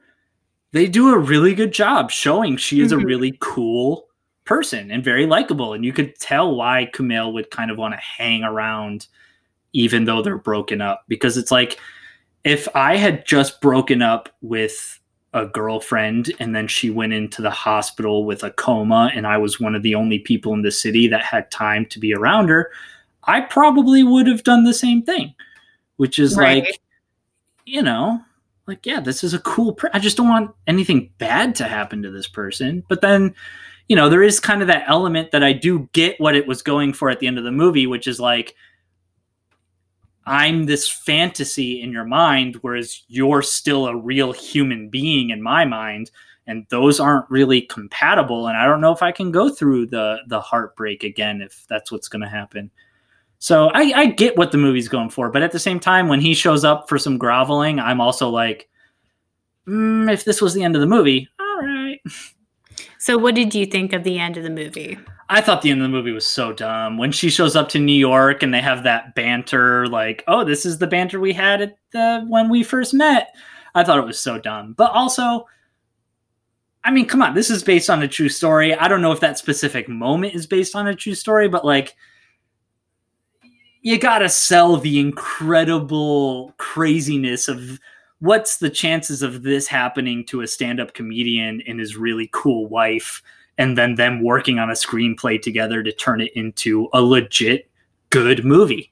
they 0.71 0.87
do 0.87 1.13
a 1.13 1.17
really 1.17 1.53
good 1.53 1.73
job 1.73 2.11
showing 2.11 2.57
she 2.57 2.81
is 2.81 2.91
mm-hmm. 2.91 3.01
a 3.01 3.05
really 3.05 3.37
cool 3.41 4.07
person 4.45 4.91
and 4.91 5.03
very 5.03 5.25
likable. 5.25 5.73
And 5.73 5.83
you 5.83 5.93
could 5.93 6.15
tell 6.19 6.55
why 6.55 6.89
Kumail 6.93 7.33
would 7.33 7.51
kind 7.51 7.69
of 7.69 7.77
want 7.77 7.93
to 7.93 7.99
hang 7.99 8.43
around 8.43 9.07
even 9.73 10.05
though 10.05 10.21
they're 10.21 10.37
broken 10.37 10.81
up. 10.81 11.03
Because 11.07 11.37
it's 11.37 11.51
like 11.51 11.79
if 12.43 12.67
I 12.75 12.97
had 12.97 13.25
just 13.25 13.61
broken 13.61 14.01
up 14.01 14.29
with 14.41 14.99
a 15.33 15.45
girlfriend 15.45 16.31
and 16.39 16.55
then 16.55 16.67
she 16.67 16.89
went 16.89 17.13
into 17.13 17.41
the 17.41 17.49
hospital 17.49 18.25
with 18.25 18.43
a 18.43 18.51
coma 18.51 19.11
and 19.15 19.25
I 19.25 19.37
was 19.37 19.59
one 19.59 19.75
of 19.75 19.83
the 19.83 19.95
only 19.95 20.19
people 20.19 20.53
in 20.53 20.61
the 20.61 20.71
city 20.71 21.07
that 21.07 21.23
had 21.23 21.49
time 21.51 21.85
to 21.87 21.99
be 21.99 22.13
around 22.13 22.49
her, 22.49 22.71
I 23.23 23.41
probably 23.41 24.03
would 24.03 24.27
have 24.27 24.43
done 24.43 24.63
the 24.63 24.73
same 24.73 25.03
thing. 25.03 25.33
Which 25.97 26.17
is 26.17 26.35
right. 26.35 26.63
like, 26.63 26.81
you 27.65 27.81
know, 27.81 28.21
like 28.67 28.85
yeah 28.85 28.99
this 28.99 29.23
is 29.23 29.33
a 29.33 29.39
cool 29.39 29.73
per- 29.73 29.89
i 29.93 29.99
just 29.99 30.17
don't 30.17 30.29
want 30.29 30.51
anything 30.67 31.11
bad 31.17 31.55
to 31.55 31.65
happen 31.65 32.01
to 32.01 32.11
this 32.11 32.27
person 32.27 32.83
but 32.87 33.01
then 33.01 33.33
you 33.87 33.95
know 33.95 34.09
there 34.09 34.23
is 34.23 34.39
kind 34.39 34.61
of 34.61 34.67
that 34.67 34.85
element 34.87 35.31
that 35.31 35.43
i 35.43 35.51
do 35.51 35.89
get 35.93 36.19
what 36.19 36.35
it 36.35 36.47
was 36.47 36.61
going 36.61 36.93
for 36.93 37.09
at 37.09 37.19
the 37.19 37.27
end 37.27 37.37
of 37.37 37.43
the 37.43 37.51
movie 37.51 37.87
which 37.87 38.07
is 38.07 38.19
like 38.19 38.55
i'm 40.25 40.65
this 40.65 40.87
fantasy 40.87 41.81
in 41.81 41.91
your 41.91 42.05
mind 42.05 42.55
whereas 42.61 43.03
you're 43.07 43.41
still 43.41 43.87
a 43.87 43.95
real 43.95 44.31
human 44.31 44.89
being 44.89 45.29
in 45.29 45.41
my 45.41 45.65
mind 45.65 46.11
and 46.47 46.65
those 46.69 46.99
aren't 46.99 47.29
really 47.29 47.61
compatible 47.61 48.47
and 48.47 48.57
i 48.57 48.65
don't 48.65 48.81
know 48.81 48.93
if 48.93 49.01
i 49.01 49.11
can 49.11 49.31
go 49.31 49.49
through 49.49 49.85
the 49.85 50.17
the 50.27 50.39
heartbreak 50.39 51.03
again 51.03 51.41
if 51.41 51.65
that's 51.67 51.91
what's 51.91 52.07
going 52.07 52.21
to 52.21 52.29
happen 52.29 52.69
so 53.41 53.69
I, 53.69 53.91
I 53.95 54.05
get 54.05 54.37
what 54.37 54.51
the 54.51 54.59
movie's 54.59 54.87
going 54.87 55.09
for, 55.09 55.31
but 55.31 55.41
at 55.41 55.51
the 55.51 55.57
same 55.57 55.79
time, 55.79 56.07
when 56.07 56.21
he 56.21 56.35
shows 56.35 56.63
up 56.63 56.87
for 56.87 56.99
some 56.99 57.17
groveling, 57.17 57.79
I'm 57.79 57.99
also 57.99 58.29
like, 58.29 58.69
mm, 59.67 60.13
if 60.13 60.25
this 60.25 60.43
was 60.43 60.53
the 60.53 60.63
end 60.63 60.75
of 60.75 60.79
the 60.79 60.85
movie, 60.85 61.27
all 61.39 61.57
right. 61.59 61.99
So, 63.01 63.17
what 63.17 63.33
did 63.33 63.55
you 63.55 63.65
think 63.65 63.93
of 63.93 64.03
the 64.03 64.19
end 64.19 64.37
of 64.37 64.43
the 64.43 64.51
movie? 64.51 64.95
I 65.27 65.41
thought 65.41 65.63
the 65.63 65.71
end 65.71 65.81
of 65.81 65.85
the 65.85 65.97
movie 65.97 66.11
was 66.11 66.25
so 66.25 66.53
dumb. 66.53 66.99
When 66.99 67.11
she 67.11 67.31
shows 67.31 67.55
up 67.55 67.67
to 67.69 67.79
New 67.79 67.97
York 67.97 68.43
and 68.43 68.53
they 68.53 68.61
have 68.61 68.83
that 68.83 69.15
banter, 69.15 69.87
like, 69.87 70.23
oh, 70.27 70.45
this 70.45 70.67
is 70.67 70.77
the 70.77 70.85
banter 70.85 71.19
we 71.19 71.33
had 71.33 71.63
at 71.63 71.77
the 71.93 72.23
when 72.27 72.47
we 72.47 72.61
first 72.61 72.93
met. 72.93 73.33
I 73.73 73.83
thought 73.83 73.97
it 73.97 74.05
was 74.05 74.19
so 74.19 74.37
dumb. 74.37 74.73
But 74.73 74.91
also, 74.91 75.47
I 76.83 76.91
mean, 76.91 77.07
come 77.07 77.23
on, 77.23 77.33
this 77.33 77.49
is 77.49 77.63
based 77.63 77.89
on 77.89 78.03
a 78.03 78.07
true 78.07 78.29
story. 78.29 78.75
I 78.75 78.87
don't 78.87 79.01
know 79.01 79.11
if 79.11 79.19
that 79.21 79.39
specific 79.39 79.89
moment 79.89 80.35
is 80.35 80.45
based 80.45 80.75
on 80.75 80.85
a 80.85 80.93
true 80.93 81.15
story, 81.15 81.49
but 81.49 81.65
like 81.65 81.95
you 83.81 83.97
gotta 83.97 84.29
sell 84.29 84.77
the 84.77 84.99
incredible 84.99 86.53
craziness 86.59 87.47
of 87.47 87.79
what's 88.21 88.57
the 88.57 88.69
chances 88.69 89.21
of 89.21 89.43
this 89.43 89.67
happening 89.67 90.25
to 90.25 90.41
a 90.41 90.47
stand-up 90.47 90.93
comedian 90.93 91.61
and 91.67 91.79
his 91.79 91.97
really 91.97 92.29
cool 92.31 92.67
wife 92.67 93.21
and 93.57 93.77
then 93.77 93.95
them 93.95 94.23
working 94.23 94.59
on 94.59 94.69
a 94.69 94.73
screenplay 94.73 95.41
together 95.41 95.83
to 95.83 95.91
turn 95.91 96.21
it 96.21 96.31
into 96.35 96.87
a 96.93 97.01
legit 97.01 97.69
good 98.09 98.45
movie 98.45 98.91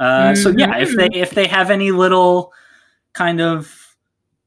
uh, 0.00 0.32
mm-hmm. 0.32 0.34
so 0.34 0.50
yeah 0.50 0.76
if 0.76 0.94
they 0.96 1.08
if 1.12 1.30
they 1.30 1.46
have 1.46 1.70
any 1.70 1.90
little 1.90 2.52
kind 3.12 3.40
of 3.40 3.96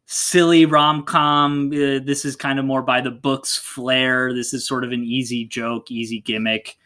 silly 0.08 0.66
rom-com 0.66 1.70
uh, 1.70 2.00
this 2.04 2.26
is 2.26 2.36
kind 2.36 2.60
of 2.60 2.66
more 2.66 2.82
by 2.82 3.02
the 3.02 3.12
books 3.12 3.58
flair 3.58 4.34
this 4.34 4.54
is 4.54 4.68
sort 4.68 4.84
of 4.84 4.92
an 4.92 5.04
easy 5.04 5.46
joke 5.46 5.90
easy 5.90 6.20
gimmick 6.20 6.78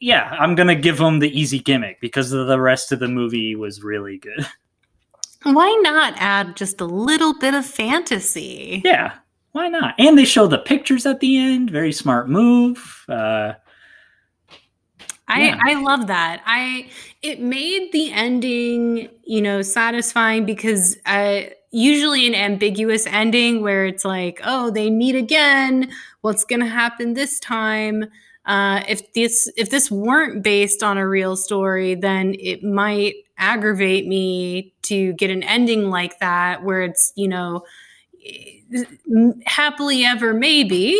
yeah, 0.00 0.36
I'm 0.38 0.54
gonna 0.54 0.76
give 0.76 0.98
them 0.98 1.18
the 1.18 1.38
easy 1.38 1.58
gimmick 1.58 2.00
because 2.00 2.30
the 2.30 2.60
rest 2.60 2.92
of 2.92 3.00
the 3.00 3.08
movie 3.08 3.56
was 3.56 3.82
really 3.82 4.18
good. 4.18 4.46
Why 5.44 5.78
not 5.82 6.14
add 6.16 6.56
just 6.56 6.80
a 6.80 6.84
little 6.84 7.38
bit 7.38 7.54
of 7.54 7.64
fantasy? 7.64 8.82
Yeah, 8.84 9.14
why 9.52 9.68
not? 9.68 9.94
And 9.98 10.18
they 10.18 10.24
show 10.24 10.46
the 10.46 10.58
pictures 10.58 11.06
at 11.06 11.20
the 11.20 11.38
end. 11.38 11.70
Very 11.70 11.92
smart 11.92 12.28
move. 12.28 13.04
Uh, 13.08 13.54
I 15.28 15.48
yeah. 15.48 15.58
I 15.62 15.74
love 15.74 16.06
that. 16.08 16.42
I 16.46 16.88
it 17.22 17.40
made 17.40 17.92
the 17.92 18.12
ending, 18.12 19.08
you 19.24 19.40
know, 19.40 19.62
satisfying 19.62 20.44
because 20.44 20.96
uh, 21.06 21.42
usually 21.70 22.26
an 22.26 22.34
ambiguous 22.34 23.06
ending 23.06 23.62
where 23.62 23.86
it's 23.86 24.04
like, 24.04 24.40
oh, 24.44 24.70
they 24.70 24.90
meet 24.90 25.14
again. 25.14 25.90
What's 26.22 26.44
gonna 26.44 26.66
happen 26.68 27.14
this 27.14 27.38
time? 27.38 28.06
Uh, 28.48 28.82
if 28.88 29.12
this 29.12 29.46
if 29.58 29.68
this 29.68 29.90
weren't 29.90 30.42
based 30.42 30.82
on 30.82 30.96
a 30.96 31.06
real 31.06 31.36
story, 31.36 31.94
then 31.94 32.34
it 32.40 32.64
might 32.64 33.14
aggravate 33.36 34.06
me 34.06 34.72
to 34.82 35.12
get 35.12 35.30
an 35.30 35.42
ending 35.42 35.90
like 35.90 36.18
that, 36.18 36.64
where 36.64 36.82
it's 36.82 37.12
you 37.14 37.28
know 37.28 37.62
happily 39.44 40.02
ever 40.04 40.32
maybe. 40.32 40.98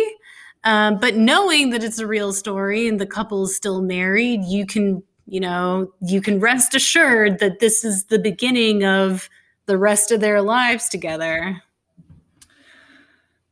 Um, 0.63 0.99
but 0.99 1.15
knowing 1.15 1.71
that 1.71 1.83
it's 1.83 1.97
a 1.97 2.05
real 2.05 2.33
story 2.33 2.87
and 2.87 2.99
the 2.99 3.07
couple's 3.07 3.55
still 3.55 3.81
married, 3.81 4.43
you 4.43 4.67
can 4.67 5.01
you 5.25 5.39
know 5.39 5.91
you 6.01 6.21
can 6.21 6.39
rest 6.39 6.75
assured 6.75 7.39
that 7.39 7.59
this 7.59 7.83
is 7.83 8.05
the 8.05 8.19
beginning 8.19 8.85
of 8.85 9.27
the 9.65 9.77
rest 9.77 10.11
of 10.11 10.19
their 10.19 10.43
lives 10.43 10.87
together. 10.87 11.63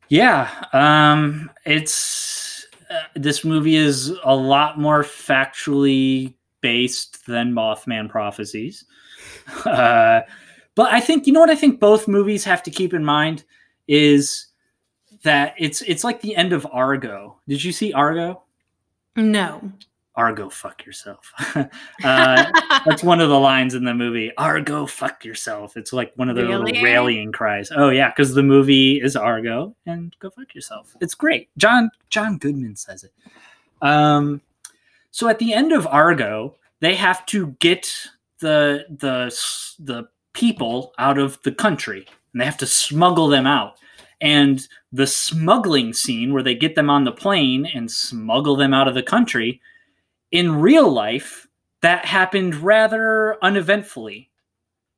Yeah, 0.10 0.50
um, 0.72 1.50
it's 1.66 2.57
uh, 2.90 3.02
this 3.16 3.44
movie 3.44 3.76
is 3.76 4.14
a 4.24 4.36
lot 4.36 4.80
more 4.80 5.04
factually 5.04 6.34
based 6.62 7.26
than 7.26 7.54
Mothman 7.54 8.10
Prophecies. 8.10 8.86
Uh, 9.66 10.22
but 10.76 10.94
I 10.94 11.00
think 11.00 11.26
you 11.26 11.32
know 11.34 11.40
what 11.40 11.50
I 11.50 11.56
think 11.56 11.80
both 11.80 12.08
movies 12.08 12.44
have 12.44 12.62
to 12.64 12.72
keep 12.72 12.94
in 12.94 13.04
mind 13.04 13.46
is 13.88 14.48
that 15.24 15.56
it's 15.58 15.82
it's 15.84 16.04
like 16.04 16.22
the 16.22 16.36
end 16.36 16.54
of 16.54 16.68
Argo. 16.72 17.40
Did 17.48 17.64
you 17.64 17.72
see 17.72 17.94
Argo? 17.94 18.44
No. 19.16 19.72
Argo, 20.18 20.50
fuck 20.50 20.84
yourself. 20.84 21.32
uh, 21.56 22.52
that's 22.86 23.04
one 23.04 23.22
of 23.22 23.30
the 23.30 23.40
lines 23.40 23.76
in 23.76 23.84
the 23.84 23.94
movie. 23.94 24.36
Argo, 24.36 24.88
fuck 24.88 25.24
yourself. 25.24 25.78
It's 25.78 25.94
like 25.94 26.12
one 26.16 26.28
of 26.28 26.36
the 26.36 26.42
really? 26.42 26.72
little 26.72 26.84
rallying 26.84 27.32
cries. 27.32 27.70
Oh 27.74 27.90
yeah, 27.90 28.10
because 28.10 28.34
the 28.34 28.42
movie 28.42 29.00
is 29.00 29.16
Argo 29.16 29.76
and 29.86 30.16
go 30.18 30.32
fuck 30.32 30.56
yourself. 30.56 30.96
It's 31.02 31.14
great. 31.14 31.50
John 31.58 31.92
John 32.10 32.40
Goodman 32.40 32.76
says 32.76 33.04
it. 33.04 33.14
Um, 33.84 34.42
so 35.12 35.30
at 35.30 35.38
the 35.38 35.54
end 35.54 35.72
of 35.72 35.86
Argo, 35.86 36.56
they 36.80 36.96
have 36.96 37.24
to 37.28 37.56
get 37.60 37.88
the 38.40 38.86
the 38.90 39.32
the 39.80 40.08
people 40.34 40.94
out 40.98 41.20
of 41.20 41.40
the 41.44 41.52
country, 41.52 42.08
and 42.34 42.42
they 42.42 42.46
have 42.46 42.58
to 42.58 42.66
smuggle 42.66 43.28
them 43.28 43.46
out. 43.46 43.78
And 44.20 44.68
the 44.92 45.06
smuggling 45.06 45.94
scene 45.94 46.34
where 46.34 46.42
they 46.42 46.56
get 46.56 46.74
them 46.74 46.90
on 46.90 47.04
the 47.04 47.12
plane 47.12 47.68
and 47.68 47.92
smuggle 47.92 48.56
them 48.56 48.74
out 48.74 48.88
of 48.88 48.96
the 48.96 49.04
country 49.04 49.62
in 50.32 50.56
real 50.56 50.90
life, 50.92 51.48
that 51.82 52.06
happened 52.06 52.56
rather 52.56 53.38
uneventfully, 53.44 54.30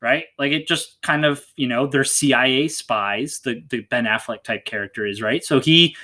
right? 0.01 0.25
Like 0.37 0.51
it 0.51 0.67
just 0.67 1.01
kind 1.01 1.25
of, 1.25 1.45
you 1.55 1.67
know, 1.67 1.87
they're 1.87 2.03
CIA 2.03 2.67
spies, 2.67 3.41
the, 3.43 3.63
the 3.69 3.81
Ben 3.81 4.05
Affleck 4.05 4.43
type 4.43 4.65
character 4.65 5.05
is, 5.05 5.21
right? 5.21 5.43
So 5.43 5.59
he 5.59 5.95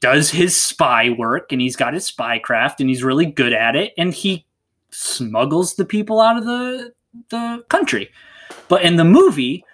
does 0.00 0.30
his 0.30 0.60
spy 0.60 1.10
work 1.10 1.52
and 1.52 1.60
he's 1.60 1.76
got 1.76 1.94
his 1.94 2.06
spy 2.06 2.38
craft 2.38 2.80
and 2.80 2.88
he's 2.88 3.04
really 3.04 3.26
good 3.26 3.52
at 3.52 3.76
it 3.76 3.92
and 3.98 4.14
he 4.14 4.46
smuggles 4.90 5.74
the 5.74 5.84
people 5.84 6.20
out 6.20 6.38
of 6.38 6.44
the 6.44 6.92
the 7.28 7.64
country. 7.68 8.10
But 8.68 8.82
in 8.82 8.96
the 8.96 9.04
movie, 9.04 9.64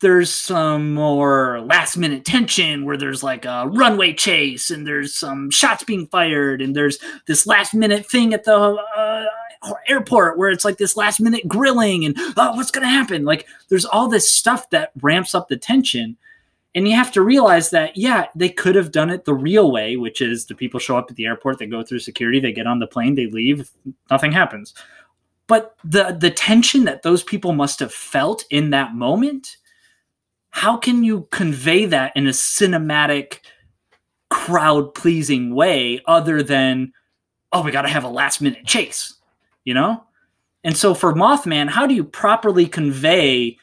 there's 0.00 0.34
some 0.34 0.94
more 0.94 1.60
last 1.60 1.96
minute 1.96 2.24
tension 2.24 2.84
where 2.84 2.96
there's 2.96 3.22
like 3.22 3.44
a 3.44 3.68
runway 3.68 4.12
chase 4.12 4.70
and 4.70 4.86
there's 4.86 5.14
some 5.14 5.50
shots 5.50 5.84
being 5.84 6.06
fired 6.06 6.62
and 6.62 6.74
there's 6.74 6.98
this 7.26 7.46
last 7.46 7.74
minute 7.74 8.06
thing 8.06 8.32
at 8.32 8.44
the 8.44 8.54
uh, 8.54 9.26
airport 9.86 10.38
where 10.38 10.50
it's 10.50 10.64
like 10.64 10.78
this 10.78 10.96
last 10.96 11.20
minute 11.20 11.46
grilling 11.46 12.04
and 12.04 12.14
oh, 12.18 12.54
what's 12.56 12.70
going 12.70 12.86
to 12.86 12.88
happen? 12.88 13.24
Like 13.24 13.46
there's 13.68 13.84
all 13.84 14.08
this 14.08 14.30
stuff 14.30 14.70
that 14.70 14.92
ramps 15.02 15.34
up 15.34 15.48
the 15.48 15.56
tension. 15.56 16.16
And 16.74 16.86
you 16.86 16.94
have 16.94 17.10
to 17.12 17.22
realize 17.22 17.70
that, 17.70 17.96
yeah, 17.96 18.26
they 18.36 18.48
could 18.48 18.76
have 18.76 18.92
done 18.92 19.10
it 19.10 19.24
the 19.24 19.34
real 19.34 19.72
way, 19.72 19.96
which 19.96 20.20
is 20.20 20.46
the 20.46 20.54
people 20.54 20.78
show 20.78 20.96
up 20.96 21.10
at 21.10 21.16
the 21.16 21.26
airport, 21.26 21.58
they 21.58 21.66
go 21.66 21.82
through 21.82 21.98
security, 21.98 22.38
they 22.38 22.52
get 22.52 22.68
on 22.68 22.78
the 22.78 22.86
plane, 22.86 23.16
they 23.16 23.26
leave, 23.26 23.70
nothing 24.08 24.30
happens. 24.30 24.72
But 25.48 25.74
the 25.82 26.16
the 26.16 26.30
tension 26.30 26.84
that 26.84 27.02
those 27.02 27.24
people 27.24 27.52
must 27.52 27.80
have 27.80 27.92
felt 27.92 28.44
in 28.50 28.70
that 28.70 28.94
moment, 28.94 29.56
how 30.50 30.76
can 30.76 31.04
you 31.04 31.28
convey 31.30 31.86
that 31.86 32.12
in 32.16 32.26
a 32.26 32.30
cinematic, 32.30 33.38
crowd 34.28 34.94
pleasing 34.94 35.54
way 35.54 36.00
other 36.06 36.42
than, 36.42 36.92
oh, 37.52 37.62
we 37.62 37.70
got 37.70 37.82
to 37.82 37.88
have 37.88 38.04
a 38.04 38.08
last 38.08 38.40
minute 38.40 38.64
chase? 38.64 39.14
you 39.64 39.74
know? 39.74 40.02
And 40.64 40.76
so 40.76 40.94
for 40.94 41.14
Mothman, 41.14 41.68
how 41.68 41.86
do 41.86 41.94
you 41.94 42.04
properly 42.04 42.66
convey 42.66 43.56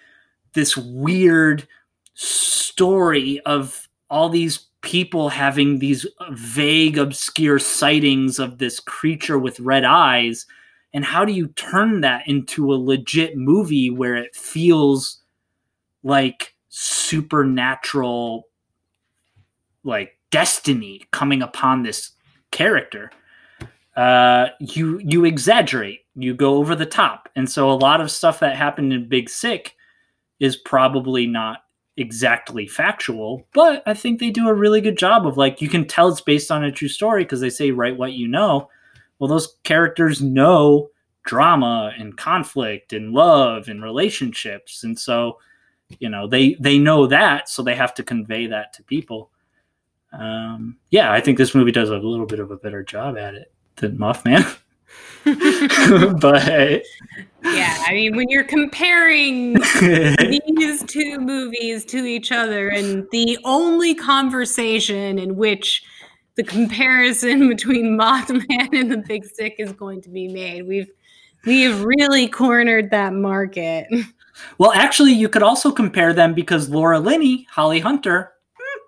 this 0.54 0.76
weird 0.76 1.68
story 2.14 3.40
of 3.42 3.88
all 4.10 4.30
these 4.30 4.68
people 4.82 5.30
having 5.30 5.80
these 5.80 6.08
vague, 6.32 6.98
obscure 6.98 7.60
sightings 7.60 8.40
of 8.40 8.58
this 8.58 8.80
creature 8.80 9.38
with 9.38 9.60
red 9.60 9.84
eyes? 9.84 10.46
And 10.94 11.06
how 11.06 11.26
do 11.26 11.34
you 11.34 11.50
turn 11.50 12.02
that 12.02 12.28
into 12.28 12.74
a 12.74 12.76
legit 12.76 13.38
movie 13.38 13.90
where 13.90 14.16
it 14.16 14.36
feels 14.36 15.20
like 16.04 16.56
supernatural, 16.80 18.48
like 19.84 20.18
destiny 20.32 21.02
coming 21.12 21.42
upon 21.42 21.84
this 21.84 22.12
character? 22.52 23.12
uh, 23.98 24.50
you 24.60 25.00
you 25.00 25.26
exaggerate, 25.26 26.02
you 26.16 26.36
go 26.36 26.58
over 26.58 26.76
the 26.76 26.86
top, 26.86 27.30
and 27.36 27.50
so 27.50 27.70
a 27.70 27.74
lot 27.74 28.00
of 28.00 28.12
stuff 28.12 28.40
that 28.40 28.56
happened 28.56 28.94
in 28.94 29.10
Big 29.10 29.28
Sick 29.28 29.76
is 30.40 30.56
probably 30.56 31.26
not 31.26 31.64
exactly 31.98 32.68
factual, 32.68 33.48
but 33.56 33.82
I 33.88 33.96
think 33.96 34.20
they 34.20 34.30
do 34.30 34.48
a 34.48 34.54
really 34.54 34.82
good 34.82 35.00
job 35.00 35.26
of 35.26 35.36
like 35.36 35.62
you 35.62 35.68
can 35.68 35.88
tell 35.88 36.10
it's 36.10 36.22
based 36.22 36.52
on 36.52 36.64
a 36.64 36.72
true 36.72 36.88
story 36.88 37.24
because 37.24 37.42
they 37.42 37.50
say 37.50 37.72
write 37.72 37.98
what 37.98 38.14
you 38.14 38.28
know. 38.28 38.70
Well, 39.18 39.28
those 39.28 39.56
characters 39.64 40.22
know 40.22 40.90
drama 41.26 41.92
and 41.98 42.16
conflict 42.16 42.94
and 42.94 43.14
love 43.14 43.68
and 43.68 43.82
relationships, 43.82 44.84
and 44.84 44.98
so 44.98 45.40
you 46.00 46.10
know 46.10 46.28
they 46.28 46.56
they 46.60 46.78
know 46.78 47.08
that, 47.08 47.50
so 47.50 47.64
they 47.64 47.76
have 47.76 47.94
to 47.96 48.04
convey 48.04 48.48
that 48.48 48.74
to 48.74 48.84
people. 48.84 49.32
Um, 50.14 50.78
yeah, 50.90 51.12
I 51.12 51.20
think 51.20 51.38
this 51.38 51.54
movie 51.54 51.72
does 51.72 51.90
a 51.90 51.98
little 51.98 52.26
bit 52.26 52.40
of 52.40 52.52
a 52.52 52.58
better 52.58 52.84
job 52.84 53.18
at 53.18 53.36
it 53.36 53.52
than 53.76 53.98
Mothman. 53.98 54.58
but 55.26 56.84
yeah, 57.44 57.84
I 57.86 57.92
mean, 57.92 58.16
when 58.16 58.30
you're 58.30 58.46
comparing 58.46 59.54
these 59.82 60.84
two 60.84 61.20
movies 61.20 61.84
to 61.86 62.06
each 62.06 62.32
other, 62.32 62.70
and 62.70 63.06
the 63.12 63.38
only 63.44 63.94
conversation 63.94 65.20
in 65.20 65.36
which 65.36 65.84
the 66.36 66.44
comparison 66.44 67.50
between 67.50 67.98
Mothman 67.98 68.70
and 68.72 68.90
the 68.92 69.04
Big 69.06 69.26
Sick 69.26 69.56
is 69.60 69.74
going 69.74 70.02
to 70.04 70.10
be 70.10 70.30
made, 70.30 70.66
we've 70.66 70.90
we 71.46 71.62
have 71.62 71.84
really 71.84 72.28
cornered 72.28 72.92
that 72.92 73.14
market. 73.14 73.88
Well, 74.58 74.72
actually, 74.74 75.14
you 75.14 75.30
could 75.30 75.44
also 75.44 75.72
compare 75.72 76.14
them 76.14 76.34
because 76.34 76.70
Laura 76.70 77.00
Linney, 77.00 77.48
Holly 77.52 77.80
Hunter, 77.80 78.34
hmm, 78.54 78.80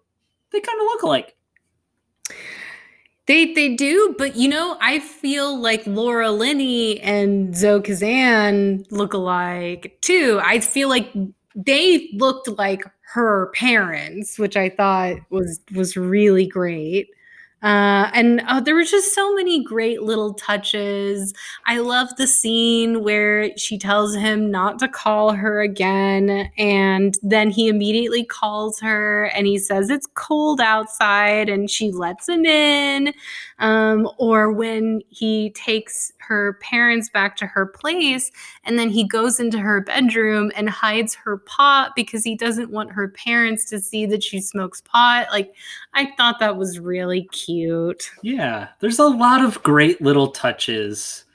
they 0.52 0.60
kind 0.60 0.80
of 0.80 0.86
look 0.86 1.04
alike. 1.04 1.36
They 3.28 3.54
they 3.54 3.76
do, 3.76 4.16
but 4.18 4.36
you 4.36 4.48
know, 4.50 4.76
I 4.82 4.98
feel 5.00 5.56
like 5.56 5.86
Laura 5.86 6.32
Linney 6.32 7.00
and 7.02 7.56
Zoe 7.56 7.82
Kazan 7.82 8.86
look 8.90 9.14
alike 9.14 10.00
too. 10.02 10.42
I 10.44 10.60
feel 10.60 10.90
like 10.90 11.14
they 11.56 12.10
looked 12.14 12.48
like 12.48 12.84
her 13.14 13.52
parents, 13.54 14.40
which 14.40 14.58
I 14.58 14.70
thought 14.70 15.18
was 15.30 15.60
was 15.76 15.96
really 15.96 16.48
great. 16.48 17.10
Uh, 17.62 18.10
and 18.14 18.42
uh, 18.48 18.62
there 18.62 18.74
were 18.74 18.84
just 18.84 19.14
so 19.14 19.36
many 19.36 19.62
great 19.64 20.02
little 20.02 20.34
touches. 20.34 21.34
I 21.66 21.80
love 21.80 22.16
the 22.16 22.28
scene 22.28 23.04
where 23.04 23.56
she 23.58 23.78
tells 23.78 24.16
him 24.16 24.50
not 24.50 24.80
to 24.80 24.88
call 24.88 25.34
her 25.34 25.62
again. 25.62 26.50
And 26.58 27.18
then 27.22 27.50
he 27.50 27.68
immediately 27.68 28.24
calls 28.24 28.80
her 28.80 29.26
and 29.36 29.46
he 29.46 29.58
says 29.58 29.90
it's 29.90 30.08
cold 30.14 30.62
outside 30.62 31.50
and 31.50 31.70
she 31.70 31.92
lets 31.92 32.30
him 32.30 32.46
in. 32.46 33.14
Um, 33.60 34.10
or 34.18 34.52
when 34.52 35.02
he 35.10 35.50
takes 35.52 36.14
her 36.30 36.60
parents 36.62 37.10
back 37.10 37.36
to 37.36 37.48
her 37.48 37.66
place 37.66 38.32
and 38.64 38.78
then 38.78 38.90
he 38.90 39.06
goes 39.06 39.40
into 39.40 39.58
her 39.58 39.82
bedroom 39.82 40.52
and 40.56 40.70
hides 40.70 41.16
her 41.16 41.38
pot 41.38 41.92
because 41.96 42.24
he 42.24 42.36
doesn't 42.36 42.70
want 42.70 42.92
her 42.92 43.10
parents 43.10 43.66
to 43.66 43.80
see 43.80 44.06
that 44.06 44.24
she 44.24 44.40
smokes 44.40 44.82
pot. 44.82 45.28
Like, 45.32 45.56
I 45.94 46.12
thought 46.16 46.40
that 46.40 46.56
was 46.56 46.80
really 46.80 47.24
cute. 47.32 48.12
Yeah, 48.22 48.68
there's 48.80 49.00
a 49.00 49.08
lot 49.08 49.44
of 49.44 49.62
great 49.64 50.02
little 50.02 50.28
touches 50.28 51.26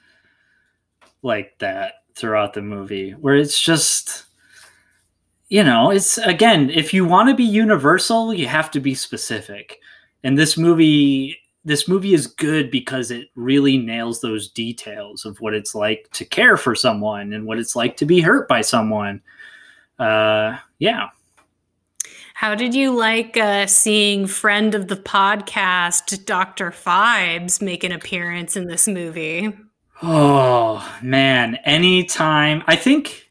like 1.21 1.57
that 1.59 1.95
throughout 2.15 2.53
the 2.53 2.61
movie 2.61 3.11
where 3.11 3.35
it's 3.35 3.59
just 3.61 4.25
you 5.49 5.63
know, 5.63 5.91
it's 5.91 6.17
again, 6.17 6.71
if 6.71 6.91
you 6.93 7.05
want 7.05 7.29
to 7.29 7.35
be 7.35 7.43
universal, 7.43 8.33
you 8.33 8.47
have 8.47 8.71
to 8.71 8.79
be 8.79 8.95
specific. 8.95 9.79
And 10.23 10.37
this 10.37 10.57
movie 10.57 11.37
this 11.65 11.87
movie 11.87 12.13
is 12.13 12.27
good 12.27 12.69
because 12.69 13.09
it 13.09 13.29
really 13.35 13.77
nails 13.77 14.21
those 14.21 14.47
details 14.47 15.25
of 15.25 15.41
what 15.41 15.55
it's 15.55 15.73
like 15.73 16.07
to 16.13 16.23
care 16.23 16.57
for 16.57 16.75
someone 16.75 17.33
and 17.33 17.45
what 17.47 17.57
it's 17.57 17.75
like 17.75 17.97
to 17.97 18.05
be 18.05 18.21
hurt 18.21 18.47
by 18.47 18.61
someone. 18.61 19.21
Uh, 19.97 20.57
yeah. 20.77 21.09
How 22.35 22.53
did 22.53 22.75
you 22.75 22.95
like 22.95 23.35
uh, 23.35 23.65
seeing 23.65 24.27
friend 24.27 24.75
of 24.75 24.89
the 24.89 24.95
podcast, 24.95 26.25
Dr. 26.25 26.69
Phibes, 26.69 27.61
make 27.61 27.83
an 27.83 27.91
appearance 27.91 28.55
in 28.55 28.67
this 28.67 28.87
movie? 28.87 29.57
Oh, 30.03 30.87
man. 31.01 31.55
Anytime. 31.63 32.63
I 32.67 32.75
think 32.75 33.24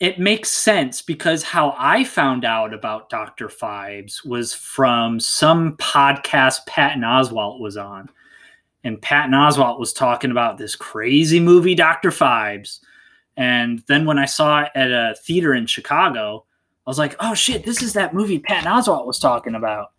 it 0.00 0.18
makes 0.18 0.50
sense 0.50 1.02
because 1.02 1.42
how 1.42 1.74
I 1.78 2.04
found 2.04 2.44
out 2.44 2.74
about 2.74 3.10
Dr. 3.10 3.48
Phibes 3.48 4.24
was 4.24 4.52
from 4.52 5.20
some 5.20 5.76
podcast 5.76 6.66
Patton 6.66 7.02
Oswalt 7.02 7.60
was 7.60 7.76
on. 7.76 8.08
And 8.82 9.00
Patton 9.00 9.32
Oswalt 9.32 9.78
was 9.78 9.92
talking 9.92 10.30
about 10.30 10.58
this 10.58 10.76
crazy 10.76 11.40
movie, 11.40 11.74
Dr. 11.74 12.10
Phibes. 12.10 12.80
And 13.36 13.82
then 13.88 14.04
when 14.04 14.18
I 14.18 14.26
saw 14.26 14.62
it 14.62 14.72
at 14.74 14.90
a 14.90 15.14
theater 15.22 15.54
in 15.54 15.66
Chicago, 15.66 16.44
I 16.86 16.90
was 16.90 16.98
like, 16.98 17.16
oh 17.20 17.34
shit, 17.34 17.64
this 17.64 17.82
is 17.82 17.94
that 17.94 18.12
movie 18.12 18.38
Patton 18.38 18.70
Oswalt 18.70 19.06
was 19.06 19.18
talking 19.18 19.54
about. 19.54 19.92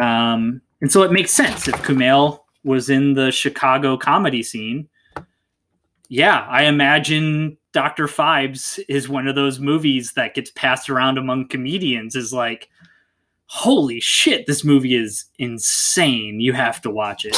Um, 0.00 0.60
and 0.82 0.92
so 0.92 1.02
it 1.02 1.12
makes 1.12 1.30
sense 1.30 1.68
if 1.68 1.74
Kumail 1.76 2.40
was 2.64 2.90
in 2.90 3.14
the 3.14 3.30
Chicago 3.30 3.96
comedy 3.96 4.42
scene. 4.42 4.88
Yeah, 6.08 6.46
I 6.48 6.64
imagine 6.64 7.56
Dr. 7.76 8.06
Phibes 8.06 8.80
is 8.88 9.06
one 9.06 9.28
of 9.28 9.34
those 9.34 9.60
movies 9.60 10.12
that 10.12 10.32
gets 10.32 10.50
passed 10.50 10.88
around 10.88 11.18
among 11.18 11.46
comedians 11.46 12.16
is 12.16 12.32
like, 12.32 12.70
holy 13.48 14.00
shit, 14.00 14.46
this 14.46 14.64
movie 14.64 14.94
is 14.94 15.26
insane. 15.38 16.40
You 16.40 16.54
have 16.54 16.80
to 16.80 16.90
watch 16.90 17.26
it. 17.26 17.36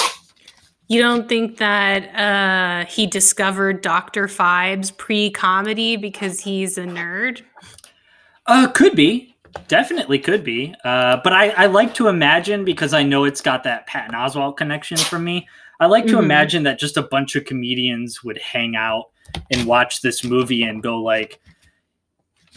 You 0.87 1.03
don't 1.03 1.29
think 1.29 1.57
that 1.57 2.15
uh, 2.15 2.89
he 2.89 3.05
discovered 3.05 3.83
Dr. 3.83 4.29
Phibes 4.29 4.97
pre 4.97 5.29
comedy 5.29 5.97
because 5.97 6.39
he's 6.39 6.79
a 6.79 6.85
nerd? 6.85 7.43
Uh, 8.47 8.69
could 8.69 8.95
be. 8.95 9.35
Definitely 9.67 10.21
could 10.21 10.45
be. 10.45 10.73
Uh, 10.85 11.19
but 11.25 11.33
I, 11.33 11.49
I 11.49 11.67
like 11.67 11.95
to 11.95 12.07
imagine 12.07 12.65
because 12.65 12.95
I 12.95 13.03
know 13.03 13.25
it's 13.25 13.41
got 13.41 13.65
that 13.65 13.89
Patton 13.89 14.15
Oswalt 14.15 14.57
connection 14.57 14.99
from 14.99 15.25
me. 15.25 15.49
I 15.81 15.87
like 15.87 16.05
to 16.05 16.13
mm-hmm. 16.13 16.23
imagine 16.23 16.63
that 16.63 16.79
just 16.79 16.97
a 16.97 17.03
bunch 17.03 17.35
of 17.35 17.45
comedians 17.45 18.23
would 18.23 18.39
hang 18.39 18.77
out 18.77 19.07
and 19.51 19.67
watch 19.67 20.01
this 20.01 20.25
movie 20.25 20.63
and 20.63 20.83
go 20.83 21.03
like 21.03 21.41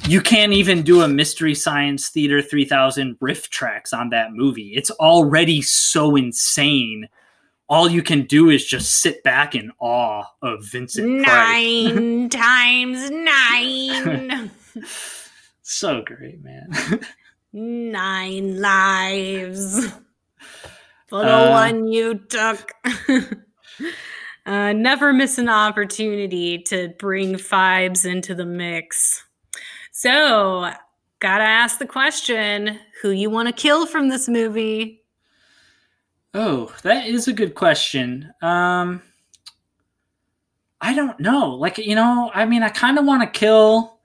you 0.08 0.22
can't 0.22 0.54
even 0.54 0.82
do 0.82 1.02
a 1.02 1.08
mystery 1.08 1.54
science 1.54 2.10
theater 2.10 2.42
3000 2.42 3.20
RiffTrax 3.20 3.94
on 3.94 4.10
that 4.10 4.34
movie. 4.34 4.74
It's 4.76 4.90
already 4.92 5.62
so 5.62 6.16
insane. 6.16 7.08
All 7.70 7.90
you 7.90 8.02
can 8.02 8.24
do 8.24 8.50
is 8.50 8.66
just 8.66 9.02
sit 9.02 9.24
back 9.24 9.54
in 9.54 9.72
awe 9.80 10.24
of 10.42 10.66
vincent 10.66 11.08
nine 11.08 12.30
times 12.30 13.12
nine. 13.12 14.52
So 15.74 16.02
great 16.02 16.44
man. 16.44 16.70
Nine 17.54 18.60
lives. 18.60 19.88
For 21.08 21.24
the 21.24 21.34
uh, 21.34 21.50
one 21.50 21.88
you 21.88 22.16
took 22.16 22.74
uh, 24.46 24.74
never 24.74 25.14
miss 25.14 25.38
an 25.38 25.50
opportunity 25.50 26.58
to 26.64 26.90
bring 27.00 27.36
Phibes 27.36 28.06
into 28.06 28.34
the 28.36 28.46
mix. 28.46 29.24
So 29.92 30.72
gotta 31.20 31.44
ask 31.44 31.78
the 31.80 31.86
question 31.86 32.80
who 33.02 33.12
you 33.12 33.30
want 33.30 33.48
to 33.48 33.54
kill 33.54 33.86
from 33.86 34.10
this 34.10 34.28
movie? 34.28 35.04
Oh, 36.34 36.74
that 36.84 37.08
is 37.08 37.28
a 37.28 37.34
good 37.34 37.56
question. 37.56 38.32
Um, 38.42 39.02
I 40.80 40.94
don't 40.96 41.20
know. 41.20 41.56
Like, 41.56 41.78
you 41.78 41.94
know, 41.94 42.32
I 42.34 42.46
mean, 42.46 42.64
I 42.64 42.70
kind 42.70 42.98
of 42.98 43.06
want 43.06 43.22
to 43.22 43.40
kill. 43.40 43.98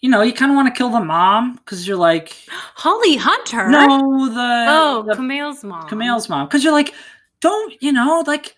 You 0.00 0.10
know, 0.10 0.22
you 0.22 0.32
kind 0.32 0.50
of 0.52 0.56
want 0.56 0.72
to 0.72 0.78
kill 0.78 0.90
the 0.90 1.00
mom 1.00 1.56
because 1.56 1.86
you're 1.88 1.96
like 1.96 2.36
Holly 2.48 3.16
Hunter. 3.16 3.68
no 3.68 4.28
the 4.28 4.66
Oh, 4.68 5.04
the 5.06 5.14
Kumail's 5.14 5.64
mom. 5.64 5.88
Kumail's 5.88 6.28
mom 6.28 6.46
because 6.46 6.62
you're 6.62 6.72
like 6.72 6.94
don't 7.40 7.74
you 7.82 7.92
know 7.92 8.22
like 8.26 8.54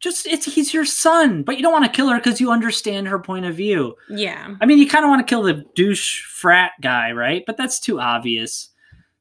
just 0.00 0.26
it's 0.26 0.46
he's 0.46 0.72
your 0.72 0.84
son 0.84 1.42
but 1.42 1.56
you 1.56 1.62
don't 1.62 1.72
want 1.72 1.84
to 1.84 1.90
kill 1.90 2.08
her 2.08 2.18
because 2.18 2.40
you 2.40 2.50
understand 2.50 3.08
her 3.08 3.18
point 3.18 3.46
of 3.46 3.54
view. 3.54 3.94
Yeah. 4.08 4.54
I 4.60 4.66
mean, 4.66 4.78
you 4.78 4.88
kind 4.88 5.04
of 5.04 5.08
want 5.08 5.26
to 5.26 5.30
kill 5.30 5.42
the 5.42 5.64
douche 5.74 6.24
frat 6.24 6.72
guy, 6.80 7.12
right? 7.12 7.42
But 7.46 7.56
that's 7.56 7.80
too 7.80 8.00
obvious. 8.00 8.70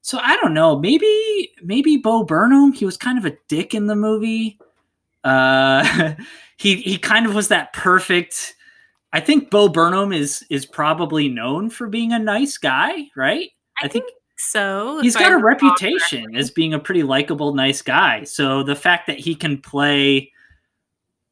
So 0.01 0.19
I 0.19 0.37
don't 0.37 0.53
know. 0.53 0.79
Maybe 0.79 1.51
maybe 1.63 1.97
Bo 1.97 2.23
Burnham. 2.23 2.73
He 2.73 2.85
was 2.85 2.97
kind 2.97 3.17
of 3.17 3.25
a 3.25 3.37
dick 3.47 3.73
in 3.73 3.87
the 3.87 3.95
movie. 3.95 4.59
Uh, 5.23 6.15
he 6.57 6.77
he 6.77 6.97
kind 6.97 7.25
of 7.25 7.35
was 7.35 7.49
that 7.49 7.73
perfect. 7.73 8.55
I 9.13 9.19
think 9.19 9.49
Bo 9.49 9.67
Burnham 9.69 10.13
is 10.13 10.45
is 10.49 10.65
probably 10.65 11.27
known 11.27 11.69
for 11.69 11.87
being 11.87 12.13
a 12.13 12.19
nice 12.19 12.57
guy, 12.57 13.07
right? 13.15 13.49
I, 13.83 13.87
think, 13.87 14.05
so. 14.37 15.01
He's 15.01 15.15
got 15.15 15.31
I 15.31 15.35
a 15.35 15.37
reputation 15.37 16.35
as 16.35 16.51
being 16.51 16.73
a 16.73 16.79
pretty 16.79 17.03
likable, 17.03 17.53
nice 17.53 17.81
guy. 17.81 18.23
So 18.23 18.63
the 18.63 18.75
fact 18.75 19.07
that 19.07 19.19
he 19.19 19.35
can 19.35 19.59
play 19.59 20.31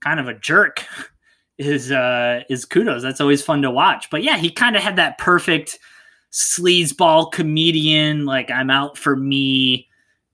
kind 0.06 0.20
of 0.20 0.28
a 0.28 0.34
jerk 0.36 0.86
is 1.58 1.92
uh 1.92 2.42
is 2.50 2.66
kudos. 2.66 3.02
That's 3.02 3.22
always 3.22 3.44
fun 3.44 3.62
to 3.64 3.72
watch. 3.72 4.10
But 4.10 4.24
yeah, 4.24 4.38
he 4.38 4.50
kind 4.50 4.76
of 4.76 4.84
had 4.84 4.98
that 4.98 5.18
perfect 5.18 5.80
sleazeball 6.32 7.32
comedian, 7.32 8.26
like 8.26 8.52
I'm 8.52 8.70
out 8.70 8.98
for 8.98 9.16
me, 9.16 9.88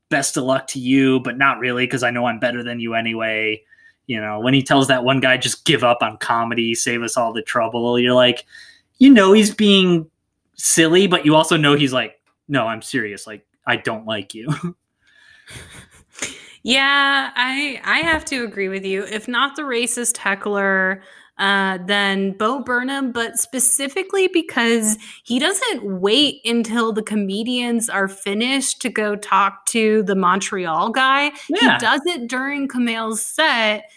best 0.09 0.35
of 0.35 0.43
luck 0.43 0.67
to 0.67 0.79
you, 0.79 1.19
but 1.19 1.37
not 1.37 1.59
really 1.59 1.85
because 1.85 2.03
I 2.03 2.09
know 2.09 2.25
I'm 2.25 2.39
better 2.39 2.63
than 2.63 2.79
you 2.79 2.95
anyway. 2.95 3.61
You 4.07 4.19
know, 4.19 4.39
when 4.39 4.53
he 4.53 4.63
tells 4.63 4.87
that 4.87 5.03
one 5.03 5.19
guy 5.19 5.37
just 5.37 5.63
give 5.63 5.83
up 5.83 5.99
on 6.01 6.17
comedy, 6.17 6.73
save 6.75 7.03
us 7.03 7.15
all 7.15 7.31
the 7.31 7.43
trouble, 7.43 7.99
you're 7.99 8.15
like, 8.15 8.45
you 8.97 9.09
know 9.09 9.31
he's 9.31 9.53
being 9.53 10.09
silly, 10.55 11.07
but 11.07 11.25
you 11.25 11.35
also 11.35 11.55
know 11.55 11.75
he's 11.75 11.93
like, 11.93 12.19
no, 12.47 12.67
I'm 12.67 12.81
serious. 12.81 13.25
Like, 13.25 13.45
I 13.65 13.77
don't 13.77 14.05
like 14.05 14.33
you. 14.33 14.49
Yeah, 16.63 17.31
I 17.35 17.81
I 17.83 17.99
have 17.99 18.25
to 18.25 18.43
agree 18.43 18.69
with 18.69 18.85
you. 18.85 19.03
If 19.03 19.27
not 19.27 19.55
the 19.55 19.63
racist 19.63 20.17
heckler, 20.17 21.01
uh, 21.41 21.79
then 21.87 22.33
Bo 22.33 22.61
Burnham, 22.61 23.11
but 23.11 23.37
specifically 23.37 24.27
because 24.27 24.97
he 25.23 25.39
doesn't 25.39 25.83
wait 25.83 26.41
until 26.45 26.93
the 26.93 27.01
comedians 27.01 27.89
are 27.89 28.07
finished 28.07 28.79
to 28.83 28.89
go 28.89 29.15
talk 29.15 29.65
to 29.67 30.03
the 30.03 30.15
Montreal 30.15 30.91
guy. 30.91 31.31
Yeah. 31.49 31.73
He 31.73 31.77
does 31.79 32.01
it 32.05 32.27
during 32.27 32.67
Kumail's 32.67 33.25
set, 33.25 33.89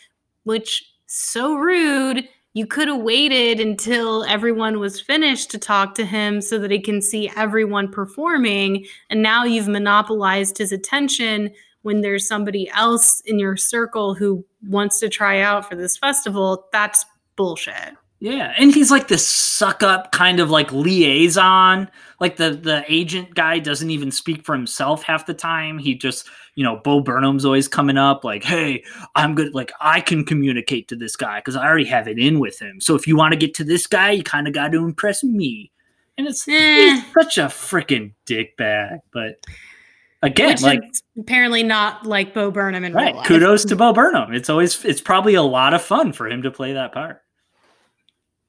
which 0.44 0.90
so 1.06 1.56
rude. 1.56 2.26
You 2.54 2.66
could 2.66 2.88
have 2.88 3.02
waited 3.02 3.60
until 3.60 4.24
everyone 4.24 4.78
was 4.78 5.00
finished 5.00 5.50
to 5.50 5.58
talk 5.58 5.96
to 5.96 6.06
him 6.06 6.40
so 6.40 6.58
that 6.60 6.70
he 6.70 6.80
can 6.80 7.02
see 7.02 7.30
everyone 7.36 7.90
performing. 7.90 8.86
And 9.10 9.22
now 9.22 9.44
you've 9.44 9.68
monopolized 9.68 10.56
his 10.56 10.70
attention 10.72 11.50
when 11.84 12.00
there's 12.00 12.26
somebody 12.26 12.68
else 12.70 13.20
in 13.26 13.38
your 13.38 13.56
circle 13.56 14.14
who 14.14 14.44
wants 14.68 14.98
to 15.00 15.08
try 15.08 15.40
out 15.40 15.68
for 15.68 15.76
this 15.76 15.96
festival. 15.96 16.66
That's 16.72 17.04
bullshit. 17.36 17.94
Yeah, 18.20 18.54
and 18.56 18.72
he's 18.72 18.90
like 18.90 19.08
this 19.08 19.26
suck 19.28 19.82
up 19.82 20.10
kind 20.12 20.40
of 20.40 20.48
like 20.50 20.72
liaison. 20.72 21.90
Like 22.20 22.36
the 22.36 22.50
the 22.52 22.82
agent 22.88 23.34
guy 23.34 23.58
doesn't 23.58 23.90
even 23.90 24.10
speak 24.10 24.46
for 24.46 24.54
himself 24.54 25.02
half 25.02 25.26
the 25.26 25.34
time. 25.34 25.78
He 25.78 25.94
just, 25.94 26.26
you 26.54 26.64
know, 26.64 26.76
Bo 26.76 27.00
Burnham's 27.00 27.44
always 27.44 27.68
coming 27.68 27.98
up 27.98 28.24
like, 28.24 28.42
"Hey, 28.42 28.82
I'm 29.14 29.34
good 29.34 29.54
like 29.54 29.72
I 29.78 30.00
can 30.00 30.24
communicate 30.24 30.88
to 30.88 30.96
this 30.96 31.16
guy 31.16 31.38
cuz 31.42 31.54
I 31.54 31.66
already 31.66 31.84
have 31.84 32.08
it 32.08 32.18
in 32.18 32.38
with 32.40 32.58
him. 32.62 32.80
So 32.80 32.94
if 32.94 33.06
you 33.06 33.14
want 33.14 33.32
to 33.32 33.38
get 33.38 33.52
to 33.54 33.64
this 33.64 33.86
guy, 33.86 34.12
you 34.12 34.22
kind 34.22 34.48
of 34.48 34.54
got 34.54 34.72
to 34.72 34.78
impress 34.78 35.22
me." 35.22 35.70
And 36.16 36.26
it's 36.26 36.48
Eh. 36.48 36.94
he's 36.94 37.02
such 37.12 37.36
a 37.36 37.46
freaking 37.46 38.12
dickbag, 38.26 39.00
but 39.12 39.34
again, 40.24 40.50
Which 40.50 40.62
like 40.62 40.80
apparently 41.18 41.62
not 41.62 42.06
like 42.06 42.34
Bo 42.34 42.50
Burnham 42.50 42.84
in 42.84 42.92
real 42.92 43.04
right, 43.04 43.14
life. 43.14 43.26
kudos 43.26 43.64
to 43.66 43.76
Bo 43.76 43.92
Burnham. 43.92 44.32
It's 44.32 44.50
always 44.50 44.84
it's 44.84 45.00
probably 45.00 45.34
a 45.34 45.42
lot 45.42 45.74
of 45.74 45.82
fun 45.82 46.12
for 46.12 46.28
him 46.28 46.42
to 46.42 46.50
play 46.50 46.72
that 46.72 46.92
part. 46.92 47.20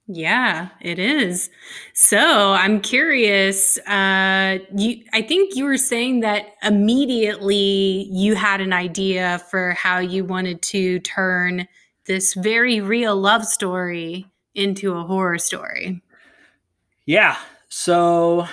Yeah, 0.07 0.69
it 0.81 0.99
is. 0.99 1.49
So 1.93 2.53
I'm 2.53 2.79
curious. 2.79 3.79
Uh, 3.87 4.59
you, 4.75 5.03
I 5.13 5.23
think 5.23 5.55
you 5.55 5.65
were 5.65 5.77
saying 5.77 6.19
that 6.19 6.45
immediately 6.61 8.07
you 8.11 8.35
had 8.35 8.61
an 8.61 8.71
idea 8.71 9.43
for 9.49 9.71
how 9.71 9.97
you 9.97 10.23
wanted 10.23 10.61
to 10.63 10.99
turn 10.99 11.67
this 12.05 12.35
very 12.35 12.81
real 12.81 13.15
love 13.15 13.45
story 13.45 14.27
into 14.53 14.93
a 14.93 15.03
horror 15.03 15.39
story. 15.39 16.03
Yeah. 17.07 17.37
So 17.69 18.47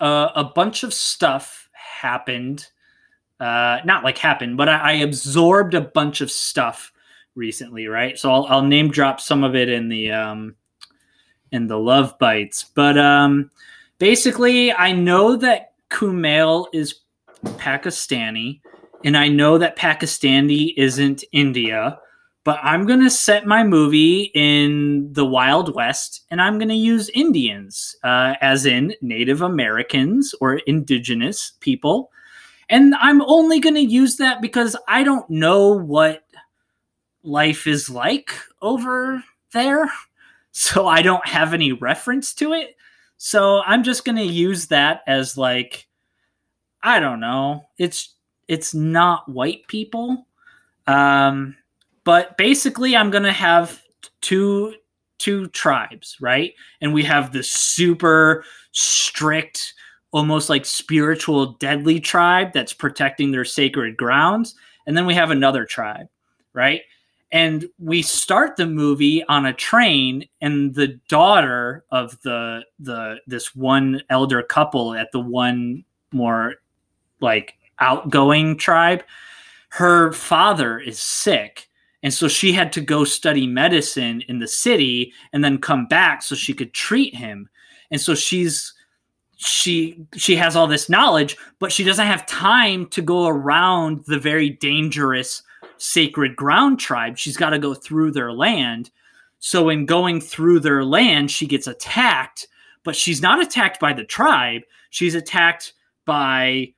uh, 0.00 0.28
a 0.34 0.44
bunch 0.44 0.84
of 0.84 0.94
stuff 0.94 1.61
happened. 2.02 2.66
Uh, 3.38 3.78
not 3.84 4.04
like 4.04 4.18
happened, 4.18 4.56
but 4.56 4.68
I, 4.68 4.78
I 4.78 4.92
absorbed 4.92 5.74
a 5.74 5.80
bunch 5.80 6.20
of 6.20 6.30
stuff 6.30 6.92
recently, 7.34 7.86
right? 7.86 8.18
So 8.18 8.30
I'll, 8.30 8.46
I'll 8.46 8.62
name 8.62 8.90
drop 8.90 9.20
some 9.20 9.42
of 9.44 9.54
it 9.54 9.68
in 9.68 9.88
the 9.88 10.12
um, 10.12 10.54
in 11.50 11.66
the 11.66 11.78
love 11.78 12.18
bites. 12.18 12.64
But 12.74 12.98
um, 12.98 13.50
basically, 13.98 14.72
I 14.72 14.92
know 14.92 15.36
that 15.36 15.72
Kumail 15.90 16.66
is 16.72 17.00
Pakistani, 17.44 18.60
and 19.04 19.16
I 19.16 19.28
know 19.28 19.58
that 19.58 19.76
Pakistani 19.76 20.74
isn't 20.76 21.24
India 21.32 21.98
but 22.44 22.58
I'm 22.62 22.86
going 22.86 23.00
to 23.00 23.10
set 23.10 23.46
my 23.46 23.62
movie 23.62 24.30
in 24.34 25.12
the 25.12 25.24
Wild 25.24 25.74
West 25.74 26.22
and 26.30 26.42
I'm 26.42 26.58
going 26.58 26.68
to 26.68 26.74
use 26.74 27.08
Indians, 27.10 27.96
uh, 28.02 28.34
as 28.40 28.66
in 28.66 28.94
Native 29.00 29.42
Americans 29.42 30.34
or 30.40 30.56
indigenous 30.66 31.52
people. 31.60 32.10
And 32.68 32.94
I'm 32.96 33.22
only 33.22 33.60
going 33.60 33.74
to 33.76 33.80
use 33.80 34.16
that 34.16 34.40
because 34.40 34.74
I 34.88 35.04
don't 35.04 35.28
know 35.30 35.68
what 35.68 36.24
life 37.22 37.66
is 37.66 37.88
like 37.88 38.32
over 38.60 39.22
there. 39.52 39.90
So 40.54 40.86
I 40.86 41.00
don't 41.00 41.26
have 41.26 41.54
any 41.54 41.72
reference 41.72 42.34
to 42.34 42.52
it. 42.52 42.76
So 43.16 43.62
I'm 43.64 43.82
just 43.82 44.04
going 44.04 44.16
to 44.16 44.22
use 44.22 44.66
that 44.66 45.00
as 45.06 45.38
like, 45.38 45.88
I 46.82 47.00
don't 47.00 47.20
know. 47.20 47.64
It's, 47.78 48.16
it's 48.48 48.74
not 48.74 49.26
white 49.30 49.66
people. 49.66 50.26
Um, 50.86 51.56
but 52.04 52.36
basically 52.36 52.96
i'm 52.96 53.10
going 53.10 53.22
to 53.22 53.32
have 53.32 53.82
two 54.20 54.74
two 55.22 55.46
tribes 55.48 56.16
right? 56.20 56.52
And 56.80 56.92
we 56.92 57.04
have 57.04 57.32
the 57.32 57.44
super 57.44 58.44
strict 58.72 59.74
almost 60.10 60.50
like 60.50 60.66
spiritual 60.66 61.52
deadly 61.54 62.00
tribe 62.00 62.52
that's 62.52 62.72
protecting 62.72 63.30
their 63.30 63.44
sacred 63.44 63.96
grounds. 63.96 64.56
And 64.84 64.96
then 64.96 65.06
we 65.06 65.14
have 65.14 65.30
another 65.30 65.64
tribe 65.64 66.08
right? 66.54 66.82
And 67.30 67.66
we 67.78 68.02
start 68.02 68.56
the 68.56 68.66
movie 68.66 69.24
on 69.24 69.46
a 69.46 69.54
train 69.54 70.28
and 70.40 70.74
the 70.74 71.00
daughter 71.08 71.84
of 71.92 72.20
the 72.22 72.64
the 72.80 73.20
this 73.28 73.54
one 73.54 74.02
elder 74.10 74.42
couple 74.42 74.94
at 74.94 75.12
the 75.12 75.20
one 75.20 75.84
more 76.12 76.56
like 77.20 77.54
outgoing 77.78 78.58
tribe 78.58 79.02
her 79.70 80.12
father 80.12 80.78
is 80.78 80.98
sick 80.98 81.70
and 82.02 82.12
so 82.12 82.26
she 82.28 82.52
had 82.52 82.72
to 82.72 82.80
go 82.80 83.04
study 83.04 83.46
medicine 83.46 84.22
in 84.28 84.38
the 84.40 84.48
city 84.48 85.12
and 85.32 85.44
then 85.44 85.58
come 85.58 85.86
back 85.86 86.22
so 86.22 86.34
she 86.34 86.52
could 86.52 86.72
treat 86.74 87.14
him. 87.14 87.48
And 87.90 88.00
so 88.00 88.14
she's 88.14 88.74
she 89.36 90.04
she 90.16 90.36
has 90.36 90.56
all 90.56 90.66
this 90.66 90.88
knowledge, 90.88 91.36
but 91.58 91.72
she 91.72 91.84
doesn't 91.84 92.06
have 92.06 92.26
time 92.26 92.86
to 92.86 93.02
go 93.02 93.26
around 93.26 94.04
the 94.06 94.18
very 94.18 94.50
dangerous 94.50 95.42
sacred 95.78 96.36
ground 96.36 96.80
tribe. 96.80 97.18
She's 97.18 97.36
got 97.36 97.50
to 97.50 97.58
go 97.58 97.74
through 97.74 98.12
their 98.12 98.32
land. 98.32 98.90
So 99.38 99.68
in 99.68 99.86
going 99.86 100.20
through 100.20 100.60
their 100.60 100.84
land, 100.84 101.30
she 101.30 101.46
gets 101.46 101.66
attacked, 101.66 102.46
but 102.84 102.94
she's 102.94 103.20
not 103.20 103.42
attacked 103.42 103.80
by 103.80 103.92
the 103.92 104.04
tribe. 104.04 104.62
She's 104.90 105.16
attacked 105.16 105.72
by 106.04 106.74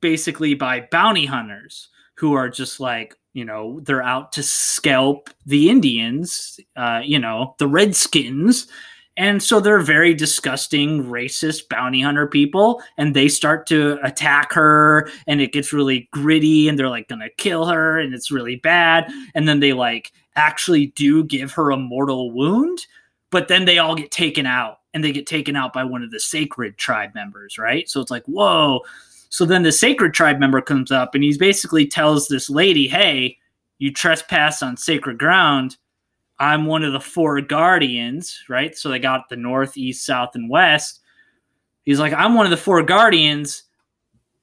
basically 0.00 0.54
by 0.54 0.86
bounty 0.90 1.24
hunters 1.24 1.88
who 2.16 2.34
are 2.34 2.50
just 2.50 2.80
like 2.80 3.16
you 3.34 3.44
know 3.44 3.80
they're 3.80 4.02
out 4.02 4.32
to 4.32 4.42
scalp 4.42 5.28
the 5.44 5.68
indians 5.68 6.58
uh, 6.76 7.00
you 7.04 7.18
know 7.18 7.54
the 7.58 7.68
redskins 7.68 8.66
and 9.16 9.40
so 9.40 9.60
they're 9.60 9.80
very 9.80 10.14
disgusting 10.14 11.04
racist 11.04 11.68
bounty 11.68 12.00
hunter 12.00 12.26
people 12.26 12.82
and 12.96 13.14
they 13.14 13.28
start 13.28 13.66
to 13.66 13.98
attack 14.02 14.52
her 14.52 15.08
and 15.26 15.40
it 15.40 15.52
gets 15.52 15.72
really 15.72 16.08
gritty 16.12 16.68
and 16.68 16.78
they're 16.78 16.88
like 16.88 17.08
gonna 17.08 17.30
kill 17.36 17.66
her 17.66 17.98
and 17.98 18.14
it's 18.14 18.30
really 18.30 18.56
bad 18.56 19.10
and 19.34 19.46
then 19.46 19.60
they 19.60 19.72
like 19.72 20.12
actually 20.36 20.86
do 20.86 21.22
give 21.22 21.52
her 21.52 21.70
a 21.70 21.76
mortal 21.76 22.30
wound 22.30 22.86
but 23.30 23.48
then 23.48 23.64
they 23.64 23.78
all 23.78 23.96
get 23.96 24.10
taken 24.10 24.46
out 24.46 24.78
and 24.94 25.02
they 25.02 25.10
get 25.10 25.26
taken 25.26 25.56
out 25.56 25.72
by 25.72 25.82
one 25.84 26.02
of 26.02 26.12
the 26.12 26.20
sacred 26.20 26.78
tribe 26.78 27.10
members, 27.14 27.58
right? 27.58 27.88
So 27.88 28.00
it's 28.00 28.10
like, 28.10 28.24
whoa. 28.26 28.80
So 29.34 29.44
then 29.44 29.64
the 29.64 29.72
sacred 29.72 30.14
tribe 30.14 30.38
member 30.38 30.60
comes 30.60 30.92
up 30.92 31.16
and 31.16 31.24
he 31.24 31.36
basically 31.36 31.88
tells 31.88 32.28
this 32.28 32.48
lady, 32.48 32.86
hey, 32.86 33.36
you 33.78 33.92
trespass 33.92 34.62
on 34.62 34.76
sacred 34.76 35.18
ground. 35.18 35.76
I'm 36.38 36.66
one 36.66 36.84
of 36.84 36.92
the 36.92 37.00
four 37.00 37.40
guardians, 37.40 38.44
right? 38.48 38.78
So 38.78 38.88
they 38.88 39.00
got 39.00 39.28
the 39.28 39.34
north, 39.34 39.76
east, 39.76 40.06
south, 40.06 40.36
and 40.36 40.48
west. 40.48 41.00
He's 41.82 41.98
like, 41.98 42.12
I'm 42.12 42.36
one 42.36 42.46
of 42.46 42.50
the 42.50 42.56
four 42.56 42.80
guardians. 42.84 43.64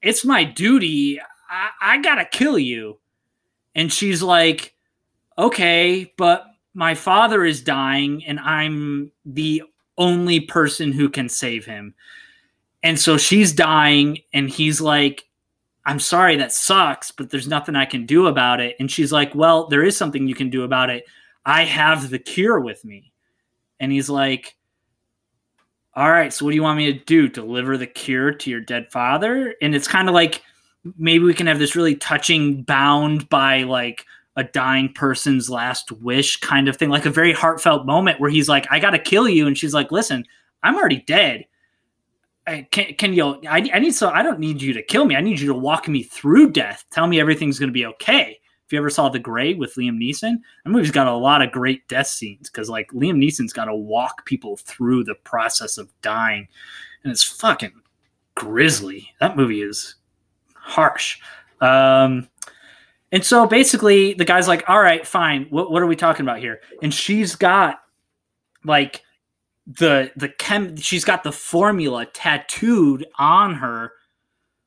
It's 0.02 0.26
my 0.26 0.44
duty. 0.44 1.22
I, 1.50 1.70
I 1.82 2.02
gotta 2.02 2.26
kill 2.26 2.60
you. 2.60 3.00
And 3.74 3.94
she's 3.94 4.22
like, 4.22 4.76
okay, 5.38 6.14
but 6.18 6.48
my 6.74 6.96
father 6.96 7.46
is 7.46 7.62
dying 7.62 8.26
and 8.26 8.42
I'm 8.42 9.14
the 9.24 9.64
only 9.98 10.42
person 10.42 10.92
who 10.92 11.08
can 11.08 11.30
save 11.30 11.64
him. 11.64 11.96
And 12.84 13.00
so 13.00 13.18
she's 13.18 13.54
dying 13.54 14.20
and 14.34 14.50
he's 14.50 14.82
like, 14.82 15.26
I'm 15.86 16.00
sorry, 16.00 16.36
that 16.38 16.52
sucks, 16.52 17.12
but 17.12 17.30
there's 17.30 17.48
nothing 17.48 17.76
I 17.76 17.86
can 17.86 18.06
do 18.06 18.28
about 18.28 18.60
it. 18.60 18.76
And 18.80 18.90
she's 18.90 19.12
like, 19.12 19.34
Well, 19.34 19.68
there 19.68 19.84
is 19.84 19.98
something 19.98 20.28
you 20.28 20.36
can 20.36 20.50
do 20.50 20.64
about 20.64 20.90
it. 20.90 21.06
I 21.46 21.64
have 21.64 22.10
the 22.10 22.20
cure 22.20 22.60
with 22.60 22.86
me. 22.86 23.12
And 23.80 23.92
he's 23.92 24.10
like, 24.10 24.56
All 25.96 26.12
right, 26.12 26.32
so 26.32 26.46
what 26.46 26.52
do 26.52 26.56
you 26.56 26.64
want 26.64 26.78
me 26.78 26.94
to 26.94 27.00
do? 27.06 27.28
Deliver 27.28 27.78
the 27.78 27.88
cure 27.88 28.32
to 28.32 28.50
your 28.50 28.62
dead 28.62 28.92
father? 28.92 29.56
And 29.62 29.74
it's 29.74 29.88
kind 29.88 30.08
of 30.08 30.14
like 30.14 30.44
maybe 30.98 31.24
we 31.24 31.34
can 31.34 31.48
have 31.48 31.60
this 31.60 31.76
really 31.76 31.96
touching, 31.96 32.64
bound 32.64 33.28
by 33.30 33.64
like 33.64 34.06
a 34.36 34.44
dying 34.44 34.94
person's 34.94 35.50
last 35.50 35.92
wish 35.92 36.40
kind 36.40 36.68
of 36.68 36.78
thing, 36.78 36.90
like 36.90 37.06
a 37.06 37.12
very 37.12 37.34
heartfelt 37.34 37.86
moment 37.86 38.20
where 38.20 38.30
he's 38.30 38.48
like, 38.48 38.68
I 38.72 38.80
got 38.80 38.92
to 38.92 39.00
kill 39.00 39.28
you. 39.28 39.48
And 39.48 39.58
she's 39.58 39.74
like, 39.74 39.92
Listen, 39.92 40.26
I'm 40.62 40.76
already 40.76 41.02
dead. 41.08 41.46
I, 42.48 42.68
can, 42.72 42.96
can 42.96 43.14
you? 43.14 43.40
I, 43.48 43.70
I 43.74 43.80
need 43.80 43.94
so 43.94 44.10
I 44.10 44.24
don't 44.24 44.40
need 44.40 44.62
you 44.62 44.74
to 44.74 44.82
kill 44.82 45.06
me. 45.06 45.16
I 45.16 45.22
need 45.22 45.40
you 45.40 45.48
to 45.48 45.54
walk 45.54 45.88
me 45.88 46.04
through 46.04 46.52
death. 46.52 46.86
Tell 46.92 47.08
me 47.08 47.20
everything's 47.20 47.60
going 47.60 47.70
to 47.70 47.74
be 47.74 47.86
okay. 47.86 48.40
If 48.66 48.74
you 48.74 48.80
ever 48.80 48.90
saw 48.90 49.10
The 49.10 49.20
Grey 49.20 49.54
with 49.54 49.76
Liam 49.76 49.98
Neeson, 49.98 50.38
that 50.64 50.70
movie's 50.70 50.92
got 50.92 51.08
a 51.08 51.14
lot 51.14 51.42
of 51.42 51.52
great 51.52 51.88
death 51.88 52.08
scenes 52.08 52.50
because 52.50 52.70
like 52.70 52.90
Liam 52.92 53.18
Neeson's 53.18 53.54
got 53.54 53.66
to 53.66 53.76
walk 53.76 54.26
people 54.26 54.58
through 54.58 55.04
the 55.04 55.16
process 55.16 55.78
of 55.78 55.92
dying, 56.02 56.48
and 57.04 57.12
it's 57.12 57.24
fucking 57.24 57.74
grisly. 58.36 59.10
That 59.20 59.36
movie 59.36 59.62
is 59.62 59.96
harsh. 60.56 61.20
Um, 61.60 62.30
and 63.12 63.24
so 63.26 63.46
basically, 63.46 64.14
the 64.14 64.26
guy's 64.26 64.48
like, 64.48 64.64
"All 64.70 64.82
right, 64.82 65.06
fine. 65.06 65.48
What 65.50 65.72
what 65.72 65.82
are 65.84 65.88
we 65.88 65.96
talking 65.96 66.26
about 66.26 66.40
here?" 66.40 66.62
And 66.82 66.94
she's 66.94 67.36
got 67.36 67.82
like 68.64 69.04
the 69.68 70.12
the 70.16 70.30
chem 70.30 70.76
she's 70.76 71.06
got 71.06 71.24
the 71.24 71.32
formula 71.32 72.06
tattooed 72.08 73.06
on 73.20 73.54
her 73.56 73.92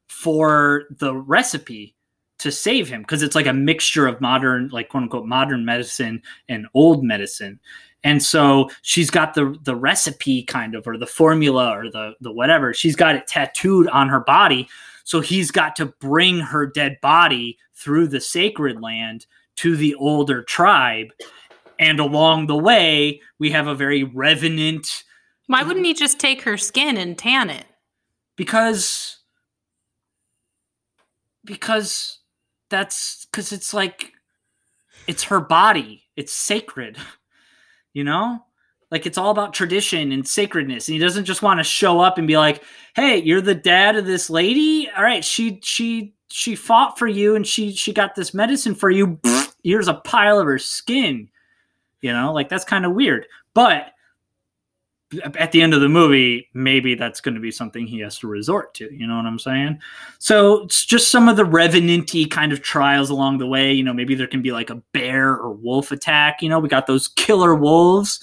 for 0.08 0.84
the 0.98 1.14
recipe 1.14 1.94
to 2.38 2.52
save 2.52 2.88
him 2.88 3.02
because 3.02 3.22
it's 3.22 3.34
like 3.34 3.46
a 3.46 3.52
mixture 3.52 4.06
of 4.06 4.20
modern 4.20 4.68
like 4.68 4.88
quote 4.88 5.04
unquote 5.04 5.26
modern 5.26 5.64
medicine 5.64 6.22
and 6.48 6.66
old 6.74 7.02
medicine. 7.02 7.58
And 8.02 8.22
so 8.22 8.70
she's 8.82 9.10
got 9.10 9.34
the 9.34 9.56
the 9.62 9.74
recipe 9.74 10.42
kind 10.42 10.74
of 10.74 10.86
or 10.86 10.96
the 10.96 11.06
formula 11.06 11.70
or 11.70 11.90
the 11.90 12.12
the 12.20 12.32
whatever 12.32 12.74
she's 12.74 12.96
got 12.96 13.16
it 13.16 13.26
tattooed 13.26 13.88
on 13.88 14.08
her 14.08 14.20
body. 14.20 14.68
So 15.04 15.20
he's 15.20 15.50
got 15.50 15.76
to 15.76 15.86
bring 15.86 16.38
her 16.38 16.66
dead 16.66 16.98
body 17.02 17.58
through 17.74 18.08
the 18.08 18.20
sacred 18.20 18.80
land 18.80 19.26
to 19.56 19.76
the 19.76 19.94
older 19.94 20.42
tribe 20.42 21.08
and 21.78 22.00
along 22.00 22.46
the 22.46 22.56
way, 22.56 23.20
we 23.38 23.50
have 23.50 23.66
a 23.66 23.74
very 23.74 24.04
revenant. 24.04 25.04
Why 25.46 25.62
wouldn't 25.62 25.86
he 25.86 25.94
just 25.94 26.18
take 26.18 26.42
her 26.42 26.56
skin 26.56 26.96
and 26.96 27.16
tan 27.16 27.50
it? 27.50 27.66
Because. 28.36 29.18
Because 31.44 32.18
that's 32.70 33.26
because 33.26 33.52
it's 33.52 33.74
like 33.74 34.12
it's 35.06 35.24
her 35.24 35.40
body. 35.40 36.04
It's 36.16 36.32
sacred. 36.32 36.96
You 37.92 38.02
know? 38.02 38.40
Like 38.90 39.06
it's 39.06 39.18
all 39.18 39.30
about 39.30 39.54
tradition 39.54 40.12
and 40.12 40.26
sacredness. 40.26 40.88
And 40.88 40.94
he 40.94 40.98
doesn't 41.00 41.24
just 41.24 41.42
want 41.42 41.60
to 41.60 41.64
show 41.64 42.00
up 42.00 42.18
and 42.18 42.26
be 42.26 42.36
like, 42.36 42.62
"Hey, 42.94 43.18
you're 43.18 43.40
the 43.40 43.54
dad 43.54 43.96
of 43.96 44.06
this 44.06 44.30
lady. 44.30 44.88
All 44.96 45.02
right, 45.02 45.24
she 45.24 45.60
she 45.62 46.14
she 46.30 46.54
fought 46.56 46.98
for 46.98 47.06
you 47.06 47.36
and 47.36 47.46
she 47.46 47.72
she 47.72 47.92
got 47.92 48.14
this 48.14 48.34
medicine 48.34 48.74
for 48.74 48.90
you. 48.90 49.20
Here's 49.62 49.88
a 49.88 49.94
pile 49.94 50.38
of 50.38 50.46
her 50.46 50.58
skin. 50.58 51.28
You 52.04 52.12
know, 52.12 52.34
like 52.34 52.50
that's 52.50 52.66
kind 52.66 52.84
of 52.84 52.92
weird. 52.92 53.24
But 53.54 53.86
at 55.22 55.52
the 55.52 55.62
end 55.62 55.72
of 55.72 55.80
the 55.80 55.88
movie, 55.88 56.50
maybe 56.52 56.94
that's 56.94 57.22
going 57.22 57.34
to 57.34 57.40
be 57.40 57.50
something 57.50 57.86
he 57.86 58.00
has 58.00 58.18
to 58.18 58.26
resort 58.26 58.74
to. 58.74 58.92
You 58.94 59.06
know 59.06 59.16
what 59.16 59.24
I'm 59.24 59.38
saying? 59.38 59.78
So 60.18 60.64
it's 60.64 60.84
just 60.84 61.10
some 61.10 61.30
of 61.30 61.38
the 61.38 61.46
revenanty 61.46 62.26
kind 62.26 62.52
of 62.52 62.60
trials 62.60 63.08
along 63.08 63.38
the 63.38 63.46
way. 63.46 63.72
You 63.72 63.82
know, 63.82 63.94
maybe 63.94 64.14
there 64.14 64.26
can 64.26 64.42
be 64.42 64.52
like 64.52 64.68
a 64.68 64.82
bear 64.92 65.30
or 65.30 65.52
wolf 65.54 65.92
attack. 65.92 66.42
You 66.42 66.50
know, 66.50 66.58
we 66.58 66.68
got 66.68 66.86
those 66.86 67.08
killer 67.08 67.54
wolves 67.54 68.22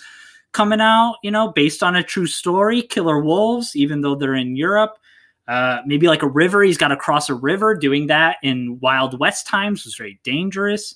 coming 0.52 0.80
out. 0.80 1.16
You 1.24 1.32
know, 1.32 1.52
based 1.52 1.82
on 1.82 1.95
a 1.95 2.03
true 2.03 2.28
story, 2.28 2.84
killer 2.84 3.20
wolves, 3.20 3.76
even 3.76 4.02
though 4.02 4.14
they're 4.14 4.36
in 4.36 4.56
Europe. 4.56 4.99
Uh, 5.48 5.82
maybe 5.88 6.06
like 6.06 6.22
a 6.22 6.30
river. 6.30 6.62
He's 6.62 6.78
got 6.78 6.90
to 6.90 6.95
cross 6.95 7.32
a 7.32 7.34
river. 7.34 7.76
Doing 7.76 8.06
that 8.08 8.38
in 8.44 8.80
Wild 8.80 9.20
West 9.20 9.48
times 9.48 9.86
was 9.86 9.95
very 9.95 10.20
dangerous 10.24 10.94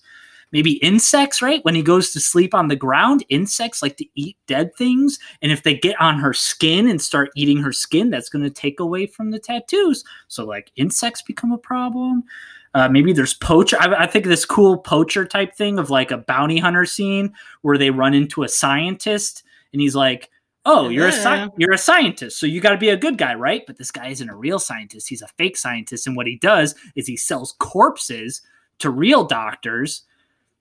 maybe 0.52 0.74
insects, 0.74 1.42
right? 1.42 1.64
When 1.64 1.76
he 1.76 1.82
goes 1.82 2.12
to 2.12 2.20
sleep 2.20 2.54
on 2.54 2.68
the 2.68 2.76
ground, 2.76 3.24
insects 3.30 3.82
like 3.82 3.98
to 3.98 4.06
eat 4.16 4.38
dead 4.48 4.76
things. 4.76 5.20
And 5.42 5.52
if 5.52 5.64
they 5.64 5.76
get 5.76 6.00
on 6.00 6.20
her 6.20 6.34
skin 6.34 6.90
and 6.90 7.02
start 7.02 7.32
eating 7.36 7.58
her 7.58 7.74
skin, 7.74 8.10
that's 8.10 8.30
going 8.30 8.44
to 8.44 8.50
take 8.50 8.80
away 8.80 9.08
from 9.08 9.32
the 9.32 9.40
tattoos. 9.40 10.04
So, 10.28 10.46
like, 10.46 10.72
insects 10.76 11.22
become 11.22 11.52
a 11.52 11.58
problem. 11.58 12.24
Uh, 12.74 12.90
maybe 12.90 13.14
there's 13.14 13.34
poacher. 13.34 13.78
I, 13.80 14.04
I, 14.04 14.06
think 14.06 14.26
this 14.26 14.46
cool 14.46 14.78
poacher 14.78 15.26
type 15.26 15.56
thing 15.56 15.80
of 15.80 15.90
like 15.90 16.12
a 16.12 16.18
bounty 16.18 16.60
hunter 16.60 16.86
scene 16.86 17.34
where 17.62 17.78
they 17.78 17.90
run 17.90 18.14
into 18.14 18.44
a 18.44 18.50
scientist 18.50 19.44
and 19.72 19.82
he's 19.82 19.96
like, 19.96 20.30
"Oh, 20.66 20.90
you're 20.90 21.08
a 21.08 21.12
sci- 21.14 21.48
you're 21.58 21.72
a 21.72 21.78
scientist, 21.78 22.38
so 22.38 22.46
you 22.46 22.60
got 22.60 22.72
to 22.72 22.78
be 22.78 22.90
a 22.90 22.98
good 22.98 23.18
guy, 23.18 23.34
right?" 23.34 23.64
But 23.66 23.78
this 23.78 23.92
guy 23.92 24.08
isn't 24.08 24.30
a 24.30 24.36
real 24.36 24.60
scientist; 24.60 25.08
he's 25.08 25.22
a 25.22 25.30
fake 25.38 25.56
scientist, 25.56 26.06
and 26.06 26.18
what 26.18 26.28
he 26.28 26.38
does 26.38 26.76
is 26.96 27.08
he 27.08 27.16
sells 27.16 27.56
corpses 27.60 28.42
to 28.80 28.90
real 28.90 29.24
doctors 29.24 30.04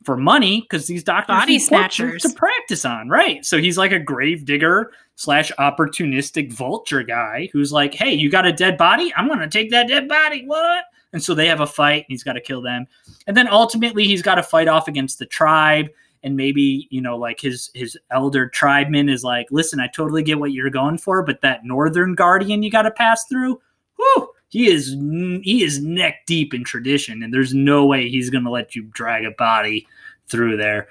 for 0.05 0.17
money 0.17 0.61
because 0.63 0.87
these 0.87 1.03
doctors 1.03 1.37
body 1.37 1.59
snatchers 1.59 2.23
to 2.23 2.31
practice 2.31 2.85
on, 2.85 3.09
right? 3.09 3.45
So 3.45 3.59
he's 3.59 3.79
like 3.79 3.93
a 3.93 3.99
grave 3.99 4.45
digger 4.45 4.93
slash 5.17 5.51
opportunistic 5.59 6.53
vulture 6.53 7.03
guy 7.03 7.49
who's 7.53 7.73
like, 7.73 7.95
"Hey, 7.95 8.13
you 8.13 8.31
got 8.31 8.47
a 8.47 8.53
dead 8.53 8.77
body? 8.77 9.13
I'm 9.17 9.29
gonna 9.29 9.49
take 9.49 9.71
that 9.71 9.89
dead 9.89 10.09
body." 10.09 10.45
What? 10.47 10.85
And 11.13 11.23
so 11.23 11.35
they 11.35 11.47
have 11.47 11.61
a 11.61 11.67
fight, 11.67 12.05
and 12.05 12.07
he's 12.09 12.25
got 12.25 12.33
to 12.33 12.41
kill 12.41 12.61
them, 12.61 12.87
and 13.27 13.37
then 13.37 13.49
ultimately 13.49 14.05
he's 14.05 14.23
got 14.23 14.35
to 14.35 14.43
fight 14.43 14.69
off 14.69 14.89
against 14.89 15.19
the 15.19 15.27
tribe. 15.27 15.89
And 16.25 16.37
maybe 16.37 16.89
you 16.91 17.01
know, 17.01 17.17
like 17.17 17.41
his 17.41 17.71
his 17.75 17.97
elder 18.11 18.51
tribeman 18.55 19.11
is 19.11 19.23
like, 19.23 19.47
"Listen, 19.51 19.79
I 19.79 19.89
totally 19.89 20.23
get 20.23 20.41
what 20.41 20.53
you're 20.53 20.71
going 20.71 20.99
for, 20.99 21.23
but 21.23 21.41
that 21.43 21.65
northern 21.65 22.15
guardian 22.15 22.63
you 22.63 22.71
got 22.71 22.83
to 22.83 22.91
pass 22.91 23.25
through, 23.27 23.61
whew, 23.97 24.34
he 24.49 24.71
is 24.71 24.91
he 25.43 25.63
is 25.63 25.83
neck 25.83 26.27
deep 26.27 26.55
in 26.55 26.65
tradition, 26.65 27.23
and 27.23 27.33
there's 27.33 27.55
no 27.55 27.87
way 27.87 28.09
he's 28.09 28.31
going 28.31 28.45
to 28.45 28.51
let 28.51 28.77
you 28.77 28.85
drag 28.93 29.25
a 29.25 29.33
body 29.33 29.87
through 30.29 30.57
there. 30.57 30.89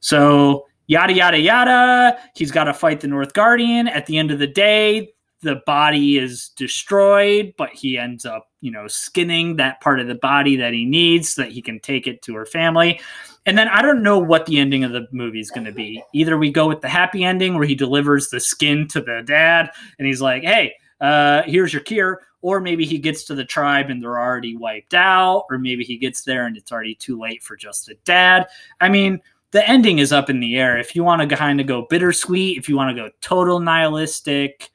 So 0.00 0.66
yada 0.86 1.12
yada 1.12 1.38
yada. 1.38 2.18
He's 2.34 2.50
got 2.50 2.64
to 2.64 2.74
fight 2.74 3.00
the 3.00 3.08
North 3.08 3.32
Guardian. 3.32 3.88
At 3.88 4.06
the 4.06 4.18
end 4.18 4.30
of 4.30 4.38
the 4.38 4.46
day, 4.46 5.14
the 5.44 5.62
body 5.66 6.18
is 6.18 6.48
destroyed, 6.56 7.54
but 7.56 7.70
he 7.70 7.98
ends 7.98 8.26
up, 8.26 8.48
you 8.60 8.70
know, 8.70 8.88
skinning 8.88 9.56
that 9.56 9.80
part 9.80 10.00
of 10.00 10.08
the 10.08 10.14
body 10.16 10.56
that 10.56 10.72
he 10.72 10.84
needs 10.84 11.34
so 11.34 11.42
that 11.42 11.52
he 11.52 11.62
can 11.62 11.78
take 11.80 12.06
it 12.06 12.22
to 12.22 12.34
her 12.34 12.46
family. 12.46 13.00
And 13.46 13.58
then 13.58 13.68
I 13.68 13.82
don't 13.82 14.02
know 14.02 14.18
what 14.18 14.46
the 14.46 14.58
ending 14.58 14.84
of 14.84 14.92
the 14.92 15.06
movie 15.12 15.40
is 15.40 15.50
going 15.50 15.66
to 15.66 15.72
be. 15.72 16.02
Either 16.14 16.38
we 16.38 16.50
go 16.50 16.66
with 16.66 16.80
the 16.80 16.88
happy 16.88 17.24
ending 17.24 17.54
where 17.54 17.66
he 17.66 17.74
delivers 17.74 18.30
the 18.30 18.40
skin 18.40 18.88
to 18.88 19.00
the 19.00 19.22
dad 19.24 19.70
and 19.98 20.08
he's 20.08 20.22
like, 20.22 20.42
hey, 20.42 20.74
uh, 21.00 21.42
here's 21.42 21.72
your 21.72 21.82
cure, 21.82 22.22
or 22.44 22.60
maybe 22.60 22.84
he 22.84 22.98
gets 22.98 23.24
to 23.24 23.34
the 23.34 23.44
tribe 23.44 23.88
and 23.88 24.02
they're 24.02 24.20
already 24.20 24.54
wiped 24.54 24.92
out, 24.92 25.46
or 25.48 25.56
maybe 25.56 25.82
he 25.82 25.96
gets 25.96 26.24
there 26.24 26.44
and 26.44 26.58
it's 26.58 26.70
already 26.70 26.94
too 26.94 27.18
late 27.18 27.42
for 27.42 27.56
just 27.56 27.88
a 27.88 27.94
dad. 28.04 28.46
I 28.82 28.90
mean, 28.90 29.18
the 29.52 29.66
ending 29.66 29.98
is 29.98 30.12
up 30.12 30.28
in 30.28 30.40
the 30.40 30.58
air. 30.58 30.76
If 30.76 30.94
you 30.94 31.02
want 31.02 31.26
to 31.26 31.36
kind 31.36 31.58
of 31.58 31.66
go 31.66 31.86
bittersweet, 31.88 32.58
if 32.58 32.68
you 32.68 32.76
want 32.76 32.94
to 32.94 33.02
go 33.02 33.08
total 33.22 33.60
nihilistic, 33.60 34.70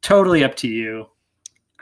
totally 0.00 0.42
up 0.42 0.54
to 0.56 0.66
you. 0.66 1.06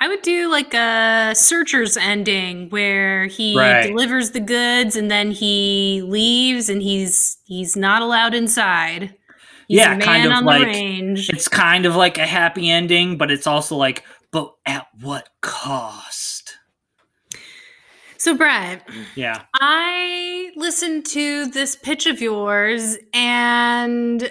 I 0.01 0.09
would 0.09 0.23
do 0.23 0.51
like 0.51 0.74
a 0.74 1.35
searcher's 1.36 1.97
ending 1.97 2.69
where 2.70 3.27
he 3.27 3.57
right. 3.57 3.86
delivers 3.86 4.32
the 4.32 4.40
goods 4.40 4.97
and 4.97 5.09
then 5.09 5.31
he 5.31 6.03
leaves 6.05 6.69
and 6.69 6.82
he's 6.82 7.36
he's 7.44 7.77
not 7.77 8.03
allowed 8.03 8.35
inside. 8.35 9.15
He's 9.69 9.78
yeah, 9.78 9.97
kind 10.01 10.32
of 10.32 10.43
like 10.43 10.66
it's 10.66 11.47
kind 11.47 11.86
of 11.86 11.94
like 11.94 12.19
a 12.19 12.27
happy 12.27 12.69
ending, 12.69 13.16
but 13.16 13.31
it's 13.31 13.47
also 13.47 13.77
like 13.77 14.03
but 14.33 14.55
at 14.67 14.87
what 15.01 15.29
cost? 15.41 16.57
So, 18.17 18.37
Brett. 18.37 18.89
Yeah. 19.15 19.43
I 19.55 20.51
listened 20.57 21.07
to 21.07 21.47
this 21.47 21.77
pitch 21.77 22.07
of 22.07 22.21
yours, 22.21 22.97
and 23.13 24.31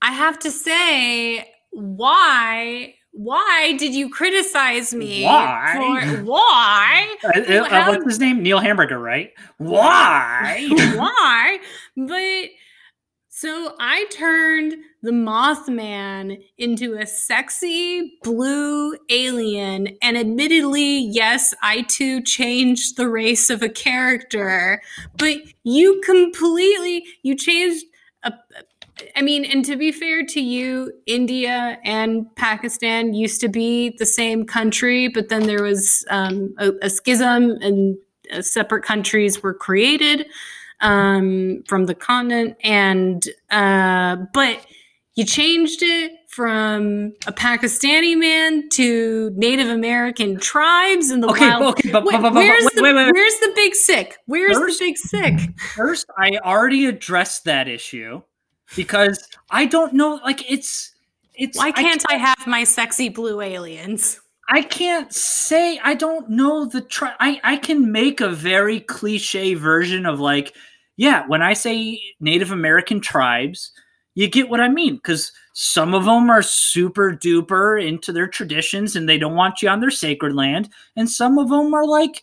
I 0.00 0.12
have 0.12 0.38
to 0.40 0.50
say, 0.50 1.48
why 1.70 2.94
why 3.14 3.74
did 3.78 3.94
you 3.94 4.08
criticize 4.08 4.94
me? 4.94 5.24
Why? 5.24 5.74
For, 5.76 6.22
why? 6.24 7.16
Uh, 7.24 7.40
uh, 7.40 7.64
How- 7.68 7.90
what's 7.90 8.04
his 8.04 8.18
name? 8.18 8.42
Neil 8.42 8.58
Hamburger, 8.58 8.98
right? 8.98 9.32
Why? 9.58 10.66
why? 10.96 11.58
But 11.96 12.50
so 13.42 13.74
I 13.80 14.04
turned 14.12 14.76
the 15.02 15.10
Mothman 15.10 16.44
into 16.58 16.94
a 16.94 17.04
sexy 17.04 18.16
blue 18.22 18.96
alien, 19.10 19.98
and 20.00 20.16
admittedly, 20.16 20.98
yes, 20.98 21.52
I 21.60 21.82
too 21.82 22.22
changed 22.22 22.96
the 22.96 23.08
race 23.08 23.50
of 23.50 23.60
a 23.60 23.68
character. 23.68 24.80
But 25.18 25.38
you 25.64 26.00
completely 26.04 27.04
you 27.24 27.34
changed 27.34 27.84
a. 28.22 28.32
I 29.16 29.22
mean, 29.22 29.44
and 29.44 29.64
to 29.64 29.74
be 29.74 29.90
fair 29.90 30.24
to 30.24 30.40
you, 30.40 30.92
India 31.06 31.80
and 31.84 32.32
Pakistan 32.36 33.12
used 33.12 33.40
to 33.40 33.48
be 33.48 33.96
the 33.98 34.06
same 34.06 34.46
country, 34.46 35.08
but 35.08 35.30
then 35.30 35.48
there 35.48 35.64
was 35.64 36.04
um, 36.10 36.54
a, 36.58 36.70
a 36.82 36.90
schism 36.90 37.58
and 37.60 37.96
uh, 38.32 38.40
separate 38.40 38.84
countries 38.84 39.42
were 39.42 39.54
created 39.54 40.26
um, 40.82 41.62
from 41.66 41.86
the 41.86 41.94
continent. 41.94 42.56
And, 42.62 43.26
uh, 43.50 44.16
but 44.34 44.64
you 45.14 45.24
changed 45.24 45.82
it 45.82 46.12
from 46.28 47.12
a 47.26 47.32
Pakistani 47.32 48.16
man 48.18 48.68
to 48.70 49.30
Native 49.36 49.68
American 49.68 50.38
tribes 50.38 51.10
in 51.10 51.20
the 51.20 51.28
Okay, 51.28 51.48
wild. 51.48 51.62
okay, 51.78 51.90
but, 51.90 52.04
Wait, 52.04 52.12
but, 52.12 52.22
but, 52.22 52.34
where's, 52.34 52.64
wait, 52.64 52.74
the, 52.74 52.82
wait, 52.82 52.94
where's 52.94 53.38
the 53.40 53.52
big 53.54 53.74
sick? 53.74 54.16
Where's 54.26 54.56
First- 54.56 54.78
the 54.78 54.84
big 54.86 54.96
sick? 54.96 55.34
First, 55.76 56.06
I 56.18 56.38
already 56.44 56.86
addressed 56.86 57.44
that 57.44 57.68
issue 57.68 58.22
because 58.74 59.28
I 59.50 59.66
don't 59.66 59.92
know. 59.92 60.18
Like, 60.24 60.50
it's 60.50 60.92
it's. 61.34 61.58
Why 61.58 61.72
can't 61.72 62.02
I 62.10 62.16
have 62.16 62.46
my 62.46 62.64
sexy 62.64 63.10
blue 63.10 63.42
aliens? 63.42 64.18
I 64.48 64.62
can't 64.62 65.12
say 65.12 65.78
I 65.84 65.94
don't 65.94 66.30
know 66.30 66.64
the 66.64 66.80
tri- 66.80 67.14
I 67.20 67.40
I 67.44 67.56
can 67.58 67.92
make 67.92 68.20
a 68.22 68.28
very 68.30 68.80
cliche 68.80 69.52
version 69.54 70.06
of 70.06 70.20
like 70.20 70.54
yeah, 70.96 71.26
when 71.26 71.42
I 71.42 71.54
say 71.54 72.00
Native 72.20 72.50
American 72.50 73.00
tribes, 73.00 73.72
you 74.14 74.28
get 74.28 74.48
what 74.50 74.60
I 74.60 74.68
mean 74.68 75.00
cuz 75.00 75.32
some 75.54 75.94
of 75.94 76.04
them 76.04 76.30
are 76.30 76.42
super 76.42 77.12
duper 77.12 77.82
into 77.82 78.12
their 78.12 78.26
traditions 78.26 78.94
and 78.94 79.08
they 79.08 79.18
don't 79.18 79.34
want 79.34 79.62
you 79.62 79.68
on 79.68 79.80
their 79.80 79.90
sacred 79.90 80.34
land 80.34 80.68
and 80.96 81.08
some 81.08 81.38
of 81.38 81.48
them 81.48 81.74
are 81.74 81.86
like 81.86 82.22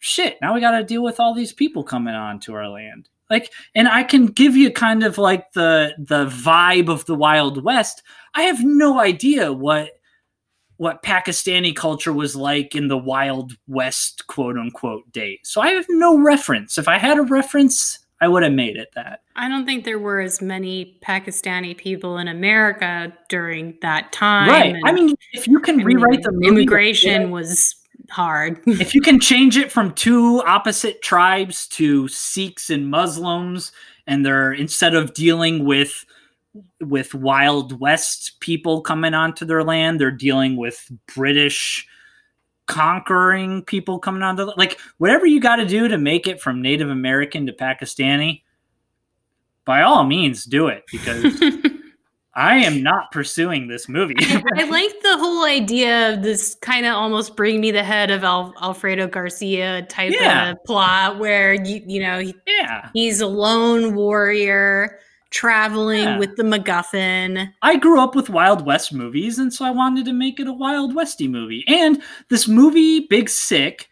shit, 0.00 0.36
now 0.42 0.52
we 0.52 0.60
got 0.60 0.76
to 0.76 0.84
deal 0.84 1.02
with 1.02 1.20
all 1.20 1.32
these 1.32 1.52
people 1.52 1.84
coming 1.84 2.14
on 2.14 2.40
to 2.40 2.54
our 2.54 2.68
land. 2.68 3.08
Like 3.30 3.52
and 3.74 3.88
I 3.88 4.02
can 4.02 4.26
give 4.26 4.56
you 4.56 4.70
kind 4.72 5.04
of 5.04 5.16
like 5.16 5.52
the 5.52 5.94
the 5.98 6.26
vibe 6.26 6.88
of 6.88 7.04
the 7.06 7.14
Wild 7.14 7.62
West. 7.62 8.02
I 8.34 8.42
have 8.42 8.64
no 8.64 8.98
idea 8.98 9.52
what 9.52 9.90
what 10.82 11.00
Pakistani 11.04 11.74
culture 11.76 12.12
was 12.12 12.34
like 12.34 12.74
in 12.74 12.88
the 12.88 12.98
Wild 12.98 13.52
West, 13.68 14.26
quote 14.26 14.58
unquote, 14.58 15.12
days. 15.12 15.38
So 15.44 15.60
I 15.60 15.68
have 15.68 15.86
no 15.88 16.18
reference. 16.18 16.76
If 16.76 16.88
I 16.88 16.98
had 16.98 17.18
a 17.18 17.22
reference, 17.22 18.00
I 18.20 18.26
would 18.26 18.42
have 18.42 18.52
made 18.52 18.76
it 18.76 18.88
that. 18.96 19.20
I 19.36 19.48
don't 19.48 19.64
think 19.64 19.84
there 19.84 20.00
were 20.00 20.18
as 20.18 20.42
many 20.42 20.98
Pakistani 21.00 21.76
people 21.78 22.18
in 22.18 22.26
America 22.26 23.16
during 23.28 23.78
that 23.80 24.10
time. 24.10 24.48
right. 24.48 24.74
and- 24.74 24.82
I 24.84 24.90
mean, 24.90 25.14
if 25.32 25.46
you 25.46 25.60
can 25.60 25.76
I 25.76 25.84
mean, 25.84 25.98
rewrite 25.98 26.24
the 26.24 26.32
movie, 26.32 26.48
immigration 26.48 27.30
was 27.30 27.76
hard. 28.10 28.60
if 28.66 28.92
you 28.92 29.00
can 29.00 29.20
change 29.20 29.56
it 29.56 29.70
from 29.70 29.92
two 29.92 30.42
opposite 30.46 31.00
tribes 31.00 31.68
to 31.68 32.08
Sikhs 32.08 32.70
and 32.70 32.90
Muslims, 32.90 33.70
and 34.08 34.26
they're 34.26 34.52
instead 34.52 34.96
of 34.96 35.14
dealing 35.14 35.64
with 35.64 36.04
with 36.80 37.14
Wild 37.14 37.80
West 37.80 38.40
people 38.40 38.80
coming 38.82 39.14
onto 39.14 39.44
their 39.44 39.64
land, 39.64 40.00
they're 40.00 40.10
dealing 40.10 40.56
with 40.56 40.90
British 41.14 41.86
conquering 42.66 43.62
people 43.64 43.98
coming 43.98 44.22
onto 44.22 44.44
the, 44.46 44.54
like 44.56 44.78
whatever 44.98 45.26
you 45.26 45.40
got 45.40 45.56
to 45.56 45.66
do 45.66 45.88
to 45.88 45.98
make 45.98 46.26
it 46.26 46.40
from 46.40 46.62
Native 46.62 46.90
American 46.90 47.46
to 47.46 47.52
Pakistani. 47.52 48.42
By 49.64 49.82
all 49.82 50.04
means, 50.04 50.44
do 50.44 50.66
it 50.68 50.84
because 50.90 51.40
I 52.34 52.56
am 52.56 52.82
not 52.82 53.12
pursuing 53.12 53.68
this 53.68 53.88
movie. 53.88 54.16
I 54.18 54.64
like 54.64 54.92
the 55.02 55.18
whole 55.18 55.44
idea 55.44 56.14
of 56.14 56.22
this 56.22 56.56
kind 56.62 56.86
of 56.86 56.94
almost 56.94 57.36
bring 57.36 57.60
me 57.60 57.70
the 57.70 57.84
head 57.84 58.10
of 58.10 58.24
Al- 58.24 58.54
Alfredo 58.60 59.06
Garcia 59.06 59.82
type 59.88 60.12
Yeah. 60.14 60.50
of 60.52 60.64
plot 60.64 61.18
where 61.18 61.52
you 61.54 61.82
you 61.86 62.00
know 62.00 62.20
he, 62.20 62.34
yeah. 62.46 62.88
he's 62.94 63.20
a 63.20 63.26
lone 63.26 63.94
warrior 63.94 64.98
traveling 65.32 66.04
Yeah. 66.04 66.18
with 66.18 66.36
the 66.36 66.42
MacGuffin. 66.44 67.52
I 67.62 67.76
grew 67.76 68.00
up 68.00 68.14
with 68.14 68.30
Wild 68.30 68.64
West 68.64 68.92
movies, 68.92 69.38
and 69.38 69.52
so 69.52 69.64
I 69.64 69.70
wanted 69.70 70.04
to 70.04 70.12
make 70.12 70.38
it 70.38 70.46
a 70.46 70.52
Wild 70.52 70.94
Westy 70.94 71.26
movie. 71.26 71.64
And 71.66 72.00
this 72.28 72.46
movie, 72.46 73.00
Big 73.08 73.28
Sick, 73.28 73.88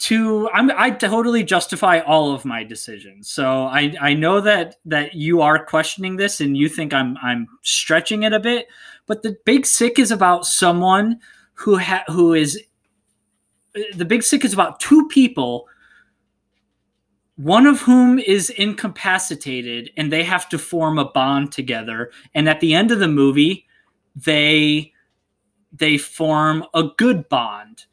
to 0.00 0.48
I'm, 0.54 0.70
I 0.76 0.90
totally 0.90 1.44
justify 1.44 2.00
all 2.00 2.32
of 2.32 2.44
my 2.46 2.64
decisions. 2.64 3.28
So 3.28 3.64
I 3.64 3.94
I 4.00 4.14
know 4.14 4.40
that 4.40 4.76
that 4.86 5.14
you 5.14 5.42
are 5.42 5.64
questioning 5.64 6.16
this, 6.16 6.40
and 6.40 6.56
you 6.56 6.68
think 6.68 6.94
I'm 6.94 7.16
I'm 7.22 7.46
stretching 7.62 8.22
it 8.22 8.32
a 8.32 8.40
bit. 8.40 8.66
But 9.06 9.22
the 9.22 9.36
Big 9.44 9.66
Sick 9.66 9.98
is 9.98 10.10
about 10.10 10.46
someone 10.46 11.20
who 11.52 11.76
ha- 11.76 12.04
who 12.08 12.32
is 12.32 12.58
uh, 13.76 13.80
the 13.94 14.06
Big 14.06 14.22
Sick 14.22 14.42
is 14.44 14.54
about 14.54 14.80
two 14.80 15.06
people 15.08 15.68
one 17.42 17.66
of 17.66 17.80
whom 17.80 18.18
is 18.18 18.50
incapacitated 18.50 19.90
and 19.96 20.12
they 20.12 20.22
have 20.22 20.46
to 20.46 20.58
form 20.58 20.98
a 20.98 21.06
bond 21.06 21.50
together. 21.50 22.10
And 22.34 22.46
at 22.50 22.60
the 22.60 22.74
end 22.74 22.90
of 22.90 22.98
the 22.98 23.08
movie 23.08 23.66
they 24.14 24.92
they 25.72 25.96
form 25.96 26.64
a 26.74 26.82
good 26.98 27.28
bond. 27.30 27.86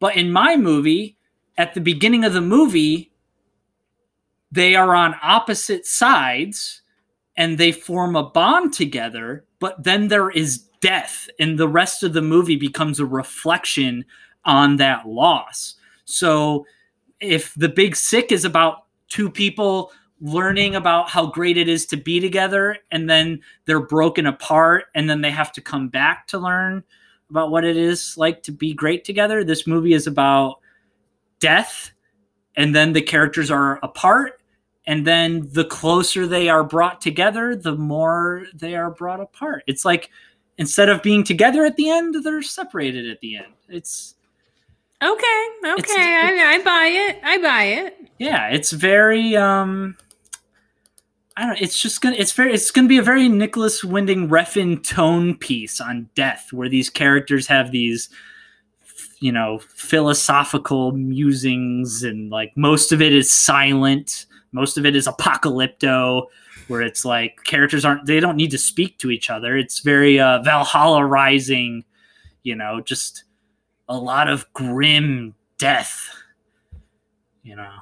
But 0.00 0.16
in 0.16 0.30
my 0.30 0.56
movie 0.56 1.16
at 1.56 1.72
the 1.72 1.80
beginning 1.80 2.26
of 2.26 2.34
the 2.34 2.42
movie 2.42 3.10
they 4.52 4.74
are 4.74 4.94
on 4.94 5.14
opposite 5.22 5.86
sides 5.86 6.82
and 7.38 7.56
they 7.56 7.72
form 7.72 8.14
a 8.16 8.28
bond 8.28 8.74
together 8.74 9.46
but 9.60 9.82
then 9.82 10.08
there 10.08 10.28
is 10.28 10.58
death 10.82 11.26
and 11.38 11.58
the 11.58 11.68
rest 11.68 12.02
of 12.02 12.12
the 12.12 12.20
movie 12.20 12.56
becomes 12.56 13.00
a 13.00 13.06
reflection 13.06 14.04
on 14.44 14.76
that 14.76 15.08
loss. 15.08 15.76
So 16.04 16.66
if 17.18 17.54
the 17.54 17.68
big 17.70 17.96
sick 17.96 18.30
is 18.30 18.44
about 18.44 18.84
two 19.10 19.28
people 19.28 19.92
learning 20.20 20.74
about 20.74 21.08
how 21.08 21.26
great 21.26 21.56
it 21.56 21.68
is 21.68 21.86
to 21.86 21.96
be 21.96 22.20
together 22.20 22.76
and 22.90 23.08
then 23.08 23.40
they're 23.64 23.80
broken 23.80 24.26
apart 24.26 24.84
and 24.94 25.08
then 25.08 25.20
they 25.20 25.30
have 25.30 25.52
to 25.52 25.60
come 25.60 25.88
back 25.88 26.26
to 26.26 26.38
learn 26.38 26.82
about 27.30 27.50
what 27.50 27.64
it 27.64 27.76
is 27.76 28.16
like 28.16 28.42
to 28.42 28.52
be 28.52 28.74
great 28.74 29.04
together. 29.04 29.42
This 29.42 29.66
movie 29.66 29.94
is 29.94 30.06
about 30.06 30.56
death 31.38 31.92
and 32.56 32.74
then 32.74 32.92
the 32.92 33.00
characters 33.00 33.50
are 33.50 33.78
apart 33.82 34.42
and 34.86 35.06
then 35.06 35.48
the 35.52 35.64
closer 35.64 36.26
they 36.26 36.48
are 36.48 36.64
brought 36.64 37.00
together 37.00 37.56
the 37.56 37.76
more 37.76 38.46
they 38.54 38.74
are 38.74 38.90
brought 38.90 39.20
apart. 39.20 39.64
It's 39.66 39.86
like 39.86 40.10
instead 40.58 40.90
of 40.90 41.02
being 41.02 41.24
together 41.24 41.64
at 41.64 41.76
the 41.76 41.88
end 41.88 42.14
they're 42.22 42.42
separated 42.42 43.08
at 43.08 43.20
the 43.20 43.36
end. 43.36 43.54
It's 43.70 44.16
Okay, 45.02 45.46
okay, 45.64 45.78
It's- 45.78 45.96
I, 45.98 46.54
I 46.54 46.62
buy 46.62 46.86
it. 46.92 47.20
I 47.24 47.38
buy 47.38 47.62
it. 47.64 47.96
yeah 48.18 48.48
it's 48.48 48.70
very 48.72 49.34
um 49.34 49.96
i 51.38 51.46
don't 51.46 51.58
it's 51.60 51.80
just 51.80 52.02
gonna 52.02 52.16
it's 52.18 52.32
very 52.32 52.52
it's 52.52 52.70
gonna 52.70 52.86
be 52.88 52.98
a 52.98 53.02
very 53.02 53.28
nicholas 53.30 53.82
winding 53.82 54.28
refn 54.28 54.82
tone 54.86 55.34
piece 55.38 55.80
on 55.80 56.06
death 56.14 56.52
where 56.52 56.68
these 56.68 56.90
characters 56.90 57.46
have 57.46 57.70
these 57.70 58.10
you 59.20 59.32
know 59.32 59.58
philosophical 59.74 60.92
musings 60.92 62.02
and 62.02 62.28
like 62.30 62.52
most 62.56 62.92
of 62.92 63.00
it 63.00 63.14
is 63.14 63.30
silent 63.32 64.26
most 64.52 64.76
of 64.76 64.84
it 64.84 64.94
is 64.94 65.06
apocalypto 65.06 66.26
where 66.68 66.82
it's 66.82 67.04
like 67.06 67.38
characters 67.44 67.84
aren't 67.86 68.04
they 68.04 68.20
don't 68.20 68.36
need 68.36 68.50
to 68.50 68.58
speak 68.58 68.98
to 68.98 69.10
each 69.10 69.30
other 69.30 69.56
it's 69.56 69.78
very 69.80 70.20
uh 70.20 70.42
valhalla 70.42 71.02
rising 71.06 71.82
you 72.42 72.54
know 72.54 72.80
just 72.82 73.24
a 73.90 73.98
lot 73.98 74.26
of 74.26 74.50
grim 74.54 75.34
death 75.58 76.08
you 77.42 77.54
know 77.54 77.80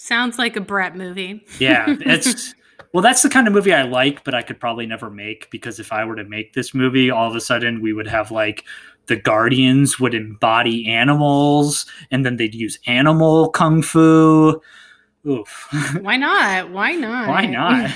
Sounds 0.00 0.38
like 0.38 0.56
a 0.56 0.62
Brett 0.62 0.96
movie. 0.96 1.44
yeah, 1.58 1.84
it's 2.00 2.54
well, 2.94 3.02
that's 3.02 3.20
the 3.20 3.28
kind 3.28 3.46
of 3.46 3.52
movie 3.52 3.74
I 3.74 3.82
like, 3.82 4.24
but 4.24 4.34
I 4.34 4.40
could 4.40 4.58
probably 4.58 4.86
never 4.86 5.10
make 5.10 5.50
because 5.50 5.78
if 5.78 5.92
I 5.92 6.06
were 6.06 6.16
to 6.16 6.24
make 6.24 6.54
this 6.54 6.72
movie, 6.74 7.10
all 7.10 7.28
of 7.28 7.36
a 7.36 7.40
sudden 7.40 7.82
we 7.82 7.92
would 7.92 8.06
have 8.06 8.30
like 8.30 8.64
the 9.08 9.16
Guardians 9.16 10.00
would 10.00 10.14
embody 10.14 10.88
animals, 10.88 11.84
and 12.10 12.24
then 12.24 12.36
they'd 12.38 12.54
use 12.54 12.78
animal 12.86 13.50
kung 13.50 13.82
fu. 13.82 14.62
Oof, 15.28 15.68
Why 16.00 16.16
not? 16.16 16.70
Why 16.70 16.92
not? 16.92 17.28
why 17.28 17.44
not? 17.44 17.90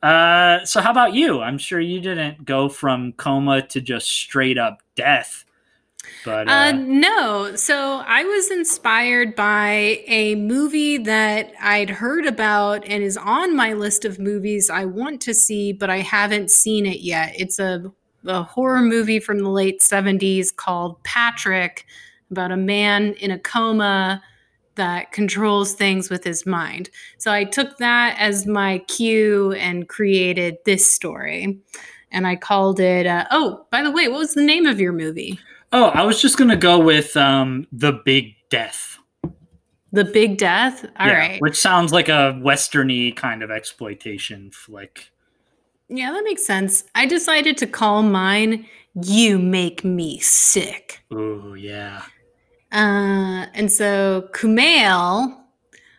Uh, 0.00 0.64
so 0.64 0.80
how 0.80 0.92
about 0.92 1.14
you? 1.14 1.40
I'm 1.40 1.58
sure 1.58 1.80
you 1.80 2.00
didn't 2.00 2.44
go 2.44 2.68
from 2.68 3.12
coma 3.14 3.62
to 3.62 3.80
just 3.80 4.08
straight 4.08 4.56
up 4.56 4.82
death, 4.94 5.44
but 6.24 6.48
Uh, 6.48 6.52
uh, 6.52 6.72
no. 6.72 7.54
So 7.56 8.02
I 8.06 8.24
was 8.24 8.50
inspired 8.50 9.34
by 9.34 10.02
a 10.06 10.34
movie 10.34 10.98
that 10.98 11.52
I'd 11.60 11.90
heard 11.90 12.26
about 12.26 12.84
and 12.86 13.02
is 13.02 13.16
on 13.16 13.56
my 13.56 13.72
list 13.72 14.04
of 14.04 14.18
movies 14.18 14.70
I 14.70 14.84
want 14.84 15.20
to 15.22 15.34
see, 15.34 15.72
but 15.72 15.90
I 15.90 15.98
haven't 15.98 16.50
seen 16.50 16.86
it 16.86 17.00
yet. 17.00 17.34
It's 17.36 17.58
a 17.58 17.92
a 18.26 18.42
horror 18.42 18.82
movie 18.82 19.20
from 19.20 19.38
the 19.38 19.48
late 19.48 19.80
70s 19.80 20.54
called 20.54 21.02
Patrick 21.04 21.86
about 22.30 22.52
a 22.52 22.56
man 22.56 23.14
in 23.14 23.30
a 23.30 23.38
coma 23.38 24.22
that 24.74 25.12
controls 25.12 25.72
things 25.72 26.08
with 26.10 26.24
his 26.24 26.46
mind. 26.46 26.90
So 27.18 27.32
I 27.32 27.44
took 27.44 27.78
that 27.78 28.16
as 28.18 28.46
my 28.46 28.78
cue 28.86 29.52
and 29.52 29.88
created 29.88 30.58
this 30.64 30.90
story. 30.90 31.58
And 32.10 32.26
I 32.26 32.36
called 32.36 32.80
it, 32.80 33.06
uh, 33.06 33.26
oh, 33.30 33.66
by 33.70 33.82
the 33.82 33.90
way, 33.90 34.08
what 34.08 34.20
was 34.20 34.34
the 34.34 34.42
name 34.42 34.66
of 34.66 34.80
your 34.80 34.92
movie? 34.92 35.38
Oh, 35.72 35.86
I 35.86 36.02
was 36.02 36.20
just 36.20 36.38
going 36.38 36.50
to 36.50 36.56
go 36.56 36.78
with 36.78 37.16
um, 37.16 37.66
The 37.72 38.00
Big 38.04 38.34
Death. 38.50 38.98
The 39.92 40.04
Big 40.04 40.38
Death? 40.38 40.84
All 40.98 41.06
yeah, 41.06 41.12
right. 41.12 41.40
Which 41.40 41.56
sounds 41.56 41.92
like 41.92 42.08
a 42.08 42.38
westerny 42.42 43.14
kind 43.14 43.42
of 43.42 43.50
exploitation 43.50 44.50
flick. 44.50 45.10
Yeah, 45.88 46.12
that 46.12 46.24
makes 46.24 46.46
sense. 46.46 46.84
I 46.94 47.06
decided 47.06 47.56
to 47.58 47.66
call 47.66 48.02
mine 48.02 48.66
You 49.02 49.38
Make 49.38 49.84
Me 49.84 50.18
Sick. 50.20 51.02
Oh, 51.10 51.54
yeah. 51.54 52.02
Uh, 52.72 53.46
and 53.54 53.72
so 53.72 54.28
Kumail, 54.32 55.38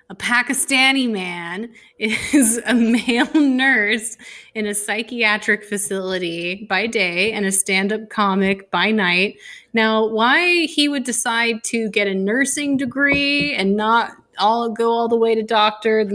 a 0.09 0.15
Pakistani 0.15 1.09
man, 1.09 1.69
is 1.99 2.59
a 2.65 2.73
male 2.73 3.31
nurse 3.35 4.17
in 4.55 4.65
a 4.65 4.73
psychiatric 4.73 5.63
facility 5.63 6.65
by 6.67 6.87
day 6.87 7.31
and 7.31 7.45
a 7.45 7.51
stand 7.51 7.93
up 7.93 8.09
comic 8.09 8.71
by 8.71 8.89
night. 8.89 9.37
Now, 9.71 10.07
why 10.07 10.65
he 10.65 10.89
would 10.89 11.03
decide 11.03 11.63
to 11.65 11.89
get 11.89 12.07
a 12.07 12.15
nursing 12.15 12.75
degree 12.75 13.53
and 13.53 13.75
not 13.75 14.13
all 14.39 14.69
go 14.69 14.91
all 14.91 15.07
the 15.07 15.15
way 15.15 15.35
to 15.35 15.43
doctor. 15.43 16.09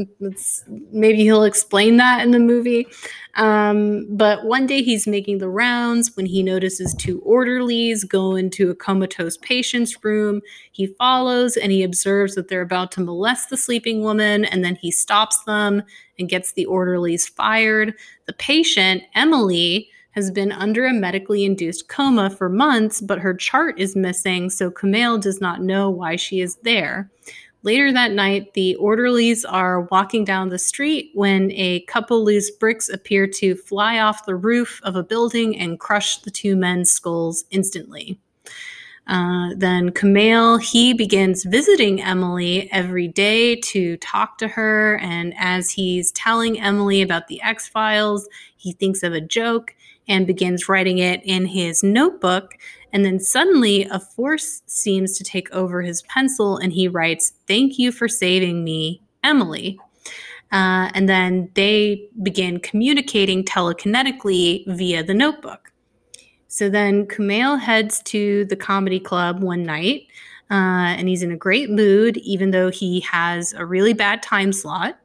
maybe 0.90 1.18
he'll 1.18 1.44
explain 1.44 1.96
that 1.98 2.22
in 2.22 2.30
the 2.30 2.38
movie. 2.38 2.86
Um, 3.36 4.06
but 4.10 4.44
one 4.44 4.66
day 4.66 4.82
he's 4.82 5.06
making 5.06 5.38
the 5.38 5.48
rounds 5.48 6.16
when 6.16 6.26
he 6.26 6.42
notices 6.42 6.94
two 6.94 7.20
orderlies 7.20 8.05
go 8.05 8.36
into 8.36 8.70
a 8.70 8.74
comatose 8.74 9.36
patient's 9.38 10.05
room. 10.05 10.40
He 10.72 10.86
follows 10.86 11.56
and 11.56 11.72
he 11.72 11.82
observes 11.82 12.34
that 12.34 12.48
they're 12.48 12.60
about 12.60 12.92
to 12.92 13.01
molest 13.01 13.51
the 13.51 13.56
sleeping 13.56 14.02
woman, 14.02 14.44
and 14.44 14.64
then 14.64 14.76
he 14.76 14.90
stops 14.90 15.42
them 15.44 15.82
and 16.18 16.28
gets 16.28 16.52
the 16.52 16.66
orderlies 16.66 17.26
fired. 17.26 17.94
The 18.26 18.32
patient, 18.34 19.02
Emily, 19.14 19.90
has 20.14 20.30
been 20.30 20.52
under 20.52 20.86
a 20.86 20.92
medically 20.92 21.44
induced 21.44 21.88
coma 21.88 22.30
for 22.30 22.48
months, 22.48 23.01
but 23.01 23.18
her 23.18 23.34
chart 23.34 23.80
is 23.80 23.96
missing, 23.96 24.48
so 24.48 24.70
Kumail 24.70 25.20
does 25.20 25.40
not 25.40 25.60
know 25.60 25.90
why 25.90 26.14
she 26.14 26.40
is 26.40 26.55
there. 26.62 27.10
Later 27.64 27.90
that 27.92 28.12
night, 28.12 28.52
the 28.52 28.76
orderlies 28.76 29.42
are 29.46 29.88
walking 29.90 30.22
down 30.22 30.50
the 30.50 30.58
street 30.58 31.10
when 31.14 31.50
a 31.52 31.80
couple 31.80 32.22
loose 32.22 32.50
bricks 32.50 32.90
appear 32.90 33.26
to 33.26 33.56
fly 33.56 34.00
off 34.00 34.26
the 34.26 34.36
roof 34.36 34.80
of 34.84 34.96
a 34.96 35.02
building 35.02 35.58
and 35.58 35.80
crush 35.80 36.18
the 36.18 36.30
two 36.30 36.56
men's 36.56 36.90
skulls 36.90 37.46
instantly. 37.50 38.20
Uh, 39.06 39.50
then 39.56 39.90
Kumail, 39.90 40.62
he 40.62 40.92
begins 40.92 41.44
visiting 41.44 42.02
Emily 42.02 42.70
every 42.70 43.08
day 43.08 43.56
to 43.56 43.96
talk 43.96 44.36
to 44.38 44.48
her. 44.48 44.98
And 44.98 45.32
as 45.38 45.70
he's 45.70 46.12
telling 46.12 46.60
Emily 46.60 47.00
about 47.00 47.28
the 47.28 47.40
X 47.40 47.66
Files, 47.66 48.28
he 48.56 48.72
thinks 48.72 49.02
of 49.02 49.14
a 49.14 49.20
joke 49.22 49.74
and 50.09 50.26
begins 50.26 50.68
writing 50.68 50.98
it 50.98 51.20
in 51.24 51.47
his 51.47 51.82
notebook. 51.82 52.55
And 52.93 53.05
then 53.05 53.18
suddenly 53.18 53.85
a 53.90 53.98
force 53.98 54.62
seems 54.66 55.16
to 55.18 55.24
take 55.24 55.51
over 55.51 55.82
his 55.82 56.02
pencil 56.02 56.56
and 56.56 56.72
he 56.72 56.89
writes, 56.89 57.32
Thank 57.47 57.78
you 57.78 57.90
for 57.90 58.09
saving 58.09 58.62
me, 58.62 59.02
Emily. 59.22 59.78
Uh, 60.52 60.90
and 60.94 61.09
then 61.09 61.51
they 61.55 62.09
begin 62.22 62.60
communicating 62.60 63.44
telekinetically 63.44 64.64
via 64.68 65.02
the 65.02 65.14
notebook. 65.14 65.72
So 66.47 66.68
then 66.68 67.06
Kumail 67.06 67.59
heads 67.59 68.01
to 68.05 68.44
the 68.44 68.55
comedy 68.55 69.01
club 69.01 69.43
one 69.43 69.64
night 69.64 70.06
uh, 70.51 70.94
and 70.97 71.09
he's 71.09 71.22
in 71.22 71.32
a 71.32 71.36
great 71.36 71.70
mood, 71.70 72.18
even 72.18 72.51
though 72.51 72.70
he 72.70 73.01
has 73.01 73.55
a 73.55 73.64
really 73.64 73.93
bad 73.93 74.22
time 74.22 74.52
slot. 74.52 74.98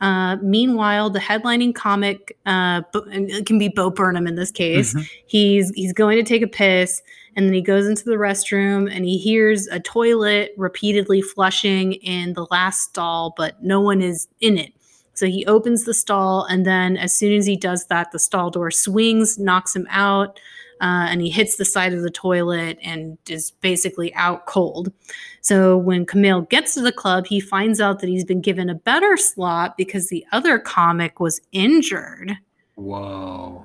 Uh, 0.00 0.36
meanwhile, 0.36 1.08
the 1.08 1.18
headlining 1.18 1.74
comic 1.74 2.36
uh, 2.44 2.82
it 2.94 3.46
can 3.46 3.58
be 3.58 3.68
Bo 3.68 3.90
Burnham 3.90 4.26
in 4.26 4.34
this 4.34 4.50
case. 4.50 4.92
Mm-hmm. 4.92 5.02
He's 5.26 5.70
he's 5.70 5.92
going 5.92 6.16
to 6.18 6.22
take 6.22 6.42
a 6.42 6.46
piss, 6.46 7.00
and 7.34 7.46
then 7.46 7.54
he 7.54 7.62
goes 7.62 7.86
into 7.86 8.04
the 8.04 8.16
restroom 8.16 8.94
and 8.94 9.04
he 9.06 9.16
hears 9.16 9.66
a 9.68 9.80
toilet 9.80 10.52
repeatedly 10.56 11.22
flushing 11.22 11.94
in 11.94 12.34
the 12.34 12.46
last 12.50 12.90
stall, 12.90 13.32
but 13.36 13.62
no 13.62 13.80
one 13.80 14.02
is 14.02 14.28
in 14.40 14.58
it. 14.58 14.72
So 15.14 15.26
he 15.26 15.46
opens 15.46 15.84
the 15.84 15.94
stall, 15.94 16.44
and 16.44 16.66
then 16.66 16.98
as 16.98 17.16
soon 17.16 17.32
as 17.32 17.46
he 17.46 17.56
does 17.56 17.86
that, 17.86 18.12
the 18.12 18.18
stall 18.18 18.50
door 18.50 18.70
swings, 18.70 19.38
knocks 19.38 19.74
him 19.74 19.86
out 19.88 20.38
uh, 20.80 21.06
and 21.08 21.20
he 21.20 21.30
hits 21.30 21.56
the 21.56 21.64
side 21.64 21.92
of 21.92 22.02
the 22.02 22.10
toilet 22.10 22.78
and 22.82 23.18
is 23.28 23.50
basically 23.50 24.14
out 24.14 24.46
cold. 24.46 24.92
So 25.40 25.76
when 25.76 26.06
Kumail 26.06 26.48
gets 26.48 26.74
to 26.74 26.80
the 26.80 26.92
club, 26.92 27.26
he 27.26 27.40
finds 27.40 27.80
out 27.80 28.00
that 28.00 28.08
he's 28.08 28.24
been 28.24 28.40
given 28.40 28.68
a 28.68 28.74
better 28.74 29.16
slot 29.16 29.76
because 29.76 30.08
the 30.08 30.24
other 30.32 30.58
comic 30.58 31.20
was 31.20 31.40
injured. 31.52 32.36
Whoa. 32.74 33.64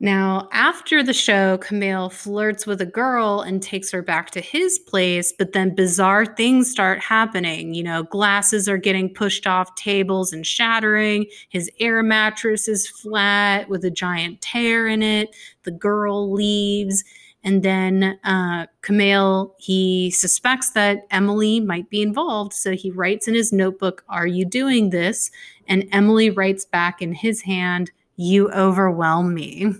Now, 0.00 0.48
after 0.52 1.02
the 1.02 1.12
show, 1.12 1.58
Kumail 1.58 2.12
flirts 2.12 2.66
with 2.66 2.80
a 2.80 2.86
girl 2.86 3.40
and 3.40 3.60
takes 3.60 3.90
her 3.90 4.00
back 4.00 4.30
to 4.30 4.40
his 4.40 4.78
place, 4.78 5.32
but 5.36 5.52
then 5.52 5.74
bizarre 5.74 6.24
things 6.24 6.70
start 6.70 7.00
happening. 7.00 7.74
You 7.74 7.82
know, 7.82 8.02
glasses 8.04 8.68
are 8.68 8.78
getting 8.78 9.12
pushed 9.12 9.44
off 9.48 9.74
tables 9.74 10.32
and 10.32 10.46
shattering. 10.46 11.26
His 11.48 11.68
air 11.80 12.04
mattress 12.04 12.68
is 12.68 12.86
flat 12.86 13.68
with 13.68 13.84
a 13.84 13.90
giant 13.90 14.40
tear 14.40 14.86
in 14.86 15.02
it. 15.02 15.34
The 15.64 15.72
girl 15.72 16.32
leaves. 16.32 17.02
And 17.42 17.64
then 17.64 18.20
uh, 18.22 18.66
Kumail, 18.82 19.52
he 19.58 20.12
suspects 20.12 20.70
that 20.72 21.06
Emily 21.10 21.58
might 21.58 21.90
be 21.90 22.02
involved. 22.02 22.52
So 22.52 22.76
he 22.76 22.92
writes 22.92 23.26
in 23.26 23.34
his 23.34 23.52
notebook, 23.52 24.04
Are 24.08 24.28
you 24.28 24.44
doing 24.44 24.90
this? 24.90 25.32
And 25.66 25.88
Emily 25.90 26.30
writes 26.30 26.64
back 26.64 27.02
in 27.02 27.14
his 27.14 27.42
hand, 27.42 27.90
You 28.14 28.48
overwhelm 28.52 29.34
me. 29.34 29.74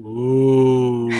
Ooh. 0.00 1.10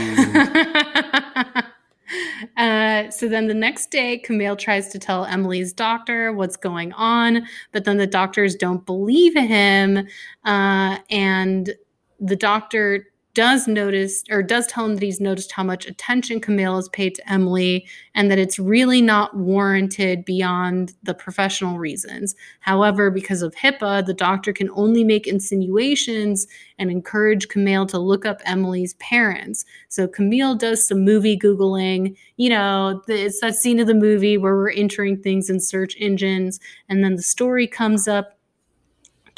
uh, 2.56 3.10
so 3.10 3.28
then 3.28 3.46
the 3.46 3.54
next 3.54 3.90
day, 3.90 4.22
Kumail 4.24 4.58
tries 4.58 4.88
to 4.88 4.98
tell 4.98 5.26
Emily's 5.26 5.72
doctor 5.72 6.32
what's 6.32 6.56
going 6.56 6.92
on, 6.94 7.46
but 7.72 7.84
then 7.84 7.98
the 7.98 8.06
doctors 8.06 8.54
don't 8.54 8.86
believe 8.86 9.34
him. 9.34 10.06
Uh, 10.44 10.98
and 11.10 11.74
the 12.20 12.36
doctor 12.36 13.06
does 13.34 13.68
notice 13.68 14.24
or 14.30 14.42
does 14.42 14.66
tell 14.66 14.84
him 14.84 14.94
that 14.94 15.02
he's 15.02 15.20
noticed 15.20 15.52
how 15.52 15.62
much 15.62 15.86
attention 15.86 16.40
Kumail 16.40 16.76
has 16.76 16.88
paid 16.88 17.14
to 17.14 17.32
Emily 17.32 17.86
and 18.14 18.30
that 18.30 18.38
it's 18.38 18.58
really 18.58 19.00
not 19.00 19.36
warranted 19.36 20.24
beyond 20.24 20.94
the 21.02 21.14
professional 21.14 21.78
reasons. 21.78 22.34
However, 22.60 23.10
because 23.10 23.42
of 23.42 23.54
HIPAA, 23.54 24.04
the 24.04 24.14
doctor 24.14 24.52
can 24.52 24.68
only 24.70 25.04
make 25.04 25.26
insinuations 25.26 26.46
and 26.78 26.90
encourage 26.90 27.48
Kumail 27.48 27.86
to 27.88 27.98
look 27.98 28.26
up 28.26 28.40
Emily's 28.44 28.94
parents. 28.94 29.64
So 29.88 30.08
Kumail 30.08 30.58
does 30.58 30.86
some 30.86 31.04
movie 31.04 31.38
Googling. 31.38 32.16
You 32.36 32.50
know, 32.50 33.02
it's 33.06 33.40
that 33.40 33.54
scene 33.54 33.78
of 33.78 33.86
the 33.86 33.94
movie 33.94 34.38
where 34.38 34.56
we're 34.56 34.72
entering 34.72 35.16
things 35.22 35.48
in 35.48 35.60
search 35.60 35.94
engines 36.00 36.58
and 36.88 37.04
then 37.04 37.14
the 37.14 37.22
story 37.22 37.66
comes 37.66 38.08
up. 38.08 38.36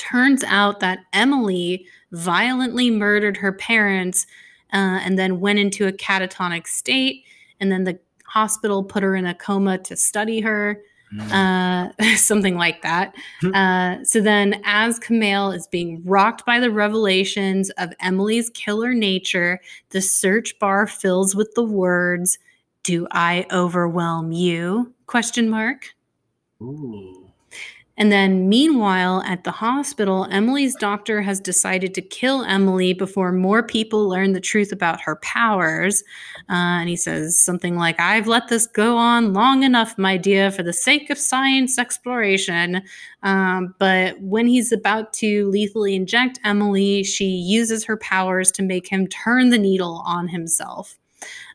Turns 0.02 0.42
out 0.42 0.80
that 0.80 1.04
Emily 1.12 1.86
violently 2.10 2.90
murdered 2.90 3.36
her 3.36 3.52
parents 3.52 4.26
uh, 4.72 4.98
and 5.00 5.16
then 5.16 5.38
went 5.38 5.60
into 5.60 5.86
a 5.86 5.92
catatonic 5.92 6.66
state. 6.66 7.24
And 7.60 7.70
then 7.70 7.84
the 7.84 8.00
hospital 8.26 8.82
put 8.82 9.04
her 9.04 9.14
in 9.14 9.26
a 9.26 9.34
coma 9.34 9.78
to 9.78 9.96
study 9.96 10.40
her. 10.40 10.82
Mm. 11.14 11.92
Uh, 12.00 12.16
something 12.16 12.56
like 12.56 12.82
that. 12.82 13.14
Hmm. 13.42 13.54
Uh, 13.54 14.04
so 14.04 14.20
then, 14.20 14.60
as 14.64 14.98
Kumail 14.98 15.54
is 15.54 15.68
being 15.68 16.02
rocked 16.04 16.44
by 16.44 16.58
the 16.58 16.70
revelations 16.70 17.70
of 17.78 17.92
Emily's 18.00 18.50
killer 18.50 18.94
nature, 18.94 19.60
the 19.90 20.00
search 20.00 20.58
bar 20.58 20.88
fills 20.88 21.36
with 21.36 21.54
the 21.54 21.62
words, 21.62 22.38
"Do 22.82 23.06
I 23.10 23.46
overwhelm 23.52 24.32
you?" 24.32 24.94
Question 25.06 25.50
mark. 25.50 25.94
Ooh. 26.62 27.21
And 28.02 28.10
then, 28.10 28.48
meanwhile, 28.48 29.22
at 29.28 29.44
the 29.44 29.52
hospital, 29.52 30.26
Emily's 30.28 30.74
doctor 30.74 31.22
has 31.22 31.38
decided 31.38 31.94
to 31.94 32.02
kill 32.02 32.42
Emily 32.42 32.94
before 32.94 33.30
more 33.30 33.62
people 33.62 34.08
learn 34.08 34.32
the 34.32 34.40
truth 34.40 34.72
about 34.72 35.00
her 35.02 35.20
powers. 35.22 36.02
Uh, 36.50 36.82
and 36.82 36.88
he 36.88 36.96
says 36.96 37.38
something 37.38 37.76
like, 37.76 38.00
I've 38.00 38.26
let 38.26 38.48
this 38.48 38.66
go 38.66 38.96
on 38.96 39.34
long 39.34 39.62
enough, 39.62 39.96
my 39.98 40.16
dear, 40.16 40.50
for 40.50 40.64
the 40.64 40.72
sake 40.72 41.10
of 41.10 41.16
science 41.16 41.78
exploration. 41.78 42.82
Um, 43.22 43.72
but 43.78 44.20
when 44.20 44.48
he's 44.48 44.72
about 44.72 45.12
to 45.20 45.48
lethally 45.50 45.94
inject 45.94 46.40
Emily, 46.42 47.04
she 47.04 47.26
uses 47.26 47.84
her 47.84 47.98
powers 47.98 48.50
to 48.50 48.64
make 48.64 48.88
him 48.88 49.06
turn 49.06 49.50
the 49.50 49.58
needle 49.58 50.02
on 50.04 50.26
himself. 50.26 50.98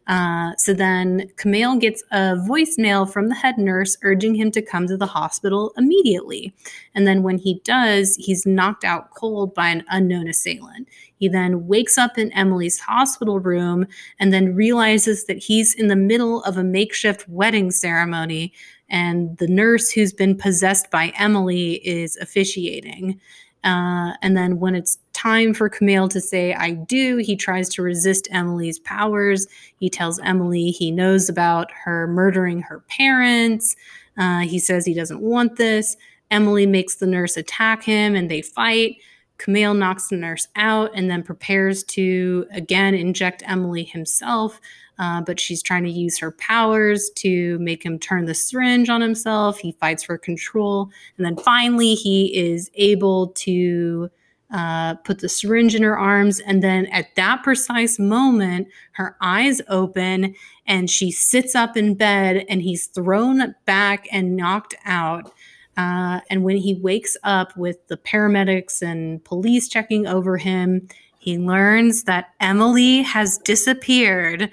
Uh, 0.08 0.56
so 0.58 0.74
then 0.74 1.30
Kumail 1.36 1.80
gets 1.80 2.02
a 2.12 2.36
voicemail 2.48 3.12
from 3.12 3.28
the 3.28 3.36
head 3.36 3.58
nurse 3.58 3.98
urging 4.04 4.36
him 4.36 4.52
to 4.52 4.62
come 4.62 4.88
to 4.88 4.98
the 4.98 5.06
hospital 5.06 5.74
immediately. 5.78 6.54
And 6.96 7.06
then 7.06 7.24
when 7.24 7.38
he 7.38 7.62
does, 7.64 8.16
he's 8.16 8.46
knocked 8.46 8.86
out 8.86 9.12
cold 9.12 9.54
by 9.54 9.68
an 9.70 9.84
unknown 9.90 10.28
assailant. 10.30 10.88
He 11.20 11.28
then 11.28 11.68
wakes 11.68 11.98
up 11.98 12.18
in 12.18 12.32
Emily's 12.32 12.80
hospital 12.80 13.40
room 13.40 13.86
and 14.20 14.32
then 14.32 14.56
realizes 14.56 15.26
that 15.26 15.38
he's 15.38 15.74
in 15.74 15.88
the 15.88 15.96
middle 15.96 16.44
of 16.44 16.58
a 16.58 16.64
makeshift 16.64 17.28
wedding 17.28 17.72
ceremony 17.72 18.54
and 18.90 19.38
the 19.38 19.48
nurse 19.48 19.92
who's 19.92 20.14
been 20.14 20.38
possessed 20.38 20.90
by 20.90 21.12
Emily 21.18 21.86
is 21.86 22.16
officiating. 22.18 23.20
Uh, 23.68 24.14
and 24.22 24.38
then 24.38 24.62
when 24.62 24.76
it's 24.76 24.98
time 25.12 25.54
for 25.54 25.70
Kumail 25.70 26.10
to 26.12 26.22
say, 26.22 26.54
I 26.54 26.72
do, 26.72 27.18
he 27.18 27.36
tries 27.36 27.68
to 27.70 27.82
resist 27.82 28.30
Emily's 28.32 28.80
powers. 28.80 29.46
He 29.78 29.90
tells 29.90 30.20
Emily 30.20 30.72
he 30.72 30.90
knows 30.90 31.28
about 31.28 31.70
her 31.84 32.08
murdering 32.08 32.62
her 32.62 32.80
parents. 32.88 33.76
Uh, 34.18 34.40
he 34.40 34.58
says 34.58 34.86
he 34.86 34.94
doesn't 34.94 35.20
want 35.20 35.58
this. 35.58 35.98
Emily 36.32 36.66
makes 36.66 36.96
the 36.96 37.08
nurse 37.08 37.36
attack 37.36 37.84
him 37.84 38.16
and 38.16 38.32
they 38.32 38.42
fight. 38.42 39.00
Kumail 39.38 39.78
knocks 39.78 40.08
the 40.08 40.16
nurse 40.16 40.48
out 40.56 40.92
and 40.96 41.12
then 41.12 41.22
prepares 41.22 41.84
to 41.84 42.46
again 42.52 42.96
inject 42.96 43.44
Emily 43.46 43.84
himself 43.84 44.62
uh, 45.00 45.22
but 45.22 45.40
she's 45.40 45.62
trying 45.62 45.84
to 45.84 45.92
use 45.92 46.18
her 46.18 46.32
powers 46.32 47.10
to 47.16 47.60
make 47.60 47.84
him 47.84 48.00
turn 48.00 48.26
the 48.26 48.34
syringe 48.34 48.90
on 48.90 49.02
himself. 49.02 49.60
He 49.60 49.74
fights 49.74 50.04
for 50.04 50.18
control. 50.18 50.90
And 51.18 51.26
then 51.26 51.38
finally, 51.38 51.94
he 51.94 52.36
is 52.36 52.72
able 52.76 53.28
to 53.30 54.10
uh, 54.52 54.96
put 54.96 55.20
the 55.20 55.30
syringe 55.30 55.76
in 55.76 55.84
her 55.84 55.98
arms. 55.98 56.40
And 56.40 56.64
then 56.64 56.86
at 56.88 57.14
that 57.16 57.44
precise 57.44 58.00
moment, 58.00 58.68
her 58.94 59.16
eyes 59.22 59.62
open 59.68 60.36
and 60.66 60.90
she 60.90 61.12
sits 61.12 61.54
up 61.54 61.76
in 61.76 61.96
bed 61.96 62.46
and 62.50 62.62
he's 62.62 62.88
thrown 62.88 63.56
back 63.66 64.08
and 64.12 64.36
knocked 64.36 64.76
out. 64.86 65.32
Uh, 65.76 66.22
and 66.30 66.44
when 66.44 66.58
he 66.58 66.74
wakes 66.76 67.16
up 67.24 67.56
with 67.56 67.86
the 67.88 67.98
paramedics 67.98 68.82
and 68.82 69.24
police 69.26 69.68
checking 69.68 70.08
over 70.08 70.38
him, 70.38 70.88
he 71.20 71.38
learns 71.38 72.04
that 72.06 72.30
Emily 72.40 73.02
has 73.02 73.38
disappeared 73.40 74.50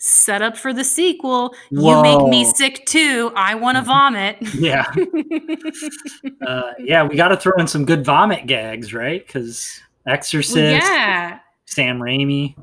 set 0.00 0.42
up 0.42 0.56
for 0.56 0.72
the 0.72 0.82
sequel. 0.82 1.54
Whoa. 1.70 1.96
You 1.96 2.02
make 2.02 2.28
me 2.28 2.44
sick 2.44 2.84
too. 2.86 3.32
I 3.36 3.54
want 3.54 3.76
to 3.76 3.82
vomit. 3.84 4.38
yeah. 4.54 4.86
uh, 6.46 6.72
yeah, 6.80 7.04
we 7.04 7.16
got 7.16 7.28
to 7.28 7.36
throw 7.36 7.52
in 7.58 7.68
some 7.68 7.84
good 7.84 8.04
vomit 8.04 8.46
gags, 8.46 8.92
right? 8.92 9.24
Because 9.24 9.80
Exorcist, 10.06 10.84
yeah. 10.84 11.38
Sam 11.66 12.00
Raimi. 12.00 12.56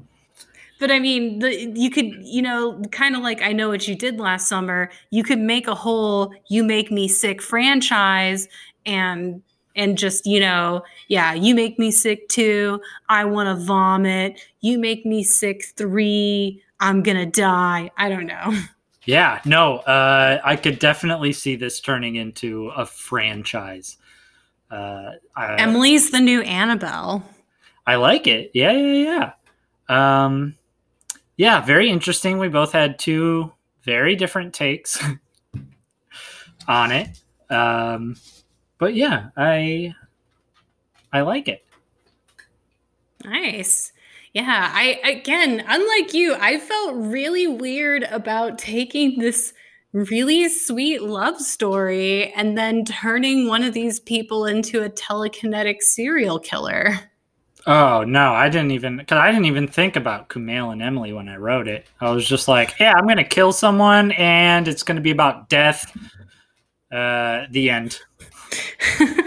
But 0.79 0.91
I 0.91 0.99
mean, 0.99 1.39
the, 1.39 1.71
you 1.75 1.89
could, 1.89 2.13
you 2.21 2.41
know, 2.41 2.81
kind 2.91 3.15
of 3.15 3.23
like 3.23 3.41
I 3.41 3.51
know 3.51 3.69
what 3.69 3.87
you 3.87 3.95
did 3.95 4.19
last 4.19 4.47
summer. 4.47 4.91
You 5.09 5.23
could 5.23 5.39
make 5.39 5.67
a 5.67 5.73
whole 5.73 6.33
"You 6.49 6.63
Make 6.63 6.91
Me 6.91 7.07
Sick" 7.07 7.41
franchise, 7.41 8.47
and 8.85 9.41
and 9.75 9.97
just 9.97 10.25
you 10.27 10.39
know, 10.39 10.83
yeah, 11.07 11.33
you 11.33 11.55
make 11.55 11.79
me 11.79 11.89
sick 11.89 12.29
too. 12.29 12.79
I 13.09 13.25
want 13.25 13.47
to 13.47 13.65
vomit. 13.65 14.39
You 14.61 14.77
make 14.77 15.05
me 15.05 15.23
sick 15.23 15.65
three. 15.75 16.61
I'm 16.79 17.03
gonna 17.03 17.25
die. 17.25 17.91
I 17.97 18.09
don't 18.09 18.25
know. 18.25 18.57
Yeah, 19.05 19.39
no, 19.45 19.77
uh, 19.77 20.41
I 20.43 20.57
could 20.57 20.79
definitely 20.79 21.31
see 21.31 21.55
this 21.55 21.79
turning 21.79 22.17
into 22.17 22.67
a 22.75 22.85
franchise. 22.85 23.95
Uh, 24.69 25.11
I, 25.33 25.55
Emily's 25.55 26.11
the 26.11 26.19
new 26.19 26.41
Annabelle. 26.41 27.23
I 27.85 27.95
like 27.95 28.27
it. 28.27 28.51
Yeah, 28.53 28.73
yeah, 28.73 29.31
yeah. 29.87 30.25
Um, 30.25 30.55
yeah, 31.37 31.61
very 31.61 31.89
interesting. 31.89 32.37
We 32.37 32.49
both 32.49 32.73
had 32.73 32.99
two 32.99 33.53
very 33.83 34.17
different 34.17 34.53
takes 34.53 35.01
on 36.67 36.91
it. 36.91 37.07
Um, 37.49 38.17
but 38.77 38.93
yeah, 38.93 39.29
I 39.37 39.95
I 41.13 41.21
like 41.21 41.47
it. 41.47 41.63
Nice. 43.23 43.93
Yeah, 44.37 44.69
I 44.71 44.99
again, 45.03 45.63
unlike 45.67 46.13
you, 46.13 46.35
I 46.35 46.59
felt 46.59 46.93
really 46.95 47.47
weird 47.47 48.03
about 48.03 48.59
taking 48.59 49.17
this 49.17 49.51
really 49.93 50.47
sweet 50.47 51.01
love 51.01 51.41
story 51.41 52.31
and 52.33 52.55
then 52.55 52.85
turning 52.85 53.47
one 53.47 53.63
of 53.63 53.73
these 53.73 53.99
people 53.99 54.45
into 54.45 54.83
a 54.83 54.91
telekinetic 54.91 55.81
serial 55.81 56.37
killer. 56.37 56.99
Oh 57.65 58.03
no, 58.03 58.31
I 58.33 58.47
didn't 58.49 58.69
even 58.69 58.97
because 58.97 59.17
I 59.17 59.31
didn't 59.31 59.45
even 59.45 59.67
think 59.67 59.95
about 59.95 60.29
Kumail 60.29 60.71
and 60.71 60.83
Emily 60.83 61.13
when 61.13 61.29
I 61.29 61.37
wrote 61.37 61.67
it. 61.67 61.87
I 61.99 62.11
was 62.11 62.27
just 62.27 62.47
like, 62.47 62.75
yeah, 62.79 62.93
I'm 62.95 63.07
gonna 63.07 63.23
kill 63.23 63.51
someone 63.51 64.11
and 64.11 64.67
it's 64.67 64.83
gonna 64.83 65.01
be 65.01 65.09
about 65.09 65.49
death. 65.49 65.91
Uh, 66.91 67.47
the 67.49 67.71
end. 67.71 67.99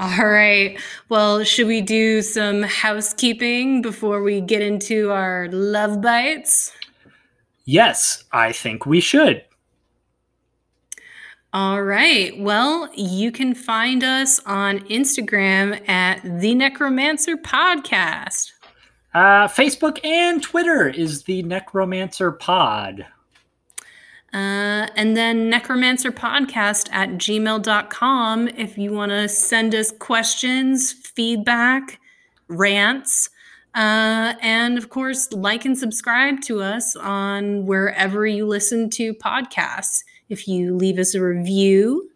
All 0.00 0.26
right. 0.26 0.80
Well, 1.10 1.44
should 1.44 1.66
we 1.66 1.82
do 1.82 2.22
some 2.22 2.62
housekeeping 2.62 3.82
before 3.82 4.22
we 4.22 4.40
get 4.40 4.62
into 4.62 5.10
our 5.10 5.46
love 5.52 6.00
bites? 6.00 6.72
Yes, 7.66 8.24
I 8.32 8.52
think 8.52 8.86
we 8.86 9.00
should. 9.00 9.44
All 11.52 11.82
right. 11.82 12.32
Well, 12.40 12.88
you 12.94 13.30
can 13.30 13.54
find 13.54 14.02
us 14.02 14.40
on 14.46 14.78
Instagram 14.88 15.86
at 15.86 16.22
the 16.22 16.54
Necromancer 16.54 17.36
Podcast. 17.36 18.52
Uh, 19.12 19.48
Facebook 19.48 20.02
and 20.02 20.42
Twitter 20.42 20.88
is 20.88 21.24
the 21.24 21.42
Necromancer 21.42 22.32
Pod. 22.32 23.04
Uh, 24.32 24.86
and 24.94 25.16
then 25.16 25.50
necromancerpodcast 25.50 26.88
at 26.92 27.08
gmail.com 27.10 28.48
if 28.48 28.78
you 28.78 28.92
want 28.92 29.10
to 29.10 29.28
send 29.28 29.74
us 29.74 29.90
questions, 29.98 30.92
feedback, 30.92 31.98
rants. 32.48 33.30
Uh, 33.74 34.34
and 34.40 34.78
of 34.78 34.88
course, 34.90 35.32
like 35.32 35.64
and 35.64 35.76
subscribe 35.76 36.40
to 36.42 36.60
us 36.60 36.94
on 36.96 37.66
wherever 37.66 38.26
you 38.26 38.46
listen 38.46 38.88
to 38.90 39.14
podcasts. 39.14 40.02
If 40.28 40.46
you 40.46 40.76
leave 40.76 40.98
us 40.98 41.14
a 41.14 41.22
review, 41.22 42.08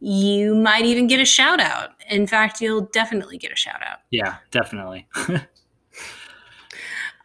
you 0.00 0.54
might 0.54 0.84
even 0.84 1.06
get 1.06 1.20
a 1.20 1.24
shout 1.24 1.60
out. 1.60 1.90
In 2.08 2.26
fact, 2.26 2.60
you'll 2.60 2.88
definitely 2.92 3.36
get 3.36 3.52
a 3.52 3.56
shout 3.56 3.82
out. 3.84 3.98
Yeah, 4.10 4.36
definitely. 4.50 5.06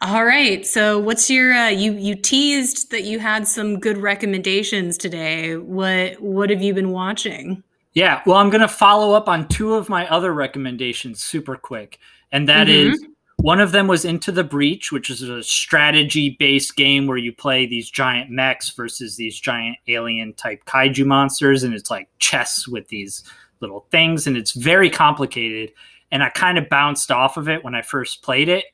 All 0.04 0.26
right. 0.26 0.66
So, 0.66 0.98
what's 0.98 1.30
your 1.30 1.54
uh, 1.54 1.70
you 1.70 1.94
you 1.94 2.14
teased 2.14 2.90
that 2.90 3.04
you 3.04 3.18
had 3.18 3.48
some 3.48 3.80
good 3.80 3.96
recommendations 3.96 4.98
today. 4.98 5.56
What 5.56 6.20
what 6.20 6.50
have 6.50 6.60
you 6.60 6.74
been 6.74 6.90
watching? 6.90 7.62
Yeah, 7.94 8.20
well, 8.26 8.36
I'm 8.36 8.50
going 8.50 8.60
to 8.60 8.68
follow 8.68 9.14
up 9.14 9.28
on 9.28 9.48
two 9.48 9.74
of 9.74 9.88
my 9.88 10.06
other 10.08 10.34
recommendations 10.34 11.22
super 11.22 11.56
quick. 11.56 12.00
And 12.32 12.46
that 12.50 12.66
mm-hmm. 12.66 12.92
is 12.92 13.06
one 13.36 13.60
of 13.60 13.72
them 13.72 13.86
was 13.86 14.04
Into 14.04 14.30
the 14.30 14.44
Breach, 14.44 14.92
which 14.92 15.08
is 15.08 15.22
a 15.22 15.42
strategy 15.42 16.36
based 16.38 16.76
game 16.76 17.06
where 17.06 17.16
you 17.16 17.32
play 17.32 17.64
these 17.64 17.88
giant 17.88 18.30
mechs 18.30 18.68
versus 18.70 19.16
these 19.16 19.40
giant 19.40 19.78
alien 19.88 20.34
type 20.34 20.66
kaiju 20.66 21.06
monsters. 21.06 21.62
And 21.62 21.72
it's 21.72 21.90
like 21.90 22.10
chess 22.18 22.68
with 22.68 22.88
these 22.88 23.24
little 23.60 23.86
things. 23.90 24.26
And 24.26 24.36
it's 24.36 24.52
very 24.52 24.90
complicated. 24.90 25.72
And 26.10 26.22
I 26.22 26.28
kind 26.28 26.58
of 26.58 26.68
bounced 26.68 27.10
off 27.10 27.38
of 27.38 27.48
it 27.48 27.64
when 27.64 27.74
I 27.74 27.80
first 27.80 28.22
played 28.22 28.50
it 28.50 28.66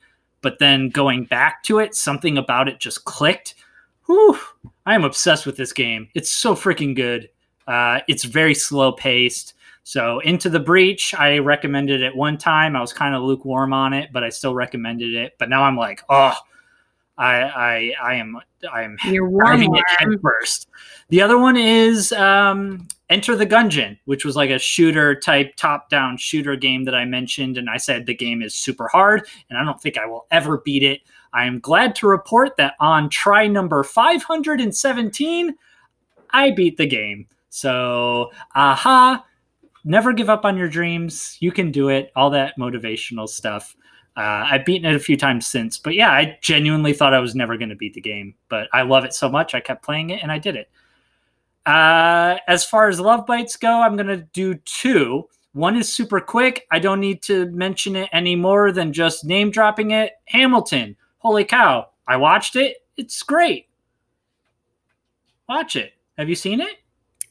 but 0.43 0.59
then 0.59 0.89
going 0.89 1.25
back 1.25 1.63
to 1.65 1.79
it, 1.79 1.95
something 1.95 2.39
about 2.39 2.69
it 2.69 2.81
just 2.81 3.05
clicked. 3.05 3.55
Whew, 4.07 4.39
I 4.87 4.95
am 4.95 5.05
obsessed 5.05 5.47
with 5.47 5.57
this 5.57 5.73
game. 5.73 6.09
It's 6.15 6.31
so 6.31 6.55
freaking 6.55 6.97
good. 6.97 7.29
Uh, 7.67 8.01
it's 8.09 8.25
very 8.25 8.55
slow 8.55 8.93
paced. 8.93 9.55
So, 9.83 10.21
Into 10.21 10.51
the 10.51 10.61
Breach, 10.61 11.15
I 11.15 11.39
recommended 11.39 12.03
it 12.03 12.15
one 12.15 12.39
time. 12.39 12.77
I 12.77 12.81
was 12.81 12.93
kind 12.93 13.15
of 13.15 13.23
lukewarm 13.23 13.73
on 13.73 13.93
it, 13.93 14.11
but 14.13 14.23
I 14.23 14.29
still 14.29 14.55
recommended 14.55 15.15
it. 15.15 15.35
But 15.39 15.49
now 15.49 15.63
I'm 15.63 15.77
like, 15.77 16.03
oh, 16.09 16.35
I 17.17 17.43
I 17.43 17.93
I 18.03 18.15
am 18.15 18.39
I 18.73 18.83
am 18.83 18.97
You're 19.05 19.29
warm, 19.29 19.63
it 19.63 19.71
head 19.99 20.09
first. 20.23 20.69
The 21.09 21.23
other 21.23 21.39
one 21.39 21.57
is 21.57 22.13
um, 22.13 22.89
Enter 23.11 23.35
the 23.35 23.47
Gungeon, 23.47 23.99
which 24.05 24.25
was 24.25 24.37
like 24.37 24.51
a 24.51 24.59
shooter 24.59 25.19
type 25.19 25.57
top 25.57 25.91
down 25.91 26.17
shooter 26.17 26.55
game 26.55 26.85
that 26.85 26.95
I 26.95 27.05
mentioned, 27.05 27.59
and 27.59 27.69
I 27.69 27.77
said 27.77 28.07
the 28.07 28.15
game 28.15 28.41
is 28.41 28.55
super 28.55 28.87
hard, 28.87 29.27
and 29.51 29.59
I 29.59 29.65
don't 29.65 29.81
think 29.81 29.99
I 29.99 30.07
will 30.07 30.27
ever 30.31 30.59
beat 30.59 30.85
it. 30.85 31.01
I 31.33 31.45
am 31.45 31.59
glad 31.59 31.97
to 31.97 32.07
report 32.07 32.57
that 32.57 32.75
on 32.79 33.11
try 33.11 33.49
number 33.49 33.83
517, 33.83 35.57
I 36.31 36.51
beat 36.53 36.77
the 36.77 36.87
game. 36.87 37.27
So, 37.49 38.31
aha, 38.55 39.25
never 39.85 40.13
give 40.13 40.31
up 40.31 40.45
on 40.45 40.57
your 40.57 40.69
dreams. 40.69 41.37
You 41.41 41.51
can 41.51 41.73
do 41.73 41.89
it. 41.89 42.13
All 42.15 42.31
that 42.31 42.57
motivational 42.57 43.29
stuff. 43.29 43.75
Uh, 44.17 44.47
I've 44.51 44.65
beaten 44.65 44.89
it 44.89 44.95
a 44.95 45.01
few 45.01 45.17
times 45.17 45.47
since, 45.47 45.79
but 45.79 45.95
yeah, 45.95 46.11
I 46.11 46.39
genuinely 46.43 46.93
thought 46.93 47.15
I 47.15 47.21
was 47.21 47.35
never 47.35 47.57
going 47.57 47.71
to 47.71 47.77
beat 47.77 47.95
the 47.95 48.01
game, 48.01 48.35
but 48.49 48.69
I 48.73 48.83
love 48.83 49.05
it 49.05 49.15
so 49.15 49.29
much, 49.29 49.55
I 49.55 49.61
kept 49.61 49.85
playing 49.85 50.11
it 50.11 50.23
and 50.23 50.31
I 50.31 50.39
did 50.39 50.57
it. 50.57 50.69
Uh, 51.67 52.39
as 52.49 52.65
far 52.65 52.89
as 52.89 53.01
love 53.01 53.27
bites 53.27 53.57
go, 53.57 53.81
I'm 53.81 53.97
going 53.97 54.07
to 54.07 54.27
do 54.33 54.55
two. 54.65 55.25
One 55.53 55.77
is 55.77 55.93
super 55.93 56.21
quick. 56.21 56.67
I 56.71 56.79
don't 56.79 57.01
need 57.01 57.23
to 57.25 57.47
mention 57.51 57.97
it 57.97 58.09
any 58.13 58.37
more 58.37 58.73
than 58.73 58.93
just 58.93 59.25
name 59.25 59.51
dropping 59.51 59.91
it. 59.91 60.13
Hamilton. 60.27 60.97
Holy 61.19 61.45
cow. 61.45 61.89
I 62.07 62.17
watched 62.17 62.57
it. 62.57 62.79
It's 62.97 63.23
great. 63.23 63.69
Watch 65.49 65.77
it. 65.77 65.93
Have 66.17 66.29
you 66.29 66.35
seen 66.35 66.61
it? 66.61 66.77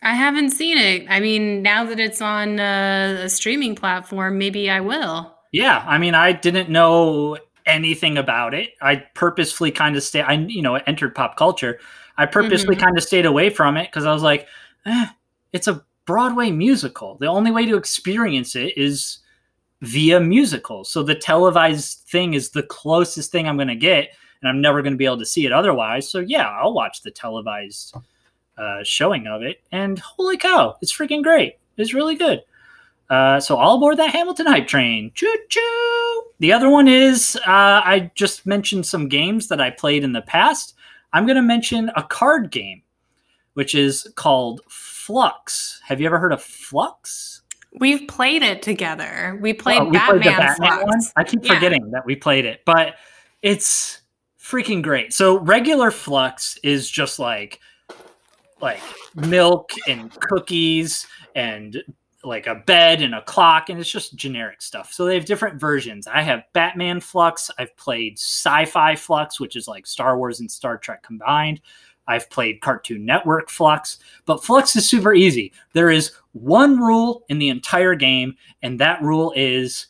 I 0.01 0.14
haven't 0.14 0.51
seen 0.51 0.77
it. 0.77 1.06
I 1.10 1.19
mean, 1.19 1.61
now 1.61 1.85
that 1.85 1.99
it's 1.99 2.22
on 2.22 2.60
uh, 2.60 3.22
a 3.23 3.30
streaming 3.30 3.76
platform, 3.76 4.38
maybe 4.38 4.69
I 4.69 4.80
will. 4.80 5.34
Yeah, 5.51 5.84
I 5.88 5.97
mean, 5.97 6.15
I 6.15 6.31
didn't 6.31 6.69
know 6.69 7.38
anything 7.65 8.18
about 8.18 8.53
it. 8.53 8.72
I 8.81 8.97
purposefully 9.14 9.72
kind 9.72 9.95
of 9.95 10.03
stay. 10.03 10.22
I 10.22 10.34
you 10.34 10.61
know 10.61 10.76
entered 10.76 11.15
pop 11.15 11.38
culture. 11.38 11.80
I 12.20 12.26
purposely 12.26 12.76
mm-hmm. 12.76 12.84
kind 12.84 12.98
of 12.98 13.04
stayed 13.04 13.26
away 13.26 13.50
from 13.50 13.78
it 13.78 13.86
because 13.86 14.06
I 14.06 14.12
was 14.12 14.24
like, 14.24 14.46
eh, 14.86 15.08
it's 15.54 15.68
a 15.68 15.84
Broadway 16.06 16.52
musical. 16.52 17.16
The 17.16 17.28
only 17.28 17.50
way 17.50 17.66
to 17.66 17.78
experience 17.78 18.56
it 18.58 18.78
is 18.78 19.20
via 19.82 20.20
musical. 20.20 20.84
So 20.84 21.02
the 21.02 21.16
televised 21.16 22.00
thing 22.10 22.34
is 22.34 22.50
the 22.50 22.64
closest 22.64 23.32
thing 23.32 23.48
I'm 23.48 23.56
going 23.56 23.70
to 23.70 23.76
get, 23.76 24.10
and 24.41 24.50
I'm 24.50 24.60
never 24.60 24.82
going 24.82 24.94
to 24.94 24.98
be 24.98 25.06
able 25.06 25.20
to 25.20 25.26
see 25.26 25.46
it 25.46 25.54
otherwise. 25.54 26.10
So 26.10 26.20
yeah, 26.20 26.50
I'll 26.50 26.74
watch 26.74 27.04
the 27.04 27.12
televised 27.12 27.96
uh, 28.58 28.84
showing 28.84 29.28
of 29.28 29.41
it, 29.41 29.62
and 29.72 29.98
holy 29.98 30.36
cow, 30.36 30.76
it's 30.82 30.91
freaking 30.96 31.24
great! 31.24 31.58
It's 31.78 31.94
really 31.94 32.16
good. 32.16 32.44
Uh, 33.10 33.40
so 33.40 33.56
all 33.56 33.78
aboard 33.78 33.98
that 33.98 34.12
Hamilton 34.12 34.46
hype 34.46 34.68
train. 34.68 35.12
Choo 35.16 35.34
choo. 35.48 36.24
The 36.40 36.52
other 36.52 36.70
one 36.70 36.90
is 36.90 37.38
uh, 37.38 37.82
I 37.86 38.12
just 38.16 38.46
mentioned 38.46 38.86
some 38.86 39.08
games 39.08 39.48
that 39.48 39.62
I 39.62 39.70
played 39.70 40.04
in 40.04 40.12
the 40.12 40.22
past. 40.22 40.76
I'm 41.14 41.26
going 41.26 41.36
to 41.36 41.41
mention 41.41 41.91
a 41.95 42.03
card 42.03 42.52
game, 42.52 42.84
which 43.53 43.76
is 43.76 44.07
called 44.15 44.61
Fluxx. 44.69 45.80
Have 45.86 45.99
you 45.99 46.07
ever 46.07 46.19
heard 46.19 46.34
of 46.34 46.41
Fluxx? 46.41 47.41
We've 47.80 48.07
played 48.07 48.41
it 48.41 48.61
together. 48.61 49.38
We 49.41 49.53
played, 49.53 49.84
we 49.84 49.91
Batman, 49.91 50.22
played 50.22 50.38
Batman 50.38 50.88
one. 50.88 51.02
I 51.15 51.23
keep 51.23 51.45
yeah. 51.45 51.53
forgetting 51.53 51.91
that 51.91 52.06
we 52.06 52.15
played 52.15 52.45
it, 52.45 52.61
but 52.65 52.95
it's 53.41 54.02
freaking 54.40 54.81
great. 54.81 55.14
So 55.14 55.40
regular 55.40 55.91
Fluxx 55.91 56.57
is 56.64 56.90
just 56.90 57.19
like 57.19 57.60
like 58.61 58.81
milk 59.15 59.72
and 59.88 60.11
cookies 60.19 61.07
and 61.36 61.81
like 62.24 62.48
a 62.48 62.56
bed 62.56 63.02
and 63.02 63.16
a 63.16 63.22
clock 63.22 63.70
and 63.70 63.80
it's 63.80 63.90
just 63.90 64.16
generic 64.16 64.62
stuff. 64.62 64.91
So 64.91 65.06
they 65.06 65.16
have 65.16 65.26
different 65.26 65.60
versions. 65.60 66.08
I 66.08 66.22
have 66.22 66.44
batman 66.54 67.00
Fluxx. 67.00 67.50
i've 67.58 67.76
played 67.78 68.18
sci-fi 68.18 68.96
Fluxx, 68.96 69.40
which 69.40 69.56
is 69.56 69.68
like 69.68 69.88
star 69.88 70.18
wars 70.18 70.40
and 70.40 70.52
star 70.52 70.78
trek 70.78 71.04
combined. 71.04 71.62
I've 72.08 72.30
played 72.30 72.62
cartoon 72.62 73.06
network 73.06 73.50
Fluxx, 73.50 74.00
but 74.26 74.41
Fluxx 74.41 74.76
is 74.76 74.90
super 74.90 75.14
easy. 75.14 75.54
There 75.74 75.91
is 75.91 76.12
one 76.34 76.80
rule 76.80 77.24
in 77.30 77.40
the 77.40 77.50
entire 77.50 77.96
game 77.96 78.36
and 78.62 78.80
that 78.80 79.02
rule 79.02 79.32
is 79.36 79.88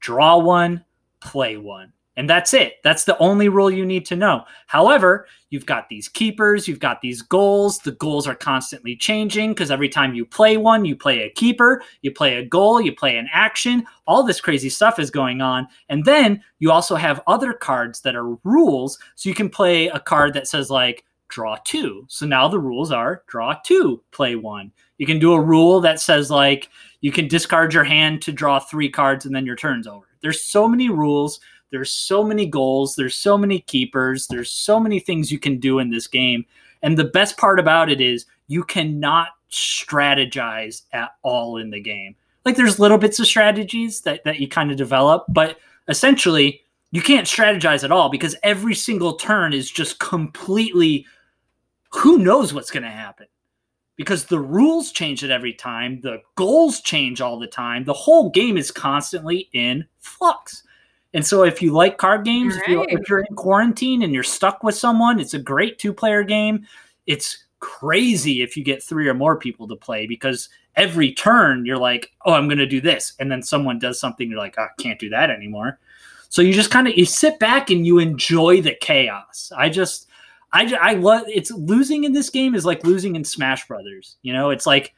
draw 0.00 0.38
one 0.38 0.84
play 1.20 1.56
one 1.56 1.92
and 2.16 2.28
that's 2.28 2.52
it. 2.52 2.74
That's 2.84 3.04
the 3.04 3.16
only 3.18 3.48
rule 3.48 3.70
you 3.70 3.86
need 3.86 4.04
to 4.06 4.16
know. 4.16 4.44
However, 4.66 5.26
you've 5.50 5.66
got 5.66 5.88
these 5.88 6.08
keepers, 6.08 6.68
you've 6.68 6.78
got 6.78 7.00
these 7.00 7.22
goals. 7.22 7.78
The 7.78 7.92
goals 7.92 8.26
are 8.26 8.34
constantly 8.34 8.96
changing 8.96 9.52
because 9.52 9.70
every 9.70 9.88
time 9.88 10.14
you 10.14 10.26
play 10.26 10.56
one, 10.56 10.84
you 10.84 10.96
play 10.96 11.22
a 11.22 11.30
keeper, 11.30 11.82
you 12.02 12.12
play 12.12 12.36
a 12.36 12.44
goal, 12.44 12.80
you 12.80 12.94
play 12.94 13.16
an 13.16 13.28
action. 13.32 13.84
All 14.06 14.22
this 14.22 14.40
crazy 14.40 14.68
stuff 14.68 14.98
is 14.98 15.10
going 15.10 15.40
on. 15.40 15.68
And 15.88 16.04
then 16.04 16.42
you 16.58 16.70
also 16.70 16.96
have 16.96 17.22
other 17.26 17.52
cards 17.52 18.00
that 18.02 18.16
are 18.16 18.36
rules. 18.44 18.98
So 19.14 19.28
you 19.28 19.34
can 19.34 19.48
play 19.48 19.88
a 19.88 20.00
card 20.00 20.34
that 20.34 20.48
says, 20.48 20.70
like, 20.70 21.04
draw 21.28 21.56
two. 21.64 22.04
So 22.08 22.26
now 22.26 22.46
the 22.46 22.60
rules 22.60 22.92
are 22.92 23.22
draw 23.26 23.54
two, 23.64 24.02
play 24.12 24.36
one. 24.36 24.70
You 24.98 25.06
can 25.06 25.18
do 25.18 25.32
a 25.32 25.40
rule 25.40 25.80
that 25.80 25.98
says, 25.98 26.30
like, 26.30 26.68
you 27.00 27.10
can 27.10 27.26
discard 27.26 27.72
your 27.72 27.84
hand 27.84 28.20
to 28.22 28.32
draw 28.32 28.58
three 28.60 28.90
cards 28.90 29.24
and 29.24 29.34
then 29.34 29.46
your 29.46 29.56
turn's 29.56 29.86
over. 29.86 30.06
There's 30.20 30.44
so 30.44 30.68
many 30.68 30.90
rules 30.90 31.40
there's 31.72 31.90
so 31.90 32.22
many 32.22 32.46
goals, 32.46 32.94
there's 32.94 33.16
so 33.16 33.36
many 33.36 33.60
keepers, 33.60 34.28
there's 34.28 34.50
so 34.50 34.78
many 34.78 35.00
things 35.00 35.32
you 35.32 35.38
can 35.38 35.58
do 35.58 35.78
in 35.78 35.90
this 35.90 36.06
game. 36.06 36.44
And 36.82 36.96
the 36.96 37.04
best 37.04 37.36
part 37.38 37.58
about 37.58 37.90
it 37.90 38.00
is 38.00 38.26
you 38.46 38.62
cannot 38.62 39.28
strategize 39.50 40.82
at 40.92 41.10
all 41.22 41.56
in 41.56 41.70
the 41.70 41.80
game. 41.80 42.14
Like 42.44 42.56
there's 42.56 42.78
little 42.78 42.98
bits 42.98 43.18
of 43.18 43.26
strategies 43.26 44.02
that, 44.02 44.22
that 44.24 44.38
you 44.38 44.48
kind 44.48 44.70
of 44.70 44.76
develop, 44.76 45.24
but 45.28 45.58
essentially 45.88 46.60
you 46.90 47.00
can't 47.00 47.26
strategize 47.26 47.84
at 47.84 47.90
all 47.90 48.08
because 48.08 48.36
every 48.42 48.74
single 48.74 49.14
turn 49.14 49.52
is 49.52 49.70
just 49.70 49.98
completely 49.98 51.06
who 51.90 52.18
knows 52.18 52.54
what's 52.54 52.70
going 52.70 52.82
to 52.82 52.90
happen 52.90 53.26
because 53.96 54.24
the 54.24 54.38
rules 54.38 54.92
change 54.92 55.22
at 55.24 55.30
every 55.30 55.52
time 55.52 56.00
the 56.02 56.18
goals 56.36 56.80
change 56.80 57.20
all 57.20 57.38
the 57.38 57.46
time 57.46 57.84
the 57.84 57.92
whole 57.92 58.30
game 58.30 58.56
is 58.56 58.70
constantly 58.70 59.48
in 59.52 59.84
flux 59.98 60.62
and 61.14 61.26
so 61.26 61.44
if 61.44 61.60
you 61.60 61.72
like 61.72 61.98
card 61.98 62.24
games, 62.24 62.54
right. 62.54 62.62
if, 62.62 62.68
you, 62.68 62.82
if 62.88 63.08
you're 63.08 63.20
in 63.20 63.34
quarantine 63.36 64.02
and 64.02 64.14
you're 64.14 64.22
stuck 64.22 64.62
with 64.62 64.74
someone, 64.74 65.20
it's 65.20 65.34
a 65.34 65.38
great 65.38 65.78
two 65.78 65.92
player 65.92 66.22
game. 66.22 66.66
It's 67.06 67.44
crazy 67.60 68.42
if 68.42 68.56
you 68.56 68.64
get 68.64 68.82
three 68.82 69.08
or 69.08 69.14
more 69.14 69.36
people 69.36 69.68
to 69.68 69.76
play 69.76 70.06
because 70.06 70.48
every 70.74 71.12
turn 71.12 71.66
you're 71.66 71.76
like, 71.76 72.12
oh, 72.24 72.32
I'm 72.32 72.48
going 72.48 72.58
to 72.58 72.66
do 72.66 72.80
this. 72.80 73.12
And 73.18 73.30
then 73.30 73.42
someone 73.42 73.78
does 73.78 74.00
something, 74.00 74.28
you're 74.28 74.38
like, 74.38 74.54
oh, 74.58 74.64
I 74.64 74.82
can't 74.82 74.98
do 74.98 75.10
that 75.10 75.30
anymore. 75.30 75.78
So 76.28 76.40
you 76.40 76.54
just 76.54 76.70
kind 76.70 76.88
of 76.88 76.96
you 76.96 77.04
sit 77.04 77.38
back 77.38 77.70
and 77.70 77.86
you 77.86 77.98
enjoy 77.98 78.62
the 78.62 78.74
chaos. 78.74 79.52
I 79.54 79.68
just, 79.68 80.08
I, 80.52 80.74
I 80.80 80.94
love 80.94 81.24
it's 81.28 81.50
losing 81.50 82.04
in 82.04 82.12
this 82.12 82.30
game 82.30 82.54
is 82.54 82.64
like 82.64 82.84
losing 82.84 83.16
in 83.16 83.24
Smash 83.24 83.68
Brothers. 83.68 84.16
You 84.22 84.32
know, 84.32 84.48
it's 84.48 84.66
like 84.66 84.94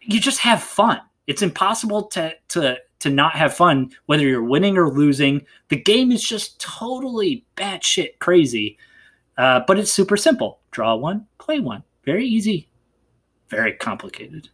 you 0.00 0.18
just 0.18 0.40
have 0.40 0.60
fun. 0.60 1.00
It's 1.28 1.42
impossible 1.42 2.04
to 2.08 2.34
to 2.48 2.78
to 3.04 3.10
not 3.10 3.36
have 3.36 3.54
fun, 3.54 3.90
whether 4.06 4.24
you're 4.24 4.42
winning 4.42 4.76
or 4.76 4.90
losing. 4.90 5.46
The 5.68 5.80
game 5.80 6.10
is 6.10 6.22
just 6.22 6.60
totally 6.60 7.44
batshit 7.56 8.18
crazy, 8.18 8.76
uh, 9.38 9.60
but 9.66 9.78
it's 9.78 9.92
super 9.92 10.16
simple. 10.16 10.58
Draw 10.72 10.96
one, 10.96 11.26
play 11.38 11.60
one. 11.60 11.84
Very 12.04 12.26
easy, 12.26 12.68
very 13.48 13.74
complicated. 13.74 14.48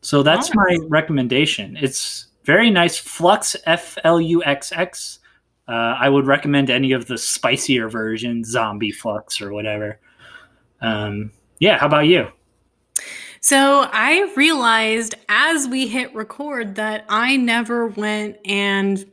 So 0.00 0.22
that's 0.22 0.54
my 0.54 0.78
recommendation. 0.88 1.76
It's 1.80 2.26
very 2.44 2.70
nice. 2.70 3.00
Fluxx 3.00 3.56
F 3.66 3.98
L 4.04 4.20
U 4.20 4.42
X 4.44 4.72
X. 4.72 5.20
Uh, 5.68 5.96
I 5.98 6.08
would 6.08 6.26
recommend 6.26 6.70
any 6.70 6.92
of 6.92 7.06
the 7.06 7.18
spicier 7.18 7.88
versions, 7.88 8.48
Zombie 8.48 8.92
Fluxx 8.92 9.40
or 9.40 9.52
whatever. 9.52 9.98
Um, 10.80 11.32
yeah, 11.58 11.78
how 11.78 11.86
about 11.86 12.06
you? 12.06 12.28
So 13.46 13.86
I 13.92 14.32
realized 14.34 15.14
as 15.28 15.68
we 15.68 15.86
hit 15.86 16.12
record 16.16 16.74
that 16.74 17.04
I 17.08 17.36
never 17.36 17.86
went 17.86 18.38
and 18.44 19.08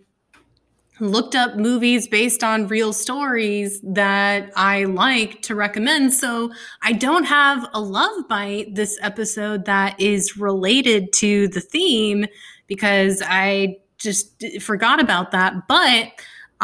looked 1.00 1.36
up 1.36 1.56
movies 1.56 2.08
based 2.08 2.44
on 2.44 2.68
real 2.68 2.94
stories 2.94 3.80
that 3.84 4.52
I 4.56 4.86
like 4.86 5.44
to 5.44 5.54
recommend. 5.54 6.16
So 6.16 6.52
I 6.82 6.94
don't 6.94 7.26
have 7.26 7.70
a 7.76 7.80
love 7.80 8.28
bite 8.28 8.74
this 8.74 8.98
episode 9.04 9.66
that 9.66 10.02
is 10.02 10.36
related 10.36 11.14
to 11.18 11.48
the 11.50 11.62
theme 11.62 12.26
because 12.66 13.22
I 13.24 13.78
just 14.00 14.44
forgot 14.62 15.00
about 15.00 15.30
that. 15.30 15.68
But 15.68 16.12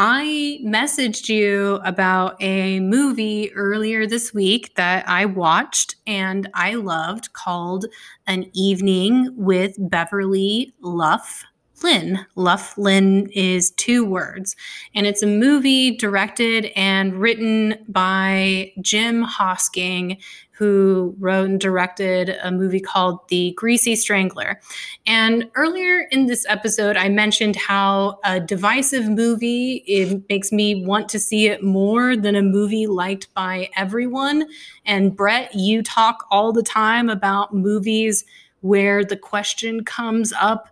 I 0.02 0.62
messaged 0.64 1.28
you 1.28 1.82
about 1.84 2.42
a 2.42 2.80
movie 2.80 3.52
earlier 3.54 4.08
this 4.08 4.34
week 4.34 4.74
that 4.76 5.06
I 5.10 5.26
watched 5.26 5.98
and 6.08 6.50
I 6.54 6.76
loved 6.76 7.34
called 7.34 7.86
An 8.26 8.50
Evening 8.54 9.34
with 9.36 9.76
Beverly 9.78 10.74
Luff 10.80 11.44
Lynn. 11.84 12.26
Luff 12.36 12.78
Lynn 12.78 13.28
is 13.34 13.72
two 13.72 14.06
words. 14.06 14.56
And 14.94 15.06
it's 15.06 15.24
a 15.24 15.28
movie 15.28 15.96
directed 15.96 16.72
and 16.76 17.14
written 17.16 17.76
by 17.88 18.74
Jim 18.82 19.24
Hosking, 19.24 20.18
who 20.52 21.16
wrote 21.20 21.50
and 21.50 21.60
directed 21.60 22.38
a 22.44 22.52
movie 22.52 22.82
called 22.82 23.20
The 23.30 23.54
Greasy 23.56 23.96
Strangler. 23.96 24.60
And 25.08 25.50
earlier 25.56 26.02
in 26.12 26.26
this 26.26 26.46
episode, 26.50 26.98
I 26.98 27.08
mentioned 27.08 27.56
how 27.56 28.20
a 28.26 28.42
divisive 28.42 29.08
movie 29.08 29.86
it 29.88 30.22
makes 30.28 30.52
me 30.52 30.84
want 30.86 31.08
to 31.10 31.20
see 31.20 31.48
it 31.48 31.64
more 31.64 32.18
than 32.18 32.36
a 32.36 32.42
movie 32.42 32.88
liked 32.88 33.34
by 33.34 33.70
everyone. 33.78 34.48
And 34.86 35.16
Brett, 35.16 35.56
you 35.56 35.82
talk 35.82 36.26
all 36.30 36.52
the 36.52 36.62
time 36.62 37.10
about 37.10 37.54
movies 37.54 38.26
where 38.60 39.06
the 39.06 39.16
question 39.16 39.86
comes 39.86 40.34
up 40.34 40.70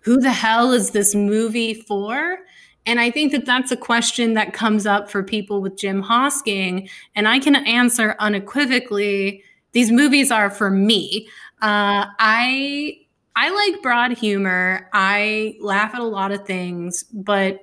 who 0.00 0.20
the 0.20 0.32
hell 0.32 0.72
is 0.72 0.90
this 0.90 1.14
movie 1.14 1.74
for? 1.74 2.38
And 2.86 3.00
I 3.00 3.10
think 3.10 3.32
that 3.32 3.44
that's 3.44 3.70
a 3.70 3.76
question 3.76 4.34
that 4.34 4.54
comes 4.54 4.86
up 4.86 5.10
for 5.10 5.22
people 5.22 5.60
with 5.60 5.76
Jim 5.76 6.02
Hosking. 6.02 6.88
And 7.14 7.28
I 7.28 7.38
can 7.38 7.56
answer 7.56 8.16
unequivocally 8.18 9.42
these 9.72 9.90
movies 9.90 10.30
are 10.30 10.50
for 10.50 10.70
me. 10.70 11.28
Uh, 11.60 12.06
I 12.18 12.98
I 13.36 13.50
like 13.50 13.82
broad 13.82 14.12
humor. 14.12 14.88
I 14.92 15.56
laugh 15.60 15.94
at 15.94 16.00
a 16.00 16.04
lot 16.04 16.32
of 16.32 16.46
things, 16.46 17.04
but 17.12 17.60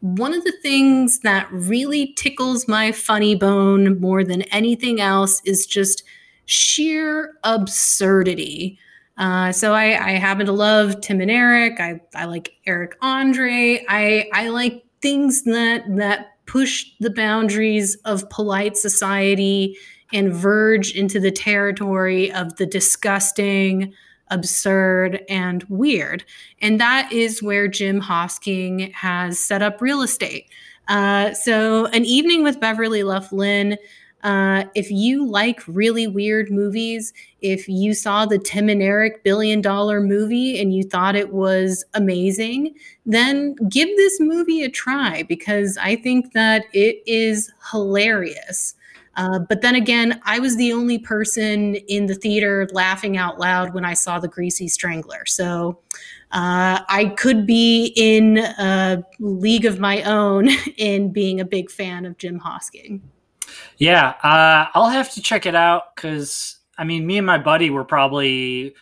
one 0.00 0.34
of 0.34 0.42
the 0.42 0.54
things 0.62 1.20
that 1.20 1.46
really 1.52 2.12
tickles 2.14 2.66
my 2.66 2.90
funny 2.90 3.36
bone 3.36 4.00
more 4.00 4.24
than 4.24 4.42
anything 4.42 5.00
else 5.00 5.40
is 5.44 5.64
just 5.64 6.02
sheer 6.46 7.34
absurdity. 7.44 8.78
Uh, 9.18 9.52
so 9.52 9.74
I, 9.74 9.84
I 9.84 10.10
happen 10.12 10.46
to 10.46 10.52
love 10.52 11.00
Tim 11.00 11.20
and 11.20 11.30
Eric. 11.30 11.80
I, 11.80 12.00
I 12.14 12.24
like 12.24 12.54
Eric 12.66 12.96
Andre. 13.02 13.84
I 13.88 14.28
I 14.32 14.48
like 14.48 14.84
things 15.00 15.42
that 15.44 15.84
that 15.96 16.28
push 16.46 16.86
the 17.00 17.10
boundaries 17.10 17.96
of 18.04 18.28
polite 18.30 18.76
society 18.76 19.76
and 20.12 20.32
verge 20.32 20.92
into 20.92 21.18
the 21.20 21.30
territory 21.30 22.30
of 22.32 22.56
the 22.56 22.66
disgusting, 22.66 23.92
absurd, 24.30 25.22
and 25.28 25.64
weird. 25.68 26.24
And 26.60 26.80
that 26.80 27.10
is 27.12 27.42
where 27.42 27.68
Jim 27.68 28.00
Hosking 28.00 28.92
has 28.92 29.38
set 29.38 29.62
up 29.62 29.80
real 29.80 30.02
estate. 30.02 30.48
Uh, 30.88 31.32
so, 31.32 31.86
An 31.86 32.04
Evening 32.04 32.42
with 32.42 32.60
Beverly 32.60 33.02
Luff 33.02 33.32
Lynn 33.32 33.78
uh, 34.22 34.64
if 34.74 34.90
you 34.90 35.26
like 35.26 35.60
really 35.66 36.06
weird 36.06 36.50
movies, 36.50 37.12
if 37.40 37.68
you 37.68 37.92
saw 37.92 38.24
the 38.24 38.38
Tim 38.38 38.68
and 38.68 38.82
Eric 38.82 39.24
billion 39.24 39.60
dollar 39.60 40.00
movie 40.00 40.60
and 40.60 40.72
you 40.72 40.84
thought 40.84 41.16
it 41.16 41.32
was 41.32 41.84
amazing, 41.94 42.74
then 43.04 43.56
give 43.68 43.88
this 43.96 44.20
movie 44.20 44.62
a 44.62 44.68
try 44.68 45.24
because 45.24 45.76
I 45.78 45.96
think 45.96 46.32
that 46.34 46.64
it 46.72 47.02
is 47.06 47.52
hilarious. 47.70 48.74
Uh, 49.16 49.40
but 49.40 49.60
then 49.60 49.74
again, 49.74 50.20
I 50.24 50.38
was 50.38 50.56
the 50.56 50.72
only 50.72 50.98
person 50.98 51.74
in 51.74 52.06
the 52.06 52.14
theater 52.14 52.68
laughing 52.72 53.16
out 53.16 53.38
loud 53.38 53.74
when 53.74 53.84
I 53.84 53.94
saw 53.94 54.18
the 54.18 54.28
Greasy 54.28 54.68
Strangler. 54.68 55.26
So 55.26 55.80
uh, 56.30 56.80
I 56.88 57.12
could 57.16 57.46
be 57.46 57.92
in 57.94 58.38
a 58.38 59.02
league 59.18 59.66
of 59.66 59.80
my 59.80 60.02
own 60.04 60.48
in 60.78 61.12
being 61.12 61.40
a 61.40 61.44
big 61.44 61.70
fan 61.70 62.06
of 62.06 62.16
Jim 62.16 62.40
Hosking. 62.40 63.00
Yeah, 63.82 64.10
uh, 64.22 64.66
I'll 64.74 64.90
have 64.90 65.12
to 65.14 65.20
check 65.20 65.44
it 65.44 65.56
out 65.56 65.96
because 65.96 66.58
I 66.78 66.84
mean, 66.84 67.04
me 67.04 67.18
and 67.18 67.26
my 67.26 67.36
buddy 67.36 67.68
were 67.68 67.82
probably 67.82 68.76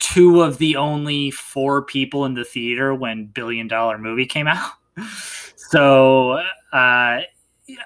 two 0.00 0.42
of 0.42 0.58
the 0.58 0.74
only 0.74 1.30
four 1.30 1.82
people 1.82 2.24
in 2.24 2.34
the 2.34 2.44
theater 2.44 2.92
when 2.92 3.26
Billion 3.26 3.68
Dollar 3.68 3.96
Movie 3.96 4.26
came 4.26 4.48
out. 4.48 4.72
so 5.54 6.32
uh, 6.32 6.42
I 6.72 7.24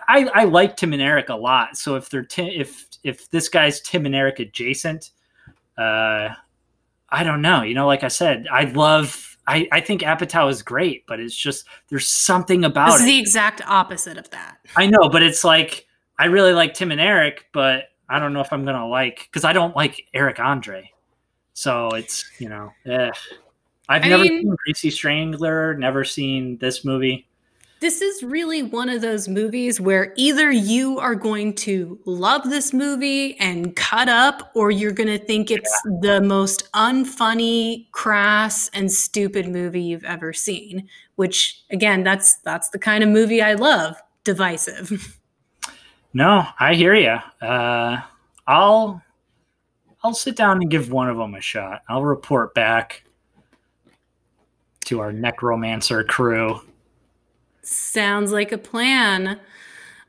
I 0.08 0.44
like 0.44 0.78
Tim 0.78 0.94
and 0.94 1.02
Eric 1.02 1.28
a 1.28 1.34
lot. 1.34 1.76
So 1.76 1.96
if 1.96 2.08
they're 2.08 2.26
if 2.38 2.86
if 3.04 3.28
this 3.28 3.50
guy's 3.50 3.82
Tim 3.82 4.06
and 4.06 4.14
Eric 4.14 4.38
adjacent, 4.38 5.10
uh, 5.76 6.30
I 7.10 7.24
don't 7.24 7.42
know. 7.42 7.60
You 7.60 7.74
know, 7.74 7.86
like 7.86 8.04
I 8.04 8.08
said, 8.08 8.46
I 8.50 8.64
love 8.64 9.35
I, 9.46 9.68
I 9.70 9.80
think 9.80 10.02
Apatow 10.02 10.50
is 10.50 10.62
great, 10.62 11.06
but 11.06 11.20
it's 11.20 11.36
just 11.36 11.66
there's 11.88 12.08
something 12.08 12.64
about 12.64 12.92
this 12.92 13.00
it. 13.00 13.04
is 13.04 13.06
the 13.06 13.18
exact 13.18 13.62
opposite 13.66 14.18
of 14.18 14.28
that. 14.30 14.58
I 14.76 14.86
know, 14.86 15.08
but 15.08 15.22
it's 15.22 15.44
like 15.44 15.86
I 16.18 16.26
really 16.26 16.52
like 16.52 16.74
Tim 16.74 16.90
and 16.90 17.00
Eric, 17.00 17.46
but 17.52 17.84
I 18.08 18.18
don't 18.18 18.32
know 18.32 18.40
if 18.40 18.52
I'm 18.52 18.64
gonna 18.64 18.88
like 18.88 19.28
because 19.30 19.44
I 19.44 19.52
don't 19.52 19.76
like 19.76 20.06
Eric 20.12 20.40
Andre. 20.40 20.90
So 21.54 21.88
it's 21.90 22.24
you 22.38 22.48
know, 22.48 22.72
eh. 22.86 23.10
I've 23.88 24.04
I 24.04 24.08
never 24.08 24.24
mean, 24.24 24.42
seen 24.42 24.56
Greasy 24.64 24.90
Strangler, 24.90 25.74
never 25.74 26.02
seen 26.02 26.58
this 26.58 26.84
movie 26.84 27.28
this 27.80 28.00
is 28.00 28.22
really 28.22 28.62
one 28.62 28.88
of 28.88 29.00
those 29.00 29.28
movies 29.28 29.80
where 29.80 30.12
either 30.16 30.50
you 30.50 30.98
are 30.98 31.14
going 31.14 31.54
to 31.54 31.98
love 32.06 32.44
this 32.44 32.72
movie 32.72 33.38
and 33.38 33.76
cut 33.76 34.08
up, 34.08 34.50
or 34.54 34.70
you're 34.70 34.92
going 34.92 35.08
to 35.08 35.24
think 35.24 35.50
it's 35.50 35.82
the 36.00 36.20
most 36.22 36.70
unfunny, 36.72 37.90
crass, 37.92 38.68
and 38.70 38.90
stupid 38.90 39.48
movie 39.48 39.82
you've 39.82 40.04
ever 40.04 40.32
seen. 40.32 40.88
Which, 41.16 41.62
again, 41.70 42.02
that's 42.02 42.36
that's 42.36 42.70
the 42.70 42.78
kind 42.78 43.04
of 43.04 43.10
movie 43.10 43.42
I 43.42 43.54
love. 43.54 43.96
Divisive. 44.24 45.18
No, 46.16 46.46
I 46.58 46.72
hear 46.72 46.94
you. 46.94 47.18
Uh, 47.46 48.00
I'll 48.46 49.02
I'll 50.02 50.14
sit 50.14 50.34
down 50.34 50.62
and 50.62 50.70
give 50.70 50.90
one 50.90 51.10
of 51.10 51.18
them 51.18 51.34
a 51.34 51.42
shot. 51.42 51.82
I'll 51.90 52.04
report 52.04 52.54
back 52.54 53.04
to 54.86 55.00
our 55.00 55.12
necromancer 55.12 56.04
crew. 56.04 56.62
Sounds 57.66 58.32
like 58.32 58.50
a 58.52 58.56
plan. 58.58 59.38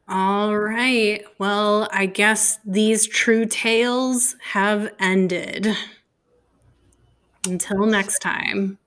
All 0.08 0.58
right. 0.58 1.24
Well, 1.40 1.90
I 1.92 2.06
guess 2.06 2.60
these 2.66 3.08
true 3.08 3.46
tales 3.46 4.36
have 4.54 4.94
ended. 5.00 5.76
Until 7.48 7.86
next 7.88 8.20
time. 8.20 8.78